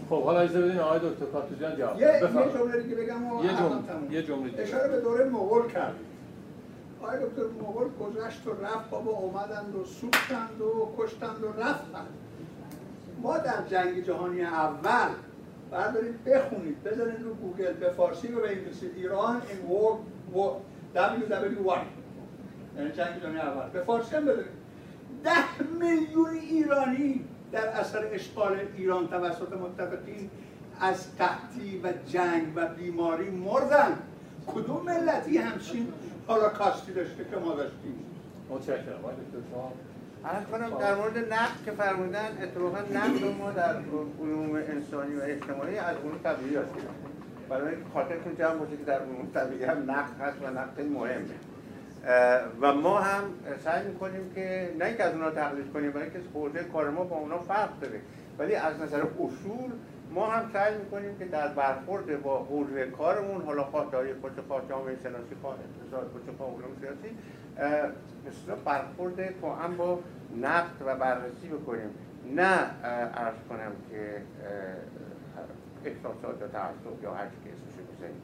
خب 0.09 0.23
حالا 0.23 0.39
اجازه 0.39 0.61
بدین 0.61 0.79
آقای 0.79 0.99
دکتر 0.99 1.25
کاتوزیان 1.25 1.75
جواب 1.77 1.99
یه 1.99 2.07
یه 2.07 2.53
جمله 2.53 2.81
دیگه 2.81 2.95
بگم 2.95 3.27
و 3.27 3.45
یه 3.45 3.49
جمله 3.49 4.11
یه 4.11 4.23
جمله 4.23 4.53
اشاره 4.57 4.87
به 4.87 5.01
دوره 5.01 5.25
مغول 5.25 5.71
کردیم. 5.71 6.05
آقای 7.01 7.17
دکتر 7.17 7.43
مغول 7.61 7.87
گذشت 7.99 8.47
و 8.47 8.49
رفت 8.49 8.89
بابا 8.89 9.11
اومدند 9.11 9.75
و 9.75 9.85
سوختند 9.85 10.61
و 10.61 10.95
کشتند 10.97 11.43
و 11.43 11.61
رفتند. 11.61 12.07
ما 13.21 13.37
در 13.37 13.67
جنگ 13.69 14.05
جهانی 14.05 14.41
اول 14.41 15.09
بردارید 15.73 16.23
بخونید. 16.23 16.83
بزنید 16.83 17.21
رو 17.21 17.33
گوگل 17.33 17.73
به 17.73 17.89
فارسی 17.89 18.27
و 18.27 18.41
به 18.41 18.49
انگلیسی 18.49 18.87
ایران 18.95 19.41
این 19.49 19.59
ورد 20.33 20.57
WWY 20.95 21.79
یعنی 22.77 22.91
جنگ 22.91 23.21
جهانی 23.21 23.37
اول. 23.37 23.69
به 23.69 23.81
فارسی 23.83 24.15
هم 24.15 24.25
بزنید 24.25 24.63
ده 25.23 25.63
میلیون 25.79 26.29
ایرانی 26.29 27.25
در 27.51 27.67
اثر 27.67 28.07
اشغال 28.11 28.59
ایران 28.77 29.07
توسط 29.07 29.53
متفقین 29.53 30.29
از 30.79 31.17
قحطی 31.17 31.81
و 31.83 31.93
جنگ 32.07 32.43
و 32.55 32.67
بیماری 32.67 33.29
مردن. 33.29 33.97
کدوم 34.47 34.85
ملتی 34.85 35.37
همچین 35.37 35.93
کاستی 36.57 36.93
داشته 36.93 37.25
که 37.31 37.37
ما 37.37 37.55
داشتیم؟ 37.55 38.05
متشکرم. 38.49 38.99
عرض 40.25 40.45
کنم 40.45 40.77
در 40.79 40.95
مورد 40.95 41.17
نقد 41.17 41.65
که 41.65 41.71
فرمودن 41.71 42.37
اتفاقا 42.41 42.79
نقد 42.79 43.37
ما 43.39 43.51
در 43.51 43.75
علوم 44.21 44.55
انسانی 44.55 45.15
و 45.15 45.21
اجتماعی 45.23 45.77
از 45.77 45.95
علوم 45.97 46.19
طبیعی 46.23 46.55
هستیم 46.55 46.83
برای 47.49 47.75
خاطرتون 47.93 48.35
جمع 48.35 48.55
باشه 48.55 48.77
که 48.77 48.83
در 48.83 48.99
علوم 48.99 49.29
طبیعی 49.33 49.63
هم 49.63 49.91
نقد 49.91 50.21
هست 50.21 50.37
و 50.43 50.47
نقد 50.47 50.81
مهمه. 50.81 51.35
و 52.61 52.73
ما 52.73 52.99
هم 52.99 53.23
سعی 53.63 53.87
می‌کنیم 53.87 54.31
که 54.35 54.73
نه 54.79 54.85
اینکه 54.85 55.03
از 55.03 55.13
اونا 55.13 55.31
تقلید 55.31 55.73
کنیم 55.73 55.91
برای 55.91 56.03
اینکه 56.03 56.19
حوزه 56.33 56.63
کار 56.63 56.89
ما 56.89 57.03
با 57.03 57.15
اونا 57.15 57.39
فرق 57.39 57.79
داره 57.79 57.99
ولی 58.39 58.55
از 58.55 58.81
نظر 58.81 59.01
اصول 59.01 59.71
ما 60.11 60.27
هم 60.27 60.49
سعی 60.53 60.77
می‌کنیم 60.77 61.17
که 61.19 61.25
در 61.25 61.47
برخورد 61.47 62.21
با 62.21 62.43
حوزه 62.43 62.85
کارمون 62.85 63.41
حالا 63.41 63.63
خواه 63.63 63.91
تاریخ 63.91 64.15
باشه 64.15 64.41
خواه 64.47 64.61
جامعه 64.69 64.95
شناسی 65.03 65.35
خواه 65.41 65.55
اقتصاد 65.55 66.11
خواه 66.37 66.49
علوم 66.49 66.75
سیاسی 66.81 67.15
مثلا 67.57 68.55
برخورد 68.65 69.19
هم 69.63 69.77
با 69.77 69.99
نقد 70.41 70.81
و 70.85 70.95
بررسی 70.95 71.47
بکنیم. 71.47 71.89
نه 72.35 72.69
ارز 72.83 73.35
کنم 73.49 73.71
که 73.91 74.21
احساسات 75.85 76.41
یا 76.41 76.47
تعصب 76.47 77.03
یا 77.03 77.13
هر 77.13 77.25
که 77.25 77.49
اسمش 77.49 77.85
بزنیم 77.97 78.21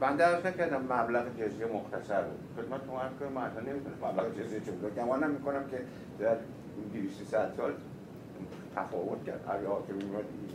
بنده 0.00 0.26
ارز 0.26 0.46
نکردم 0.46 0.82
مبلغ 0.82 1.24
جزیه 1.40 1.66
مختصر 1.66 2.22
بود 2.22 2.64
خدمت 2.64 2.86
ما 2.86 3.00
ارز 3.00 3.12
کنم 3.20 3.32
من 3.32 3.50
نمی‌تونم 3.66 4.12
مبلغ 4.12 4.40
جزیه 4.40 4.60
چه 4.60 4.72
بود 4.72 4.94
گمانم 4.96 5.30
می‌کنم 5.30 5.64
که 5.70 5.80
در 6.18 6.36
200 6.92 7.24
سال 7.30 7.72
تفاوت 8.76 9.24
کرد. 9.24 9.40
هر 9.48 9.66
حاکمی 9.66 10.04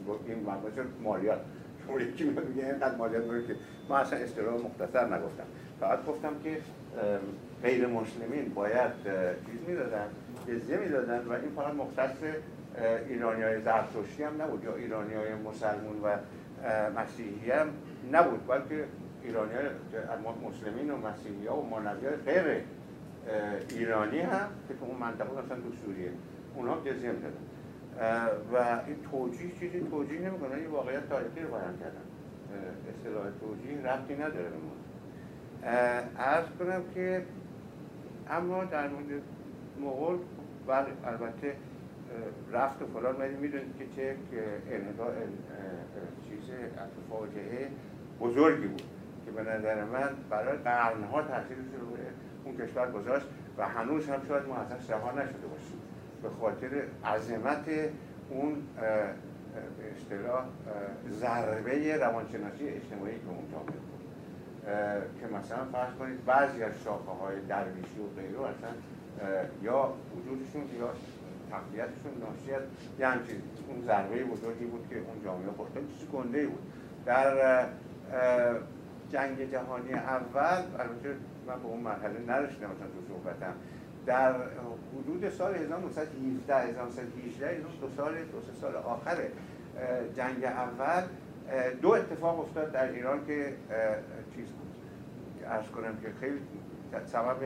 گفت 0.08 0.24
این 0.28 0.40
مبلغ 0.40 0.86
مالیات؟ 1.04 1.40
شما 1.88 2.00
یکی 2.00 2.24
میگه 2.24 2.66
اینقدر 2.66 2.96
مالیات 2.96 3.24
میگه 3.24 3.48
که 3.48 3.56
ما 3.90 3.98
اصلا 3.98 4.20
اصطلاح 4.20 4.54
مختصر 4.54 5.06
نگفتم. 5.06 5.44
فقط 5.80 6.06
گفتم 6.06 6.34
که 6.44 6.58
غیر 7.64 7.88
مسلمین 7.88 8.54
باید 8.56 8.92
چیز 9.46 9.60
می‌دادن 9.68 10.08
جزیه 10.48 10.78
می‌دادن 10.78 11.26
و 11.28 11.32
این 11.32 11.52
فقط 11.56 11.74
مختص 11.74 12.16
ایرانی 13.10 13.42
های 13.42 13.62
زرتشتی 13.62 14.24
هم 14.24 14.42
نبود 14.42 14.64
یا 14.64 14.76
ایرانی 14.76 15.14
های 15.14 15.34
مسلمون 15.34 16.02
و 16.04 16.18
مسیحی 17.00 17.52
هم 17.52 17.68
نبود 18.12 18.48
بلکه 18.48 18.86
ایرانی 19.24 19.54
های 19.54 19.66
مسلمین 20.48 20.92
و 20.92 20.98
مسیحی 20.98 21.48
ها 21.48 21.58
و 21.58 21.70
مانوی 21.70 22.06
های 22.06 22.16
غیر 22.16 22.64
ایرانی 23.70 24.20
هم 24.20 24.48
که 24.68 24.74
تو 24.74 24.86
اون 24.86 24.98
منطقه 24.98 25.32
مثلا 25.32 25.58
تو 25.58 25.72
سوریه 25.86 26.12
اونها 26.56 26.82
جزیه 26.86 27.12
می‌دادن. 27.12 27.44
و 28.54 28.58
این 28.88 28.96
توجیه 29.12 29.52
چیزی 29.60 29.88
توجیه 29.92 30.20
نمی‌کنه 30.20 30.56
این 30.56 30.68
واقعیت 30.68 31.10
تاریخی 31.10 31.40
رو 31.40 31.48
بیان 31.48 31.78
کردن. 31.80 32.06
اصطلاح 32.90 33.26
توجیه 33.42 33.92
ربطی 33.92 34.14
نداره 34.14 34.50
به 35.62 35.68
عرض 36.20 36.46
کنم 36.60 36.84
که 36.94 37.24
اما 38.30 38.64
در 38.64 38.88
مورد 38.88 39.22
مغول 39.82 40.18
بله 40.68 40.88
البته 41.06 41.56
رفت 42.52 42.82
و 42.82 42.86
فلان 42.86 43.16
ولی 43.16 43.36
می‌دونید 43.36 43.78
که 43.78 43.86
چه 43.96 44.16
انهدار 44.72 45.14
چیز 46.30 46.52
فاجعه 47.10 47.70
بزرگی 48.22 48.68
بود 48.68 48.84
که 49.26 49.32
به 49.32 49.42
نظر 49.42 49.84
من 49.84 50.10
برای 50.30 50.58
قرنها 50.58 51.22
تاثیرش 51.22 51.60
رو 51.80 51.98
اون 52.46 52.58
کشور 52.58 52.92
گذاشت 52.92 53.26
و 53.58 53.68
هنوز 53.68 54.10
هم 54.10 54.22
شاید 54.28 54.48
ما 54.48 54.56
ازش 54.56 54.90
رها 54.90 55.12
نشده 55.12 55.48
باشیم 55.48 55.80
به 56.24 56.30
خاطر 56.30 56.70
عظمت 57.06 57.70
اون 58.30 58.56
به 59.78 59.92
اصطلاح 59.98 60.46
ضربه 61.10 61.98
روانشناسی 61.98 62.68
اجتماعی 62.68 63.16
که 63.16 63.30
اونجا 63.30 63.58
بود. 63.58 63.99
که 65.20 65.28
مثلا 65.28 65.66
فرض 65.72 65.94
کنید 66.00 66.26
بعضی 66.26 66.64
از 66.64 66.74
شاخه 66.84 67.12
های 67.12 67.36
درویشی 67.42 68.00
و 68.00 68.22
غیره 68.22 68.40
اصلا 68.40 68.70
یا 69.62 69.94
وجودشون 70.16 70.62
یا 70.62 70.90
تقویتشون 71.52 72.14
ناشی 72.20 72.54
از 72.54 72.62
یه 73.00 73.08
همچین 73.08 73.42
اون 73.68 73.82
ضربه 73.86 74.24
بزرگی 74.24 74.66
بود 74.66 74.88
که 74.90 74.96
اون 74.96 75.24
جامعه 75.24 75.52
خورد. 75.58 75.72
چیزی 75.74 76.12
گنده 76.14 76.48
بود. 76.48 76.60
در 77.06 77.66
جنگ 79.12 79.52
جهانی 79.52 79.94
اول 79.94 80.64
البته 80.80 81.16
من 81.48 81.60
به 81.60 81.66
اون 81.66 81.80
مرحله 81.80 82.20
نرسیدم 82.28 82.68
مثلا 82.68 82.88
تو 82.88 83.14
صحبتم. 83.14 83.54
در 84.06 84.36
حدود 84.94 85.30
سال 85.30 85.56
1917 85.56 86.56
1918 86.56 87.58
دو 87.82 87.90
سال 87.98 88.14
دو 88.14 88.62
سال 88.62 88.76
آخر 88.76 89.18
جنگ 90.16 90.44
اول 90.44 91.04
دو 91.82 91.90
اتفاق 91.90 92.40
افتاد 92.40 92.72
در 92.72 92.92
ایران 92.92 93.26
که 93.26 93.54
چیز 94.36 94.46
بود 94.46 94.70
ارز 95.46 95.68
کنم 95.68 95.98
که 96.02 96.08
خیلی 96.20 96.40
سبب 97.06 97.38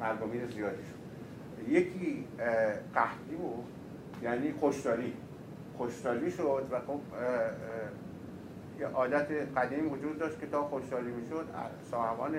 مردمی 0.00 0.38
زیادی 0.38 0.82
شد. 0.82 1.04
یکی 1.68 2.26
قحطی 2.94 3.34
بود 3.38 3.64
یعنی 4.22 4.52
خوشداری 4.52 5.12
خوشداری 5.76 6.30
شد 6.30 6.68
و 6.70 6.80
خب 6.80 7.00
یه 8.80 8.86
عادت 8.86 9.26
قدیم 9.56 9.92
وجود 9.92 10.18
داشت 10.18 10.40
که 10.40 10.46
تا 10.46 10.62
خوشداری 10.62 11.10
می‌شد 11.10 11.46
صاحبان 11.90 12.34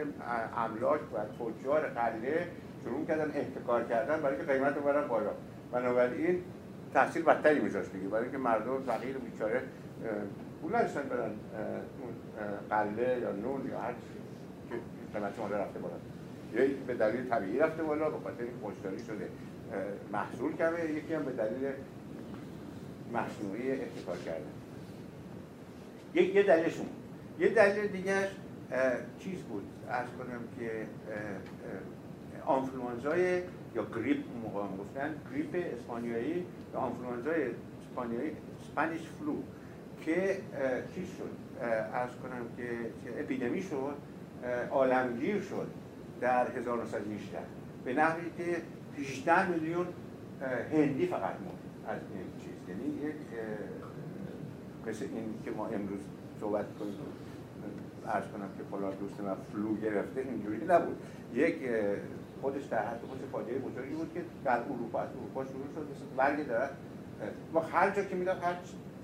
املاک 0.58 1.02
و 1.14 1.44
تجار 1.44 1.82
قله 1.82 2.48
شروع 2.84 3.06
کردن 3.06 3.32
احتکار 3.36 3.84
کردن 3.84 4.22
برای 4.22 4.38
که 4.38 4.44
قیمت 4.44 4.76
رو 4.76 4.82
برن 4.82 5.08
بالا. 5.08 5.32
بنابراین 5.72 6.44
تحصیل 6.94 7.24
بدتری 7.24 7.60
میذاشت 7.60 7.92
دیگه 7.92 8.08
برای 8.08 8.24
اینکه 8.24 8.38
مردم 8.38 8.84
فقیر 8.84 9.18
بیچاره 9.18 9.62
پول 10.66 10.76
نداشتن 10.76 11.10
برن 11.10 11.32
اون 12.02 12.14
قله 12.70 13.20
یا 13.22 13.32
نون 13.32 13.68
یا 13.72 13.80
هر 13.80 13.94
چیزی 13.94 14.20
که 14.70 14.76
قیمت 15.14 15.40
ماده 15.40 15.58
رفته 15.58 15.80
بالا. 15.80 15.96
یکی 16.54 16.74
به 16.74 16.94
دلیل 16.94 17.30
طبیعی 17.30 17.60
رفته 17.60 17.84
بالا 17.84 18.10
به 18.10 18.18
خاطر 18.24 18.44
خوشداری 18.62 19.00
شده. 19.00 19.30
محصول 20.14 20.56
کمه 20.56 20.92
یکی 20.92 21.14
هم 21.14 21.24
به 21.24 21.32
دلیل 21.32 21.72
مصنوعی 23.14 23.72
احتکار 23.72 24.18
کردن 24.18 24.52
یک 26.14 26.36
یه 26.36 26.44
دلیلشون. 26.44 26.86
یه 27.40 27.50
دلیل 27.50 27.88
دیگهش 27.88 28.30
چیز 29.20 29.40
بود؟ 29.40 29.64
عرض 29.90 30.08
کنم 30.10 30.42
که 30.60 30.88
آنفلوانزای 32.46 33.42
یا 33.76 33.86
گریپ 33.96 34.18
موقع 34.44 34.62
هم 34.62 34.78
گفتن 34.78 35.16
گریپ 35.32 35.74
اسپانیایی 35.74 36.46
یا 36.74 36.80
آنفلوانزای 36.80 37.44
اسپانیایی 37.90 38.32
Spanish 38.62 39.02
flu. 39.02 39.36
که 40.06 40.38
چیز 40.96 41.08
شد؟ 41.18 41.30
عرض 41.94 42.10
کنم 42.10 42.46
که 42.58 42.70
اپیدمی 43.20 43.62
شد 43.62 43.96
عالمگیر 44.72 45.42
شد 45.42 45.68
در 46.22 46.48
1918 46.52 47.38
به 47.86 47.94
نحوی 47.94 48.24
که 48.38 48.62
18 49.02 49.50
میلیون 49.50 49.88
هندی 50.72 51.08
فقط 51.08 51.22
مرد 51.22 51.66
از 51.88 52.02
این 52.14 52.24
چیز. 52.44 52.70
یعنی 52.70 53.08
یک 53.08 53.16
مثل 54.88 55.06
این 55.06 55.34
که 55.46 55.52
ما 55.52 55.68
امروز 55.68 56.00
صحبت 56.40 56.66
کنیم 56.80 56.94
ارز 58.08 58.24
کنم 58.24 58.50
که 58.58 58.64
فلان 58.72 58.96
دوست 58.96 59.20
من 59.20 59.36
فلو 59.54 59.76
گرفته 59.76 60.22
اینجوری 60.22 60.66
نبود. 60.66 60.98
یک 61.34 61.56
خودش 62.42 62.64
در 62.64 62.86
حد 62.88 63.00
خودش 63.10 63.22
فاجعه 63.32 63.60
بزرگی 63.60 63.96
بود 63.96 64.14
که 64.14 64.22
در 64.44 64.60
اروپا 64.60 65.00
از 65.00 65.10
اروپا 65.10 65.46
شروع 65.46 65.66
شد 65.76 65.82
مثل 65.82 66.16
برگ 66.18 66.48
دارد 66.48 66.78
ما 67.54 67.60
هر 67.60 67.90
جا 67.90 68.04
که 68.04 68.16
می‌داد 68.16 68.44
هر 68.44 68.56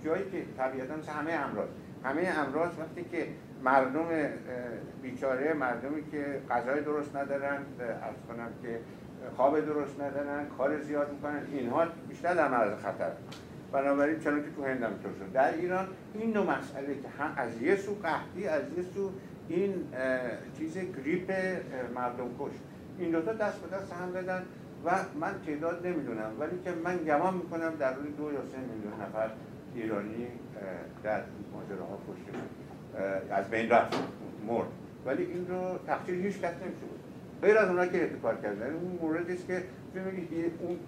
جایی 0.05 0.23
که 0.31 0.43
طبیعتا 0.57 0.95
مثل 0.95 1.11
همه 1.11 1.31
امراض. 1.31 1.67
همه 2.03 2.33
امراض 2.37 2.69
وقتی 2.79 3.03
که 3.11 3.27
مردم 3.63 4.05
بیچاره 5.01 5.53
مردمی 5.53 6.11
که 6.11 6.41
غذای 6.49 6.81
درست 6.81 7.15
ندارن 7.15 7.57
ارز 7.79 8.15
کنم 8.27 8.49
که 8.63 8.79
خواب 9.35 9.59
درست 9.59 10.01
ندارن 10.01 10.45
کار 10.57 10.79
زیاد 10.81 11.11
می‌کنن 11.11 11.41
اینها 11.51 11.85
بیشتر 12.09 12.33
در 12.33 12.47
معرض 12.47 12.79
خطر. 12.79 13.11
بنابراین 13.71 14.19
چون 14.19 14.43
که 14.43 14.49
تو 14.55 14.65
هند 14.65 14.83
هم 14.83 14.91
شد. 15.19 15.31
در 15.33 15.53
ایران 15.53 15.87
این 16.13 16.33
نوع 16.33 16.57
مسئله 16.57 16.95
که 16.95 17.07
هم 17.19 17.33
از 17.37 17.61
یه 17.61 17.75
سو 17.75 17.95
قحطی 18.03 18.47
از 18.47 18.61
یه 18.77 18.83
سو 18.95 19.11
این 19.47 19.73
چیز 20.57 20.77
گریپ 20.77 21.31
مردم 21.95 22.27
کش 22.39 22.51
این 22.97 23.11
دوتا 23.11 23.33
دست 23.33 23.61
به 23.61 23.77
دست 23.77 23.93
هم 23.93 24.11
بدن 24.11 24.43
و 24.85 24.91
من 25.19 25.33
تعداد 25.45 25.87
نمی‌دونم 25.87 26.31
ولی 26.39 26.59
که 26.63 26.71
من 26.71 26.97
گمان 26.97 27.33
می‌کنم 27.33 27.73
در 27.79 27.93
روی 27.93 28.11
دو 28.11 28.23
یا 28.23 28.43
سه 28.51 28.57
میلیون 28.57 28.93
نفر 29.01 29.29
ایرانی 29.75 30.27
در 31.03 31.21
ماجراها 31.53 31.99
کشته 32.07 32.31
از 33.33 33.49
بین 33.49 33.69
رفت 33.69 33.97
مرد. 34.47 34.67
ولی 35.05 35.23
این 35.23 35.47
رو 35.47 35.77
تقصیر 35.87 36.15
هیچ 36.15 36.35
کس 36.39 36.53
نمیشه 36.53 36.85
بود 36.89 36.99
غیر 37.41 37.57
از 37.57 37.69
اونا 37.69 37.85
که 37.85 38.03
احتکار 38.03 38.35
کردن. 38.35 38.73
اون 38.73 38.99
موردی 39.01 39.33
است 39.33 39.47
که 39.47 39.63
اون 40.59 40.79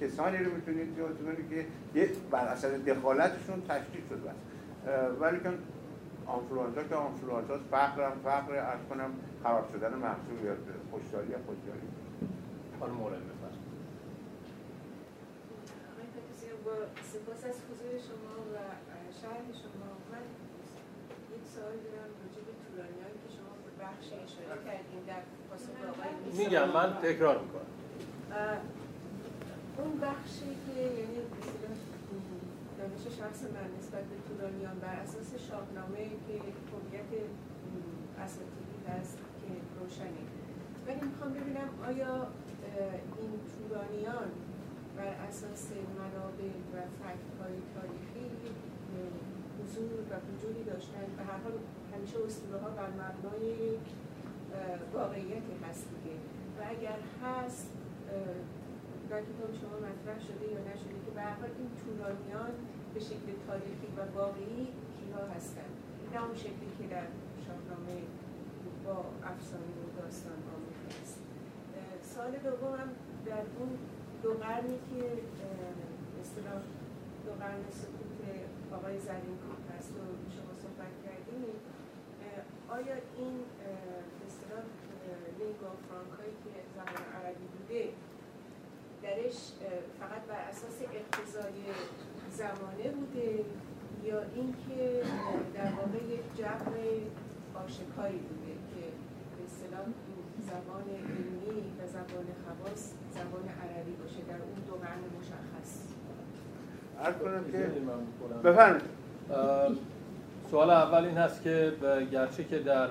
کسانی 0.00 0.38
رو 0.38 0.54
می‌تونید 0.54 0.96
جا 0.96 1.08
که 1.50 1.66
یه 2.00 2.08
بر 2.30 2.46
اثر 2.46 2.68
دخالتشون 2.68 3.62
تشکیل 3.68 4.00
شد 4.08 4.20
بس 4.24 4.34
ولی 5.20 5.40
که 5.40 5.50
آنفلوانزا 6.26 6.82
که 6.82 6.94
آنفلوانزا 6.94 7.58
فقر 7.70 8.04
هم 8.04 8.12
فقر 8.24 8.54
ارز 8.54 8.80
کنم 8.90 9.10
خراب 9.42 9.68
شدن 9.72 9.94
محصول 9.94 10.44
یا 10.44 10.54
خوشداری 10.90 11.28
یا 11.28 11.38
خوشداری 11.46 11.86
خانم 12.80 12.94
مولن 12.94 13.16
بفرمایید 13.16 13.64
با 16.64 16.72
سپاس 17.12 17.44
از 17.50 17.58
حضور 17.68 17.92
شما 18.08 18.34
و 18.52 18.56
شرح 19.20 19.46
شما 19.62 19.88
من 20.12 20.24
یک 21.34 21.44
سوال 21.54 21.76
دارم 21.86 22.10
راجع 22.22 22.42
به 22.48 22.54
تورانیان 22.62 23.14
که 23.22 23.28
شما 23.36 23.52
به 23.64 23.72
بخش 23.84 24.06
اشاره 24.24 24.56
کردین 24.66 25.02
در 25.10 25.22
پاسخ 25.48 25.74
آقای 25.92 26.12
میگم 26.40 26.68
من 26.78 26.90
تکرار 27.06 27.36
می‌کنم 27.44 27.70
اون 29.78 29.92
بخشی 30.00 30.50
که 30.64 30.80
یعنی 31.00 31.18
دانش 32.78 33.04
شخص 33.20 33.40
من 33.56 33.68
نسبت 33.78 34.04
به 34.10 34.16
تورانیان 34.28 34.76
بر 34.84 34.96
اساس 35.04 35.30
شاهنامه 35.48 36.04
که 36.24 36.34
هویت 36.70 37.10
اساتیدی 38.24 38.78
هست 38.88 39.18
که 39.40 39.50
روشنه 39.80 40.22
ولی 40.86 41.00
می‌خوام 41.10 41.30
ببینم 41.38 41.70
آیا 41.90 42.14
این 43.20 43.32
تورانیان 43.54 44.28
بر 44.96 45.12
اساس 45.28 45.66
منابع 45.98 46.52
و 46.72 46.76
فکت 47.00 47.30
های 47.40 47.56
تاریخی 47.74 48.26
حضور 49.58 49.92
و 50.10 50.12
وجودی 50.28 50.64
داشتن. 50.64 51.06
به 51.16 51.22
هر 51.30 51.38
حال 51.44 51.52
همیشه 51.94 52.16
اسطوره 52.26 52.58
ها 52.62 52.70
بر 52.70 52.90
مبنای 53.02 53.78
واقعیتی 54.94 55.54
هست 55.68 55.86
دیگه. 55.92 56.16
و 56.58 56.60
اگر 56.74 56.98
هست 57.24 57.70
در 59.10 59.20
کتاب 59.28 59.50
شما 59.60 59.76
مطرح 59.88 60.18
شده 60.28 60.46
یا 60.54 60.60
نشده 60.70 60.96
که 61.04 61.10
به 61.14 61.22
حال 61.22 61.52
این 61.58 61.70
تورانیان 61.80 62.54
به 62.94 63.00
شکل 63.00 63.28
تاریخی 63.46 63.88
و 63.96 64.18
واقعی 64.18 64.66
کیها 64.96 65.24
هستند 65.36 65.74
نه 66.12 66.24
اون 66.24 66.34
شکلی 66.34 66.70
که 66.78 66.86
در 66.94 67.06
شاهنامه 67.44 67.98
با 68.84 68.96
افسانه 69.32 69.74
و 69.80 70.00
داستان 70.00 70.38
آمیخته 70.54 70.90
است. 71.02 71.18
سال 72.14 72.32
دومم 72.46 72.90
در 73.26 73.44
اون 73.58 73.70
دو 74.24 74.32
قرنی 74.34 74.78
که 74.88 75.02
اصطلاح 76.20 76.62
دو 77.24 77.32
قرن 77.40 77.64
سکوت 77.70 78.20
آقای 78.72 78.98
زرین 78.98 79.38
هست 79.70 79.90
و 79.90 80.04
شما 80.34 80.52
صحبت 80.62 80.94
کردیم. 81.04 81.44
آیا 82.68 82.94
این 83.18 83.34
اصطلاح 84.26 84.64
لینگو 85.38 85.70
فرانکایی 85.88 86.34
که 86.44 86.52
زمان 86.74 87.02
عربی 87.16 87.46
بوده 87.54 87.82
درش 89.02 89.38
فقط 90.00 90.22
بر 90.28 90.48
اساس 90.48 90.76
اقتضای 90.98 91.60
زمانه 92.30 92.90
بوده 92.96 93.44
یا 94.04 94.22
اینکه 94.34 95.02
در 95.54 95.72
واقع 95.72 96.04
یک 96.14 96.36
جبر 96.38 96.72
آشکاری 97.64 98.18
بوده 98.18 98.52
که 98.70 98.82
به 99.36 99.44
اصطلاح 99.44 99.86
زبان 100.40 100.84
زبان 101.94 102.26
خواص 102.44 102.92
زبان 103.14 103.46
عربی 103.62 103.92
باشه 104.02 104.20
در 104.28 104.34
اون 104.34 104.54
دو 104.68 104.74
معنی 104.84 105.06
مشخص. 105.20 105.70
بفرمایید. 108.44 108.82
سوال 110.50 110.70
اول 110.70 111.04
این 111.04 111.16
هست 111.16 111.42
که 111.42 111.72
گرچه 112.12 112.44
که 112.44 112.58
در 112.58 112.88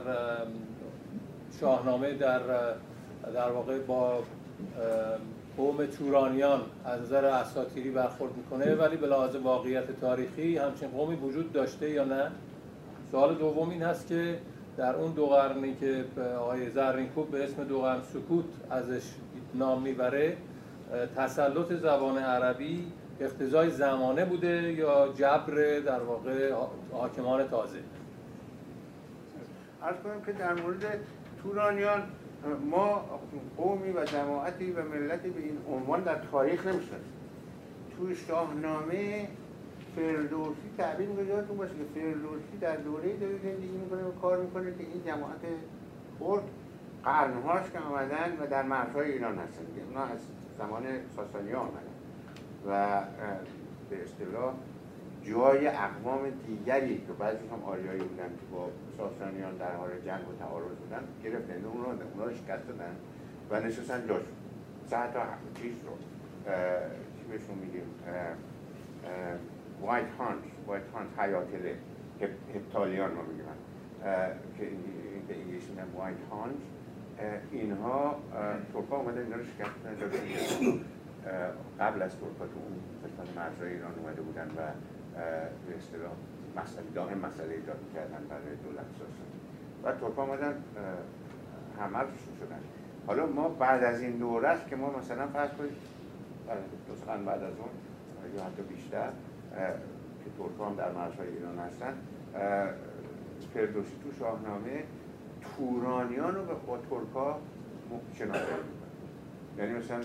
شاهنامه 1.60 2.14
در 2.14 2.40
در 3.34 3.52
واقع 3.52 3.80
با 3.80 4.24
قوم 5.58 5.86
تورانیان 5.86 6.62
از 6.86 7.02
نظر 7.02 7.26
اساطیری 7.26 7.92
برخورد 7.92 8.38
می‌کنه 8.38 8.76
ولی 8.76 8.98
به 8.98 9.08
لحاظ 9.08 9.36
واقعیت 9.36 10.00
تاریخی 10.02 10.58
همچین 10.58 10.90
قومی 10.90 11.16
وجود 11.16 11.54
داشته 11.54 11.90
یا 11.90 12.04
نه؟ 12.04 12.32
سوال 13.12 13.36
دوم 13.36 13.70
این 13.70 13.84
هست 13.84 14.08
که 14.08 14.38
در 14.78 14.96
اون 14.96 15.12
دو 15.12 15.28
قرنی 15.28 15.76
که 15.76 16.06
آقای 16.40 16.70
زرینکوب 16.70 17.32
به 17.32 17.44
اسم 17.44 17.64
دو 17.64 17.82
قرن 17.82 18.02
سکوت 18.02 18.46
ازش 18.70 19.04
نام 19.54 19.82
می‌بره 19.82 20.38
تسلط 21.16 21.74
زبان 21.74 22.18
عربی 22.18 22.92
اقتضای 23.20 23.70
زمانه 23.70 24.26
بوده 24.26 24.74
یا 24.74 25.14
جبر 25.18 25.80
در 25.80 26.00
واقع 26.00 26.54
حاکمان 26.92 27.48
تازه؟ 27.48 27.80
ارز 29.84 29.96
کنم 30.04 30.22
که 30.26 30.32
در 30.32 30.54
مورد 30.54 31.00
تورانیان 31.44 32.04
ما 32.72 33.06
قومی 33.58 33.92
و 33.92 34.06
جماعتی 34.06 34.72
و 34.72 34.84
ملتی 34.84 35.30
به 35.30 35.42
این 35.42 35.58
عنوان 35.72 36.04
در 36.04 36.16
تاریخ 36.32 36.68
نمی‌شناسیم. 36.68 37.14
تو 37.98 38.16
شاهنامه 38.16 39.28
فردوسی 39.96 40.70
تعبیر 40.78 41.10
می‌کنه 41.10 41.26
یادتون 41.26 41.58
باشه 41.58 41.74
که 41.74 42.00
فردوسی 42.02 42.58
در 42.62 42.76
دوره 42.76 43.18
داره 43.18 43.38
زندگی 43.38 43.78
می‌کنه 43.78 44.04
و 44.04 44.12
کار 44.12 44.38
می‌کنه 44.38 44.72
که 44.72 44.84
این 44.84 45.04
جماعت 45.06 45.42
خورد 46.20 46.44
قرنهاش 47.04 47.72
که 47.72 47.80
آمدن 47.80 48.38
و 48.40 48.48
در 48.48 48.64
مرزهای 48.64 49.12
ایران 49.12 49.38
هستن. 49.38 49.66
اونا 49.88 50.06
از 50.06 50.20
زمان 50.58 50.84
ساسانی 51.16 51.52
ها 51.52 51.60
آمدن 51.60 51.94
و 52.68 53.02
به 53.90 54.04
اصطلاح 54.04 54.54
جای 55.24 55.68
اقوام 55.68 56.30
دیگری 56.48 56.98
که 56.98 57.14
بعضی 57.20 57.48
هم 57.48 57.64
آریایی 57.64 58.00
بودن 58.00 58.30
که 58.30 58.46
با 58.52 58.70
ساسانیان 58.98 59.58
در 59.58 59.76
حال 59.76 59.90
جنگ 60.06 60.30
و 60.30 60.34
تعارض 60.40 60.76
بودن 60.76 61.04
گرفتن. 61.24 61.66
اونا 61.66 61.86
اونا 62.14 62.26
رو 62.26 62.34
شکست 62.34 62.68
دادن 62.68 62.96
و 63.50 63.60
نشستن 63.60 64.08
جاشون 64.08 64.34
سه 64.86 65.14
تا 65.14 65.24
چیز 65.62 65.74
رو 65.86 65.98
چی 67.18 67.24
بهشون 67.32 67.58
میگیم؟ 67.58 67.84
وایت 69.84 70.12
هانت 70.20 70.44
وایت 70.68 70.84
هانت 70.94 71.20
حیاتله 71.20 71.76
هپتالیان 72.56 73.12
ما 73.12 73.22
میگیم. 73.22 73.44
که 74.58 74.68
به 75.28 75.36
انگلیسی 75.36 75.70
میگن 75.70 75.88
وایت 75.96 76.18
هانت 76.32 76.56
اینها 77.52 78.16
ترکا 78.74 78.98
اومده 78.98 79.22
اینا 79.22 79.36
رو 79.36 79.44
شکست 79.44 79.70
قبل 81.80 82.02
از 82.02 82.12
ترکا 82.12 82.46
تو 82.46 82.60
اون 82.60 82.74
قسمت 83.04 83.38
مرزهای 83.38 83.74
ایران 83.74 83.92
اومده 84.00 84.22
بودن 84.22 84.48
و 84.48 84.62
به 85.68 85.78
اصطلاح 85.78 86.12
مسئله 86.58 86.86
دائم 86.96 87.18
مسئله 87.18 87.54
ایجاد 87.54 87.80
کردن 87.94 88.28
برای 88.30 88.56
دولت 88.64 88.86
ساسانی 88.92 89.38
و 89.84 89.92
ترکا 89.92 90.22
آمدن 90.22 90.64
همه 91.80 92.00
شدن. 92.40 92.60
حالا 93.08 93.26
ما 93.26 93.50
بعد 93.50 93.84
از 93.84 94.02
این 94.02 94.18
دوره 94.18 94.48
است 94.48 94.68
که 94.68 94.76
ما 94.76 94.98
مثلا 94.98 95.28
فرض 95.28 95.50
کنید 95.50 95.74
بعد 97.26 97.44
از 97.44 97.54
اون 97.60 97.70
یا 98.36 98.44
حتی 98.44 98.62
بیشتر 98.62 99.10
که 100.24 100.30
ترکا 100.38 100.70
هم 100.70 100.76
در 100.76 100.92
مرزهای 100.92 101.28
ایران 101.28 101.60
هستن 101.60 101.94
فردوسی 103.54 103.96
تو 104.04 104.12
شاهنامه 104.20 104.84
تورانیان 105.42 106.36
رو 106.36 106.42
با 106.68 106.78
ترکا 106.78 107.40
شناسایی 108.14 108.64
یعنی 109.58 109.74
مثلا 109.74 110.02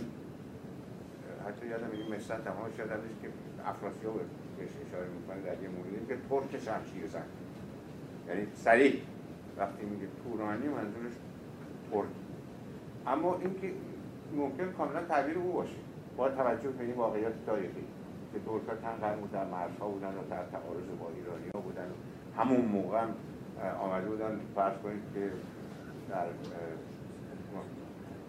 حتی 1.48 1.66
یادم 1.66 1.90
این 1.92 2.14
مثلا 2.14 2.36
تمام 2.36 2.70
یادم 2.78 3.00
که 3.22 3.28
افراسیاب 3.66 4.20
بهش 4.58 4.70
اشاره 4.88 5.06
می‌کنه 5.08 5.40
در 5.40 5.62
یه 5.62 5.68
موردی 5.68 6.06
که 6.08 6.16
ترک 6.28 6.62
شمشیر 6.64 7.06
زن. 7.06 7.22
یعنی 8.28 8.46
سریع. 8.54 9.00
وقتی 9.56 9.86
میگه 9.86 10.06
تورانی 10.24 10.68
منظورش 10.68 11.12
ترک. 11.92 12.08
اما 13.06 13.38
اینکه 13.38 13.72
ممکن 14.36 14.72
کاملا 14.72 15.02
تعبیر 15.04 15.38
او 15.38 15.52
باشه. 15.52 15.76
با 16.16 16.28
توجه 16.28 16.68
به 16.68 16.84
این 16.84 16.94
واقعیت 16.94 17.32
تاریخی. 17.46 17.84
که 18.38 18.44
ترکا 18.44 18.82
چند 18.82 19.00
قرن 19.00 19.20
در 19.32 19.44
مرزها 19.44 19.88
بودن 19.88 20.08
و 20.08 20.22
در 20.30 20.44
تعارض 20.52 20.88
با 21.00 21.08
ایرانی 21.16 21.48
ها 21.54 21.60
بودن. 21.60 21.90
همون 22.36 22.60
موقع 22.60 23.00
هم 23.02 23.14
آمده 23.80 24.08
بودن 24.08 24.40
فرض 24.54 24.76
کنید 24.82 25.02
که 25.14 25.30
در 26.10 26.26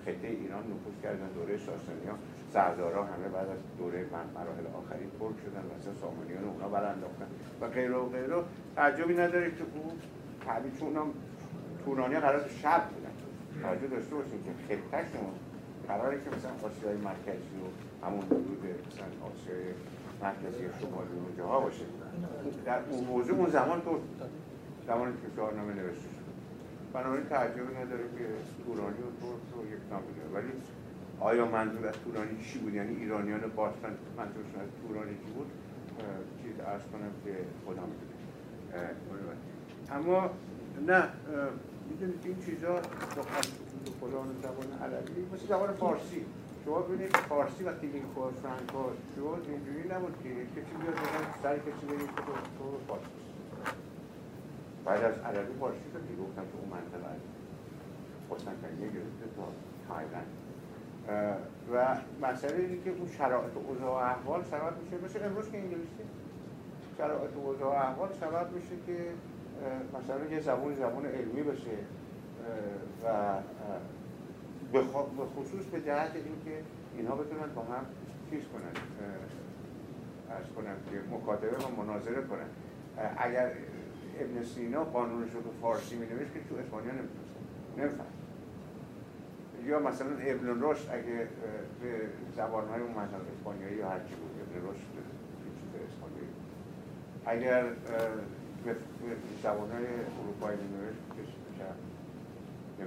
خطه 0.05 0.27
ایران 0.27 0.63
نفوذ 0.63 1.01
کردن 1.03 1.27
دوره 1.27 1.57
ساسانی 1.57 2.07
ها 2.09 2.15
سردارا 2.53 3.03
همه 3.03 3.27
بعد 3.27 3.49
از 3.49 3.59
دوره 3.77 4.05
مراحل 4.35 4.67
آخرین 4.77 5.09
ترک 5.19 5.37
شدن 5.45 5.63
مثلا 5.79 5.93
سامانیان 6.01 6.43
اونا 6.43 6.67
برانداختن 6.67 7.27
و 7.61 7.67
غیر 7.67 7.91
و 7.91 8.09
غیر 8.09 8.29
تعجبی 8.75 9.13
نداره 9.13 9.51
که 9.51 9.63
او 9.75 9.91
تعبیر 10.45 10.71
چون 10.79 10.95
هم 10.95 11.07
تورانی 11.85 12.19
قرار 12.19 12.47
شب 12.47 12.83
بودن. 12.89 13.13
توجه 13.61 13.87
داشته 13.87 14.15
باشیم 14.15 14.43
که 14.43 14.51
خطهشون 14.67 15.33
قراره 15.87 16.17
که 16.23 16.29
مثلا 16.35 16.51
آسیای 16.67 16.97
مرکزی 16.97 17.55
و 17.63 18.05
همون 18.05 18.21
حدود 18.25 18.63
مثلا 18.87 19.09
آسیای 19.29 19.63
مرکزی 20.21 20.63
شمالی 20.81 21.15
اونجاها 21.25 21.59
باشه 21.59 21.85
در 22.65 22.79
اون 22.89 23.03
موضوع 23.03 23.37
اون 23.37 23.49
زمان 23.49 23.81
تو 23.81 23.99
زمانی 24.87 25.13
که 25.13 25.35
شاهنامه 25.35 25.73
نوشته 25.73 26.01
شد. 26.01 26.29
بنابراین 26.93 27.25
تعجبی 27.25 27.75
نداره 27.75 28.03
که 28.17 28.25
تورانی 28.65 28.97
و 28.97 29.09
ترک 29.21 29.43
رو 29.55 29.65
یک 29.65 29.79
نام 29.91 30.01
ولی 30.33 30.51
آیا 31.19 31.45
منظور 31.45 31.87
از 31.87 31.95
تورانی 32.05 32.43
چی 32.43 32.59
بود؟ 32.59 32.73
یعنی 32.73 32.95
ایرانیان 32.95 33.41
باستان 33.55 33.91
منظورشون 34.17 34.61
از 34.61 34.69
تورانی 34.87 35.11
چی 35.11 35.31
بود؟ 35.31 35.51
چیز 36.43 36.59
ارز 36.59 36.81
کنم 36.81 37.11
که 37.25 37.35
خودم 37.65 37.89
اما 39.91 40.29
نه 40.87 41.03
می‌دونید 41.89 42.19
این 42.25 42.35
چیزا 42.45 42.75
خدا 44.01 44.23
زبان 44.43 44.67
عربی 44.81 45.25
مثل 45.33 45.47
زبان 45.47 45.73
فارسی. 45.73 46.25
شما 46.69 46.81
ببینید 46.81 47.17
فارسی 47.17 47.63
وقتی 47.63 47.87
این 47.93 48.03
فرانکو 48.15 48.89
شد 49.15 49.45
اینجوری 49.47 49.89
نبود 49.89 50.15
که 50.23 50.29
کسی 50.29 50.75
بیاد 50.81 50.93
بگن 50.93 51.25
سر 51.43 51.57
کسی 51.57 51.85
بگید 51.85 52.07
که 52.15 52.21
تو 52.57 52.65
فارسی 52.87 53.09
بعد 54.85 55.03
از 55.03 55.17
عربی 55.17 55.53
فارسی 55.59 55.79
که 55.93 55.99
دیگه 55.99 56.21
گفتم 56.21 56.41
تو 56.41 56.57
اون 56.61 56.69
منطقه 56.69 57.09
از 57.13 57.21
قسطنطنیه 58.31 58.87
گرفته 58.87 59.25
تا 59.35 59.45
تایلند. 59.87 60.31
و 61.73 61.97
مسئله 62.27 62.57
اینه 62.57 62.83
که 62.83 62.89
اون 62.89 63.07
شرایط 63.07 63.57
و 63.57 63.59
اوضاع 63.67 63.89
و 63.89 64.11
احوال 64.13 64.43
سبب 64.43 64.73
میشه. 64.83 65.05
مثل 65.05 65.25
امروز 65.25 65.51
که 65.51 65.57
انگلیسی. 65.57 66.03
شرایط 66.97 67.35
و 67.35 67.39
اوضاع 67.39 67.67
و 67.67 67.77
احوال 67.89 68.09
سبب 68.13 68.51
میشه 68.51 68.75
که 68.85 68.97
مثلا 69.99 70.25
یه 70.25 70.39
زبون 70.39 70.75
زبون 70.75 71.05
علمی 71.05 71.43
بشه. 71.43 71.77
و 73.03 73.07
به 74.73 74.81
خصوص 75.35 75.65
به 75.65 75.81
جهت 75.81 76.11
اینکه 76.15 76.63
اینها 76.97 77.15
بتونن 77.15 77.53
با 77.55 77.61
هم 77.61 77.85
چیز 78.29 78.43
کنن 78.53 78.73
ارز 80.31 80.45
کنن 80.55 80.75
که 80.91 81.15
مکاتبه 81.15 81.57
و 81.57 81.81
مناظره 81.83 82.21
کنن. 82.21 82.49
اگر 83.17 83.51
ابن 84.19 84.43
سینا 84.43 84.83
قانونش 84.83 85.31
رو 85.31 85.41
به 85.41 85.49
فارسی 85.61 85.95
می 85.95 86.05
نوشت 86.05 86.33
که 86.33 86.39
تو 86.49 86.55
اسپانیا 86.55 86.91
نمیفهم 87.77 88.05
یا 89.65 89.79
مثلا 89.79 90.07
ابن 90.07 90.61
رشد 90.61 90.89
اگه 90.91 91.27
به 91.81 92.09
زبانهای 92.37 92.81
اون 92.81 92.91
مثلا 92.91 93.19
اسپانیایی 93.37 93.77
یا 93.77 93.89
هرچی 93.89 94.15
بود 94.15 94.31
ابن 94.41 94.67
رشد 94.67 94.93
اسپانیایی 95.89 96.33
اگر 97.25 97.63
به 98.65 98.75
زبانهای 99.43 99.85
اروپایی 100.23 100.57
می 100.57 100.77
نوشت 100.77 100.99
و 102.79 102.83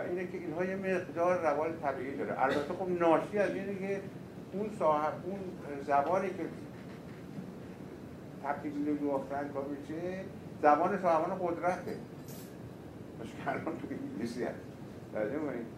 اینه 0.00 0.26
که 0.26 0.38
اینها 0.38 0.64
یه 0.64 0.76
مقدار 0.76 1.40
روال 1.40 1.72
طبیعی 1.82 2.16
داره. 2.16 2.42
البته 2.42 2.74
خب 2.74 2.88
ناشی 2.88 3.38
از 3.38 3.54
اینه 3.54 3.78
که 3.78 4.00
اون 4.52 4.70
صاحب 4.78 5.12
اون 5.24 5.40
زبانی 5.86 6.28
که 6.28 6.44
تبدیل 8.44 8.84
به 8.84 9.18
فرانکا 9.30 9.62
میشه 9.62 10.24
زبان 10.62 11.02
صاحبان 11.02 11.38
قدرته. 11.38 11.96
الان 13.46 13.64
تو 13.64 13.86
انگلیسی 13.90 14.44
هست. 14.44 14.60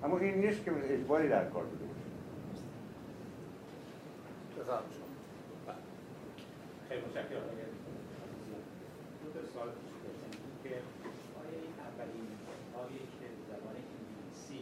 اما 0.04 0.18
این 0.18 0.34
نیست 0.34 0.64
که 0.64 0.72
اجباری 0.84 1.28
در 1.28 1.44
کار 1.44 1.64
بوده 1.64 1.84
باشه. 1.84 2.02
خیلی 6.88 7.00
متشکرم 7.06 7.42
دو 9.24 9.28
تا 9.34 9.40
سوال 9.52 9.68
که 10.62 10.68
آیا 11.40 11.58
این 11.64 11.74
اولین 11.88 12.26
کتابی 12.48 12.98
که 13.18 13.26
به 13.34 13.42
زبان 13.50 13.76
انگلیسی 13.82 14.60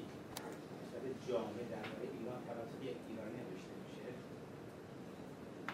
به 1.03 1.11
جامعه 1.29 1.65
درباره 1.75 2.07
ایران 2.19 2.41
توسط 2.49 2.83
یک 2.89 2.99
ایرانی 3.09 3.39
نوشته 3.43 3.75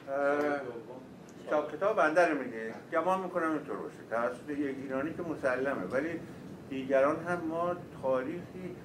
میشه 0.06 1.62
کتاب 1.72 1.96
بنده 1.96 2.28
رو 2.28 2.38
میگه. 2.38 2.74
گمان 2.92 3.20
می‌کنم 3.20 3.50
اینطور 3.50 3.76
باشه. 3.76 3.96
توسط 4.10 4.50
یک 4.50 4.76
ایرانی 4.82 5.14
که 5.14 5.22
مسلمه. 5.22 5.84
ولی 5.84 6.20
دیگران 6.70 7.16
هم 7.24 7.40
ما 7.48 7.76
تاریخی 8.02 8.76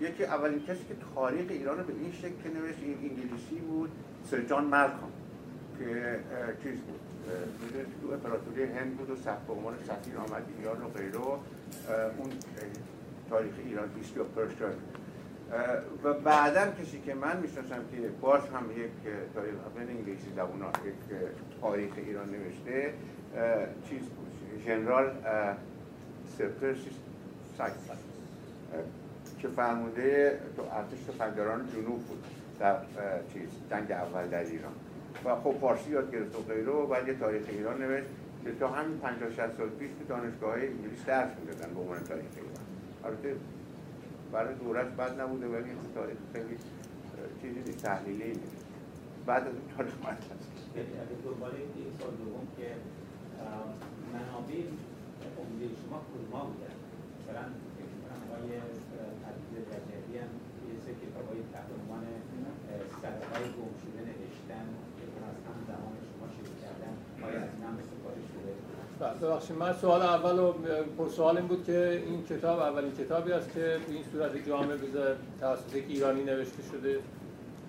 یکی 0.00 0.24
اولین 0.24 0.60
کسی 0.60 0.84
که 0.88 0.96
تاریخ 1.14 1.46
ایران 1.48 1.78
رو 1.78 1.84
به 1.84 1.92
این 1.92 2.12
شکل 2.12 2.50
نوشت 2.54 2.78
این 2.82 2.98
انگلیسی 3.02 3.56
بود 3.56 3.90
سر 4.30 4.40
جان 4.40 4.64
مالکام 4.64 5.12
که 5.78 6.20
چیز 6.62 6.80
بود. 6.80 7.00
تو 8.02 8.12
امپراتوری 8.12 8.64
هند 8.64 8.96
بود 8.96 9.10
و 9.10 9.14
به 9.46 9.52
عنوان 9.52 9.74
سفیر 9.88 10.18
آمد 10.18 10.42
ایران 10.58 10.82
و 10.82 10.88
غیره 10.88 11.16
اون 12.18 12.30
تاریخ 13.30 13.54
ایران 13.64 13.88
هیستری 13.96 14.22
و 16.04 16.12
بعدا 16.12 16.66
کسی 16.66 17.00
که 17.06 17.14
من 17.14 17.36
می‌شناسم 17.36 17.76
که 17.90 18.08
باز 18.20 18.40
هم 18.40 18.70
یک 18.70 18.90
تاریخ 19.34 19.54
انگلیسی 19.78 20.26
زبون 20.36 20.60
یک 20.60 21.18
تاریخ 21.60 21.92
ایران 21.96 22.28
نوشته 22.30 22.92
چیز 23.88 24.00
بود 24.00 24.32
جنرال 24.66 25.10
ساکس 27.58 27.74
که 29.38 29.48
فرموده 29.48 30.40
تو 30.56 30.62
ارتش 30.62 30.98
تفنگداران 31.08 31.68
جنوب 31.72 32.06
بود 32.06 32.24
در 32.60 32.76
چیز 33.32 33.48
جنگ 33.70 33.92
اول 33.92 34.28
در 34.28 34.44
ایران. 34.44 34.72
و 35.24 35.36
خب 35.36 35.54
فارسی 35.60 35.90
یاد 35.90 36.12
گرفت 36.12 36.36
و 36.36 36.42
غیره 36.42 36.72
و 36.72 36.86
بعد 36.86 37.08
یه 37.08 37.14
تاریخ 37.14 37.42
ایران 37.48 37.82
نوشت 37.82 38.06
که 38.44 38.52
تا 38.60 38.68
همین 38.68 38.98
50 38.98 39.30
60 39.30 39.56
سال 39.56 39.68
پیش 39.68 39.90
تو 39.90 40.04
دانشگاه 40.08 40.54
انگلیس 40.54 41.04
درس 41.06 41.30
می‌دادن 41.40 41.74
به 41.74 41.80
عنوان 41.80 41.98
تاریخ 42.04 42.24
ایران. 42.36 42.64
البته 43.04 43.36
برای 44.32 44.54
دورش 44.54 44.86
بد 44.86 45.20
نبوده 45.20 45.46
ولی 45.46 45.70
تاریخ 45.94 46.16
خیلی 46.32 46.56
چیزی 47.42 47.72
تحلیلی. 47.72 48.28
نیست 48.28 48.56
بعد 49.26 49.42
از 49.42 49.54
اون 49.54 49.68
تاریخ 49.76 49.94
هست. 50.06 50.30
دنبال 51.24 51.52
یک 51.54 51.92
سال 52.00 52.10
دوم 52.20 52.46
که 52.56 52.68
منابع 54.12 54.62
عمده 55.38 55.66
شما 55.80 55.98
کدوما 56.10 56.40
بودن 56.50 56.76
مثلا 57.18 57.44
آقای 58.24 58.50
عزیز 59.28 59.52
رجبی 59.72 60.14
هم 60.22 60.30
یه 60.68 60.74
سه 60.84 60.92
کتاب 61.02 61.24
های 61.30 61.40
تحت 61.52 61.68
عنوان 61.78 62.04
سرقای 63.02 63.46
گم 63.56 63.72
شده 63.82 64.00
نوشتن 64.08 64.66
که 64.96 65.04
از 65.30 65.38
هم 65.48 65.58
زمان 65.70 65.94
شما 66.10 66.26
شروع 66.36 66.56
کردن 66.62 66.94
آیا 67.26 67.38
از 67.46 67.50
این 67.54 67.64
هم 67.68 67.74
استفاده 67.82 68.22
شده 68.32 68.50
ببخشید 69.22 69.56
من 69.56 69.72
سوال 69.72 70.02
اول 70.02 70.38
و 70.38 71.08
سوال 71.08 71.36
این 71.36 71.46
بود 71.46 71.64
که 71.64 72.02
این 72.06 72.24
کتاب 72.24 72.58
اولین 72.58 72.92
کتابی 72.92 73.32
است 73.32 73.52
که 73.52 73.60
به 73.60 73.92
این 73.92 74.04
صورت 74.12 74.48
جامعه 74.48 74.76
بذار 74.76 75.16
توسط 75.40 75.74
ایرانی 75.74 76.24
نوشته 76.24 76.62
شده 76.72 76.94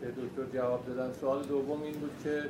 که 0.01 0.07
دکتر 0.07 0.57
جواب 0.57 0.85
دادن. 0.85 1.13
سوال 1.21 1.43
دوم 1.43 1.81
این 1.81 1.93
بود 1.93 2.11
که 2.23 2.43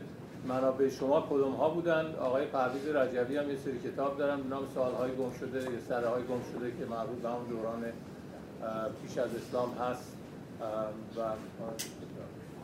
منابع 0.48 0.90
شما 0.90 1.28
کدوم 1.30 1.54
ها 1.54 1.70
بودن 1.70 2.16
آقای 2.16 2.46
قهویز 2.46 2.88
رجبی 2.88 3.38
هم 3.38 3.50
یه 3.50 3.58
سری 3.58 3.80
کتاب 3.80 4.18
دارن 4.18 4.42
به 4.42 4.50
نام 4.50 4.64
سالهای 4.76 5.12
گم 5.12 5.32
شده 5.40 5.64
یا 5.64 5.80
سرهای 5.90 6.24
گم 6.24 6.42
شده 6.54 6.72
که 6.80 6.86
مربوط 6.86 7.22
به 7.22 7.30
همون 7.30 7.48
دوران 7.50 7.84
پیش 9.02 9.18
از 9.18 9.30
اسلام 9.36 9.74
هست. 9.74 10.18
و 11.18 11.22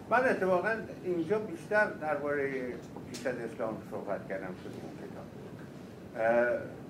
من 0.09 0.29
اتفاقا 0.29 0.75
اینجا 1.03 1.39
بیشتر 1.39 1.85
درباره 1.85 2.73
پیش 3.09 3.27
از 3.27 3.35
اسلام 3.35 3.77
صحبت 3.91 4.27
کردم. 4.29 4.47
کتاب 4.47 4.92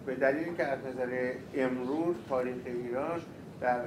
به 0.06 0.16
دلیلی 0.16 0.56
که 0.58 0.64
از 0.64 0.80
نظر 0.80 1.32
امروز 1.56 2.16
تاریخ 2.30 2.56
ایران 2.66 3.22
در 3.62 3.80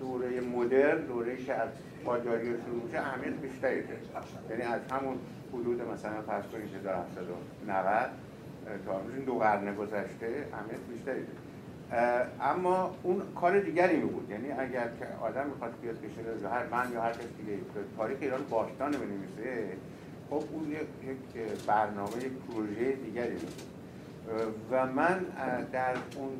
دوره 0.00 0.40
مدرن 0.40 1.06
دوره 1.06 1.36
که 1.36 1.54
از 1.54 1.68
قاجاری 2.04 2.46
شروع 2.46 2.84
میشه 2.84 2.98
اهمیت 2.98 3.34
بیشتری 3.34 3.82
داره. 3.82 4.00
یعنی 4.50 4.62
از 4.62 4.80
همون 4.92 5.18
حدود 5.52 5.82
مثلا 5.82 6.22
فرض 6.26 6.44
کنید 6.44 6.74
1790 6.74 8.10
تا 8.86 9.00
این 9.16 9.24
دو 9.24 9.38
قرن 9.38 9.74
گذشته 9.74 10.46
اهمیت 10.52 10.80
بیشتری 10.92 11.20
داره. 11.20 12.26
اما 12.40 12.96
اون 13.02 13.22
کار 13.40 13.60
دیگری 13.60 13.96
می 13.96 14.08
بود. 14.08 14.30
یعنی 14.30 14.52
اگر 14.52 14.88
که 14.98 15.06
آدم 15.22 15.46
می‌خواد 15.46 15.72
بیاد 15.82 15.96
کشور 15.96 16.50
هر 16.50 16.66
من 16.66 16.92
یا 16.92 17.02
هر 17.02 17.12
کس 17.12 17.18
دیگه 17.18 17.58
تاریخ 17.96 18.18
ایران 18.20 18.40
باستان 18.50 18.90
بنویسه 18.90 19.76
خب 20.30 20.42
اون 20.52 20.72
یک 20.72 20.86
برنامه 21.66 22.16
یک 22.16 22.32
پروژه 22.32 22.92
دیگری 22.92 23.34
می 23.34 23.40
بود. 23.40 23.79
و 24.70 24.86
من 24.86 25.18
در 25.72 25.94
اون 26.16 26.30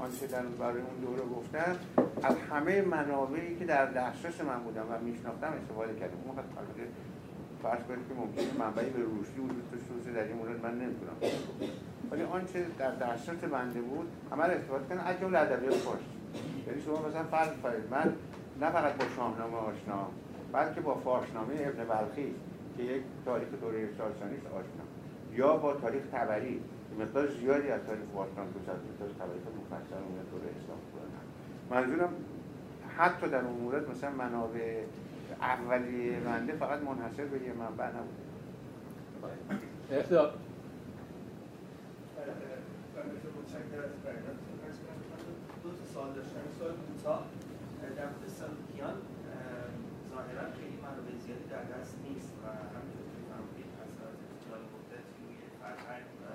آنچه 0.00 0.26
در 0.26 0.42
برای 0.42 0.80
اون 0.80 1.00
دوره 1.00 1.22
گفتم 1.36 1.76
از 2.22 2.36
همه 2.50 2.82
منابعی 2.82 3.56
که 3.56 3.64
در 3.64 3.86
دسترس 3.86 4.40
من 4.40 4.58
بودم 4.58 4.86
و 4.90 5.04
میشناختم 5.04 5.52
استفاده 5.62 5.94
کردم. 5.94 6.16
اون 6.24 6.38
البته 6.38 6.82
فرض 7.62 7.82
کنید 7.88 8.08
که 8.08 8.14
ممکنه 8.14 8.58
منبعی 8.58 8.90
به 8.90 9.02
روشی 9.02 9.38
وجود 9.38 9.70
داشته 9.70 10.12
در 10.12 10.24
این 10.24 10.36
مورد 10.36 10.62
من 10.62 10.74
نمی‌تونم 10.74 11.16
ولی 12.10 12.22
آنچه 12.22 12.66
در 12.78 12.94
دسترس 12.94 13.38
بنده 13.38 13.80
بود 13.80 14.08
همه 14.32 14.44
استفاده 14.44 14.84
کردم. 14.88 15.04
از 15.06 15.20
جمله 15.20 15.38
ادبیات 15.38 15.74
فارسی. 15.74 16.04
یعنی 16.66 16.80
شما 16.82 17.08
مثلا 17.08 17.24
فرض 17.24 17.48
کنید 17.62 17.84
من 17.90 18.14
نه 18.60 18.70
فقط 18.70 18.92
با 18.94 19.04
شاهنامه 19.16 19.56
آشنا 19.56 20.08
بلکه 20.52 20.80
با 20.80 20.94
فارشنامه 20.94 21.54
ابن 21.54 21.84
بلخی 21.84 22.34
که 22.76 22.82
یک 22.82 23.02
تاریخ 23.24 23.48
دوره 23.60 23.88
ساسانی 23.98 24.36
آشنا 24.36 24.84
یا 25.32 25.56
با 25.56 25.72
تاریخ 25.72 26.02
تبری. 26.12 26.60
مقدار 26.98 27.26
زیادی 27.28 27.68
از 27.68 27.80
تاریخ 27.86 28.04
باستان 28.14 28.46
تو 28.52 28.58
از 28.72 28.78
تاریخ 28.98 29.14
تبری 29.16 29.38
مفصل 29.38 29.94
اون 29.94 30.18
دوره 30.30 30.50
اسلام 30.62 30.78
بودن 30.92 31.10
منظورم 31.70 32.12
حتی 32.98 33.28
در 33.28 33.44
اون 33.44 33.60
مورد 33.60 33.90
مثلا 33.90 34.10
منابع 34.10 34.82
اولی 35.40 36.10
بنده 36.10 36.52
فقط 36.52 36.80
منحصر 36.82 37.24
به 37.24 37.42
یه 37.42 37.52
منبع 37.52 37.88
نبوده 37.88 38.30
اختیار 39.92 40.34
دو 45.62 45.70
تا 45.70 45.84
سوال 45.94 46.12
داشتم. 46.12 46.40
سوال 46.58 46.72
کوتاه. 46.72 47.26
در 47.96 48.06
مورد 48.06 48.28
سلوکیان 48.28 48.96
ظاهرا 50.10 50.44
خیلی 50.58 50.76
منابع 50.82 51.14
زیادی 51.24 51.46
در 51.54 51.64
دست 51.74 51.94
نیست 52.06 52.32
و 52.42 52.46
همینطور 52.74 53.04
که 53.14 53.20
فهمید 53.30 53.70
از 53.82 53.90
جان 54.44 54.62
گفته 54.74 54.96
توی 55.14 55.32
فرهنگ 55.60 56.06
و 56.22 56.26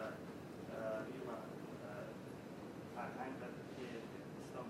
فرهنگ 3.16 3.36
و 3.42 3.46
اسلام 4.42 4.68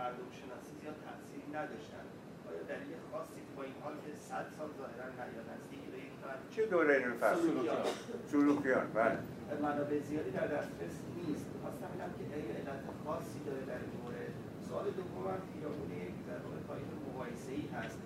مردم 0.00 0.28
شناسی 0.40 0.72
زیاد 0.80 0.96
تاثیری 1.06 1.48
نداشتن 1.58 2.04
آیا 2.48 2.62
دلیل 2.72 2.92
خاصی 3.10 3.40
با 3.56 3.62
این 3.68 3.76
حال 3.82 3.94
که 4.04 4.12
صد 4.28 4.46
سال 4.56 4.70
ظاهرا 4.80 5.08
یا 5.36 5.42
نزدیک 5.50 5.84
به 5.92 5.98
یک 6.06 6.12
چه 6.54 6.62
دوره 6.72 6.96
رو 7.06 7.12
سلوکیان. 7.20 7.84
سلوکیان 8.32 8.86
بله. 8.94 9.18
منابع 9.62 9.98
زیادی 10.08 10.30
در 10.38 10.48
دسترس 10.56 10.96
نیست. 11.16 11.46
خواستم 11.62 11.90
بگم 11.92 12.10
که 12.16 12.24
آیا 12.36 12.52
علت 12.60 12.82
خاصی 13.04 13.40
داره 13.46 13.62
در 13.70 13.80
این 13.84 13.94
مورد 14.02 14.32
سوال 14.66 14.86
دوم 14.98 15.26
هم 15.32 15.40
پیرامون 15.50 15.90
یک 16.06 16.16
در 16.30 16.40
واقع 16.44 16.60
تاریخ 16.68 16.88
مقایسه 17.08 17.52
ای 17.58 17.66
هست. 17.76 17.98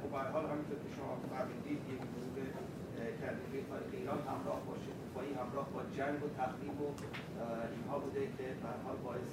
خب 0.00 0.10
به 0.12 0.18
حال 0.34 0.44
همینطور 0.52 0.78
که 0.84 0.90
شما 0.96 1.12
فرمودید 1.30 1.80
یک 1.92 2.02
گروه 2.14 2.46
کردگی 3.20 3.58
تاریخ 3.70 3.90
ایران 4.00 4.20
همراه 4.30 4.60
با 4.66 4.74
شکوفایی 5.16 5.34
همراه 5.42 5.68
با 5.74 5.82
جنگ 5.96 6.18
و 6.24 6.28
تخریب 6.40 6.80
و 6.80 6.88
اینها 7.74 7.98
بوده 7.98 8.22
که 8.36 8.46
به 8.62 8.68
حال 8.84 8.96
باعث 9.06 9.32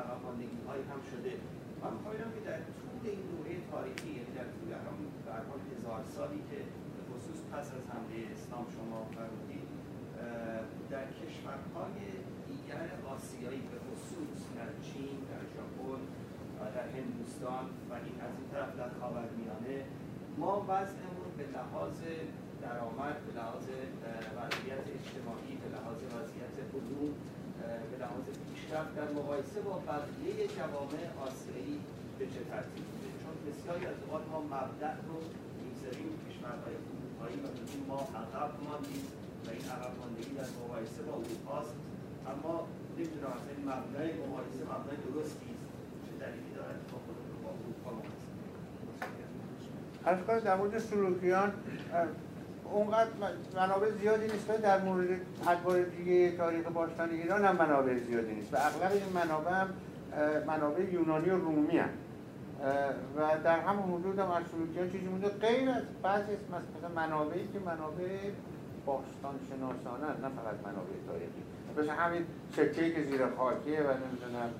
عقب 0.00 0.20
هایی 0.68 0.84
هم 0.92 1.00
شده. 1.10 1.32
من 1.82 1.90
می‌خوام 1.94 2.30
که 2.34 2.42
در 2.50 2.60
طول 2.78 3.02
این 3.14 3.24
دوره 3.32 3.54
تاریخی 3.70 4.12
یعنی 4.18 4.32
در 4.40 4.48
طول 4.56 4.70
همون 4.86 5.10
به 5.24 5.32
حال 5.48 5.60
هزار 5.72 6.02
سالی 6.16 6.42
که 6.50 6.60
خصوص 7.08 7.40
پس 7.52 7.66
از 7.76 7.84
حمله 7.92 8.16
اسلام 8.34 8.66
شما 8.76 8.98
فرمودید 9.14 9.68
در 10.92 11.06
کشورهای 11.20 11.98
دیگر 12.48 12.88
آسیایی 13.14 13.62
به 13.72 13.78
خصوص 13.86 14.40
در 14.58 14.70
چین، 14.86 15.18
در 15.32 15.44
ژاپن، 15.52 16.02
در 16.76 16.88
هندوستان 16.96 17.64
و 17.90 17.92
این 18.06 18.16
از 18.26 18.32
این 18.38 18.48
طرف 18.52 18.70
در 18.80 18.90
خاورمیانه 19.00 19.76
ما 20.40 20.54
وضعمون 20.68 21.30
به 21.38 21.44
لحاظ 21.56 21.98
درآمد 22.66 23.16
به 23.24 23.32
لحاظ 23.38 23.66
وضعیت 24.38 24.84
اجتماعی 24.98 25.54
به 25.62 25.68
لحاظ 25.74 26.00
وضعیت 26.16 26.56
علوم 26.76 27.12
به 27.90 27.96
لحاظ 28.02 28.26
پیشرفت 28.46 28.90
در 28.98 29.08
مقایسه 29.18 29.58
با 29.66 29.74
بقیه 29.90 30.36
جوامع 30.56 31.02
آسیایی 31.26 31.76
به 32.18 32.24
چه 32.32 32.40
ترتیب 32.50 32.84
بوده 32.90 33.08
چون 33.22 33.34
بسیاری 33.46 33.84
از 33.92 33.98
اوقات 34.02 34.24
ما 34.32 34.40
مبدع 34.54 34.96
رو 35.08 35.18
می‌گذاریم 35.58 36.10
کشورهای 36.24 36.76
اروپایی 36.86 37.36
و 37.44 37.46
میگیم 37.56 37.82
ما 37.90 38.00
عقب 38.20 38.50
ماندیم 38.66 39.04
و 39.44 39.48
این 39.56 39.66
عقب 39.74 39.92
ماندگی 40.00 40.32
در 40.40 40.50
مقایسه 40.60 41.00
با 41.08 41.14
اروپاست. 41.20 41.74
اما 42.32 42.54
نمی‌دونم 42.96 43.32
اصلا 43.36 43.52
این 43.56 43.64
مبنای 43.70 44.08
مقایسه 44.24 44.62
مبنای 44.72 44.98
درستی 45.08 45.52
چه 46.04 46.12
دلیلی 46.22 46.52
دارد 46.58 46.78
که 46.88 46.96
خود 47.04 47.16
رو 47.30 47.36
با 47.44 47.50
اروپا 47.58 47.90
مقایسه 47.98 48.26
از 50.36 50.44
در 50.44 50.56
مورد 50.56 50.78
سلوکیان 50.78 51.52
اونقدر 52.72 53.10
منابع 53.56 53.90
زیادی 53.90 54.24
نیست 54.24 54.48
در 54.48 54.80
مورد 54.80 55.08
ادوار 55.48 55.82
دیگه 55.82 56.36
تاریخ 56.36 56.66
باستان 56.66 57.10
ایران 57.10 57.44
هم 57.44 57.56
منابع 57.56 57.98
زیادی 57.98 58.34
نیست. 58.34 58.54
و 58.54 58.56
اغلب 58.56 58.92
این 58.92 59.12
منابع 59.14 59.50
هم 59.50 59.68
منابع 60.46 60.82
یونانی 60.82 61.30
و 61.30 61.36
رومی 61.36 61.78
هم. 61.78 61.88
و 63.16 63.20
در 63.44 63.60
همون 63.60 64.00
حدود 64.00 64.18
هم 64.18 64.30
از 64.30 64.42
سلوکیان 64.52 64.90
چیزی 64.90 65.06
مونده. 65.06 65.28
غیر 65.28 65.70
از 65.70 65.82
بعضی 66.02 66.32
مثلا 66.32 66.88
منابعی 66.96 67.48
که 67.52 67.58
منابع 67.58 68.08
باستان 68.86 69.34
شناسانه 69.48 70.06
نه 70.06 70.28
فقط 70.28 70.56
منابع 70.64 70.96
تاریخی. 71.06 71.42
مثل 71.78 71.88
همین 71.90 72.26
سکه 72.52 72.94
که 72.94 73.02
زیر 73.02 73.20
خاکیه 73.36 73.80
و 73.80 73.90
نمی‌دونم 73.90 74.50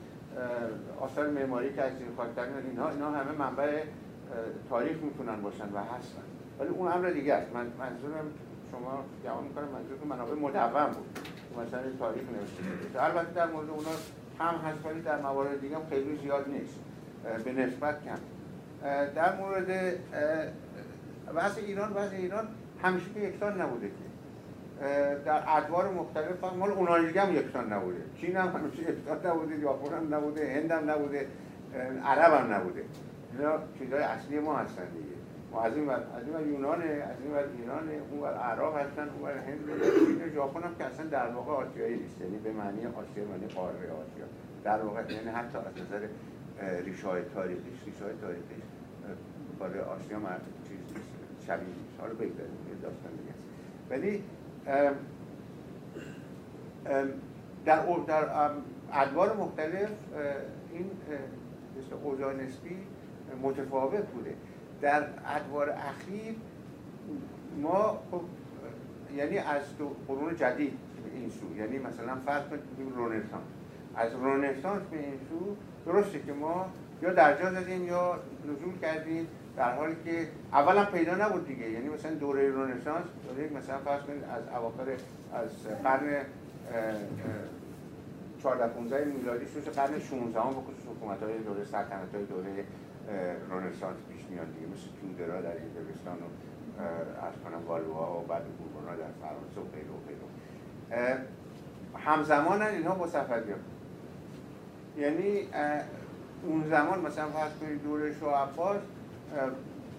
آثار 1.01 1.31
معماری 1.31 1.75
که 1.75 1.83
از 1.83 1.93
زیر 1.99 2.07
خاک 2.17 2.29
اینها 2.69 2.91
اینا 2.91 3.11
همه 3.11 3.33
منبع 3.33 3.83
تاریخ 4.71 4.97
می‌تونن 5.03 5.43
باشن 5.43 5.65
و 5.75 5.79
هستن. 5.79 6.23
ولی 6.61 6.69
اون 6.69 6.93
امر 6.93 7.11
دیگه 7.11 7.35
است. 7.35 7.53
من 7.55 7.67
منظورم 7.79 8.27
شما 8.73 9.05
جواب 9.25 9.43
می‌کنم. 9.43 9.65
منظور 9.65 9.99
که 9.99 10.07
منابع 10.07 10.35
مدون 10.35 10.87
بود. 10.95 11.19
مثلا 11.53 11.81
تاریخ 11.99 12.23
نوشته 12.23 13.05
البته 13.05 13.33
در 13.35 13.47
مورد 13.47 13.71
اونا 13.71 13.91
هم 14.39 14.55
هست 14.55 14.87
ولی 14.87 15.01
در 15.01 15.21
موارد 15.21 15.61
دیگه 15.61 15.77
خیلی 15.91 16.19
زیاد 16.23 16.49
نیست. 16.49 16.75
به 17.45 17.53
نسبت 17.53 17.97
کم. 18.05 18.19
در 19.15 19.37
مورد 19.37 19.95
وضع 21.35 21.61
ایران 21.61 21.93
وضع 21.93 22.17
ایران 22.17 22.49
همیشه 22.83 23.07
که 23.15 23.21
یکسان 23.21 23.61
نبوده 23.61 23.87
که. 23.89 24.07
در 25.25 25.43
ادوار 25.47 25.91
مختلف 25.91 26.45
مال 26.59 26.71
اونها 26.71 26.99
دیگه 26.99 27.21
هم 27.21 27.37
یکسان 27.37 27.73
نبوده. 27.73 27.99
چین 28.21 28.37
هم 28.37 28.49
همیشه 28.49 28.83
یکسان 28.83 29.27
نبوده 29.27 29.61
ژاپن 29.61 29.95
هم 29.95 30.15
نبوده 30.15 30.55
هند 30.55 30.71
هم 30.71 30.91
نبوده 30.91 31.27
عرب 32.05 32.33
هم 32.33 32.53
نبوده. 32.53 32.83
اینا 33.33 33.59
چیزهای 33.79 34.03
اصلی 34.03 34.39
ما 34.39 34.57
هستن 34.57 34.85
دیگه. 34.85 35.16
ما 35.53 35.63
از 35.63 35.77
این 35.77 35.91
از 35.91 36.03
این 36.39 36.53
یونان 36.53 36.83
از 36.83 37.17
این 37.23 37.33
ور 37.33 37.45
ایران 37.59 37.89
اون 38.11 38.21
ور 38.21 38.35
عراق 38.35 38.77
هستن 38.77 39.09
اون 39.09 39.23
ور 39.23 39.39
هند. 39.39 39.61
چین 40.07 40.33
ژاپن 40.35 40.63
هم 40.63 40.75
که 40.75 40.85
اصلا 40.85 41.07
در 41.07 41.29
واقع 41.31 41.53
آسیایی 41.53 41.97
نیست 41.97 42.21
یعنی 42.21 42.39
به 42.39 42.53
معنی 42.53 42.87
آسیا 42.87 43.25
معنی 43.25 43.47
قاره 43.47 43.77
آسیا. 43.77 44.27
در 44.65 44.83
واقع 44.83 45.13
یعنی 45.13 45.29
حتی 45.29 45.59
از 45.59 45.65
نظر 45.83 46.07
ریشه 46.85 47.09
های 47.09 47.23
تاریخیش 47.35 47.79
ریشه 47.87 48.05
های 48.05 48.15
تاریخیش 48.21 48.65
قاره 49.59 49.81
آسیا 49.81 50.19
مرد 50.19 50.43
چیز 50.69 50.79
شبیه 51.47 51.67
نیست. 51.67 52.01
حالا 52.01 52.13
بگذاریم 52.13 52.57
یه 52.69 52.75
داستان 52.83 53.13
دیگه 53.13 53.35
ولی 53.91 54.23
در 57.65 57.81
در 58.07 58.51
ادوار 58.93 59.37
مختلف 59.37 59.91
این 60.73 60.91
اوضاع 62.05 62.35
نسبی 62.35 62.77
متفاوت 63.43 64.07
بوده. 64.07 64.35
در 64.81 65.05
ادوار 65.37 65.71
اخیر 65.71 66.35
ما 67.63 67.99
خب 68.11 68.21
یعنی 69.17 69.39
از 69.39 69.63
قرون 70.09 70.37
جدید 70.37 70.73
به 71.05 71.19
این 71.19 71.31
سو 71.31 71.57
یعنی 71.57 71.79
مثلا 71.79 72.17
فرض 72.27 72.43
کنید 72.43 72.63
رونسانس 72.97 73.45
از 73.97 74.13
رونسانس 74.13 74.83
به 74.91 74.99
این 74.99 75.19
سو 75.29 75.57
درسته 75.87 76.19
که 76.27 76.33
ما 76.33 76.67
یا 77.03 77.13
درجا 77.13 77.51
دادین 77.51 77.85
یا 77.85 78.19
نزول 78.45 78.79
کردین 78.83 79.27
در 79.57 79.75
حالی 79.75 79.97
که 80.05 80.29
اولا 80.53 80.85
پیدا 80.85 81.15
نبود 81.15 81.47
دیگه. 81.47 81.71
یعنی 81.71 81.89
مثلا 81.89 82.15
دوره 82.15 82.53
رنسانس 82.53 83.05
دوره 83.29 83.51
مثلا 83.59 83.79
فرض 83.79 84.03
کنید 84.03 84.25
از 84.25 84.43
اواخر 84.59 84.91
از 85.35 85.83
قرن 85.83 86.25
14 88.43 88.67
15 88.69 89.05
میلادی 89.05 89.47
سوش 89.47 89.65
قرن 89.65 89.99
16 89.99 90.41
هم 90.41 90.51
بخصوص 90.51 90.97
حکومت 90.97 91.23
های 91.23 91.39
دوره 91.39 91.65
سلطنت 91.65 92.15
های 92.15 92.25
دوره 92.25 92.65
رنسانس 93.51 93.97
میاد 94.31 94.47
دیگه 94.55 94.67
مثل 94.67 94.89
تودرا 95.01 95.41
در 95.41 95.49
انگلستان 95.49 96.17
و 96.17 96.27
از 97.27 97.33
کنم 97.45 97.67
والوها 97.69 98.21
و 98.21 98.27
بعد 98.27 98.45
بوربونا 98.45 98.97
در 98.97 99.13
فرانسه 99.23 99.61
و 99.61 99.65
غیره 99.75 99.91
و 99.91 99.99
غیره. 100.07 101.19
همزمان 101.97 102.63
اینها 102.63 102.95
با 102.95 103.07
صفویان 103.07 103.59
یعنی 104.99 105.49
اون 106.43 106.69
زمان 106.71 107.01
مثلا 107.01 107.27
فرض 107.27 107.53
کنید 107.61 107.83
دوره 107.83 108.15
شاه 108.21 108.43
عباس 108.43 108.81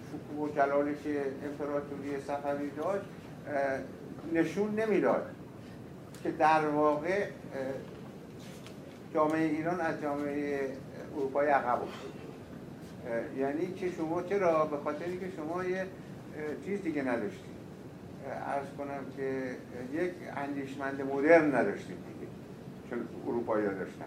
شکوه 0.08 0.48
و 0.48 0.54
جلالی 0.54 0.94
که 1.04 1.22
امپراتوری 1.44 2.20
صفوی 2.20 2.70
داشت 2.70 3.04
نشون 4.32 4.74
نمی‌داد 4.74 5.30
که 6.22 6.30
در 6.30 6.68
واقع 6.68 7.26
جامعه 9.14 9.42
ایران 9.42 9.80
از 9.80 10.00
جامعه 10.02 10.72
اروپای 11.16 11.48
عقب 11.48 11.78
یعنی 13.38 13.72
که 13.72 13.90
شما 13.90 14.22
چرا؟ 14.22 14.64
به 14.64 14.76
خاطری 14.76 15.18
که 15.18 15.26
شما 15.36 15.64
یه 15.64 15.86
چیز 16.64 16.82
دیگه 16.82 17.02
نداشتید. 17.02 17.58
ارز 18.46 18.66
کنم 18.78 19.00
که 19.16 19.56
یک 19.92 20.12
اندیشمند 20.36 21.02
مدرن 21.02 21.54
نداشتید 21.54 21.96
دیگه 21.96 22.32
چون 22.90 23.08
اروپایی 23.26 23.66
ها 23.66 23.72
داشتن. 23.72 24.04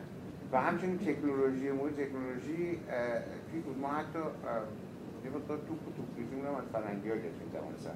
و 0.52 0.62
همچنین 0.62 0.98
تکنولوژی 0.98 1.72
مورد 1.72 1.94
تکنولوژی 1.94 2.80
چی 3.52 3.60
بود؟ 3.60 3.78
ما 3.78 3.88
حتی 3.88 4.20
یه 5.26 5.32
مقدار 5.32 5.58
توپ 5.58 5.88
و 5.88 5.92
توپ 5.92 6.58
از 6.58 6.64
فرنگی 6.74 7.10
ها 7.10 7.16
گرفتیم 7.16 7.50
زمان 7.54 7.74
صفحه 7.78 7.94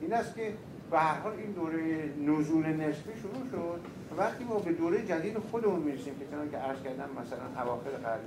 این 0.00 0.12
است 0.12 0.36
که 0.36 0.52
به 0.90 0.98
هر 0.98 1.20
حال 1.20 1.32
این 1.32 1.52
دوره 1.52 2.10
نزول 2.26 2.66
نسبی 2.66 3.12
شروع 3.20 3.44
شد 3.52 3.80
وقتی 4.16 4.44
ما 4.44 4.58
به 4.58 4.72
دوره 4.72 5.06
جدید 5.06 5.38
خودمون 5.38 5.80
می‌رسیم 5.80 6.14
که 6.18 6.26
چنان 6.30 6.50
که 6.50 6.56
عرض 6.56 6.82
کردم 6.82 7.08
مثلا 7.22 7.62
اواخر 7.62 7.90
قرن 7.90 8.20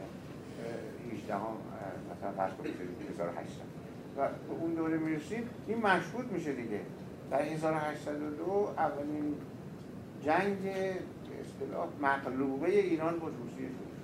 18 1.26 1.36
هم 1.36 1.58
مثلا 2.12 2.32
فرض 2.32 2.54
کنید 2.54 2.76
1800 3.10 3.62
و 4.18 4.28
به 4.28 4.54
اون 4.62 4.74
دوره 4.74 4.98
می‌رسیم 4.98 5.50
این 5.68 5.78
مشهود 5.78 6.32
میشه 6.32 6.54
دیگه. 6.54 6.80
در 7.32 7.42
1802 7.42 8.70
اولین 8.78 9.36
جنگ 10.24 10.58
اصطلاح 11.42 11.88
مغلوبه 12.02 12.70
ایران 12.80 13.20
با 13.20 13.28
روسیه 13.28 13.68
شد. 13.68 13.96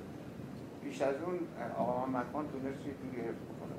پیش 0.83 1.01
از 1.01 1.15
اون 1.25 1.39
آقا 1.77 2.05
محمد 2.05 2.25
خان 2.33 2.45
تونست 2.47 2.85
یه 2.87 2.93
جوری 2.93 3.21
حفظ 3.21 3.43
بکنه 3.51 3.73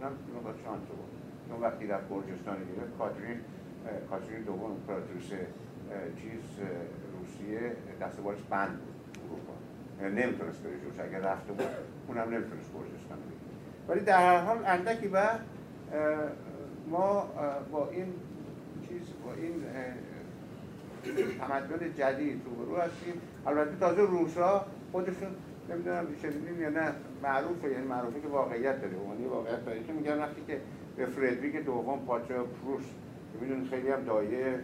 اونم 0.00 0.16
مقدار 0.36 0.54
شانس 0.64 0.82
بود 0.82 1.10
اون 1.50 1.60
وقتی 1.62 1.86
در 1.86 2.00
برجستان 2.00 2.56
گرفت 2.56 2.98
کاترین 2.98 3.40
کاترین 4.10 4.42
دوم 4.42 4.70
امپراتوریس 4.70 5.30
چیز 6.20 6.40
روسیه 7.18 7.76
دست 8.00 8.20
بالش 8.20 8.38
بند 8.50 8.78
بود. 8.78 8.89
نمی‌تونست 10.08 10.62
بره 10.62 10.72
جوش 10.72 11.00
اگر 11.00 11.18
رفته 11.18 11.52
بود 11.52 11.66
اونم 12.08 12.22
نمی‌تونست 12.22 12.72
برجستان 12.72 13.18
بگیر 13.18 13.40
ولی 13.88 14.00
در 14.00 14.18
هر 14.18 14.40
حال 14.40 14.58
اندکی 14.66 15.08
بعد 15.08 15.40
ما 16.90 17.28
با 17.72 17.88
این 17.88 18.06
چیز 18.88 19.02
با 19.24 19.32
این 19.32 19.62
تمدن 21.38 21.94
جدید 21.98 22.42
روبرو 22.44 22.76
هستیم. 22.76 23.14
البته 23.46 23.76
تازه 23.80 24.02
روسا 24.02 24.66
خودشون 24.92 25.28
نمی‌دونم 25.70 26.06
شنیدین 26.22 26.60
یا 26.60 26.70
نه 26.70 26.92
معروفه 27.22 27.70
یعنی 27.70 27.86
معروفه 27.86 28.20
که 28.20 28.28
واقعیت 28.28 28.80
داره. 28.82 28.96
اونی 28.96 29.24
واقعیت 29.24 29.64
داره. 29.64 29.82
که 29.82 29.92
میگن 29.92 30.18
وقتی 30.18 30.42
که 30.46 30.60
به 30.96 31.06
فردریک 31.06 31.56
دوم 31.56 31.98
پادشاه 32.06 32.46
پروس 32.46 32.84
می‌دونید 33.40 33.70
خیلی 33.70 33.90
هم 33.90 34.04
دایه 34.04 34.60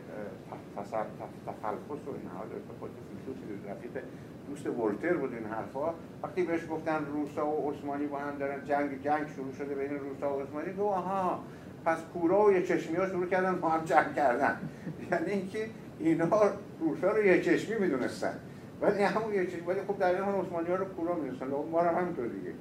تفلفس 1.46 2.08
و 2.08 2.10
اینها 2.10 2.44
داشته 2.44 2.72
خود 2.80 2.90
فیلسوف 3.08 3.70
رفیق 3.70 4.02
دوست 4.48 4.66
ولتر 4.66 5.16
بود 5.16 5.34
این 5.34 5.44
حرفا. 5.44 5.94
وقتی 6.22 6.42
بهش 6.42 6.60
گفتن 6.70 7.06
روسا 7.12 7.46
و 7.46 7.70
عثمانی 7.70 8.06
با 8.06 8.18
هم 8.18 8.38
دارن 8.38 8.64
جنگ 8.64 9.02
جنگ 9.02 9.28
شروع 9.36 9.52
شده 9.52 9.74
بین 9.74 9.98
روسا 9.98 10.36
و 10.36 10.40
عثمانی 10.40 10.72
گفت 10.72 10.80
آها 10.80 11.40
پس 11.84 11.98
کورا 12.12 12.44
و 12.44 12.52
یه 12.52 12.62
چشمی 12.62 12.96
ها 12.96 13.06
شروع 13.06 13.26
کردن 13.26 13.60
با 13.60 13.68
هم 13.68 13.84
جنگ 13.84 14.14
کردن. 14.14 14.56
یعنی 15.12 15.30
اینکه 15.30 15.68
اینا 15.98 16.52
روسا 16.80 17.10
رو 17.10 17.24
یه 17.24 17.42
چشمی 17.42 17.78
می‌دونستن. 17.78 18.34
ولی 18.80 19.02
همون 19.02 19.34
یه 19.34 19.46
چشمی 19.46 19.60
ولی 19.60 19.80
خب 19.80 19.98
در 19.98 20.14
این 20.14 20.24
حال 20.24 20.34
عثمانی 20.34 20.68
ها 20.68 20.74
رو 20.74 20.84
کورا 20.84 21.14
می‌دونستن. 21.14 21.46
ما 21.46 21.82
رو 21.82 21.88
همینطور 21.88 22.26
دیگه. 22.26 22.52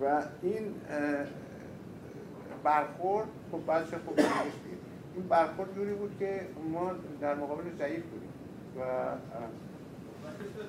و 0.00 0.22
این 0.42 0.74
برخورد 2.64 3.26
خب 3.52 3.66
بعدش 3.66 3.88
خب 3.88 4.18
این 5.14 5.28
برخورد 5.28 5.74
جوری 5.74 5.94
بود 5.94 6.16
که 6.18 6.40
ما 6.72 6.92
در 7.20 7.34
مقابل 7.34 7.62
ضعیف 7.78 8.02
بودیم. 8.02 8.30
و 8.78 8.80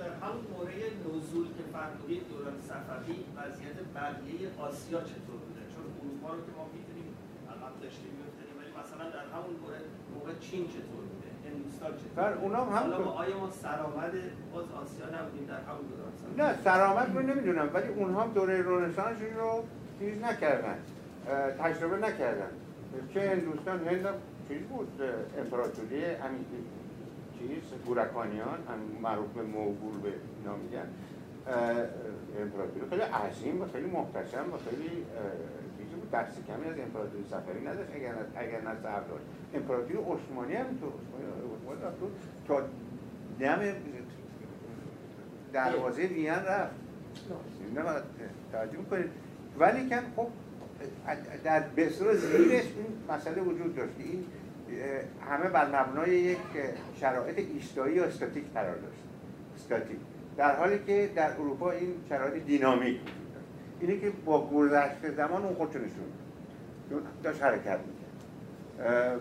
در 0.03 0.13
همون 0.23 0.43
موره 0.51 0.75
نزول 1.03 1.47
که 1.57 1.63
فرمودید 1.73 2.21
دوران 2.31 2.57
صفوی 2.69 3.17
وضعیت 3.38 3.77
بقیه 3.95 4.39
آسیا 4.67 4.99
چطور 5.11 5.38
بوده؟ 5.45 5.63
چون 5.73 5.85
اروپا 5.99 6.29
رو 6.35 6.39
که 6.45 6.51
ما 6.57 6.65
می‌تونیم 6.75 7.09
عقب 7.53 7.73
داشته 7.83 8.07
میفتدیم 8.17 8.55
ولی 8.59 8.71
مثلا 8.81 9.05
در 9.17 9.25
همون 9.33 9.53
موره 9.61 9.81
موقع 10.15 10.33
چین 10.45 10.63
چطور 10.75 11.03
بوده؟ 11.11 11.29
هندوستان 11.45 11.91
چطور 12.01 12.13
بله، 12.15 12.33
بوده؟ 12.33 12.43
اونام 12.45 12.67
هم 12.75 12.83
حالا 12.93 13.11
آیا 13.23 13.35
ما 13.43 13.49
سرآمد 13.63 14.13
باز 14.53 14.65
آسیا 14.81 15.05
نبودیم 15.15 15.45
در 15.51 15.61
همون 15.67 15.85
دوران 15.91 16.11
صفوی؟ 16.19 16.35
نه 16.41 16.49
سرآمد 16.65 17.07
رو 17.15 17.21
نمی‌دونم 17.29 17.67
ولی 17.73 17.89
اونها 17.99 18.27
دوره 18.27 18.55
رنسانس 18.71 19.19
رو 19.38 19.63
چیز 19.99 20.13
نکردن 20.27 20.77
تجربه 21.63 21.97
نکردن. 22.07 22.51
چه 23.13 23.29
هندوستان 23.29 23.88
هند 23.88 24.05
چیز 24.47 24.61
بود 24.61 25.01
امپراتوری 25.39 26.05
همین 26.05 26.45
چیز 27.47 27.80
گورکانیان 27.85 28.59
معروف 29.01 29.30
به 29.34 29.41
موگول 29.41 29.99
به 30.03 30.13
اینا 30.38 30.55
میگن. 30.55 30.88
امپراتوری 32.41 32.89
خیلی 32.89 33.01
عظیم 33.01 33.61
و 33.61 33.65
خیلی 33.65 33.88
محتشم 33.88 34.53
و 34.53 34.57
خیلی 34.69 34.89
چیزی 35.77 35.95
بود. 35.95 36.11
دست 36.11 36.38
کمی 36.47 36.65
از 36.65 36.80
امپراتوری 36.80 37.23
سفری 37.31 37.61
نداشت 37.68 37.89
اگر 37.95 38.13
اگر 38.35 38.61
نه 38.61 38.76
داشت. 39.09 39.26
امپراتوری 39.53 39.97
عثمانی 39.97 40.53
هم 40.53 40.65
تو 40.65 40.88
عثمانی 41.55 41.81
تا 42.47 42.61
دم 43.39 43.59
دروازه 45.53 46.01
وین 46.01 46.30
رفت. 46.30 46.76
نه 47.76 48.01
توجه 48.51 48.77
کنید 48.89 49.09
ولی 49.59 49.89
کن 49.89 50.03
خب 50.15 50.27
در 51.43 51.59
بسرا 51.59 52.15
زیرش 52.15 52.63
این 52.63 53.15
مسئله 53.15 53.41
وجود 53.41 53.76
داشت. 53.76 53.93
این 53.99 54.26
همه 55.30 55.49
بر 55.49 55.68
مبنای 55.68 56.10
یک 56.10 56.38
شرایط 56.95 57.38
ایستایی 57.38 57.95
یا 57.95 58.03
استاتیک 58.03 58.43
قرار 58.53 58.76
داشت. 58.76 59.03
استاتیک. 59.56 59.98
در 60.38 60.56
حالی 60.56 60.80
که 60.88 61.10
در 61.15 61.31
اروپا 61.31 61.72
این 61.72 61.93
شرایط 62.10 62.43
دینامیک 62.43 62.99
اینه 63.80 63.99
که 63.99 64.10
با 64.26 64.48
گذشت 64.48 65.11
زمان 65.18 65.43
اون 65.43 65.53
خودشو 65.53 65.80
نشون 65.80 66.06
داشت 67.23 67.43
حرکت 67.43 67.80
می‌کرد. 67.88 68.02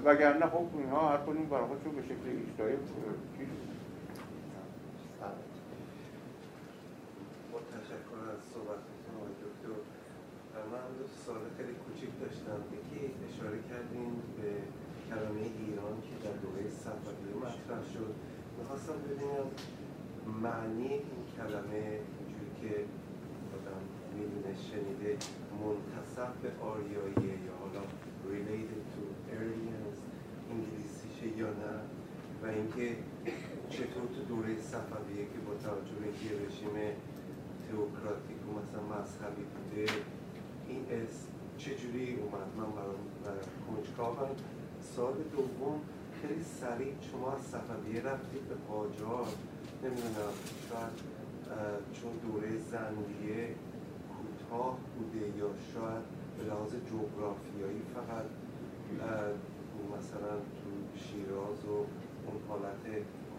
وگرنه 0.04 0.46
خب 0.46 0.66
اینها 0.78 1.08
هر 1.08 1.16
کنون 1.16 1.46
برای 1.46 1.66
خودشون 1.66 1.92
به 1.96 2.02
شکل 2.02 2.26
ایستایی 2.46 2.76
چیز 3.36 3.48
با 7.52 7.58
تشکر 7.74 8.20
از 8.34 8.42
صحبتتون 8.52 9.12
آقای 9.16 9.34
دکتر 9.44 9.70
من 10.72 10.86
دو 10.98 11.06
سال 11.26 11.42
خیلی 11.56 11.74
کوچیک 11.84 12.12
داشتم 12.22 12.60
یکی 12.76 13.00
اشاره 13.28 13.58
کردیم 13.70 14.12
به 14.36 14.50
کلمه 15.08 15.44
ایران 15.60 15.96
که 16.06 16.14
در 16.24 16.36
صفوی 17.04 17.34
مطرح 17.42 17.92
شد. 17.94 18.14
می‌خواستم 18.58 18.92
ببینم 18.92 19.46
معنی 20.42 20.88
این 20.88 21.22
کلمه 21.36 21.82
اینجوری 22.18 22.50
که 22.60 22.74
آدم 23.56 23.80
می‌دونه 24.16 24.56
شنیده 24.68 25.16
منتصب 25.62 26.32
به 26.42 26.50
آریایی 26.64 27.30
یا 27.46 27.54
حالا 27.60 27.82
related 28.30 28.82
to 28.92 29.02
Aryans 29.36 29.98
انگلیسیشه 30.50 31.38
یا 31.38 31.46
نه 31.46 31.74
و 32.42 32.46
اینکه 32.46 32.96
چطور 33.70 34.04
تو 34.14 34.22
دوره 34.28 34.60
صفویه 34.60 35.24
که 35.32 35.38
با 35.46 35.54
توجه 35.54 35.96
به 36.00 36.06
اینکه 36.06 36.46
رژیم 36.46 36.76
تئوکراتیک 37.68 38.40
و 38.46 38.50
مثلا 38.58 38.82
مذهبی 38.82 39.44
بوده 39.54 39.92
این 40.68 40.84
اسم 40.90 41.26
چجوری 41.58 42.14
اومد؟ 42.14 42.48
من 42.56 42.72
برای 43.24 43.44
کنجکاوم. 43.66 44.36
سال 44.80 45.14
دوم 45.32 45.80
خیلی 46.20 46.44
سریع 46.60 46.94
شما 47.12 47.32
از 47.32 47.40
صفویه 47.40 48.02
رفتید 48.02 48.48
به 48.48 48.54
قاجار 48.68 49.26
نمی‌دونم 49.84 50.34
شاید 50.68 50.94
چون 51.92 52.12
دوره 52.26 52.58
زندیه 52.58 53.54
کوتاه 54.12 54.78
بوده 54.96 55.38
یا 55.38 55.50
شاید 55.74 56.04
به 56.38 56.44
لحاظ 56.44 56.70
جغرافیایی 56.70 57.82
فقط 57.94 58.24
مثلا 59.98 60.34
تو 60.36 60.98
شیراز 60.98 61.64
و 61.64 61.76
اون 62.26 62.40
حالت 62.48 62.84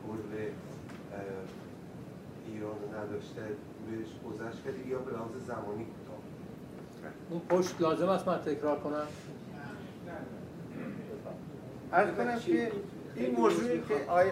کل 0.08 0.52
ایران 2.48 2.80
نداشته 2.98 3.42
بهش 3.86 4.08
گذشت 4.28 4.64
کردی 4.64 4.90
یا 4.90 5.00
به 5.00 5.12
لحاظ 5.12 5.32
زمانی 5.48 5.86
کوتاه؟ 5.86 6.22
اون 7.30 7.42
پشت 7.50 7.82
لازم 7.82 8.10
است 8.10 8.28
من 8.28 8.38
تکرار 8.38 8.80
کنم؟ 8.80 9.08
از 11.92 12.08
کنم 12.08 12.40
که 12.40 12.72
این 13.16 13.36
موضوعی 13.36 13.82
که 13.88 13.96
آی... 14.08 14.26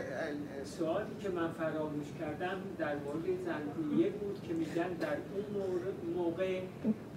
سوالی 0.63 1.15
که 1.21 1.29
من 1.29 1.51
فراموش 1.51 2.07
کردم 2.19 2.57
در 2.77 2.95
مورد 2.95 3.25
زندیه 3.45 4.09
بود 4.09 4.41
که 4.47 4.53
میگن 4.53 4.93
در 4.93 5.17
اون 5.53 5.63
موقع 6.15 6.61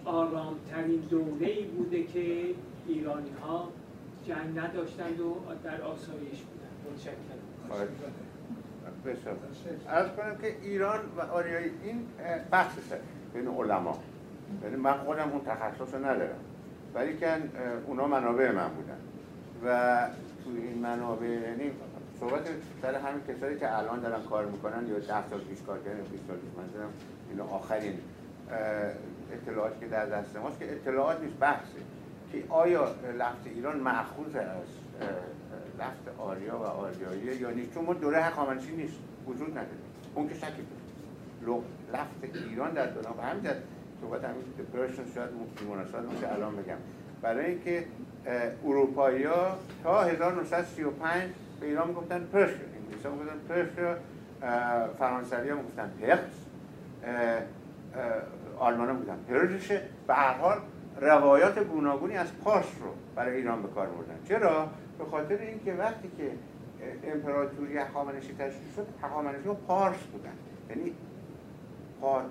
آرامترین 0.04 1.00
دوره 1.00 1.46
ای 1.46 1.64
بوده 1.64 2.02
که 2.02 2.46
ایرانی 2.86 3.30
ها 3.42 3.68
جنگ 4.26 4.58
نداشتند 4.58 5.20
و 5.20 5.36
در 5.64 5.82
آسایش 5.82 6.42
بودن 6.42 6.92
متشکرم. 6.92 7.16
کنم 10.16 10.38
که 10.38 10.56
ایران 10.62 11.00
و 11.16 11.20
آریایی 11.20 11.70
این 11.84 12.06
بحث 12.50 12.72
بین 13.34 13.48
علما. 13.48 13.98
یعنی 14.62 14.76
من 14.76 14.92
خودم 14.92 15.30
اون 15.32 15.40
تخصص 15.44 15.94
رو 15.94 16.04
ندارم. 16.04 16.38
ولی 16.94 17.16
که 17.16 17.28
اونا 17.86 18.06
منابع 18.06 18.50
من 18.50 18.68
بودن. 18.68 18.98
و 19.64 20.08
تو 20.44 20.50
این 20.50 20.78
منابع 20.78 21.26
یعنی 21.26 21.70
صحبت 22.20 22.48
سر 22.82 22.94
همین 22.94 23.22
کسایی 23.28 23.58
که 23.58 23.78
الان 23.78 24.00
دارن 24.00 24.22
کار 24.22 24.46
می‌کنن 24.46 24.86
یا 24.88 24.98
10 24.98 25.28
سال 25.30 25.40
پیش 25.40 25.62
کار 25.66 25.78
کردن 25.78 26.00
20 26.00 26.26
سال 26.28 26.36
پیش 26.36 26.50
من 26.56 26.88
اینا 27.30 27.44
آخرین 27.44 27.98
اطلاعاتی 29.32 29.80
که 29.80 29.86
در 29.86 30.06
دست 30.06 30.36
ماست 30.36 30.58
که 30.58 30.72
اطلاعات 30.72 31.20
نیست 31.20 31.36
بحثه 31.40 31.78
که 32.32 32.44
آیا 32.48 32.84
لفظ 33.18 33.46
ایران 33.46 33.78
معخوض 33.78 34.36
از 34.36 34.66
لفظ 35.78 36.18
آریا 36.18 36.58
و 36.58 36.62
آریایی 36.62 37.36
یا 37.40 37.50
نیست؟ 37.50 37.74
چون 37.74 37.84
ما 37.84 37.94
دوره 37.94 38.22
هخامنشی 38.22 38.76
نیست 38.76 38.94
وجود 39.26 39.50
نداره. 39.50 39.66
اون 40.14 40.28
که 40.28 40.34
شکی 40.34 40.66
لفظ 41.92 42.36
ایران 42.48 42.72
در 42.72 42.86
و 42.86 43.22
همین 43.22 43.50
صحبت 44.00 44.24
همین 44.24 44.42
پرشن 44.72 45.02
شاید 45.14 45.30
مناسبت 45.70 46.20
که 46.20 46.32
الان 46.32 46.56
بگم. 46.56 46.76
برای 47.22 47.46
اینکه 47.46 47.84
اروپایی 48.64 49.24
ها 49.24 49.56
تا 49.82 50.02
1935 50.02 51.22
به 51.60 51.66
ایران 51.66 51.88
می‌گفتن 51.88 52.28
پرشن 52.32 52.54
انگلیسی 52.76 53.08
ها 53.08 53.14
می‌گفتن 53.14 53.38
پرشن 53.48 53.96
فرانسوی 54.98 55.48
ها 55.48 55.56
می‌گفتن 55.56 55.92
پرس 56.00 56.18
آلمان 58.58 58.88
ها 58.88 58.94
می‌گفتن 58.94 59.18
پرژشه 59.28 59.80
به 60.06 60.14
هر 60.14 60.32
حال 60.32 60.58
روایات 61.00 61.58
گوناگونی 61.58 62.16
از 62.16 62.26
پارس 62.44 62.66
رو 62.80 62.88
برای 63.16 63.36
ایران 63.36 63.62
به 63.62 63.68
کار 63.68 63.86
بردن. 63.86 64.18
چرا؟ 64.28 64.68
به 64.98 65.04
خاطر 65.04 65.38
اینکه 65.38 65.72
وقتی 65.72 66.10
که 66.18 66.30
امپراتوری 67.12 67.78
هخامنشی 67.78 68.34
تشکیل 68.38 68.72
شد 68.76 68.86
هخامنشی 69.02 69.48
ها 69.48 69.54
پارس 69.54 69.98
بودن. 70.12 70.32
یعنی 70.70 70.94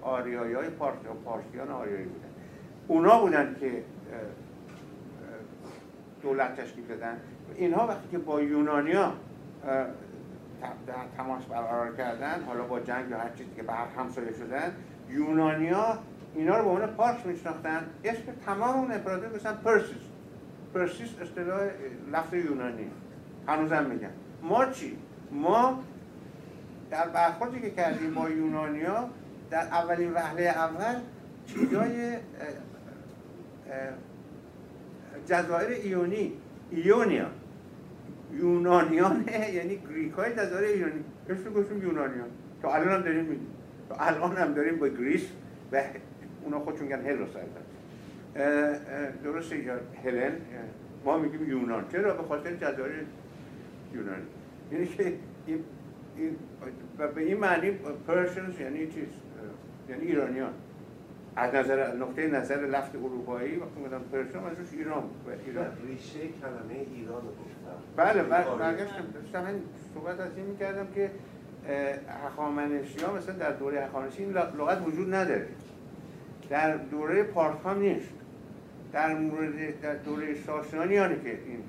آریایی 0.01 0.53
های 0.53 0.69
پارس 0.69 0.95
یا 1.05 1.13
پارسیان 1.13 1.69
آریایی 1.69 2.03
بودن. 2.03 2.29
اونا 2.87 3.19
بودن 3.19 3.55
که 3.59 3.83
دولت 6.23 6.61
تشکیل 6.61 6.85
دادن 6.85 7.17
اینها 7.55 7.87
وقتی 7.87 8.07
که 8.11 8.17
با 8.17 8.41
یونانیا 8.41 9.13
تماس 11.17 11.43
برقرار 11.43 11.95
کردن 11.95 12.43
حالا 12.47 12.63
با 12.63 12.79
جنگ 12.79 13.09
یا 13.09 13.17
هر 13.17 13.29
چیزی 13.29 13.49
که 13.55 13.63
به 13.63 13.73
هر 13.73 13.87
همسایه 13.97 14.31
شدن 14.31 14.75
یونانیا 15.09 15.99
اینا 16.35 16.57
رو 16.57 16.63
به 16.63 16.69
عنوان 16.69 16.87
پارس 16.87 17.25
میشناختن. 17.25 17.85
اسم 18.03 18.21
تمام 18.45 18.77
اون 18.79 18.91
امپراتوری 18.91 19.35
مثلا 19.35 19.53
پرسیس. 19.53 20.01
پرسیس 20.73 21.09
اصطلاح 21.21 21.61
لفظ 22.11 22.33
یونانی. 22.33 22.87
هنوزم 23.47 23.85
میگن. 23.85 24.11
ما 24.43 24.65
چی؟ 24.65 24.97
ما 25.31 25.83
در 26.89 27.07
برخوردی 27.07 27.61
که 27.61 27.69
کردیم 27.69 28.13
با 28.13 28.29
یونانیا 28.29 29.09
در 29.49 29.61
اولین 29.61 30.13
وهله 30.13 30.43
اول 30.43 30.95
چیزای 31.47 32.17
جزایر 35.25 35.69
ایونی 35.69 36.33
ایونیا. 36.71 37.27
یونانیان 38.33 39.25
یعنی 39.53 39.79
Greek 39.89 40.11
های 40.11 40.33
جزایر 40.33 40.75
ایونی. 40.75 41.03
اسم 41.29 41.53
گفتیم 41.53 41.81
یونانیان. 41.83 42.29
تا 42.61 42.73
الان 42.73 42.91
هم 42.91 43.01
داریم 43.01 43.25
میگیم 43.25 43.47
تا 43.89 43.95
الان 43.95 44.37
هم 44.37 44.53
داریم 44.53 44.79
با 44.79 44.87
Greece 44.87 45.27
و 45.71 45.83
اونا 46.43 46.59
خودشون 46.59 46.87
گن 46.87 47.05
هلاس 47.05 47.29
درسته 49.23 49.63
یا 49.63 49.79
هلن 50.03 50.31
ما 51.05 51.17
میگیم 51.17 51.49
یونان. 51.49 51.85
چرا؟ 51.91 52.13
به 52.13 52.23
خاطر 52.23 52.55
جزایر 52.55 53.05
یونانی. 53.93 54.23
یعنی 54.71 54.87
که 54.87 55.13
این 56.17 56.35
و 56.99 57.07
به 57.07 57.21
این 57.21 57.37
معنی 57.37 57.71
پرشنز 58.07 58.59
یعنی 58.59 58.87
چیز 58.87 59.07
یعنی 59.89 60.05
ایرانیان. 60.05 60.53
از 61.35 61.55
نظر 61.55 61.95
نقطه 61.95 62.27
نظر 62.27 62.55
لفت 62.55 62.95
اروپایی 62.95 63.55
وقتی 63.55 63.79
میگم 63.83 63.99
پرشن 64.11 64.39
روش 64.39 64.73
ایران 64.73 65.01
بود 65.01 65.39
ایران. 65.45 65.65
ریشه 65.87 66.19
کلمه 66.19 66.85
ایران 66.95 67.21
گفتم. 67.21 67.95
بله 67.95 68.23
برگشتم. 68.23 69.05
داشتم 69.13 69.45
این 69.45 69.61
صحبت 69.93 70.19
از 70.19 70.37
این 70.37 70.45
می‌کردم 70.45 70.87
که 70.95 71.11
هخامنشی 72.25 72.99
ها 73.05 73.13
مثلا 73.13 73.35
در 73.35 73.51
دوره 73.51 73.85
هخامنشی 73.85 74.23
این 74.23 74.33
لغت 74.33 74.87
وجود 74.87 75.13
نداره. 75.13 75.47
در 76.49 76.77
دوره 76.77 77.23
پارت 77.23 77.67
نیست. 77.67 78.13
در 78.93 79.13
مورد 79.13 79.81
در 79.81 79.95
دوره 79.95 80.35
ساسانیانه 80.35 81.15
که 81.15 81.29
این 81.29 81.63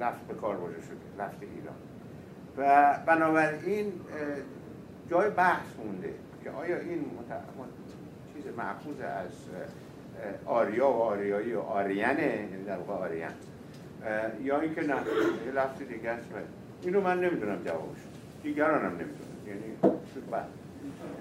لفظ 0.00 0.18
به 0.28 0.34
کار 0.34 0.56
برده 0.56 0.80
شده 0.80 1.24
لفظ 1.24 1.36
ایران. 1.40 1.74
و 2.56 2.98
بنابراین 3.06 3.92
جای 5.10 5.30
بحث 5.30 5.66
مونده 5.84 6.14
که 6.44 6.50
آیا 6.50 6.78
این 6.78 7.04
معخوض 8.58 9.00
از 9.00 9.32
آریا 10.46 10.90
و 10.90 11.02
آریایی 11.02 11.54
و 11.54 11.60
آریانه 11.60 12.22
یعنی 12.22 12.64
در 12.64 12.78
واقع 12.78 12.92
آریان. 13.04 13.32
یا 14.42 14.60
اینکه 14.60 14.80
نه 14.80 14.94
یه 15.46 15.52
لفظ 15.52 15.82
دیگه 15.82 16.10
است. 16.10 16.24
اینو 16.82 17.00
من 17.00 17.20
نمی‌دونم 17.20 17.62
جوابش. 17.64 17.98
دیگران 18.42 18.84
هم 18.84 18.92
نمی‌دونم 18.92 19.14
یعنی 19.46 19.96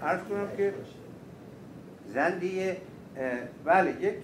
عرض 0.01 0.22
کنم 0.22 0.47
که 0.57 0.73
زندیه 2.07 2.77
بله 3.65 4.01
یک 4.01 4.18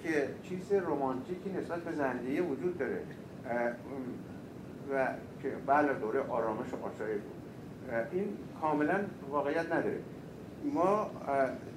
چیز 0.43 0.71
رومانتیکی 0.71 1.49
نسبت 1.49 1.79
به 1.79 1.91
زندیه 1.91 2.41
وجود 2.41 2.77
داره. 2.77 3.01
و 4.93 5.07
که 5.43 5.51
بله 5.65 5.93
دوره 5.93 6.19
آرامش 6.19 6.73
و 6.73 6.77
بود. 7.13 7.35
این 8.11 8.37
کاملا 8.61 8.99
واقعیت 9.29 9.65
نداره. 9.65 9.99
ما 10.73 11.09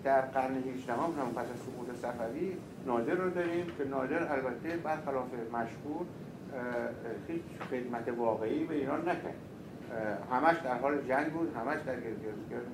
در 0.04 0.20
قرن 0.20 0.54
18 0.54 0.92
هم 0.92 1.00
هم 1.00 1.32
پس 1.32 1.38
از 1.38 1.58
سقوط 1.66 1.96
صفوی 1.96 2.56
نادر 2.86 3.14
رو 3.14 3.30
داریم 3.30 3.66
که 3.78 3.84
نادر 3.84 4.32
البته 4.32 4.76
برخلاف 4.76 5.26
مشهور 5.52 6.06
هیچ 7.28 7.42
خدمت 7.70 8.08
واقعی 8.18 8.64
به 8.64 8.74
ایران 8.74 9.00
نکرد. 9.00 9.34
همش 10.32 10.56
در 10.64 10.78
حال 10.78 11.02
جنگ 11.08 11.32
بود 11.32 11.56
همش 11.56 11.80
در 11.86 11.94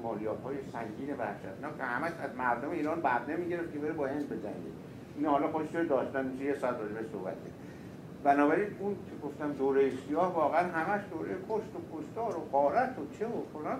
مالیات 0.02 0.42
های 0.42 0.56
سنگین 0.72 1.16
وحشتناک 1.16 1.76
که 1.76 1.82
همش 1.82 2.12
از 2.22 2.36
مردم 2.36 2.70
ایران 2.70 3.00
بعد 3.00 3.30
نمی‌گرفت 3.30 3.72
که 3.72 3.78
بره 3.78 3.92
با 3.92 4.06
هند 4.06 4.28
بجنگه. 4.28 4.72
این 5.16 5.26
حالا 5.26 5.52
خودش 5.52 5.70
داشتن 5.88 6.26
میشه 6.26 6.44
یه 6.44 6.54
ساعت 6.54 6.76
راجبه 6.80 7.08
صحبت 7.12 7.34
بنابراین 8.24 8.68
اون 8.80 8.94
که 8.94 9.26
گفتم 9.26 9.52
دوره 9.52 9.90
سیاه 9.90 10.34
واقعا 10.34 10.68
همش 10.68 11.00
دوره 11.10 11.34
کشت 11.48 11.70
و 11.76 11.98
کشتار 11.98 12.36
و 12.36 12.40
قارت 12.52 12.98
و 12.98 13.18
چه 13.18 13.26
و 13.26 13.42
فلان 13.52 13.78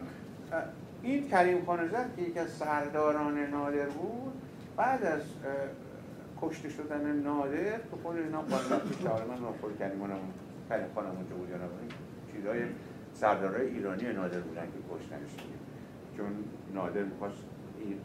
این 1.05 1.29
کریم 1.29 1.65
خانزد 1.65 2.17
که 2.17 2.23
یکی 2.23 2.39
از 2.39 2.51
سرداران 2.51 3.39
نادر 3.39 3.87
بود 3.87 4.33
بعد 4.77 5.05
از 5.05 5.23
کشته 6.41 6.69
شدن 6.69 7.17
نادر 7.17 7.79
تو 7.79 7.97
خود 8.03 8.17
اینا 8.17 8.41
قانون 8.41 8.81
که 9.03 9.09
من 9.09 9.53
خود 9.61 9.79
کریم 9.79 9.99
خانم 10.95 11.09
اونجا 11.09 11.37
بود 11.37 11.95
چیزای 12.33 12.63
سردارای 13.15 13.67
ایرانی 13.67 14.13
نادر 14.13 14.41
بودن 14.41 14.63
که 14.63 14.95
کشتنش 14.95 15.31
چون 16.17 16.45
نادر 16.75 17.03
می‌خواست 17.03 17.45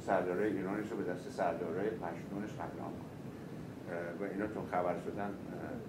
سردارای 0.06 0.58
ایرانش 0.58 0.92
رو 0.92 0.98
به 0.98 1.04
دست 1.04 1.30
سردارای 1.30 1.90
پشتونش 1.90 2.54
قتل 2.54 2.78
کنه. 2.78 3.10
و 4.20 4.24
اینا 4.32 4.48
چون 4.48 4.66
خبر 4.72 4.96
شدن 5.06 5.30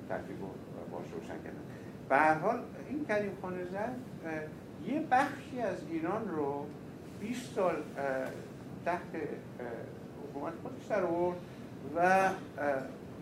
تحقیق 0.08 0.40
رو 0.40 0.48
باش 0.92 1.06
روشن 1.12 1.28
کردن. 1.28 1.60
به 2.08 2.16
هر 2.16 2.34
حال 2.34 2.62
این 2.88 3.04
کریم 3.04 3.32
خانه 3.42 3.64
زن 3.64 3.94
یه 4.86 5.00
بخشی 5.10 5.60
از 5.60 5.76
ایران 5.90 6.28
رو 6.28 6.66
20 7.20 7.54
سال 7.54 7.74
تحت 8.84 9.00
حکومت 10.22 10.52
خودش 10.62 10.86
در 10.88 11.04
آورد 11.04 11.36
و 11.96 12.30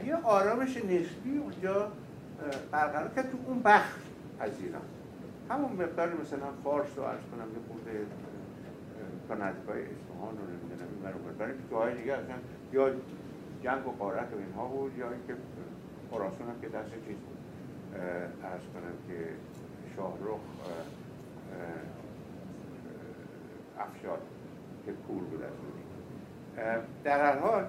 یه 0.04 0.16
آرامش 0.16 0.76
نسبی 0.76 1.38
اونجا 1.42 1.92
برقرار 2.70 3.08
کرد 3.16 3.30
تو 3.30 3.38
اون 3.46 3.62
بخش 3.62 4.00
از 4.40 4.50
ایران 4.60 4.82
همون 5.50 5.72
مقدار 5.72 6.08
مثلا 6.14 6.46
فارس 6.64 6.88
رو 6.96 7.02
عرض 7.02 7.20
کنم 7.32 7.48
یه 7.52 7.58
خورده 7.68 8.06
تا 9.28 9.34
نزدیکای 9.34 9.82
اصفهان 9.82 10.38
رو 10.38 10.44
نمی‌دونم 10.44 10.88
این 10.92 11.36
برای 11.38 11.52
جاهای 11.70 11.94
دیگه 11.98 12.12
اصلا 12.12 12.36
یا 12.72 12.90
جنگ 13.62 13.86
و 13.86 13.90
قارت 13.90 14.32
و 14.32 14.38
اینها 14.38 14.64
بود 14.64 14.98
یا 14.98 15.10
اینکه 15.10 15.34
خراسان 16.10 16.48
هم 16.48 16.60
که 16.60 16.68
دست 16.68 16.90
چیز 16.90 17.16
بود. 17.16 17.38
عرض 18.44 18.62
کنم 18.74 18.94
که 19.08 19.28
شاهرخ 19.96 20.40
افشار 23.80 24.18
که 24.86 24.92
پول 24.92 25.24
بود 25.24 25.42
از 25.42 25.50
در 27.04 27.20
هر 27.20 27.38
حال 27.38 27.64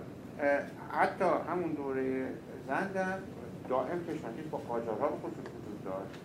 حتی 0.91 1.25
همون 1.49 1.71
دوره 1.71 2.27
زند 2.67 2.95
هم 2.95 3.19
دائم 3.69 4.03
کشمکش 4.03 4.49
با 4.51 4.57
قاجارها 4.57 5.07
به 5.07 5.15
خصوص 5.15 5.45
وجود 5.45 5.83
داشت. 5.85 6.19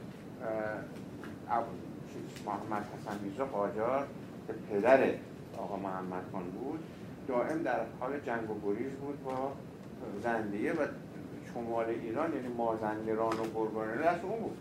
محمد 2.46 2.82
حسن 2.82 3.24
میرزا 3.24 3.44
قاجار 3.44 4.06
که 4.46 4.52
پدر 4.52 5.10
آقا 5.58 5.76
محمد 5.76 6.22
خان 6.32 6.42
بود 6.42 6.84
دائم 7.28 7.62
در 7.62 7.80
حال 8.00 8.20
جنگ 8.20 8.50
و 8.50 8.60
گریز 8.60 8.92
بود 8.92 9.24
با 9.24 9.52
زندیه 10.22 10.72
و 10.72 10.86
شمال 11.54 11.84
ایران 11.84 12.34
یعنی 12.34 12.48
مازندران 12.48 13.32
و 13.32 13.44
گرگانه 13.54 13.96
دست 14.02 14.24
اون 14.24 14.40
بود. 14.40 14.56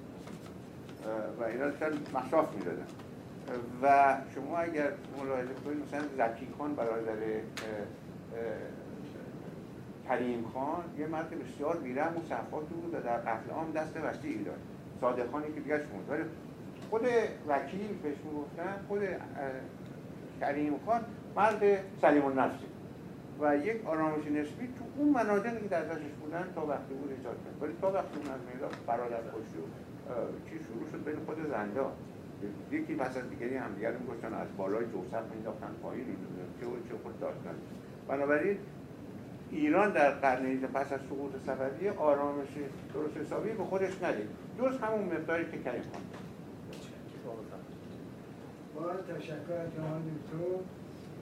و 1.40 1.44
اینا 1.44 1.70
داشتن 1.70 1.92
مصاف 2.14 2.56
می‌دادن. 2.56 2.88
و 3.84 4.18
شما 4.36 4.58
اگر 4.58 4.92
ملاحظه 5.18 5.54
کنید 5.66 5.78
مثلا 5.78 6.02
زکی 6.18 6.48
خان 6.58 6.76
برادر 6.76 7.16
کریم 10.08 10.46
خان 10.54 10.84
یه 10.98 11.08
مرد 11.08 11.30
بسیار 11.30 11.78
بیرحم 11.78 12.18
و 12.18 12.22
صفاتی 12.30 12.74
بود 12.74 12.94
و 12.94 13.02
در 13.02 13.18
قتل 13.18 13.50
عام 13.50 13.72
دست 13.72 13.98
وسیعی 13.98 14.44
داشت. 14.44 14.60
صادق 15.02 15.32
خانی 15.32 15.54
که 15.54 15.60
دیگه 15.60 15.78
شما. 15.78 16.16
ولی 16.16 16.24
خود 16.90 17.02
وکیل 17.48 17.98
بهش 18.04 18.16
می‌گفتن 18.26 18.86
خود 18.88 19.02
کریم 20.42 20.80
خان 20.86 21.02
مرد 21.36 21.62
سلیم 22.02 22.26
النفسی. 22.26 22.66
و 23.40 23.58
یک 23.58 23.86
آرامش 23.86 24.26
نسبی 24.28 24.68
تو 24.68 24.84
اون 24.98 25.10
مناطقی 25.10 25.62
که 25.62 25.68
در 25.68 25.82
دستش 25.82 26.12
بودن 26.22 26.48
تا 26.56 26.66
وقتی 26.66 26.94
بود 26.94 27.12
ایجاد 27.18 27.36
کرد. 27.44 27.62
ولی 27.62 27.74
تا 27.82 27.92
وقتی 27.92 28.20
اون 28.20 28.28
از 28.34 28.42
میدان 28.54 28.72
برادر 28.88 29.18
و 29.18 29.42
چی 30.50 30.60
شروع 30.60 30.92
شد 30.92 31.06
بین 31.06 31.26
خود 31.26 31.50
زنده 31.50 31.82
یکی 32.72 32.96
پس 32.96 33.18
از 33.18 33.30
دیگری 33.30 33.58
هم 33.58 33.74
دیگر 33.76 33.92
می‌گفتن 33.98 34.34
از 34.34 34.48
بالای 34.58 34.86
جوسف 34.86 35.24
مینداختن 35.34 35.72
پایین 35.84 36.06
چه 36.60 36.66
چه 36.90 36.96
خود 37.04 37.20
داشتن. 37.20 37.56
بنابراین 38.08 38.58
ایران 39.52 39.94
در 39.94 40.12
قرن 40.12 40.58
پس 40.58 40.92
از 40.94 41.00
سقوط 41.10 41.32
صفویه 41.46 41.92
آرامش 41.92 42.48
درست 42.94 43.18
حسابی 43.18 43.50
به 43.50 43.64
خودش 43.64 44.04
ندید. 44.04 44.28
جز 44.60 44.78
همون 44.78 45.04
مقداری 45.04 45.46
که 45.52 45.58
کریم 45.58 45.84
خان 45.94 46.02
با 48.76 48.94
تشکر 48.94 49.54
از 49.54 49.70
جهان 49.76 50.02
دکتر. 50.02 50.60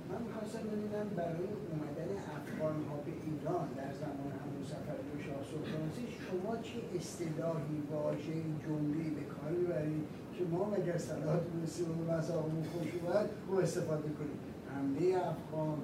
من 0.09 0.21
می‌خواستم 0.27 0.59
ببینم 0.59 1.07
برای 1.15 1.51
اومدن 1.71 2.09
افغان 2.37 2.77
ها 2.89 2.95
به 3.05 3.11
ایران 3.25 3.67
در 3.77 3.93
زمان 4.01 4.31
همون 4.41 4.63
سفر 4.73 4.97
شاه 5.25 5.41
سلطانسی 5.51 6.07
شما 6.25 6.57
چه 6.57 6.79
اصطلاحی 6.97 7.77
واژه 7.91 8.33
جمله 8.65 9.03
به 9.17 9.23
کار 9.33 9.51
می‌برید؟ 9.51 10.20
که 10.41 10.47
ما 10.51 10.97
صلاحات 10.97 11.41
می‌رسیم 11.55 11.85
و 11.85 12.13
مذاقمون 12.13 12.63
خوش 12.63 12.87
اومد 13.01 13.29
رو 13.47 13.57
استفاده 13.57 14.01
کنیم. 14.01 14.39
حمله 14.75 15.17
افغان 15.17 15.77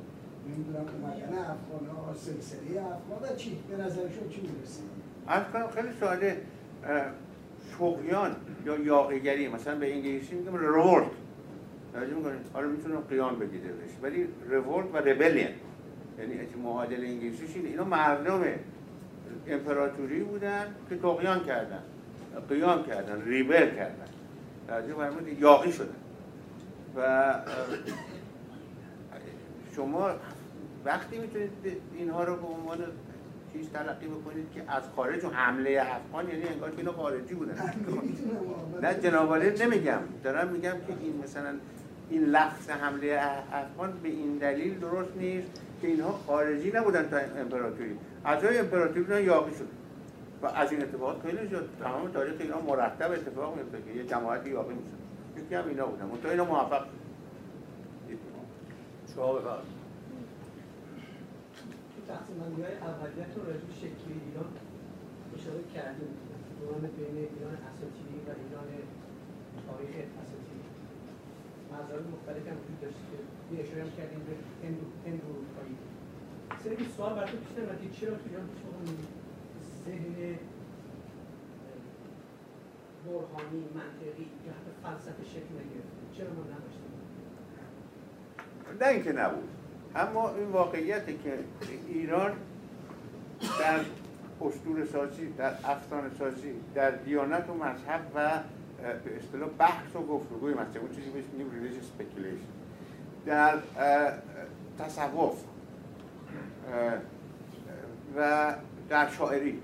نمی‌دونم 0.50 0.86
اومدن 1.02 1.38
افغان 1.38 1.96
ها 1.96 2.14
سلسله 2.14 2.82
افغان 2.82 3.30
و 3.32 3.36
چی؟ 3.36 3.60
به 3.70 3.78
نظر 3.78 4.02
شما 4.02 4.28
چی 4.30 4.42
می‌رسید 4.42 4.84
افغان 5.28 5.68
خیلی 5.68 5.88
ساده 6.00 6.42
شغیان 7.78 8.36
یا 8.66 8.80
یاقیگری 8.80 9.48
مثلا 9.48 9.76
به 9.76 9.94
انگلیسی 9.94 10.36
میگم 10.36 10.56
رولت 10.56 11.12
توجه 11.94 12.14
می‌کنید؟ 12.14 12.40
حالا 12.54 12.68
می‌تونم 12.68 13.00
قیام 13.00 13.40
بگیده 13.40 13.68
بشه 13.68 14.02
ولی 14.02 14.28
ریولت 14.50 14.86
و 14.94 14.98
ریبلیون 14.98 15.52
یعنی 16.20 16.40
معادل 16.64 17.02
انگلیسیش 17.06 17.56
اینه 17.56 17.70
اینا 17.70 17.84
مردم 17.84 18.44
امپراتوری 19.48 20.20
بودن 20.20 20.66
که 20.90 20.98
تقیان 20.98 21.44
کردن. 21.44 21.84
قیام 22.50 22.84
کردن 22.84 23.22
ریبل 23.26 23.76
کردن. 23.76 24.08
توجه 24.68 24.94
فرمودید 24.94 25.40
یاقی 25.40 25.72
شدن 25.72 25.96
و 26.96 27.34
شما 29.76 30.12
وقتی 30.86 31.18
می‌تونید 31.18 31.52
اینها 31.98 32.24
رو 32.24 32.36
به 32.36 32.48
عنوان 32.48 32.78
چیز 33.54 33.70
تلقی 33.70 34.08
بکنید 34.08 34.52
که 34.52 34.64
از 34.68 34.84
خارج 34.96 35.26
و 35.26 35.30
حمله 35.30 35.82
افغان 35.82 36.30
یعنی 36.30 36.44
انگار 36.44 36.72
که 36.72 36.78
اینا 36.78 36.92
خارجی 36.92 37.34
بودن. 37.34 37.74
نه 38.82 38.94
جناب 38.94 39.36
نمیگم. 39.36 40.00
دارم 40.24 40.48
میگم 40.48 40.72
که 40.72 40.94
این 41.02 41.22
مثلا 41.24 41.54
این 42.10 42.24
لفظ 42.24 42.70
حمله 42.70 43.22
افغان 43.54 43.94
به 44.04 44.10
این 44.10 44.38
دلیل 44.38 44.80
درست 44.80 45.18
نیست 45.18 45.48
که 45.82 45.88
اینها 45.88 46.20
خارجی 46.28 46.72
نبودن 46.72 47.10
تا 47.10 47.18
امپراتوری. 47.18 47.98
اعضای 48.26 48.58
امپراتوری 48.58 49.02
بودن 49.02 49.24
یاقی 49.24 49.52
شد 49.56 49.68
و 50.42 50.46
از 50.46 50.72
این 50.72 50.82
اتفاقات 50.82 51.22
خیلی 51.22 51.50
شد 51.50 51.70
تمام 51.84 52.12
تاریخ 52.12 52.36
اینا 52.40 52.62
مرتب 52.62 53.12
اتفاق 53.12 53.58
میفته 53.58 53.82
که 53.82 53.98
یه 53.98 54.04
جماعت 54.04 54.48
یاقی 54.48 54.74
میشن. 54.74 54.98
یکی 55.38 55.56
هم 55.56 55.68
اینا 55.68 55.86
بودن. 55.86 56.22
تو 56.24 56.30
اینا 56.30 56.46
موفق 56.46 56.86
شما 59.16 59.34
بفرمایید. 59.34 59.78
تقسیم 62.08 62.38
بندی 62.40 62.62
های 62.62 62.74
اولیت 62.74 63.32
رو 63.36 63.46
راجع 63.46 63.72
شکلی 63.82 64.16
ایران 64.26 64.50
اشاره 65.36 65.64
کردیم. 65.76 66.12
دوران 66.60 66.82
بین 66.98 67.18
ایران 67.34 67.56
اساطیری 67.70 68.20
و 68.28 68.30
ایران 68.42 68.70
تاریخ 69.68 69.94
اساطیری 70.24 70.66
مذاهب 71.72 72.04
مختلف 72.14 72.44
هم 72.52 72.58
وجود 72.62 72.80
داشت 72.82 73.02
که 73.10 73.18
یه 73.52 73.58
اشاره 73.64 73.82
هم 73.86 73.92
کردیم 73.98 74.22
به 74.28 74.34
هند 74.64 74.80
هند 75.06 75.22
اروپایی 75.28 75.76
سری 76.64 76.78
سوال 76.98 77.14
برای 77.18 77.32
تو 77.32 77.38
پیش 77.38 77.54
نمیاد 77.58 77.80
چرا 77.98 78.14
تو 78.22 78.26
ایران 78.30 78.46
پیش 78.52 78.62
ذهن 79.88 80.38
برهانی 83.06 83.66
منطقی 83.76 84.28
یا 84.46 84.54
حتی 84.54 84.72
فلسفه 84.84 85.24
شکل 85.24 85.54
نگرفت 85.54 86.18
چرا 86.18 86.28
ما 86.28 86.44
نداشتیم؟ 86.44 86.92
نه 88.82 88.88
اینکه 88.88 89.12
نبود. 89.12 89.50
اما 89.96 90.36
این 90.36 90.48
واقعیت 90.48 91.06
که 91.06 91.40
ایران 91.88 92.32
در 93.60 93.80
اسطوره 94.42 94.86
سازی 94.86 95.34
در 95.38 95.54
افسانه 95.64 96.10
سازی 96.20 96.54
در 96.76 96.92
دیانت 96.92 97.50
و 97.50 97.54
مذهب 97.54 98.02
و 98.16 98.30
به 99.04 99.18
اصطلاح 99.18 99.50
بحث 99.50 99.96
و 99.96 100.00
گفتگوی 100.00 100.54
مثلا 100.54 100.82
اون 100.82 100.96
چیزی 100.96 101.10
بهش 101.10 101.24
میگیم 101.32 101.52
religious 101.52 101.84
speculation 101.84 102.38
در 103.26 103.58
تصوف 104.80 105.44
و 108.18 108.54
در 108.90 109.10
شاعری. 109.10 109.62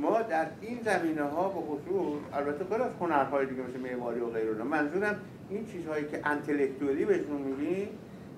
ما 0.00 0.22
در 0.22 0.46
این 0.60 0.78
زمینه 0.82 1.22
ها 1.22 1.48
به 1.48 1.60
خصوص 1.60 2.20
البته 2.32 2.64
غیر 2.64 2.82
از 2.82 2.92
هنرهای 3.00 3.46
دیگه 3.46 3.62
مثل 3.62 3.80
معماری 3.80 4.20
و 4.20 4.26
غیره 4.26 4.62
منظورم 4.62 5.16
این 5.50 5.66
چیزهایی 5.66 6.04
که 6.04 6.20
انتلکتوئلی 6.24 7.04
بهشون 7.04 7.42
میگیم 7.42 7.88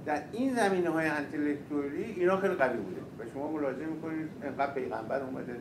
در 0.06 0.22
این 0.32 0.54
زمینه 0.54 0.90
های 0.90 1.06
انتلکتوئلی 1.06 2.04
اینا 2.04 2.36
خیلی 2.36 2.54
قوی 2.54 2.76
بوده. 2.76 3.00
و 3.18 3.30
شما 3.32 3.52
ملاحظه 3.52 3.86
می‌کنید 3.86 4.28
انقدر 4.42 4.74
پیغمبر 4.74 5.22
اومده 5.22 5.56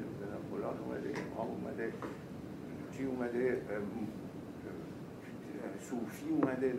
فلان 0.51 0.77
اومده 0.79 1.09
امام 1.35 1.47
اومده 1.47 1.93
چی 2.97 3.05
اومده 3.05 3.61
صوفی 5.89 6.29
اومده 6.29 6.73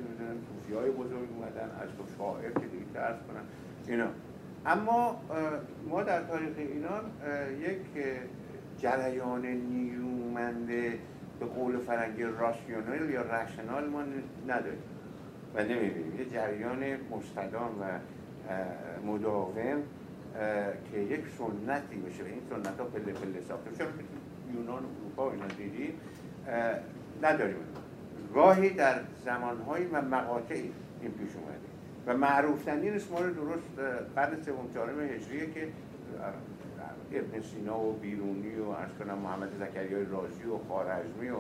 صوفی 0.48 0.74
های 0.74 0.90
بزرگ 0.90 1.28
اومدن 1.36 1.70
از 1.82 1.88
تو 1.98 2.05
شاعر 2.18 2.51
که 2.51 2.66
دیگه 2.66 2.84
ترس 2.94 3.16
کنن 3.28 3.43
اینا. 3.88 4.06
اما 4.66 5.20
ما 5.88 6.02
در 6.02 6.22
تاریخ 6.22 6.52
ایران 6.56 7.05
یک 7.60 8.05
جریان 8.78 9.47
نیرومنده 9.47 10.98
به 11.40 11.47
قول 11.47 11.78
فرنگی 11.78 12.23
راسیونال 12.23 13.11
یا 13.11 13.23
رشنال 13.23 13.89
ما 13.89 14.03
نداریم. 14.48 14.82
و 15.55 15.62
نمی‌بینیم. 15.62 16.19
یه 16.19 16.24
جریان 16.24 16.85
مستدام 17.11 17.70
و 17.81 17.85
مداوم 19.07 19.82
که 20.93 20.98
یک 20.98 21.20
سنتی 21.39 21.97
بشه 21.97 22.24
این 22.24 22.40
سنت 22.51 22.78
ها 22.81 22.85
پله 22.85 23.12
پله 23.12 23.40
ساخته 23.48 23.70
چون 23.78 23.86
یونان 24.55 24.82
و 24.82 24.86
اروپا 25.01 25.32
اینا 25.32 25.47
دیدیم. 25.47 25.93
نداریم. 27.23 27.57
گاهی 28.35 28.70
در 28.70 29.01
زمانهایی 29.24 29.86
و 29.86 30.03
مقاطعی 30.03 30.73
این 31.01 31.11
پیش 31.11 31.31
اومده. 31.36 31.59
و 32.07 32.16
معروفترین 32.16 32.94
اسم 32.94 33.16
رو 33.16 33.35
درست 33.35 33.78
قرن 34.16 34.43
سوم 34.43 34.70
چهارم 34.74 35.01
هجریه 35.01 35.51
که 35.51 35.69
ابن 37.12 37.42
سینا 37.42 37.80
و 37.80 37.92
بیرونی 37.92 38.54
و 38.54 38.68
ارز 38.68 38.90
کنم 38.98 39.18
محمد 39.18 39.48
زکریای 39.58 40.04
رازی 40.04 40.44
و 40.44 40.58
خارزمی 40.68 41.28
و 41.28 41.36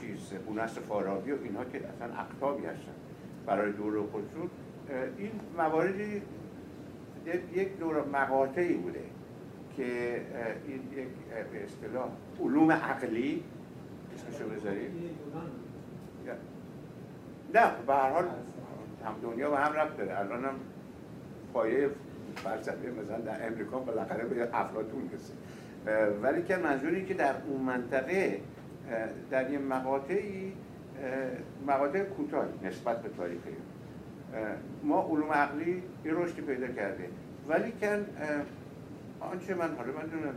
چیز 0.00 0.32
بونست 0.46 0.80
فارابی 0.80 1.32
و 1.32 1.36
اینها 1.42 1.64
که 1.64 1.78
اصلا 1.78 2.20
اقتابی 2.20 2.66
هستن 2.66 2.92
برای 3.46 3.72
دور 3.72 4.06
خودشون. 4.06 4.50
این 5.18 5.30
مواردی 5.58 6.22
یک 7.52 7.78
دور 7.78 8.04
مقاطعی 8.04 8.74
بوده 8.74 9.04
که 9.76 10.20
این 10.66 10.80
یک 10.92 11.08
به 11.52 11.64
اصطلاح 11.64 12.08
علوم 12.40 12.72
عقلی 12.72 13.44
اسمشو 14.14 14.48
بذارید. 14.48 14.90
نه 17.54 17.70
به 17.86 17.94
هر 17.94 18.10
حال 18.10 18.24
هم 19.04 19.14
دنیا 19.22 19.52
و 19.52 19.54
هم 19.54 19.72
رفت 19.72 19.96
داره. 19.96 20.18
الان 20.18 20.44
هم 20.44 20.54
پایه 21.52 21.90
فلسفه 22.36 22.90
مثلا 23.02 23.18
در 23.18 23.46
امریکا 23.46 23.78
بالاخره 23.78 24.24
به 24.24 24.48
افلاطون 24.52 25.10
رسید 25.14 25.36
ولی 26.22 26.42
که 26.42 26.56
منظوری 26.56 27.04
که 27.04 27.14
در 27.14 27.34
اون 27.48 27.60
منطقه 27.60 28.40
در 29.30 29.50
یه 29.50 29.58
مقاطعی 29.58 30.52
مقاطع 31.66 32.02
کوتاهی 32.02 32.52
نسبت 32.62 33.02
به 33.02 33.08
تاریخ 33.08 33.40
ما 34.84 35.08
علوم 35.10 35.32
عقلی 35.32 35.82
یه 36.04 36.12
رشدی 36.12 36.42
پیدا 36.42 36.66
کرده. 36.66 37.08
ولی 37.48 37.72
کن 37.72 38.06
آنچه 39.20 39.54
من 39.54 39.76
حالا 39.76 39.92
من 39.92 40.06
دونم 40.06 40.34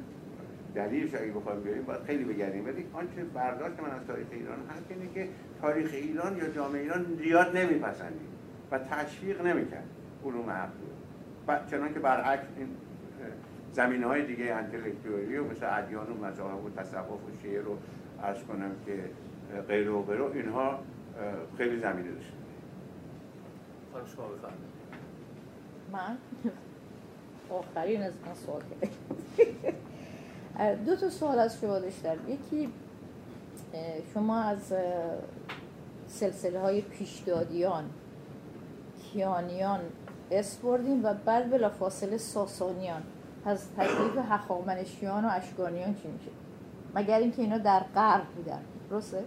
دلیلش 0.76 1.16
اگه 1.16 1.32
بخوایم 1.32 1.62
بیاریم 1.62 1.84
باید 1.84 2.02
خیلی 2.02 2.24
بگردیم. 2.24 2.66
ولی 2.66 2.86
آنچه 2.94 3.24
برداشت 3.34 3.80
من 3.80 3.90
از 3.90 4.08
تاریخ 4.08 4.28
ایران 4.32 4.60
هست 4.70 4.86
اینه 4.90 5.14
که 5.14 5.28
تاریخ 5.62 5.90
ایران 5.94 6.38
یا 6.38 6.48
جامعه 6.50 6.82
ایران 6.82 7.06
زیاد 7.20 7.58
نمیپسندید 7.58 8.32
و 8.72 8.80
تشویق 8.80 9.42
نمی‌کرد 9.42 9.90
علوم 10.26 10.50
عقل 10.50 10.70
و 10.70 10.91
چنان 11.72 11.94
که 11.94 12.00
برعکس 12.00 12.48
این 12.58 12.68
زمینه 13.72 14.08
های 14.08 14.26
دیگه 14.26 14.54
انتلکتوالی 14.54 15.38
و 15.38 15.44
مثل 15.44 15.68
ادیان 15.70 16.08
و 16.08 16.26
مذاهب 16.26 16.66
و 16.66 16.70
تصوف 16.70 17.10
و 17.10 17.44
شعر 17.44 17.62
رو 17.62 17.78
عرض 18.24 18.44
کنم 18.44 18.72
که 18.86 19.04
غیر 19.68 19.90
و 19.90 20.04
غیر 20.04 20.22
اینها 20.22 20.80
خیلی 21.58 21.80
زمینه 21.80 22.12
داشت 22.12 22.34
خانم 23.94 24.06
شما 24.06 24.28
بفرمایید. 24.28 24.72
من؟ 25.92 26.18
آخرین 27.50 28.02
از 28.02 28.14
من 28.26 28.34
سوال 28.34 28.62
دو 30.86 30.96
تا 30.96 31.10
سوال 31.10 31.40
از 31.40 31.62
شما 31.62 31.80
داشتم. 31.80 32.16
یکی 32.28 32.70
شما 34.14 34.42
از 34.42 34.74
سلسله 36.08 36.60
های 36.60 36.82
پیشدادیان 36.82 37.84
کیانیان 39.04 39.80
اسم 40.32 40.62
بردین 40.62 41.04
و 41.04 41.14
بعد 41.26 41.52
بلا 41.52 41.70
فاصله 41.70 42.18
ساسانیان. 42.18 43.02
پس 43.46 43.66
تکلیف 43.78 44.18
هخامنشیان 44.30 45.26
و 45.26 45.30
اشکانیان 45.32 45.96
چی 45.96 46.08
میشه 46.08 46.32
مگر 46.96 47.20
اینکه 47.20 47.42
اینا 47.42 47.58
در 47.58 47.84
غرب 47.96 48.26
بودن. 48.26 48.62
درسته؟ 48.90 49.24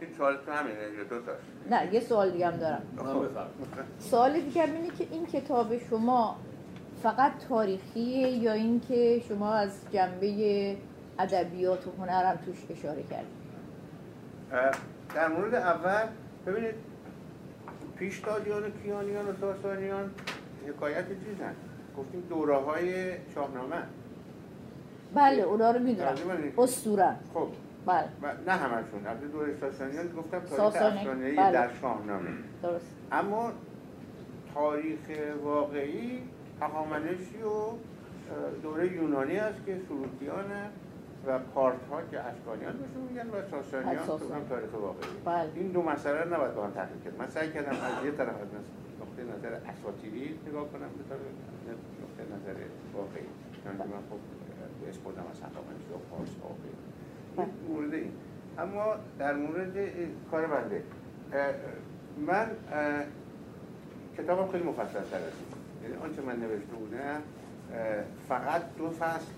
این 0.00 0.10
سوال 0.18 0.36
تو 0.46 0.52
همینه 0.52 1.04
دو 1.10 1.20
تاش 1.20 1.36
نه 1.70 1.94
یه 1.94 2.00
سوال 2.00 2.30
دیگه 2.30 2.46
هم 2.46 2.56
دارم. 2.56 2.82
سوال 3.98 4.40
دیگه 4.40 4.64
اینه 4.64 4.88
که 4.98 5.06
این 5.10 5.26
کتاب 5.26 5.78
شما 5.78 6.36
فقط 7.02 7.32
تاریخیه 7.48 8.28
یا 8.28 8.52
اینکه 8.52 9.22
شما 9.28 9.54
از 9.54 9.80
جنبه 9.92 10.76
ادبیات 11.18 11.86
و 11.86 11.90
هنر 11.98 12.24
هم 12.24 12.36
توش 12.36 12.56
اشاره 12.70 13.02
کردید؟ 13.02 13.40
در 15.14 15.28
مورد 15.28 15.54
اول 15.54 16.06
ببینید 16.46 16.74
پیشتادیان 18.00 18.62
و 18.64 18.70
کیانیان 18.82 19.28
و 19.28 19.32
ساسانیان 19.40 20.10
حکایت 20.68 21.04
چیزن؟ 21.08 21.54
گفتیم 21.98 22.20
دوره 22.28 22.56
های 22.56 23.12
شاهنامه. 23.34 23.76
بله 25.14 25.42
اونا 25.42 25.70
رو 25.70 25.78
می‌دونم. 25.78 26.14
اسطوره. 26.58 27.16
خب. 27.34 27.48
بله. 27.86 28.08
نه 28.46 28.52
همشون 28.52 29.06
از 29.06 29.32
دوره 29.32 29.54
ساسانیان 29.60 30.08
گفتم 30.16 30.40
تاریخ 30.40 30.82
افسانه‌ای 30.82 31.36
بله. 31.36 31.52
در 31.52 31.70
شاهنامه. 31.80 32.30
درست. 32.62 32.86
اما 33.12 33.52
تاریخ 34.54 34.98
واقعی 35.44 36.22
هخامنشی 36.60 37.42
و 37.42 37.72
دوره 38.62 38.92
یونانی 38.92 39.36
است 39.36 39.66
که 39.66 39.76
سلوکیان 39.88 40.44
و 41.26 41.38
پارت 41.38 41.76
ها 41.90 42.02
که 42.10 42.20
اشکانیان 42.20 42.72
بهشون 42.72 43.02
میگن 43.08 43.26
و 43.30 43.42
ساسانیان 43.50 44.06
تو 44.06 44.34
هم 44.34 44.44
تاریخ 44.48 44.72
واقعی. 44.74 45.10
بله. 45.24 45.50
این 45.54 45.68
دو 45.72 45.82
مسئله 45.82 46.22
رو 46.22 46.34
نباید 46.34 46.54
با 46.54 46.64
هم 46.64 46.70
تحقیق 46.70 47.04
کرد. 47.04 47.18
من 47.18 47.28
سعی 47.28 47.52
کردم 47.52 47.70
از 47.70 48.04
یه 48.04 48.10
طرف 48.10 48.28
از 48.28 48.48
نقطه 49.00 49.38
نظر 49.38 49.54
اساطیری 49.54 50.38
نگاه 50.48 50.68
کنم 50.68 50.88
به 50.98 51.14
نقطه 52.02 52.22
نظر 52.34 52.58
واقعی. 52.94 53.26
چون 53.64 53.72
من 53.72 54.02
خب 54.10 54.18
استفاده 54.88 55.20
از 55.20 55.36
هخامنشی 55.36 55.90
و 55.94 55.98
پارس 56.10 56.30
واقعی. 56.42 56.74
این 57.38 57.74
مورد 57.74 57.94
این. 57.94 58.12
اما 58.58 58.94
در 59.18 59.34
مورد 59.34 59.76
کار 60.30 60.46
بنده 60.46 60.82
من 62.26 62.50
کتابم 64.18 64.52
خیلی 64.52 64.64
مفصل 64.64 65.00
تر 65.00 65.16
است 65.16 65.36
یعنی 65.82 65.96
آنچه 65.96 66.22
من 66.22 66.36
نوشته 66.40 66.72
بودم 66.72 67.22
فقط 68.28 68.62
دو 68.78 68.90
فصل 68.90 69.32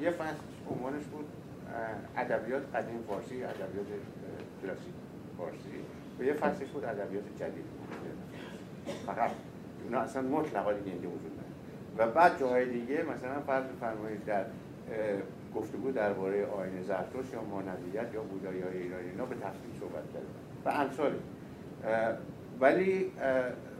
یه 0.00 0.10
فصل 0.10 0.36
عنوانش 0.70 1.04
بود 1.04 1.24
ادبیات 2.16 2.76
قدیم 2.76 3.02
فارسی 3.08 3.44
ادبیات 3.44 3.86
کلاسیک 4.62 4.94
فارسی. 5.38 5.68
و 6.18 6.22
یه 6.22 6.32
فصلش 6.32 6.68
بود 6.68 6.84
ادبیات 6.84 7.24
جدید. 7.38 7.64
فقط 9.06 9.30
اونا 9.84 10.00
اصلا 10.00 10.22
مطلقا 10.22 10.72
دیگه 10.72 10.92
اینجا 10.92 11.08
وجود 11.08 11.34
و 11.98 12.06
بعد 12.10 12.40
جاهای 12.40 12.70
دیگه 12.70 13.02
مثلا 13.02 13.40
فرض 13.46 13.64
فرمایید 13.80 14.24
در 14.24 14.44
گفتگو 15.54 15.90
درباره 15.90 16.46
آین 16.46 16.82
زرتوش 16.82 17.32
یا 17.32 17.42
مانویت 17.42 18.14
یا 18.14 18.22
بودایی 18.22 18.60
های 18.60 18.78
ایرانی 18.78 19.08
اینا 19.08 19.24
به 19.24 19.34
تفصیل 19.34 19.70
صحبت 19.80 20.12
کرد 20.12 20.22
و 20.64 20.68
امثالی 20.68 21.18
ولی 22.60 23.12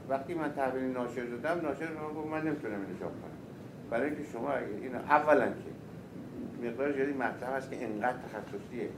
وقتی 0.09 0.35
من 0.35 0.52
تحویل 0.52 0.82
ناشر 0.82 1.24
دادم 1.24 1.66
ناشر 1.66 1.86
من 1.86 2.15
گفت 2.16 2.28
من 2.28 2.43
نمی‌تونم 2.47 2.74
اینو 2.74 2.98
چاپ 3.01 3.12
کنم 3.12 3.31
برای 3.90 4.06
اینکه 4.11 4.24
شما 4.32 4.55
این 4.56 4.94
اولا 4.94 5.47
که 5.47 5.70
مقدار 6.65 6.93
زیادی 6.93 7.12
مطلب 7.12 7.57
هست 7.57 7.70
که 7.70 7.85
انقدر 7.85 8.16
تخصصیه 8.19 8.89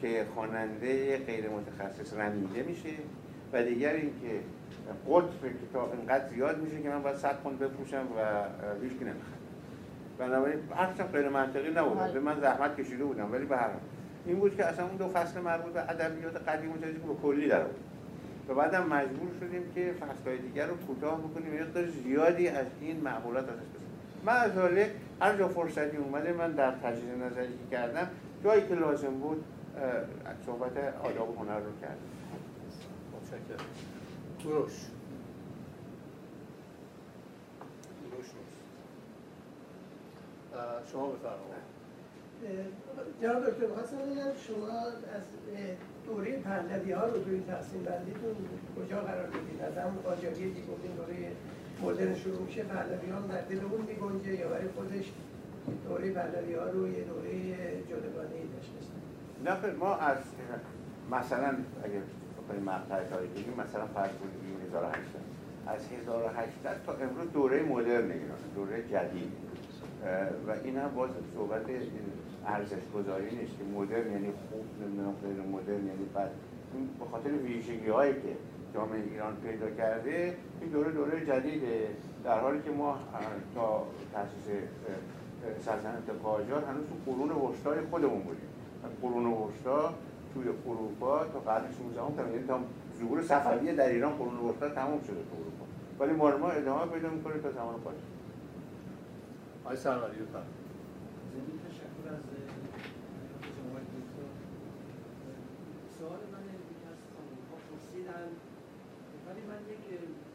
که 0.00 0.26
خواننده 0.34 1.18
غیر 1.18 1.44
متخصص 1.48 2.14
رنیده 2.14 2.62
میشه 2.62 2.88
و 3.52 3.62
دیگر 3.62 3.92
اینکه 3.92 4.40
قطب 5.08 5.68
کتاب 5.68 5.92
انقدر 6.00 6.28
زیاد 6.28 6.62
میشه 6.62 6.82
که 6.82 6.88
من 6.88 7.02
باید 7.02 7.16
صد 7.16 7.36
پوند 7.42 7.58
بپوشم 7.58 8.06
و 8.16 8.44
هیچ 8.82 8.92
کی 8.92 9.04
نمی‌خواد 9.04 9.42
بنابراین 10.18 10.58
حرفم 10.76 11.04
غیر 11.04 11.28
منطقی 11.28 11.70
نبود. 11.70 12.12
به 12.12 12.20
من 12.20 12.40
زحمت 12.40 12.80
کشیده 12.80 13.04
بودم 13.04 13.32
ولی 13.32 13.44
به 13.44 13.56
هر 13.56 13.70
این 14.26 14.40
بود 14.40 14.56
که 14.56 14.64
اصلا 14.64 14.86
اون 14.86 14.96
دو 14.96 15.08
فصل 15.08 15.40
مربوط 15.40 15.72
به 15.72 15.90
ادبیات 15.90 16.48
قدیم 16.48 16.72
و 16.72 16.76
جدید 16.76 17.06
به 17.06 17.14
کلی 17.22 17.48
در 17.48 17.64
بود 17.64 17.76
و 18.48 18.54
بعدم 18.54 18.86
مجبور 18.86 19.30
شدیم 19.40 19.62
که 19.74 19.92
فصلهای 19.92 20.38
دیگر 20.38 20.66
رو 20.66 20.76
کوتاه 20.76 21.18
بکنیم. 21.18 21.62
مقدار 21.62 21.86
زیادی 21.86 22.48
از 22.48 22.66
این 22.80 23.00
معقولات 23.00 23.44
ازش 23.48 23.81
من 24.24 24.36
از 24.36 24.52
حاله 24.52 24.94
هر 25.20 25.36
جا 25.36 25.48
فرصتی 25.48 25.96
اومده 25.96 26.32
من 26.32 26.52
در 26.52 26.70
تجهیز 26.70 27.10
نظری 27.10 27.48
که 27.48 27.76
کردم 27.76 28.10
جایی 28.44 28.68
که 28.68 28.74
لازم 28.74 29.14
بود 29.14 29.44
صحبت 30.46 30.72
آداب 31.04 31.30
و 31.30 31.34
هنر 31.44 31.58
رو 31.58 31.80
کردم. 31.80 31.96
متشکرم. 33.16 33.66
دروش 34.44 34.72
شما 40.92 41.06
بفرمایید. 41.08 41.72
جناب 43.22 43.50
دکتر 43.50 43.66
بخواستم 43.66 43.96
بگم 43.96 44.34
شما 44.46 44.78
از 44.88 45.22
دوره 46.06 46.38
پهلوی 46.38 46.92
ها 46.92 47.06
رو 47.06 47.24
توی 47.24 47.42
تقسیم 47.48 47.82
بندیتون 47.82 48.36
کجا 48.76 49.00
قرار 49.00 49.26
بدید 49.26 49.62
از 49.62 49.78
همون 49.78 50.02
قاجاریه 50.02 50.54
که 50.54 50.60
گفتین 50.60 50.92
دوره 50.96 51.32
مدرن 51.82 52.14
شروع 52.14 52.42
میشه 52.42 52.62
پهلوی 52.62 53.10
ها 53.10 53.20
در 53.20 53.40
دل 53.40 53.60
اون 53.64 53.80
میگنجه 53.80 54.40
یا 54.40 54.48
برای 54.48 54.68
خودش 54.68 55.12
دوره 55.88 56.10
پهلوی 56.10 56.54
ها 56.54 56.64
رو 56.64 56.88
یه 56.88 57.04
دوره 57.04 57.30
جدگانه 57.88 58.34
ای 58.34 58.48
نه 59.44 59.74
ما 59.80 59.96
از 59.96 60.18
مثلا 61.10 61.48
اگه 61.84 62.00
بخوایم 62.38 62.62
مقطع 62.62 63.04
تاریخی 63.04 63.42
بگیم 63.42 63.54
مثلا 63.60 63.86
فرض 63.86 64.10
کنیم 64.10 64.66
1800 64.66 65.32
از 65.66 65.80
1800 66.00 66.84
تا 66.86 66.92
امروز 66.92 67.32
دوره 67.32 67.62
مدرن 67.62 68.10
ایران 68.10 68.38
دوره 68.54 68.82
جدید. 68.82 69.32
و 70.46 70.50
این 70.64 70.76
هم 70.76 70.94
باز 70.94 71.10
صحبت 71.34 71.62
ارزش 72.46 72.82
گذاری 72.94 73.36
نیست 73.36 73.52
که 73.58 73.64
مدرن 73.64 74.12
یعنی 74.12 74.32
خوب 74.50 74.64
نمی‌دونم 74.82 75.14
غیر 75.22 75.46
مدرن 75.46 75.86
یعنی 75.86 76.04
بد. 76.14 76.30
این 76.74 76.88
به 76.98 77.04
خاطر 77.10 77.30
ویژگی 77.30 77.88
هایی 77.88 78.12
که 78.12 78.36
جامعه 78.74 79.02
ایران 79.10 79.36
پیدا 79.36 79.70
کرده 79.70 80.36
این 80.60 80.70
دوره 80.70 80.92
دوره 80.92 81.26
جدیده. 81.26 81.88
در 82.24 82.40
حالی 82.40 82.62
که 82.62 82.70
ما 82.70 82.98
تا 83.54 83.86
تاسیس 84.12 84.62
سلطنت 85.64 86.22
قاجار 86.22 86.64
هنوز 86.64 86.84
تو 86.86 87.12
قرون 87.12 87.30
وسطای 87.30 87.80
خودمون 87.90 88.22
بودیم. 88.22 88.48
قرون 89.02 89.26
وسطا 89.26 89.94
توی 90.34 90.44
اروپا 90.66 91.24
تا 91.24 91.40
قرن 91.40 91.64
16 91.78 92.22
هم 92.22 92.32
یعنی 92.32 92.46
تا 92.46 92.60
ظهور 92.98 93.22
صفویه 93.22 93.72
در 93.74 93.88
ایران 93.88 94.12
قرون 94.12 94.36
وسطا 94.50 94.68
تمام 94.68 95.00
شده 95.02 95.14
تو 95.14 95.36
اروپا. 95.40 95.64
ولی 95.98 96.12
ما 96.12 96.48
ادامه 96.48 96.92
پیدا 96.92 97.10
می‌کنه 97.10 97.38
تا 97.38 97.52
زمان 97.52 97.74
قاجار 97.74 98.00
آقای 99.64 99.76
سروری 99.76 100.16
بفرمایید 100.16 100.62
سوال 105.98 106.22
من 106.34 106.44
از 106.90 107.00
ها 107.48 107.56
پرسیدن 107.68 108.28
ولی 109.26 109.42
من 109.50 109.60
یک 109.74 109.84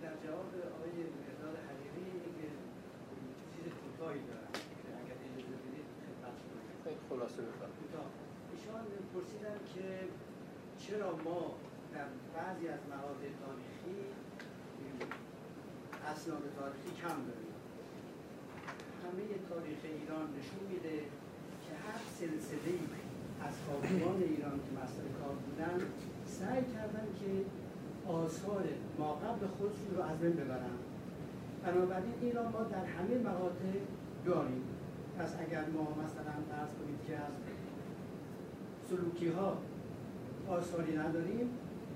در 0.03 0.15
جواب 0.23 0.51
آقای 0.75 0.95
مرداد 1.21 1.55
حقیقی 1.67 2.05
یک 2.27 2.39
چیز 3.51 3.65
کوتاهی 3.81 4.21
دارم 4.29 4.53
که 4.83 4.89
اگر 5.01 5.17
اجازه 5.25 5.57
بدید 5.63 5.87
خدمت 6.05 6.37
خیلی 6.83 7.01
خلاصه 7.09 7.41
بفرمایید 7.47 7.91
ایشان 8.53 8.85
پرسیدن 9.13 9.57
که 9.73 9.85
چرا 11.07 11.15
ما 11.15 11.41
در 11.93 12.07
بعضی 12.35 12.67
از 12.67 12.79
مقاطع 12.93 13.29
تاریخی 13.43 13.97
اسناد 16.11 16.43
تاریخی 16.59 16.91
کم 17.01 17.17
داریم. 17.29 17.53
همه 19.03 19.23
تاریخ 19.49 19.79
ایران 19.83 20.25
نشون 20.37 20.63
میده 20.71 20.97
که 21.63 21.71
هر 21.83 21.99
سلسله 22.19 22.73
از 23.47 23.53
کارکنان 23.65 24.19
ایران 24.23 24.57
که 24.65 24.71
مسئله 24.83 25.09
کار 25.19 25.35
بودن 25.45 25.77
سعی 26.25 26.63
کردن 26.73 27.07
که 27.19 27.31
آثار 28.11 28.63
ما 28.99 29.13
قبل 29.13 29.47
خودشون 29.47 29.95
رو 29.97 30.03
از 30.03 30.19
بین 30.19 30.33
ببرن. 30.33 30.77
بنابراین 31.63 32.13
این 32.21 32.35
را 32.35 32.49
ما 32.49 32.63
در 32.63 32.85
همه 32.85 33.15
مقاطع 33.29 33.73
داریم. 34.25 34.63
پس 35.19 35.35
اگر 35.39 35.65
ما 35.65 35.83
مثلا 36.03 36.35
فرض 36.49 36.71
کنید 36.79 36.99
که 37.07 37.15
از 37.15 37.33
سلوکی 38.89 39.27
ها 39.27 39.57
آثاری 40.49 40.97
نداریم. 40.97 41.49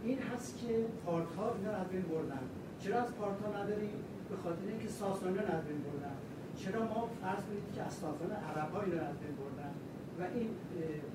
این 0.03 0.19
هست 0.19 0.57
که 0.59 0.85
پارت 1.05 1.31
ها 1.37 1.55
اینا 1.55 1.71
از 1.71 1.87
بین 1.87 2.01
بردن. 2.01 2.43
چرا 2.79 3.01
از 3.01 3.15
پارت 3.15 3.39
ها 3.41 3.63
نداریم؟ 3.63 3.95
به 4.29 4.35
خاطر 4.43 4.67
اینکه 4.67 4.87
ساسانیان 4.87 5.45
از 5.45 5.63
بین 5.63 5.81
بردن. 5.87 6.15
چرا 6.57 6.79
ما 6.79 7.09
فرض 7.21 7.43
کنید 7.43 7.67
که 7.75 7.81
از 7.81 7.93
ساسان 7.93 8.31
عرب 8.31 8.71
ها 8.73 8.81
اینا 8.81 9.01
از 9.11 9.17
بین 9.21 9.35
بردن 9.41 9.73
و 10.19 10.21
این 10.35 10.49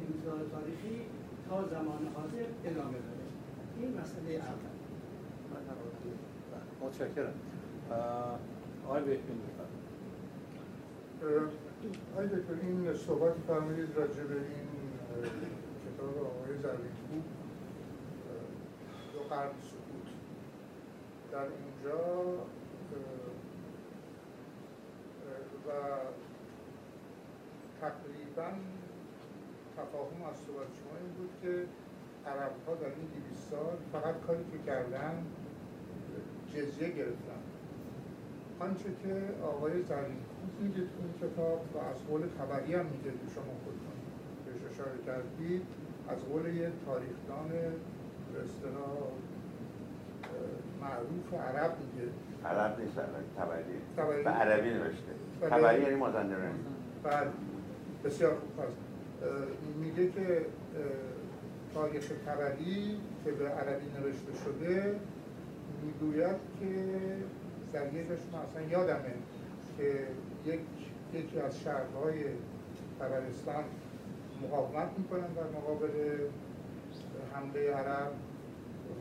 امتداد 0.03 0.51
تاریخی 0.51 0.97
تا 1.49 1.57
زمان 1.73 2.03
حاضر 2.15 2.47
ادامه 2.65 2.99
داره؟ 3.07 3.27
این 3.79 3.91
مسئله 4.01 4.33
اول. 4.35 4.77
متشکرم. 6.83 7.35
آقای 8.87 9.03
بهبین 9.03 9.41
آقای 12.15 12.27
دکتر 12.27 12.55
این 12.63 12.95
صحبت 12.95 13.35
فرمودید 13.47 13.89
راجع 13.97 14.23
به 14.23 14.35
این 14.35 14.67
کتاب 15.85 16.15
آقای 16.19 16.53
زرینکو 16.63 16.83
دو 16.83 16.96
قرن 19.31 19.51
سکوت 19.63 20.09
در 21.33 21.39
اونجا 21.39 22.35
و 25.67 25.71
تقریبا 27.81 28.51
تفاهم 29.77 30.23
از 30.31 30.37
صحبت 30.37 30.69
شما 30.79 30.99
این 31.01 31.13
بود 31.17 31.31
که 31.43 31.67
عرب 32.31 32.53
ها 32.67 32.75
در 32.75 32.87
این 32.87 33.09
200 33.31 33.51
سال 33.51 33.77
فقط 33.93 34.21
کاری 34.27 34.45
که 34.53 34.59
کردن 34.67 35.27
جزیه 36.55 36.89
گرفتن. 36.89 37.43
آنچه 38.61 38.85
که 39.03 39.15
آقای 39.45 39.83
زرینکوب 39.83 40.51
میگه 40.61 40.81
تو 40.81 40.99
این 41.03 41.31
کتاب 41.31 41.61
و 41.75 41.79
از 41.79 42.07
قول 42.09 42.23
تبری 42.39 42.75
هم 42.75 42.87
میگه 42.87 43.11
شما 43.35 43.53
خودتون 43.65 43.97
بهش 44.45 44.73
اشاره 44.73 44.99
کردید 45.07 45.63
از 46.09 46.19
قول 46.25 46.47
یه 46.55 46.73
تاریخدان 46.87 47.51
به 48.37 48.43
اصطلاح 48.43 48.97
معروف 50.81 51.35
عرب 51.35 51.77
میگه 51.81 52.09
عرب 52.45 52.81
نیست 52.81 52.97
تبری. 53.39 54.23
به 54.25 54.31
عربی 54.31 54.71
نوشته. 54.71 55.13
بله. 55.41 55.51
تبری 55.51 55.83
یعنی 55.83 55.95
مازندرانی. 55.95 56.59
بله. 57.03 57.31
بسیار 58.05 58.35
خوب. 58.35 58.65
هست 58.65 58.77
میگه 59.81 60.11
که 60.11 60.47
تاریخ 61.75 62.13
تبری 62.27 63.01
که 63.25 63.33
به 63.33 63.49
عربی 63.49 63.87
نوشته 64.01 64.33
شده 64.45 65.01
می‌گوید 65.83 66.37
که 66.61 66.67
در 67.73 67.95
یه 67.95 68.03
من 68.33 68.39
اصلا 68.39 68.63
یادمه 68.71 69.15
که 69.79 70.07
یک 70.47 70.61
یکی 71.15 71.41
از 71.41 71.61
شهرهای 71.61 72.25
طبرستان 72.99 73.65
مقاومت 74.43 74.89
می‌کنن 74.99 75.27
در 75.27 75.59
مقابل 75.59 75.89
حمله 77.35 77.73
عرب. 77.73 78.13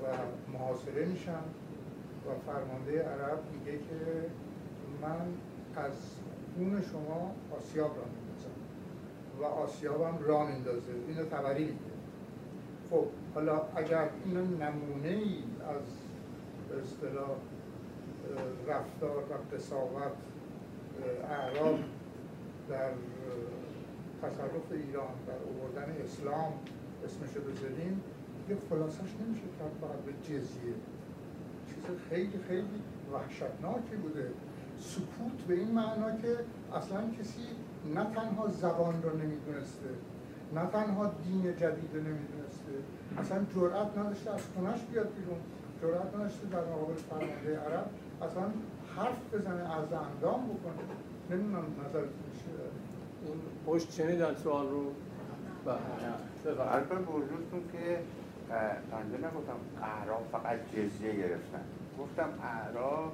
و 0.04 0.08
محاصره 0.54 1.06
میشن 1.06 1.44
و 2.26 2.52
فرمانده 2.52 3.04
عرب 3.04 3.40
میگه 3.54 3.78
که 3.78 4.30
من 5.02 5.28
از 5.84 5.94
خون 6.56 6.82
شما 6.92 7.32
آسیاب 7.58 7.92
را 7.98 8.04
میندازم 8.16 8.56
و 9.40 9.44
آسیابم 9.44 10.18
را 10.22 10.46
میندازه. 10.46 10.92
اینو 11.08 11.26
تبری 11.26 11.64
میگه. 11.64 11.96
خب 12.90 13.06
حالا 13.36 13.62
اگر 13.76 14.10
این 14.26 14.38
نمونه 14.38 15.08
ای 15.08 15.44
از 15.70 15.86
به 16.70 16.82
اصطلاح 16.82 17.38
رفتار 18.68 19.18
و 19.18 19.56
قصاوت 19.56 20.12
اعراب 21.30 21.80
در 22.70 22.90
تصرف 24.22 24.72
ایران 24.72 25.14
در 25.28 25.34
اووردن 25.46 25.96
اسلام 26.04 26.54
اسمشو 27.06 27.42
بذاریم 27.42 28.02
یه 28.50 28.58
خلاصش 28.70 29.12
نمیشه 29.22 29.48
کرد 29.60 29.74
فقط 29.82 30.00
به 30.06 30.14
جزیه. 30.24 30.76
چیز 31.68 31.84
خیلی 32.10 32.40
خیلی 32.48 32.82
وحشتناکی 33.14 33.96
بوده. 34.04 34.32
سکوت 34.80 35.48
به 35.48 35.54
این 35.54 35.72
معنا 35.72 36.12
که 36.12 36.38
اصلا 36.74 37.02
کسی 37.20 37.42
نه 37.96 38.04
تنها 38.16 38.48
زبان 38.48 39.04
رو 39.04 39.18
نمی‌دونسته 39.18 39.90
نه 40.56 40.66
تنها 40.66 41.12
دین 41.24 41.44
جدید 41.44 41.90
رو 41.94 42.02
نمی‌دونسته 42.02 42.74
اصلا 43.18 43.46
جرأت 43.56 43.98
نداشته 43.98 44.32
از 44.34 44.42
خونش 44.56 44.80
بیاد 44.92 45.08
بیرون 45.14 45.38
جرأت 45.82 46.16
نداشته 46.16 46.48
در 46.48 46.64
مقابل 46.64 46.94
فرمانده 46.94 47.60
عرب 47.60 47.90
اصلا 48.22 48.44
حرف 48.96 49.34
بزنه 49.34 49.78
از 49.78 49.94
اندام 49.94 50.46
بکنه. 50.46 50.86
نمی‌دونم 51.30 51.66
نظرتون 51.90 52.26
چیه 52.34 52.54
اون 53.26 53.38
پشت 53.66 53.92
شنیدن 53.92 54.36
سوال 54.36 54.68
رو 54.70 54.92
عرض 56.60 56.88
به 56.88 56.96
وجودتون 56.96 57.62
که 57.72 58.00
بنده 58.92 59.18
نگفتم 59.18 59.60
اعراب 59.82 60.24
فقط 60.32 60.60
جزیه 60.72 61.16
گرفتن. 61.16 61.64
گفتم 62.00 62.30
اعراب 62.44 63.12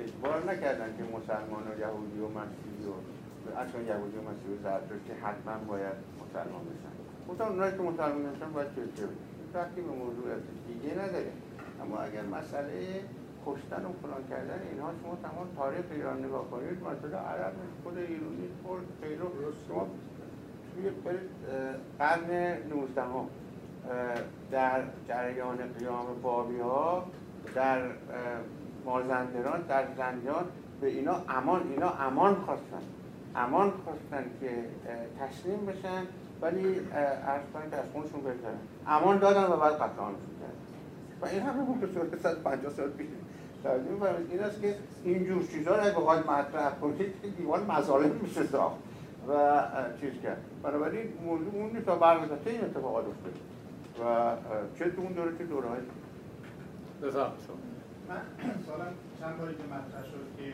اجبار 0.00 0.52
نکردن 0.52 0.96
که 0.96 1.02
مسلمان 1.02 1.62
و 1.68 1.80
یهودی 1.80 2.20
و 2.20 2.28
مسیحی 2.28 2.84
و 2.90 3.58
اصلا 3.58 3.82
یهودی 3.82 4.16
و 4.16 4.22
مسیحی 4.22 4.54
و 4.54 4.62
زرتشتی 4.62 5.12
حتما 5.22 5.64
باید 5.68 5.96
مسلمان 6.22 6.64
بشن. 6.64 6.92
گفتم 7.28 7.44
اونایی 7.44 7.72
که 7.72 7.82
مسلمان 7.82 8.32
بشن 8.32 8.52
باید 8.52 8.72
جزیه 8.72 9.06
بشن 9.06 9.26
وقتی 9.54 9.80
به 9.80 9.92
موضوع 9.92 10.24
دیگه 10.68 10.94
نداره. 10.94 11.32
اما 11.82 11.98
اگر 11.98 12.22
مسئله 12.22 13.00
کشتن 13.46 13.84
و 13.84 13.92
فلان 14.02 14.22
کردن 14.30 14.60
اینها 14.70 14.90
شما 15.02 15.18
تمام 15.22 15.46
تاریخ 15.56 15.84
ایران 15.90 16.24
نگاه 16.24 16.50
کنید 16.50 16.78
مثلا 16.82 17.18
عرب 17.18 17.52
خود 17.84 17.98
ایرانی 17.98 18.48
خود 18.64 18.78
پیرو 19.02 19.28
شما 19.68 19.86
توی 20.74 20.90
قرن 21.98 22.58
19 22.68 23.02
هم 23.02 23.28
در 24.50 24.82
جریان 25.08 25.56
قیام 25.78 26.06
بابی 26.22 26.60
ها 26.60 27.04
در 27.54 27.80
مازندران 28.84 29.60
در 29.60 29.84
زندان 29.96 30.44
به 30.80 30.86
اینا 30.86 31.16
امان 31.28 31.62
اینا 31.70 31.90
امان 31.90 32.34
خواستن. 32.34 32.82
امان 33.36 33.72
خواستن 33.84 34.30
که 34.40 34.50
تسلیم 35.20 35.66
بشن 35.66 36.02
ولی 36.40 36.80
عرض 37.26 37.42
کنید 37.54 37.70
که 37.70 37.76
از 37.76 37.84
خونشون 37.92 38.20
بگذارن 38.20 38.58
امان 38.86 39.18
دادن 39.18 39.44
و 39.44 39.56
بعد 39.56 39.74
قتل 39.74 39.98
عامشون 39.98 40.30
کردن 40.40 40.56
و 41.20 41.26
این 41.26 41.42
همه 41.42 41.80
به 41.80 41.86
صورت 41.86 42.20
150 42.22 42.72
سال 42.72 42.90
پیش. 42.90 43.06
می‌فرمایید 43.90 44.30
این 44.30 44.40
است 44.40 44.60
که 44.60 44.74
اینجور 45.04 45.42
چیزا 45.42 45.76
رو 45.76 45.82
اگه 45.82 45.90
بخواید 45.90 46.26
مطرح 46.26 46.70
کنید 46.80 47.36
دیوان 47.36 47.66
مظالم 47.70 48.10
میشه 48.22 48.46
ساخت. 48.46 48.76
و 49.28 49.62
چیز 50.00 50.22
کرد. 50.22 50.40
بنابراین 50.62 51.12
موضوع 51.24 51.54
اون 51.54 51.70
نیست 51.70 51.86
تا 51.86 51.96
برگزاته 51.96 52.50
این 52.50 52.64
اتفاقات 52.64 53.04
افتاده؟ 53.06 53.36
و 54.00 54.36
چه 54.78 54.90
تو 54.90 55.00
اون 55.02 55.12
دوره 55.12 55.38
چه 55.38 55.44
دوره 55.44 55.68
های 55.68 55.80
من 58.08 58.22
سالم 58.66 58.92
چند 59.20 59.34
باری 59.38 59.54
که 59.60 59.66
مطرح 59.74 60.04
شد 60.12 60.26
که 60.36 60.48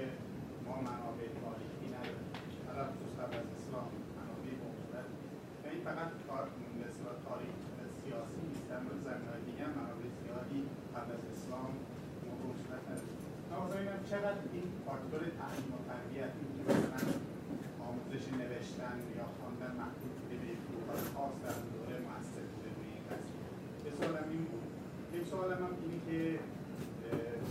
ما 0.66 0.74
منابع 0.89 1.27
تاریخی 1.43 1.89
نداریم. 1.97 2.28
حالا 2.66 2.85
خصوص 2.90 3.12
قبل 3.20 3.35
از 3.43 3.48
اسلام 3.59 3.89
منابع 4.19 4.52
موجودت 4.64 5.09
یعنی 5.64 5.78
فقط 5.89 6.09
مثلا 6.82 7.12
تاریخ 7.28 7.56
سیاسی 8.02 8.39
نیست 8.47 8.64
در 8.70 8.81
مورد 8.85 9.01
زمینهای 9.09 9.40
دیگه 9.48 9.62
هم 9.66 9.74
منابع 9.81 10.09
زیادی 10.20 10.60
قبل 10.94 11.10
از 11.16 11.23
اسلام 11.32 11.70
موجودت 12.28 12.85
نداریم 12.90 13.23
من 13.90 14.02
چقدر 14.12 14.43
این 14.56 14.66
فاکتور 14.86 15.23
تعلیم 15.40 15.70
و 15.77 15.78
تربیت 15.89 16.32
این 16.39 16.51
که 16.56 16.62
مثلا 16.70 17.01
آموزش 17.86 18.24
نوشتن 18.40 18.97
یا 19.19 19.27
خواندن 19.36 19.73
محدود 19.81 20.12
بوده 20.19 20.36
به 20.40 20.47
یک 20.52 20.60
گروه 20.69 20.98
خاص 21.14 21.35
در 21.44 21.56
دوره 21.74 21.97
مؤثر 22.06 22.44
بوده 22.52 22.69
روی 22.77 22.89
این 22.94 23.05
قضیه 23.10 23.40
یه 23.86 23.93
سوالم 23.98 24.27
این 24.35 24.44
بود 24.51 24.66
یک 25.16 25.24
سوالم 25.32 25.60
هم 25.64 25.73
اینه 25.82 25.98
که 26.13 26.39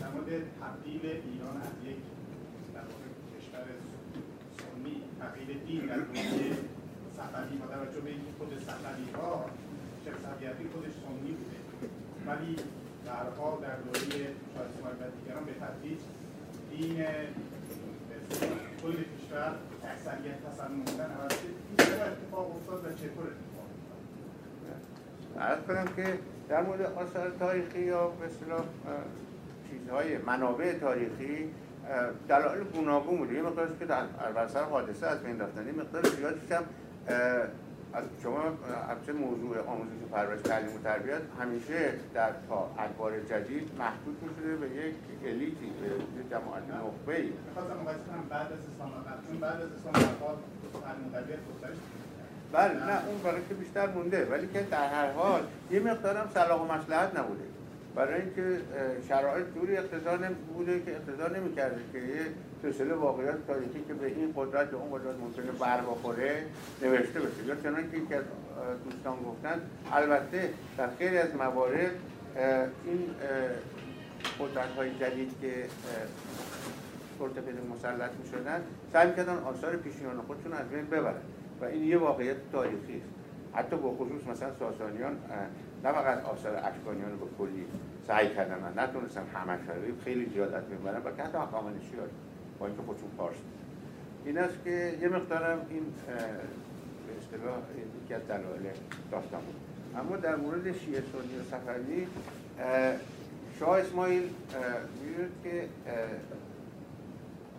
در 0.02 0.10
مورد 0.14 0.30
تبدیل 0.62 1.04
ایران 1.06 1.58
از 1.68 1.76
یک 1.90 2.02
در 2.74 2.86
واقع 2.90 3.08
کشور 3.34 3.66
سنی 4.60 4.96
تبدیل 5.22 5.50
دین 5.68 5.86
در 5.86 5.98
دوره 5.98 6.58
صفوی 7.18 7.58
با 7.58 7.68
توجه 7.74 8.02
به 8.06 8.10
اینکه 8.10 8.32
خود 8.38 8.52
صفوی 8.68 9.12
ها 9.16 9.46
شیخ 10.04 10.16
صفویتی 10.26 10.64
خودش 10.74 10.94
سنی 11.04 11.32
بوده. 11.40 11.58
ولی 12.28 12.56
درها 13.06 13.60
در 13.66 13.76
دوره 13.86 14.02
شاه 14.54 14.64
اسماعیل 14.70 14.98
و 15.02 15.04
دیگران 15.18 15.46
به 15.46 15.54
تدریج 15.62 16.00
دین 16.72 16.98
کل 18.82 18.98
کشور 19.12 19.52
اکثریت 19.92 20.38
تصمیم 20.46 20.82
بودن 20.86 21.12
عوض 21.18 21.32
شد 21.42 21.56
این 21.70 22.02
اتفاق 22.12 22.56
افتاد 22.56 22.86
و 22.86 22.90
چطور 23.02 23.28
عرض 25.40 25.60
کنم 25.68 25.86
که 25.96 26.20
در 26.50 26.64
مورد 26.64 26.82
آثار 26.82 27.32
تاریخی 27.40 27.80
یا 27.80 28.08
به 28.08 28.26
اصطلاح 28.26 28.64
چیزهای 29.70 30.18
منابع 30.18 30.74
تاریخی 30.74 31.50
دلایل 32.28 32.64
گوناگون 32.64 33.18
بوده. 33.18 33.34
یه 33.34 33.42
مقدارش 33.42 33.70
که 33.80 33.86
در 33.86 34.04
سر 34.48 34.64
حادثه 34.64 35.08
از 35.08 35.24
بین 35.24 35.40
رفتن 35.40 35.68
یه 35.68 35.74
مقدار 35.74 36.04
زیادیش 36.04 36.52
هم 36.52 36.64
از 37.94 38.04
شما 38.24 38.42
البته 38.90 39.12
موضوع 39.14 39.60
آموزش 39.60 40.04
و 40.04 40.16
پرورش 40.16 40.42
تعلیم 40.42 40.76
و 40.76 40.80
تربیت 40.84 41.22
همیشه 41.40 41.94
در 42.14 42.32
تا 42.50 42.72
ادوار 42.80 43.20
جدید 43.20 43.72
محدود 43.80 44.18
می‌شده 44.24 44.56
به 44.56 44.68
یک 44.68 44.96
الیتی 45.26 45.72
به 45.82 45.88
یک 46.22 46.30
جماعت 46.30 46.64
نخبه 46.64 47.16
ای 47.16 47.30
بعد 48.30 48.52
از 48.52 48.60
اسلام 48.74 48.94
بعد 49.42 49.62
از 49.62 49.70
اسلام 49.72 49.94
تعلیم 50.84 51.08
و 51.08 51.12
تربیت 51.12 51.40
بله 52.52 52.74
نه 52.74 53.08
اون 53.08 53.18
برای 53.24 53.42
که 53.50 53.54
بیشتر 53.54 53.88
مونده 53.88 54.26
ولی 54.26 54.48
که 54.54 54.62
در 54.62 54.88
هر 54.88 55.12
حال 55.12 55.42
یه 55.72 55.80
مقدارم 55.80 56.30
صلاح 56.34 56.62
و 56.62 56.74
مصلحت 56.74 57.20
نبوده. 57.20 57.44
برای 57.96 58.22
اینکه 58.22 58.58
شرایط 59.08 59.46
جوری 59.56 59.78
اقتضا 59.78 60.18
بوده 60.54 60.82
که 60.86 60.92
اقتضا 60.96 61.28
نمی‌کرده 61.28 61.82
که 61.94 62.00
یه 62.00 62.26
سلسله 62.62 62.94
واقعیات 62.94 63.48
تاریخی 63.48 63.84
که 63.88 63.94
به 63.94 64.08
این 64.08 64.34
قدرت 64.36 64.74
یا 64.74 64.80
اون 64.80 65.00
قدرت 65.00 65.16
ممکنه 65.16 65.52
بر 65.52 65.82
بخوره 65.82 66.44
نوشته 66.82 67.20
بشه. 67.20 67.46
یا 67.48 67.56
چنانکه 67.56 67.92
که 67.92 67.98
یکی 67.98 68.14
از 68.14 68.24
دوستان 68.84 69.16
گفتن 69.26 69.62
البته 69.92 70.50
در 70.78 70.90
خیلی 71.00 71.18
از 71.18 71.36
موارد 71.36 71.92
این 72.86 73.10
قدرت 74.40 74.70
های 74.78 74.90
جدید 75.00 75.32
که 75.42 75.66
سلطه 77.20 77.42
مسلط 77.76 78.12
می 78.24 78.30
شدن 78.32 78.62
سعی 78.94 79.12
کردن 79.12 79.38
آثار 79.38 79.76
پیشینیان 79.76 80.22
خودشون 80.28 80.54
از 80.54 80.70
بین 80.70 80.86
ببرن. 80.86 81.22
و 81.62 81.66
این 81.66 81.84
یه 81.84 81.98
واقعیت 81.98 82.38
تاریخی 82.52 82.98
است. 82.98 83.10
حتی 83.54 83.76
با 83.76 83.92
خصوص 83.92 84.28
مثلا 84.28 84.54
ساسانیان 84.60 85.18
نه 85.84 85.92
فقط 85.92 86.26
آثار 86.26 86.56
اشکانیان 86.56 87.10
به 87.20 87.26
کلی 87.38 87.66
سعی 88.08 88.30
کردن 88.30 88.56
و 88.64 88.82
نتونستن 88.82 89.24
همش 89.34 89.60
خیلی 90.04 90.30
زیاد 90.34 90.54
از 90.54 90.64
بین 90.64 90.78
ببرن 90.78 91.02
و 91.04 91.24
حتی 91.24 91.38
هخامنشی 91.38 91.96
ها 91.96 92.04
با 92.60 92.68
اینکه 92.68 92.82
خودشون 92.82 93.10
پارس. 93.18 93.36
این 94.26 94.38
است 94.38 94.64
که 94.64 94.98
یه 95.02 95.10
مقدارم 95.10 95.66
این 95.70 95.84
به 97.08 97.18
اصطلاح 97.18 97.58
یکی 98.06 98.14
از 98.14 98.22
دلایل 98.28 98.74
داستان 99.12 99.42
بود. 99.42 99.56
اما 100.00 100.18
در 100.18 100.36
مورد 100.36 100.78
شیعه 100.78 101.02
سنی 101.02 101.40
و 101.40 101.44
صفوی 101.52 102.08
اه، 102.60 102.94
شاه 103.60 103.80
اسماعیل 103.80 104.24
می‌دونید 105.04 105.32
که 105.44 105.68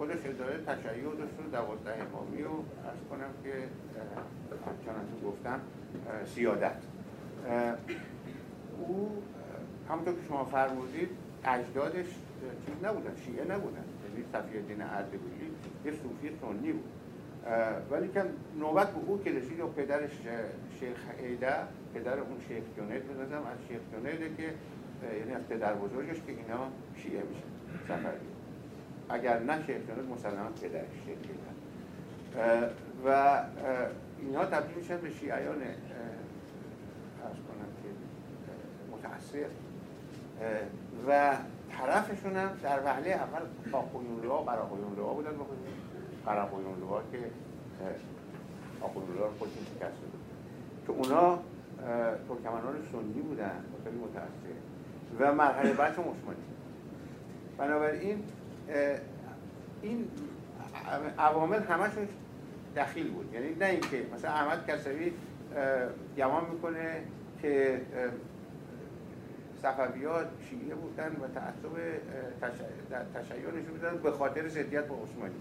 خودش 0.02 0.26
اداره 0.26 0.58
تشیع 0.66 1.08
و 1.08 1.12
دوازده 1.52 1.94
امامی 2.02 2.42
و 2.42 2.48
ارز 2.48 2.98
کنم 3.10 3.32
که 3.44 3.52
چنانچه 4.84 5.26
گفتم 5.26 5.60
سیادت. 6.34 6.76
او 8.78 9.22
همونطور 9.88 10.14
که 10.14 10.20
شما 10.28 10.44
فرمودید 10.44 11.08
اجدادش 11.44 12.06
چیز 12.66 12.84
نبودن 12.84 13.16
شیعه 13.24 13.44
نبودن. 13.44 13.84
یعنی 14.04 14.24
صفی 14.32 14.58
الدین 14.58 14.82
اردبیلی 14.82 15.50
یه 15.84 15.92
صوفی 15.92 16.30
سنی 16.40 16.72
بود. 16.72 16.92
ولی 17.90 18.08
که 18.08 18.24
نوبت 18.58 18.90
به 18.90 19.00
او 19.06 19.22
که 19.24 19.30
رسید 19.30 19.60
و 19.60 19.66
پدرش 19.66 20.10
شیخ 20.80 20.98
ایده 21.18 21.54
پدر 21.94 22.18
اون 22.18 22.36
شیخ 22.48 22.64
جنید 22.76 23.02
بزنم 23.08 23.42
از 23.46 23.58
شیخ 23.68 23.80
جنیده 23.92 24.36
که 24.36 24.54
یعنی 25.18 25.32
از 25.32 25.42
پدر 25.48 25.74
بزرگش 25.74 26.16
که 26.26 26.32
اینا 26.32 26.68
شیعه 26.96 27.22
میشن 27.22 27.48
صفوی 27.88 28.31
اگر 29.12 29.38
نه 29.38 29.62
جنید 29.62 29.90
مسلما 30.10 30.48
پدرش 30.62 30.84
اه، 32.36 32.70
و 33.06 33.40
اینها 34.18 34.44
تبدیل 34.44 34.76
میشن 34.76 34.96
به 34.96 35.10
شیعیان 35.10 35.62
ارز 35.62 37.36
کنم 37.48 37.70
که 37.82 37.88
اه، 40.40 40.60
و 41.08 41.36
طرفشون 41.78 42.36
هم 42.36 42.50
در 42.62 42.80
وهله 42.84 43.10
اول 43.10 43.40
آقویونلوها 43.72 44.42
و 44.42 44.44
قراقویونلوها 44.44 45.14
بودن. 45.14 45.30
بخودی 45.30 45.60
قراقویونلوها 46.26 47.02
که 47.12 47.18
آقویونلوها 48.80 49.26
رو 49.26 49.32
خودشون 49.38 49.64
شکست 49.74 49.96
بود 49.96 50.20
که 50.86 50.92
اونا 50.92 51.38
ترکمنان 52.28 52.74
سنی 52.92 53.22
بودن 53.22 53.64
خیلی 53.84 53.96
متأثر 53.96 54.52
و 55.18 55.34
مرحله 55.34 55.72
بعد 55.72 55.92
عثمانی. 55.92 56.42
بنابراین 57.58 58.22
این 59.82 60.08
عوامل 61.18 61.62
همشون 61.62 62.08
دخیل 62.76 63.10
بود. 63.10 63.34
یعنی 63.34 63.54
نه 63.54 63.66
اینکه 63.66 64.06
مثلا 64.14 64.30
احمد 64.30 64.66
کسوی 64.66 65.12
گمان 66.16 66.44
می‌کنه 66.52 67.02
که 67.42 67.80
اه، 67.96 68.10
صفویات 69.62 70.26
شیعه 70.50 70.74
بودن 70.74 71.06
و 71.06 71.28
تعصب 71.34 71.74
تشیع 73.14 73.48
نشون 73.48 73.72
میدن 73.72 73.96
به 74.02 74.10
خاطر 74.10 74.48
ضدیت 74.48 74.86
با 74.86 74.94
عثمانی. 74.94 75.34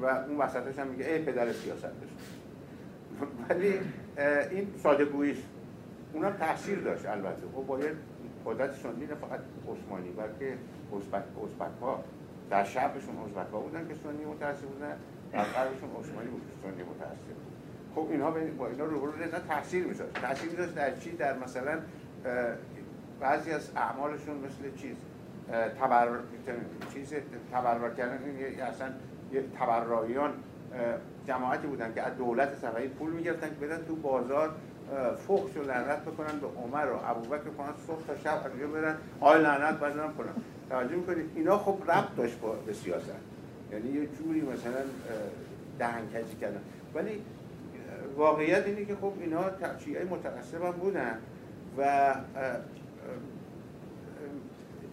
و 0.00 0.06
اون 0.06 0.36
وسطش 0.38 0.78
هم 0.78 0.86
میگه 0.86 1.06
ای 1.06 1.18
پدر 1.18 1.52
سیاست 1.52 1.84
ولی 3.48 3.80
این 4.50 4.74
ساده 4.82 5.04
گوییش 5.04 5.38
اونم 6.12 6.30
تاثیر 6.30 6.78
داشت 6.78 7.06
البته. 7.06 7.42
خب 7.54 7.66
باید 7.66 7.96
قدرت 8.46 8.86
نه 8.86 9.06
فقط 9.06 9.40
عثمانی 9.68 10.10
بلکه 10.10 10.56
ازبک 10.92 11.24
ازبک 11.44 11.80
ها 11.80 12.04
در 12.50 12.64
شرقشون 12.64 13.18
ازبک 13.24 13.52
ها 13.52 13.60
بودن 13.60 13.88
که 13.88 13.94
سنی 13.94 14.24
متأثر 14.24 14.66
بودن 14.66 14.96
در 15.32 15.44
غربشون 15.44 15.90
عثمانی 16.00 16.28
بود 16.28 16.42
که 16.42 16.68
سنی 16.68 16.82
متأثر 16.82 17.34
بود. 17.34 17.54
خب 17.94 18.10
اینها 18.10 18.30
با 18.58 18.66
اینا 18.68 18.84
رو 18.84 19.16
نه 19.16 19.26
تاثیر 19.48 19.86
میذاشت. 19.86 20.12
تاثیر 20.12 20.50
میذاشت 20.50 20.74
در 20.74 20.98
چی؟ 20.98 21.10
در 21.16 21.38
مثلا 21.38 21.78
بعضی 23.20 23.50
از 23.50 23.70
اعمالشون 23.76 24.36
مثل 24.36 24.76
چیز 24.76 24.96
تبر 25.80 26.08
چیز 26.94 27.14
تبرع 27.52 27.94
کردن. 27.94 28.18
اصلا 28.62 28.88
یه 29.32 29.44
تبرعیان 29.60 30.30
اه، 30.30 30.80
جماعتی 31.26 31.66
بودن 31.66 31.94
که 31.94 32.02
از 32.02 32.16
دولت 32.16 32.54
صفوی 32.54 32.88
پول 32.88 33.10
می‌گرفتن 33.10 33.48
که 33.48 33.66
بدن 33.66 33.84
تو 33.84 33.96
بازار 33.96 34.54
اه، 34.92 35.14
فحش 35.14 35.56
و 35.56 35.62
لعنت 35.62 36.02
بکنن 36.02 36.38
به 36.38 36.46
عمر 36.46 36.86
و 36.92 37.10
ابوبکر 37.10 37.50
کنن 37.58 37.72
صبح 37.86 38.06
تا 38.06 38.16
شب 38.16 38.42
از 38.44 38.70
برن 38.70 38.96
آی 39.20 39.42
لعنت 39.42 39.80
بدنم 39.80 40.14
کنن. 40.18 40.32
توجه 40.70 40.96
می‌کنید؟ 40.96 41.30
اینا 41.34 41.58
خب 41.58 41.90
ربط 41.90 42.16
داشت 42.16 42.38
با 42.40 42.52
به 42.52 42.72
سیاست. 42.72 43.10
یعنی 43.72 43.88
یه 43.88 44.06
جوری 44.06 44.40
مثلا 44.40 44.80
دهنکجی 45.78 46.36
کردن. 46.40 46.60
ولی 46.94 47.22
واقعیت 48.16 48.66
اینه 48.66 48.84
که 48.84 48.94
خب 48.94 49.12
اینا 49.20 49.44
شیعه 49.84 50.04
متعصب 50.04 50.62
هم 50.62 50.70
بودن 50.70 51.18
و 51.78 52.14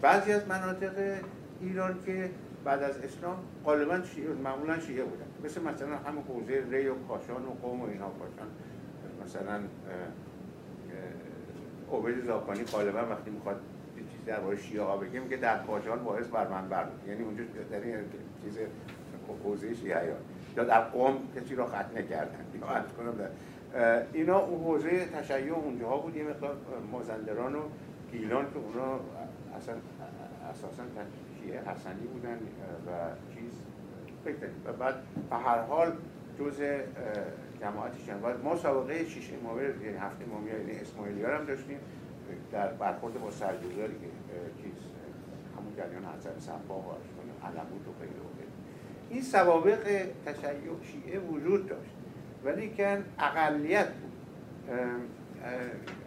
بعضی 0.01 0.33
از 0.33 0.47
مناطق 0.47 1.17
ایران 1.61 1.95
که 2.05 2.29
بعد 2.65 2.83
از 2.83 2.97
اسلام 2.97 3.37
غالبا 3.65 4.01
شیعه 4.03 4.33
معمولا 4.33 4.79
شیعه 4.79 5.03
بودن. 5.03 5.25
مثل 5.43 5.61
مثلا 5.61 5.97
همون 5.97 6.23
حوزه 6.23 6.63
ری 6.69 6.87
و 6.87 6.93
کاشان 7.07 7.45
و 7.45 7.49
قوم 7.61 7.81
و 7.81 7.85
اینا 7.85 8.09
کاشان. 8.09 8.47
مثلا 9.31 9.59
عبید 11.93 12.25
زاکانی 12.25 12.63
غالبا 12.63 12.99
وقتی 12.99 13.31
می‌خواد 13.31 13.61
یه 13.97 14.03
چیز 14.03 14.25
درباره 14.25 14.57
شیعه 14.57 14.83
ها 14.83 14.97
بگه 14.97 15.19
میگه 15.19 15.37
در 15.37 15.57
کاشان 15.63 16.03
باعث 16.03 16.27
بر 16.27 16.47
من 16.47 16.69
بر 16.69 16.83
بود. 16.83 17.09
یعنی 17.09 17.23
اونجا 17.23 17.43
در 17.71 17.81
این 17.81 17.95
چیز 18.43 18.57
حوزه 19.43 19.75
شیعه 19.75 20.15
یا 20.57 20.63
در 20.63 20.81
قوم 20.81 21.17
کسی 21.35 21.55
را 21.55 21.65
ختنه 21.65 22.03
کردن 22.03 22.45
یا 22.61 22.67
عرض 22.67 22.91
کنم 22.91 23.15
در 23.17 24.03
اینا 24.13 24.39
اون 24.39 24.63
حوزه 24.63 25.05
تشیع 25.05 25.53
اونجاها 25.53 25.97
بود 25.97 26.15
یه 26.15 26.23
مقدار 26.23 26.57
مازندران 26.91 27.55
و 27.55 27.61
گیلان 28.11 28.45
که 28.45 28.59
اونا 28.59 28.99
اصلا 29.57 29.75
اساسا 30.51 30.83
شیعه 31.41 31.59
حسنی 31.59 32.07
بودن 32.13 32.37
و 32.87 32.89
چیز. 33.35 33.51
و 34.65 34.73
بعد 34.73 34.95
به 35.29 35.35
هر 35.35 35.61
حال 35.61 35.91
جز 36.39 36.61
جماعتی 37.61 38.03
شدن 38.03 38.21
و 38.21 38.37
ما 38.43 38.55
سابقه 38.55 39.05
شیش 39.05 39.31
امامی 39.33 39.61
یعنی 39.61 39.97
هفت 39.97 40.21
امامی 40.21 40.49
یعنی 40.49 40.71
اسماعیلی 40.71 41.23
هم 41.23 41.45
داشتیم. 41.45 41.79
در 42.51 42.67
برخورد 42.67 43.21
با 43.21 43.31
سرگذاری 43.31 43.93
که 43.93 44.07
چیز 44.61 44.73
همون 45.57 45.75
جریان 45.77 46.05
حسن 46.05 46.39
صفا 46.39 46.73
و 46.73 46.91
علموت 47.43 47.87
و 47.87 47.91
غیره 47.99 48.11
و 48.11 48.31
غیره. 48.37 48.51
این 49.09 49.21
سوابق 49.21 49.83
تشیع 50.25 50.71
شیعه 50.83 51.19
وجود 51.19 51.69
داشت. 51.69 51.91
ولی 52.43 52.69
که 52.69 53.03
اقلیت 53.19 53.87
بود. 53.87 54.11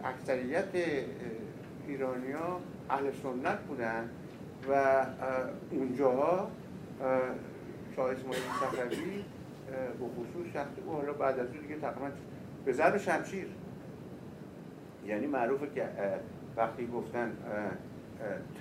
اکثریت 0.03 0.67
ایرانی 1.87 2.31
ها 2.31 2.59
اهل 2.89 3.11
سنت 3.23 3.59
بودن 3.59 4.09
و 4.69 4.73
اه، 4.73 5.05
اونجاها 5.71 6.51
اه، 7.01 7.21
شاه 7.95 8.11
اسماعیل 8.11 8.43
صفوی 8.61 9.23
به 9.99 10.05
خصوص 10.05 10.53
شخصی 10.53 10.81
بود 10.81 10.95
حالا 10.95 11.13
بعد 11.13 11.39
از 11.39 11.47
اون 11.47 11.61
دیگه 11.61 11.75
تقریبا 11.75 12.09
به 12.65 12.73
ضرب 12.73 12.97
شمشیر. 12.97 13.47
یعنی 15.05 15.27
معروفه 15.27 15.67
که 15.75 15.89
وقتی 16.57 16.87
گفتن 16.87 17.37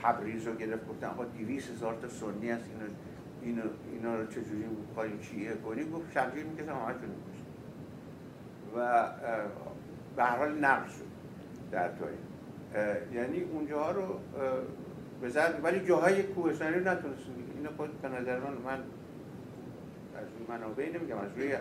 تبریز 0.03 0.47
رو 0.47 0.55
گرفت 0.55 0.89
گفتن 0.89 1.07
آقا 1.07 1.25
200 1.25 1.71
هزار 1.71 1.95
تا 2.03 2.09
سنی 2.09 2.51
هست 2.51 2.65
اینو 2.71 2.93
اینو 3.43 3.63
اینا 3.93 4.17
رو 4.17 4.27
چجوری 4.27 4.65
می‌خوایم 4.89 5.19
چیه 5.19 5.53
کنیم 5.55 5.91
گفت 5.91 6.13
شمشیر 6.13 6.45
می‌کشم 6.45 6.69
همه‌شون 6.69 7.09
می‌کشم. 7.09 7.45
و 8.77 9.09
به 10.17 10.25
هر 10.25 10.37
حال 10.37 10.59
نقل 10.59 10.89
شد 10.89 11.05
در 11.71 11.89
اه، 12.75 13.15
یعنی 13.15 13.41
اونجاها 13.41 13.91
رو 13.91 14.21
به 15.21 15.31
ولی 15.63 15.87
جاهای 15.87 16.23
کوهستانی 16.23 16.75
رو 16.75 16.81
نتونستن 16.81 17.33
اینا 17.57 17.71
خود 17.77 18.03
به 18.03 18.09
نظر 18.09 18.41
من 18.41 18.53
من 18.65 18.79
از 20.17 20.27
روی 20.39 20.59
منابع 20.59 20.99
نمیگم 20.99 21.19
از 21.19 21.29
روی 21.37 21.57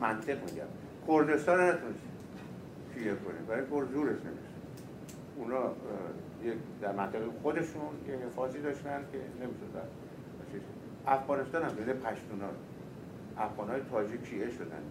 منطق 0.00 0.38
میگم. 0.50 0.66
کردستان 1.08 1.60
نتونست 1.60 2.00
پیه 2.94 3.14
کنه 3.14 3.38
برای 3.48 3.64
کر 3.70 3.84
زورش 3.92 4.08
نمیشه. 4.10 4.50
اونا 5.36 5.72
در 6.82 6.92
منطقه 6.92 7.24
خودشون 7.42 7.90
که 8.06 8.12
حفاظی 8.12 8.62
داشتن 8.62 9.04
که 9.12 9.18
نمی‌شد 9.18 9.82
افغانستان 11.06 11.62
هم 11.62 11.74
بده 11.74 11.92
پشتونا 11.92 12.48
افغان 13.38 13.68
های 13.68 13.80
تاجیک 13.90 14.26
شیعه 14.26 14.50
شدن؟ 14.50 14.82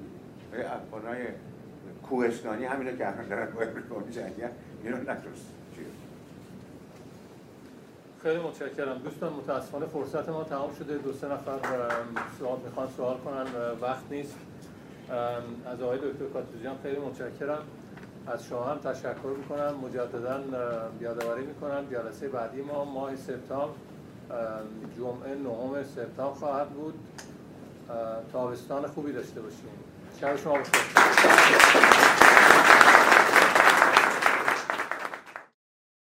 افغان 0.53 1.05
های 1.05 1.25
کوهستانی 2.03 2.65
همینو 2.65 2.91
که 2.91 3.07
الان 3.07 3.27
دارن 3.27 3.51
با 3.51 3.61
امریکا 3.61 4.01
جنگن 4.11 4.51
اینو 4.83 4.97
نتونست 4.97 5.58
خیلی 8.23 8.39
متشکرم. 8.39 8.97
دوستان 8.97 9.33
متاسفانه 9.33 9.85
فرصت 9.85 10.29
ما 10.29 10.43
تمام 10.43 10.75
شده. 10.79 10.97
دو 10.97 11.13
سه 11.13 11.27
نفر 11.27 11.59
سوال 12.39 12.59
می‌خوان 12.65 12.87
سوال 12.97 13.17
کنن 13.17 13.45
وقت 13.81 14.03
نیست. 14.11 14.35
از 15.65 15.81
آقای 15.81 15.97
دکتر 15.97 16.25
کاتوزیان 16.33 16.75
خیلی 16.83 16.99
متشکرم. 16.99 17.61
از 18.27 18.45
شما 18.45 18.63
هم 18.63 18.77
تشکر 18.77 19.35
می‌کنم. 19.37 19.75
مجددا 19.75 20.39
یادآوری 21.01 21.45
می‌کنم. 21.45 21.87
جلسه 21.91 22.27
بعدی 22.27 22.61
ما 22.61 22.85
ماه 22.85 23.15
سپتامبر 23.15 23.73
جمعه 24.97 25.35
نهم 25.35 25.83
سپتامبر 25.83 26.39
خواهد 26.39 26.69
بود. 26.69 26.93
تابستان 28.31 28.87
خوبی 28.87 29.11
داشته 29.11 29.41
باشیم 29.41 29.69
شب 30.21 30.35
شما 30.37 30.53
بخیر. 30.53 31.78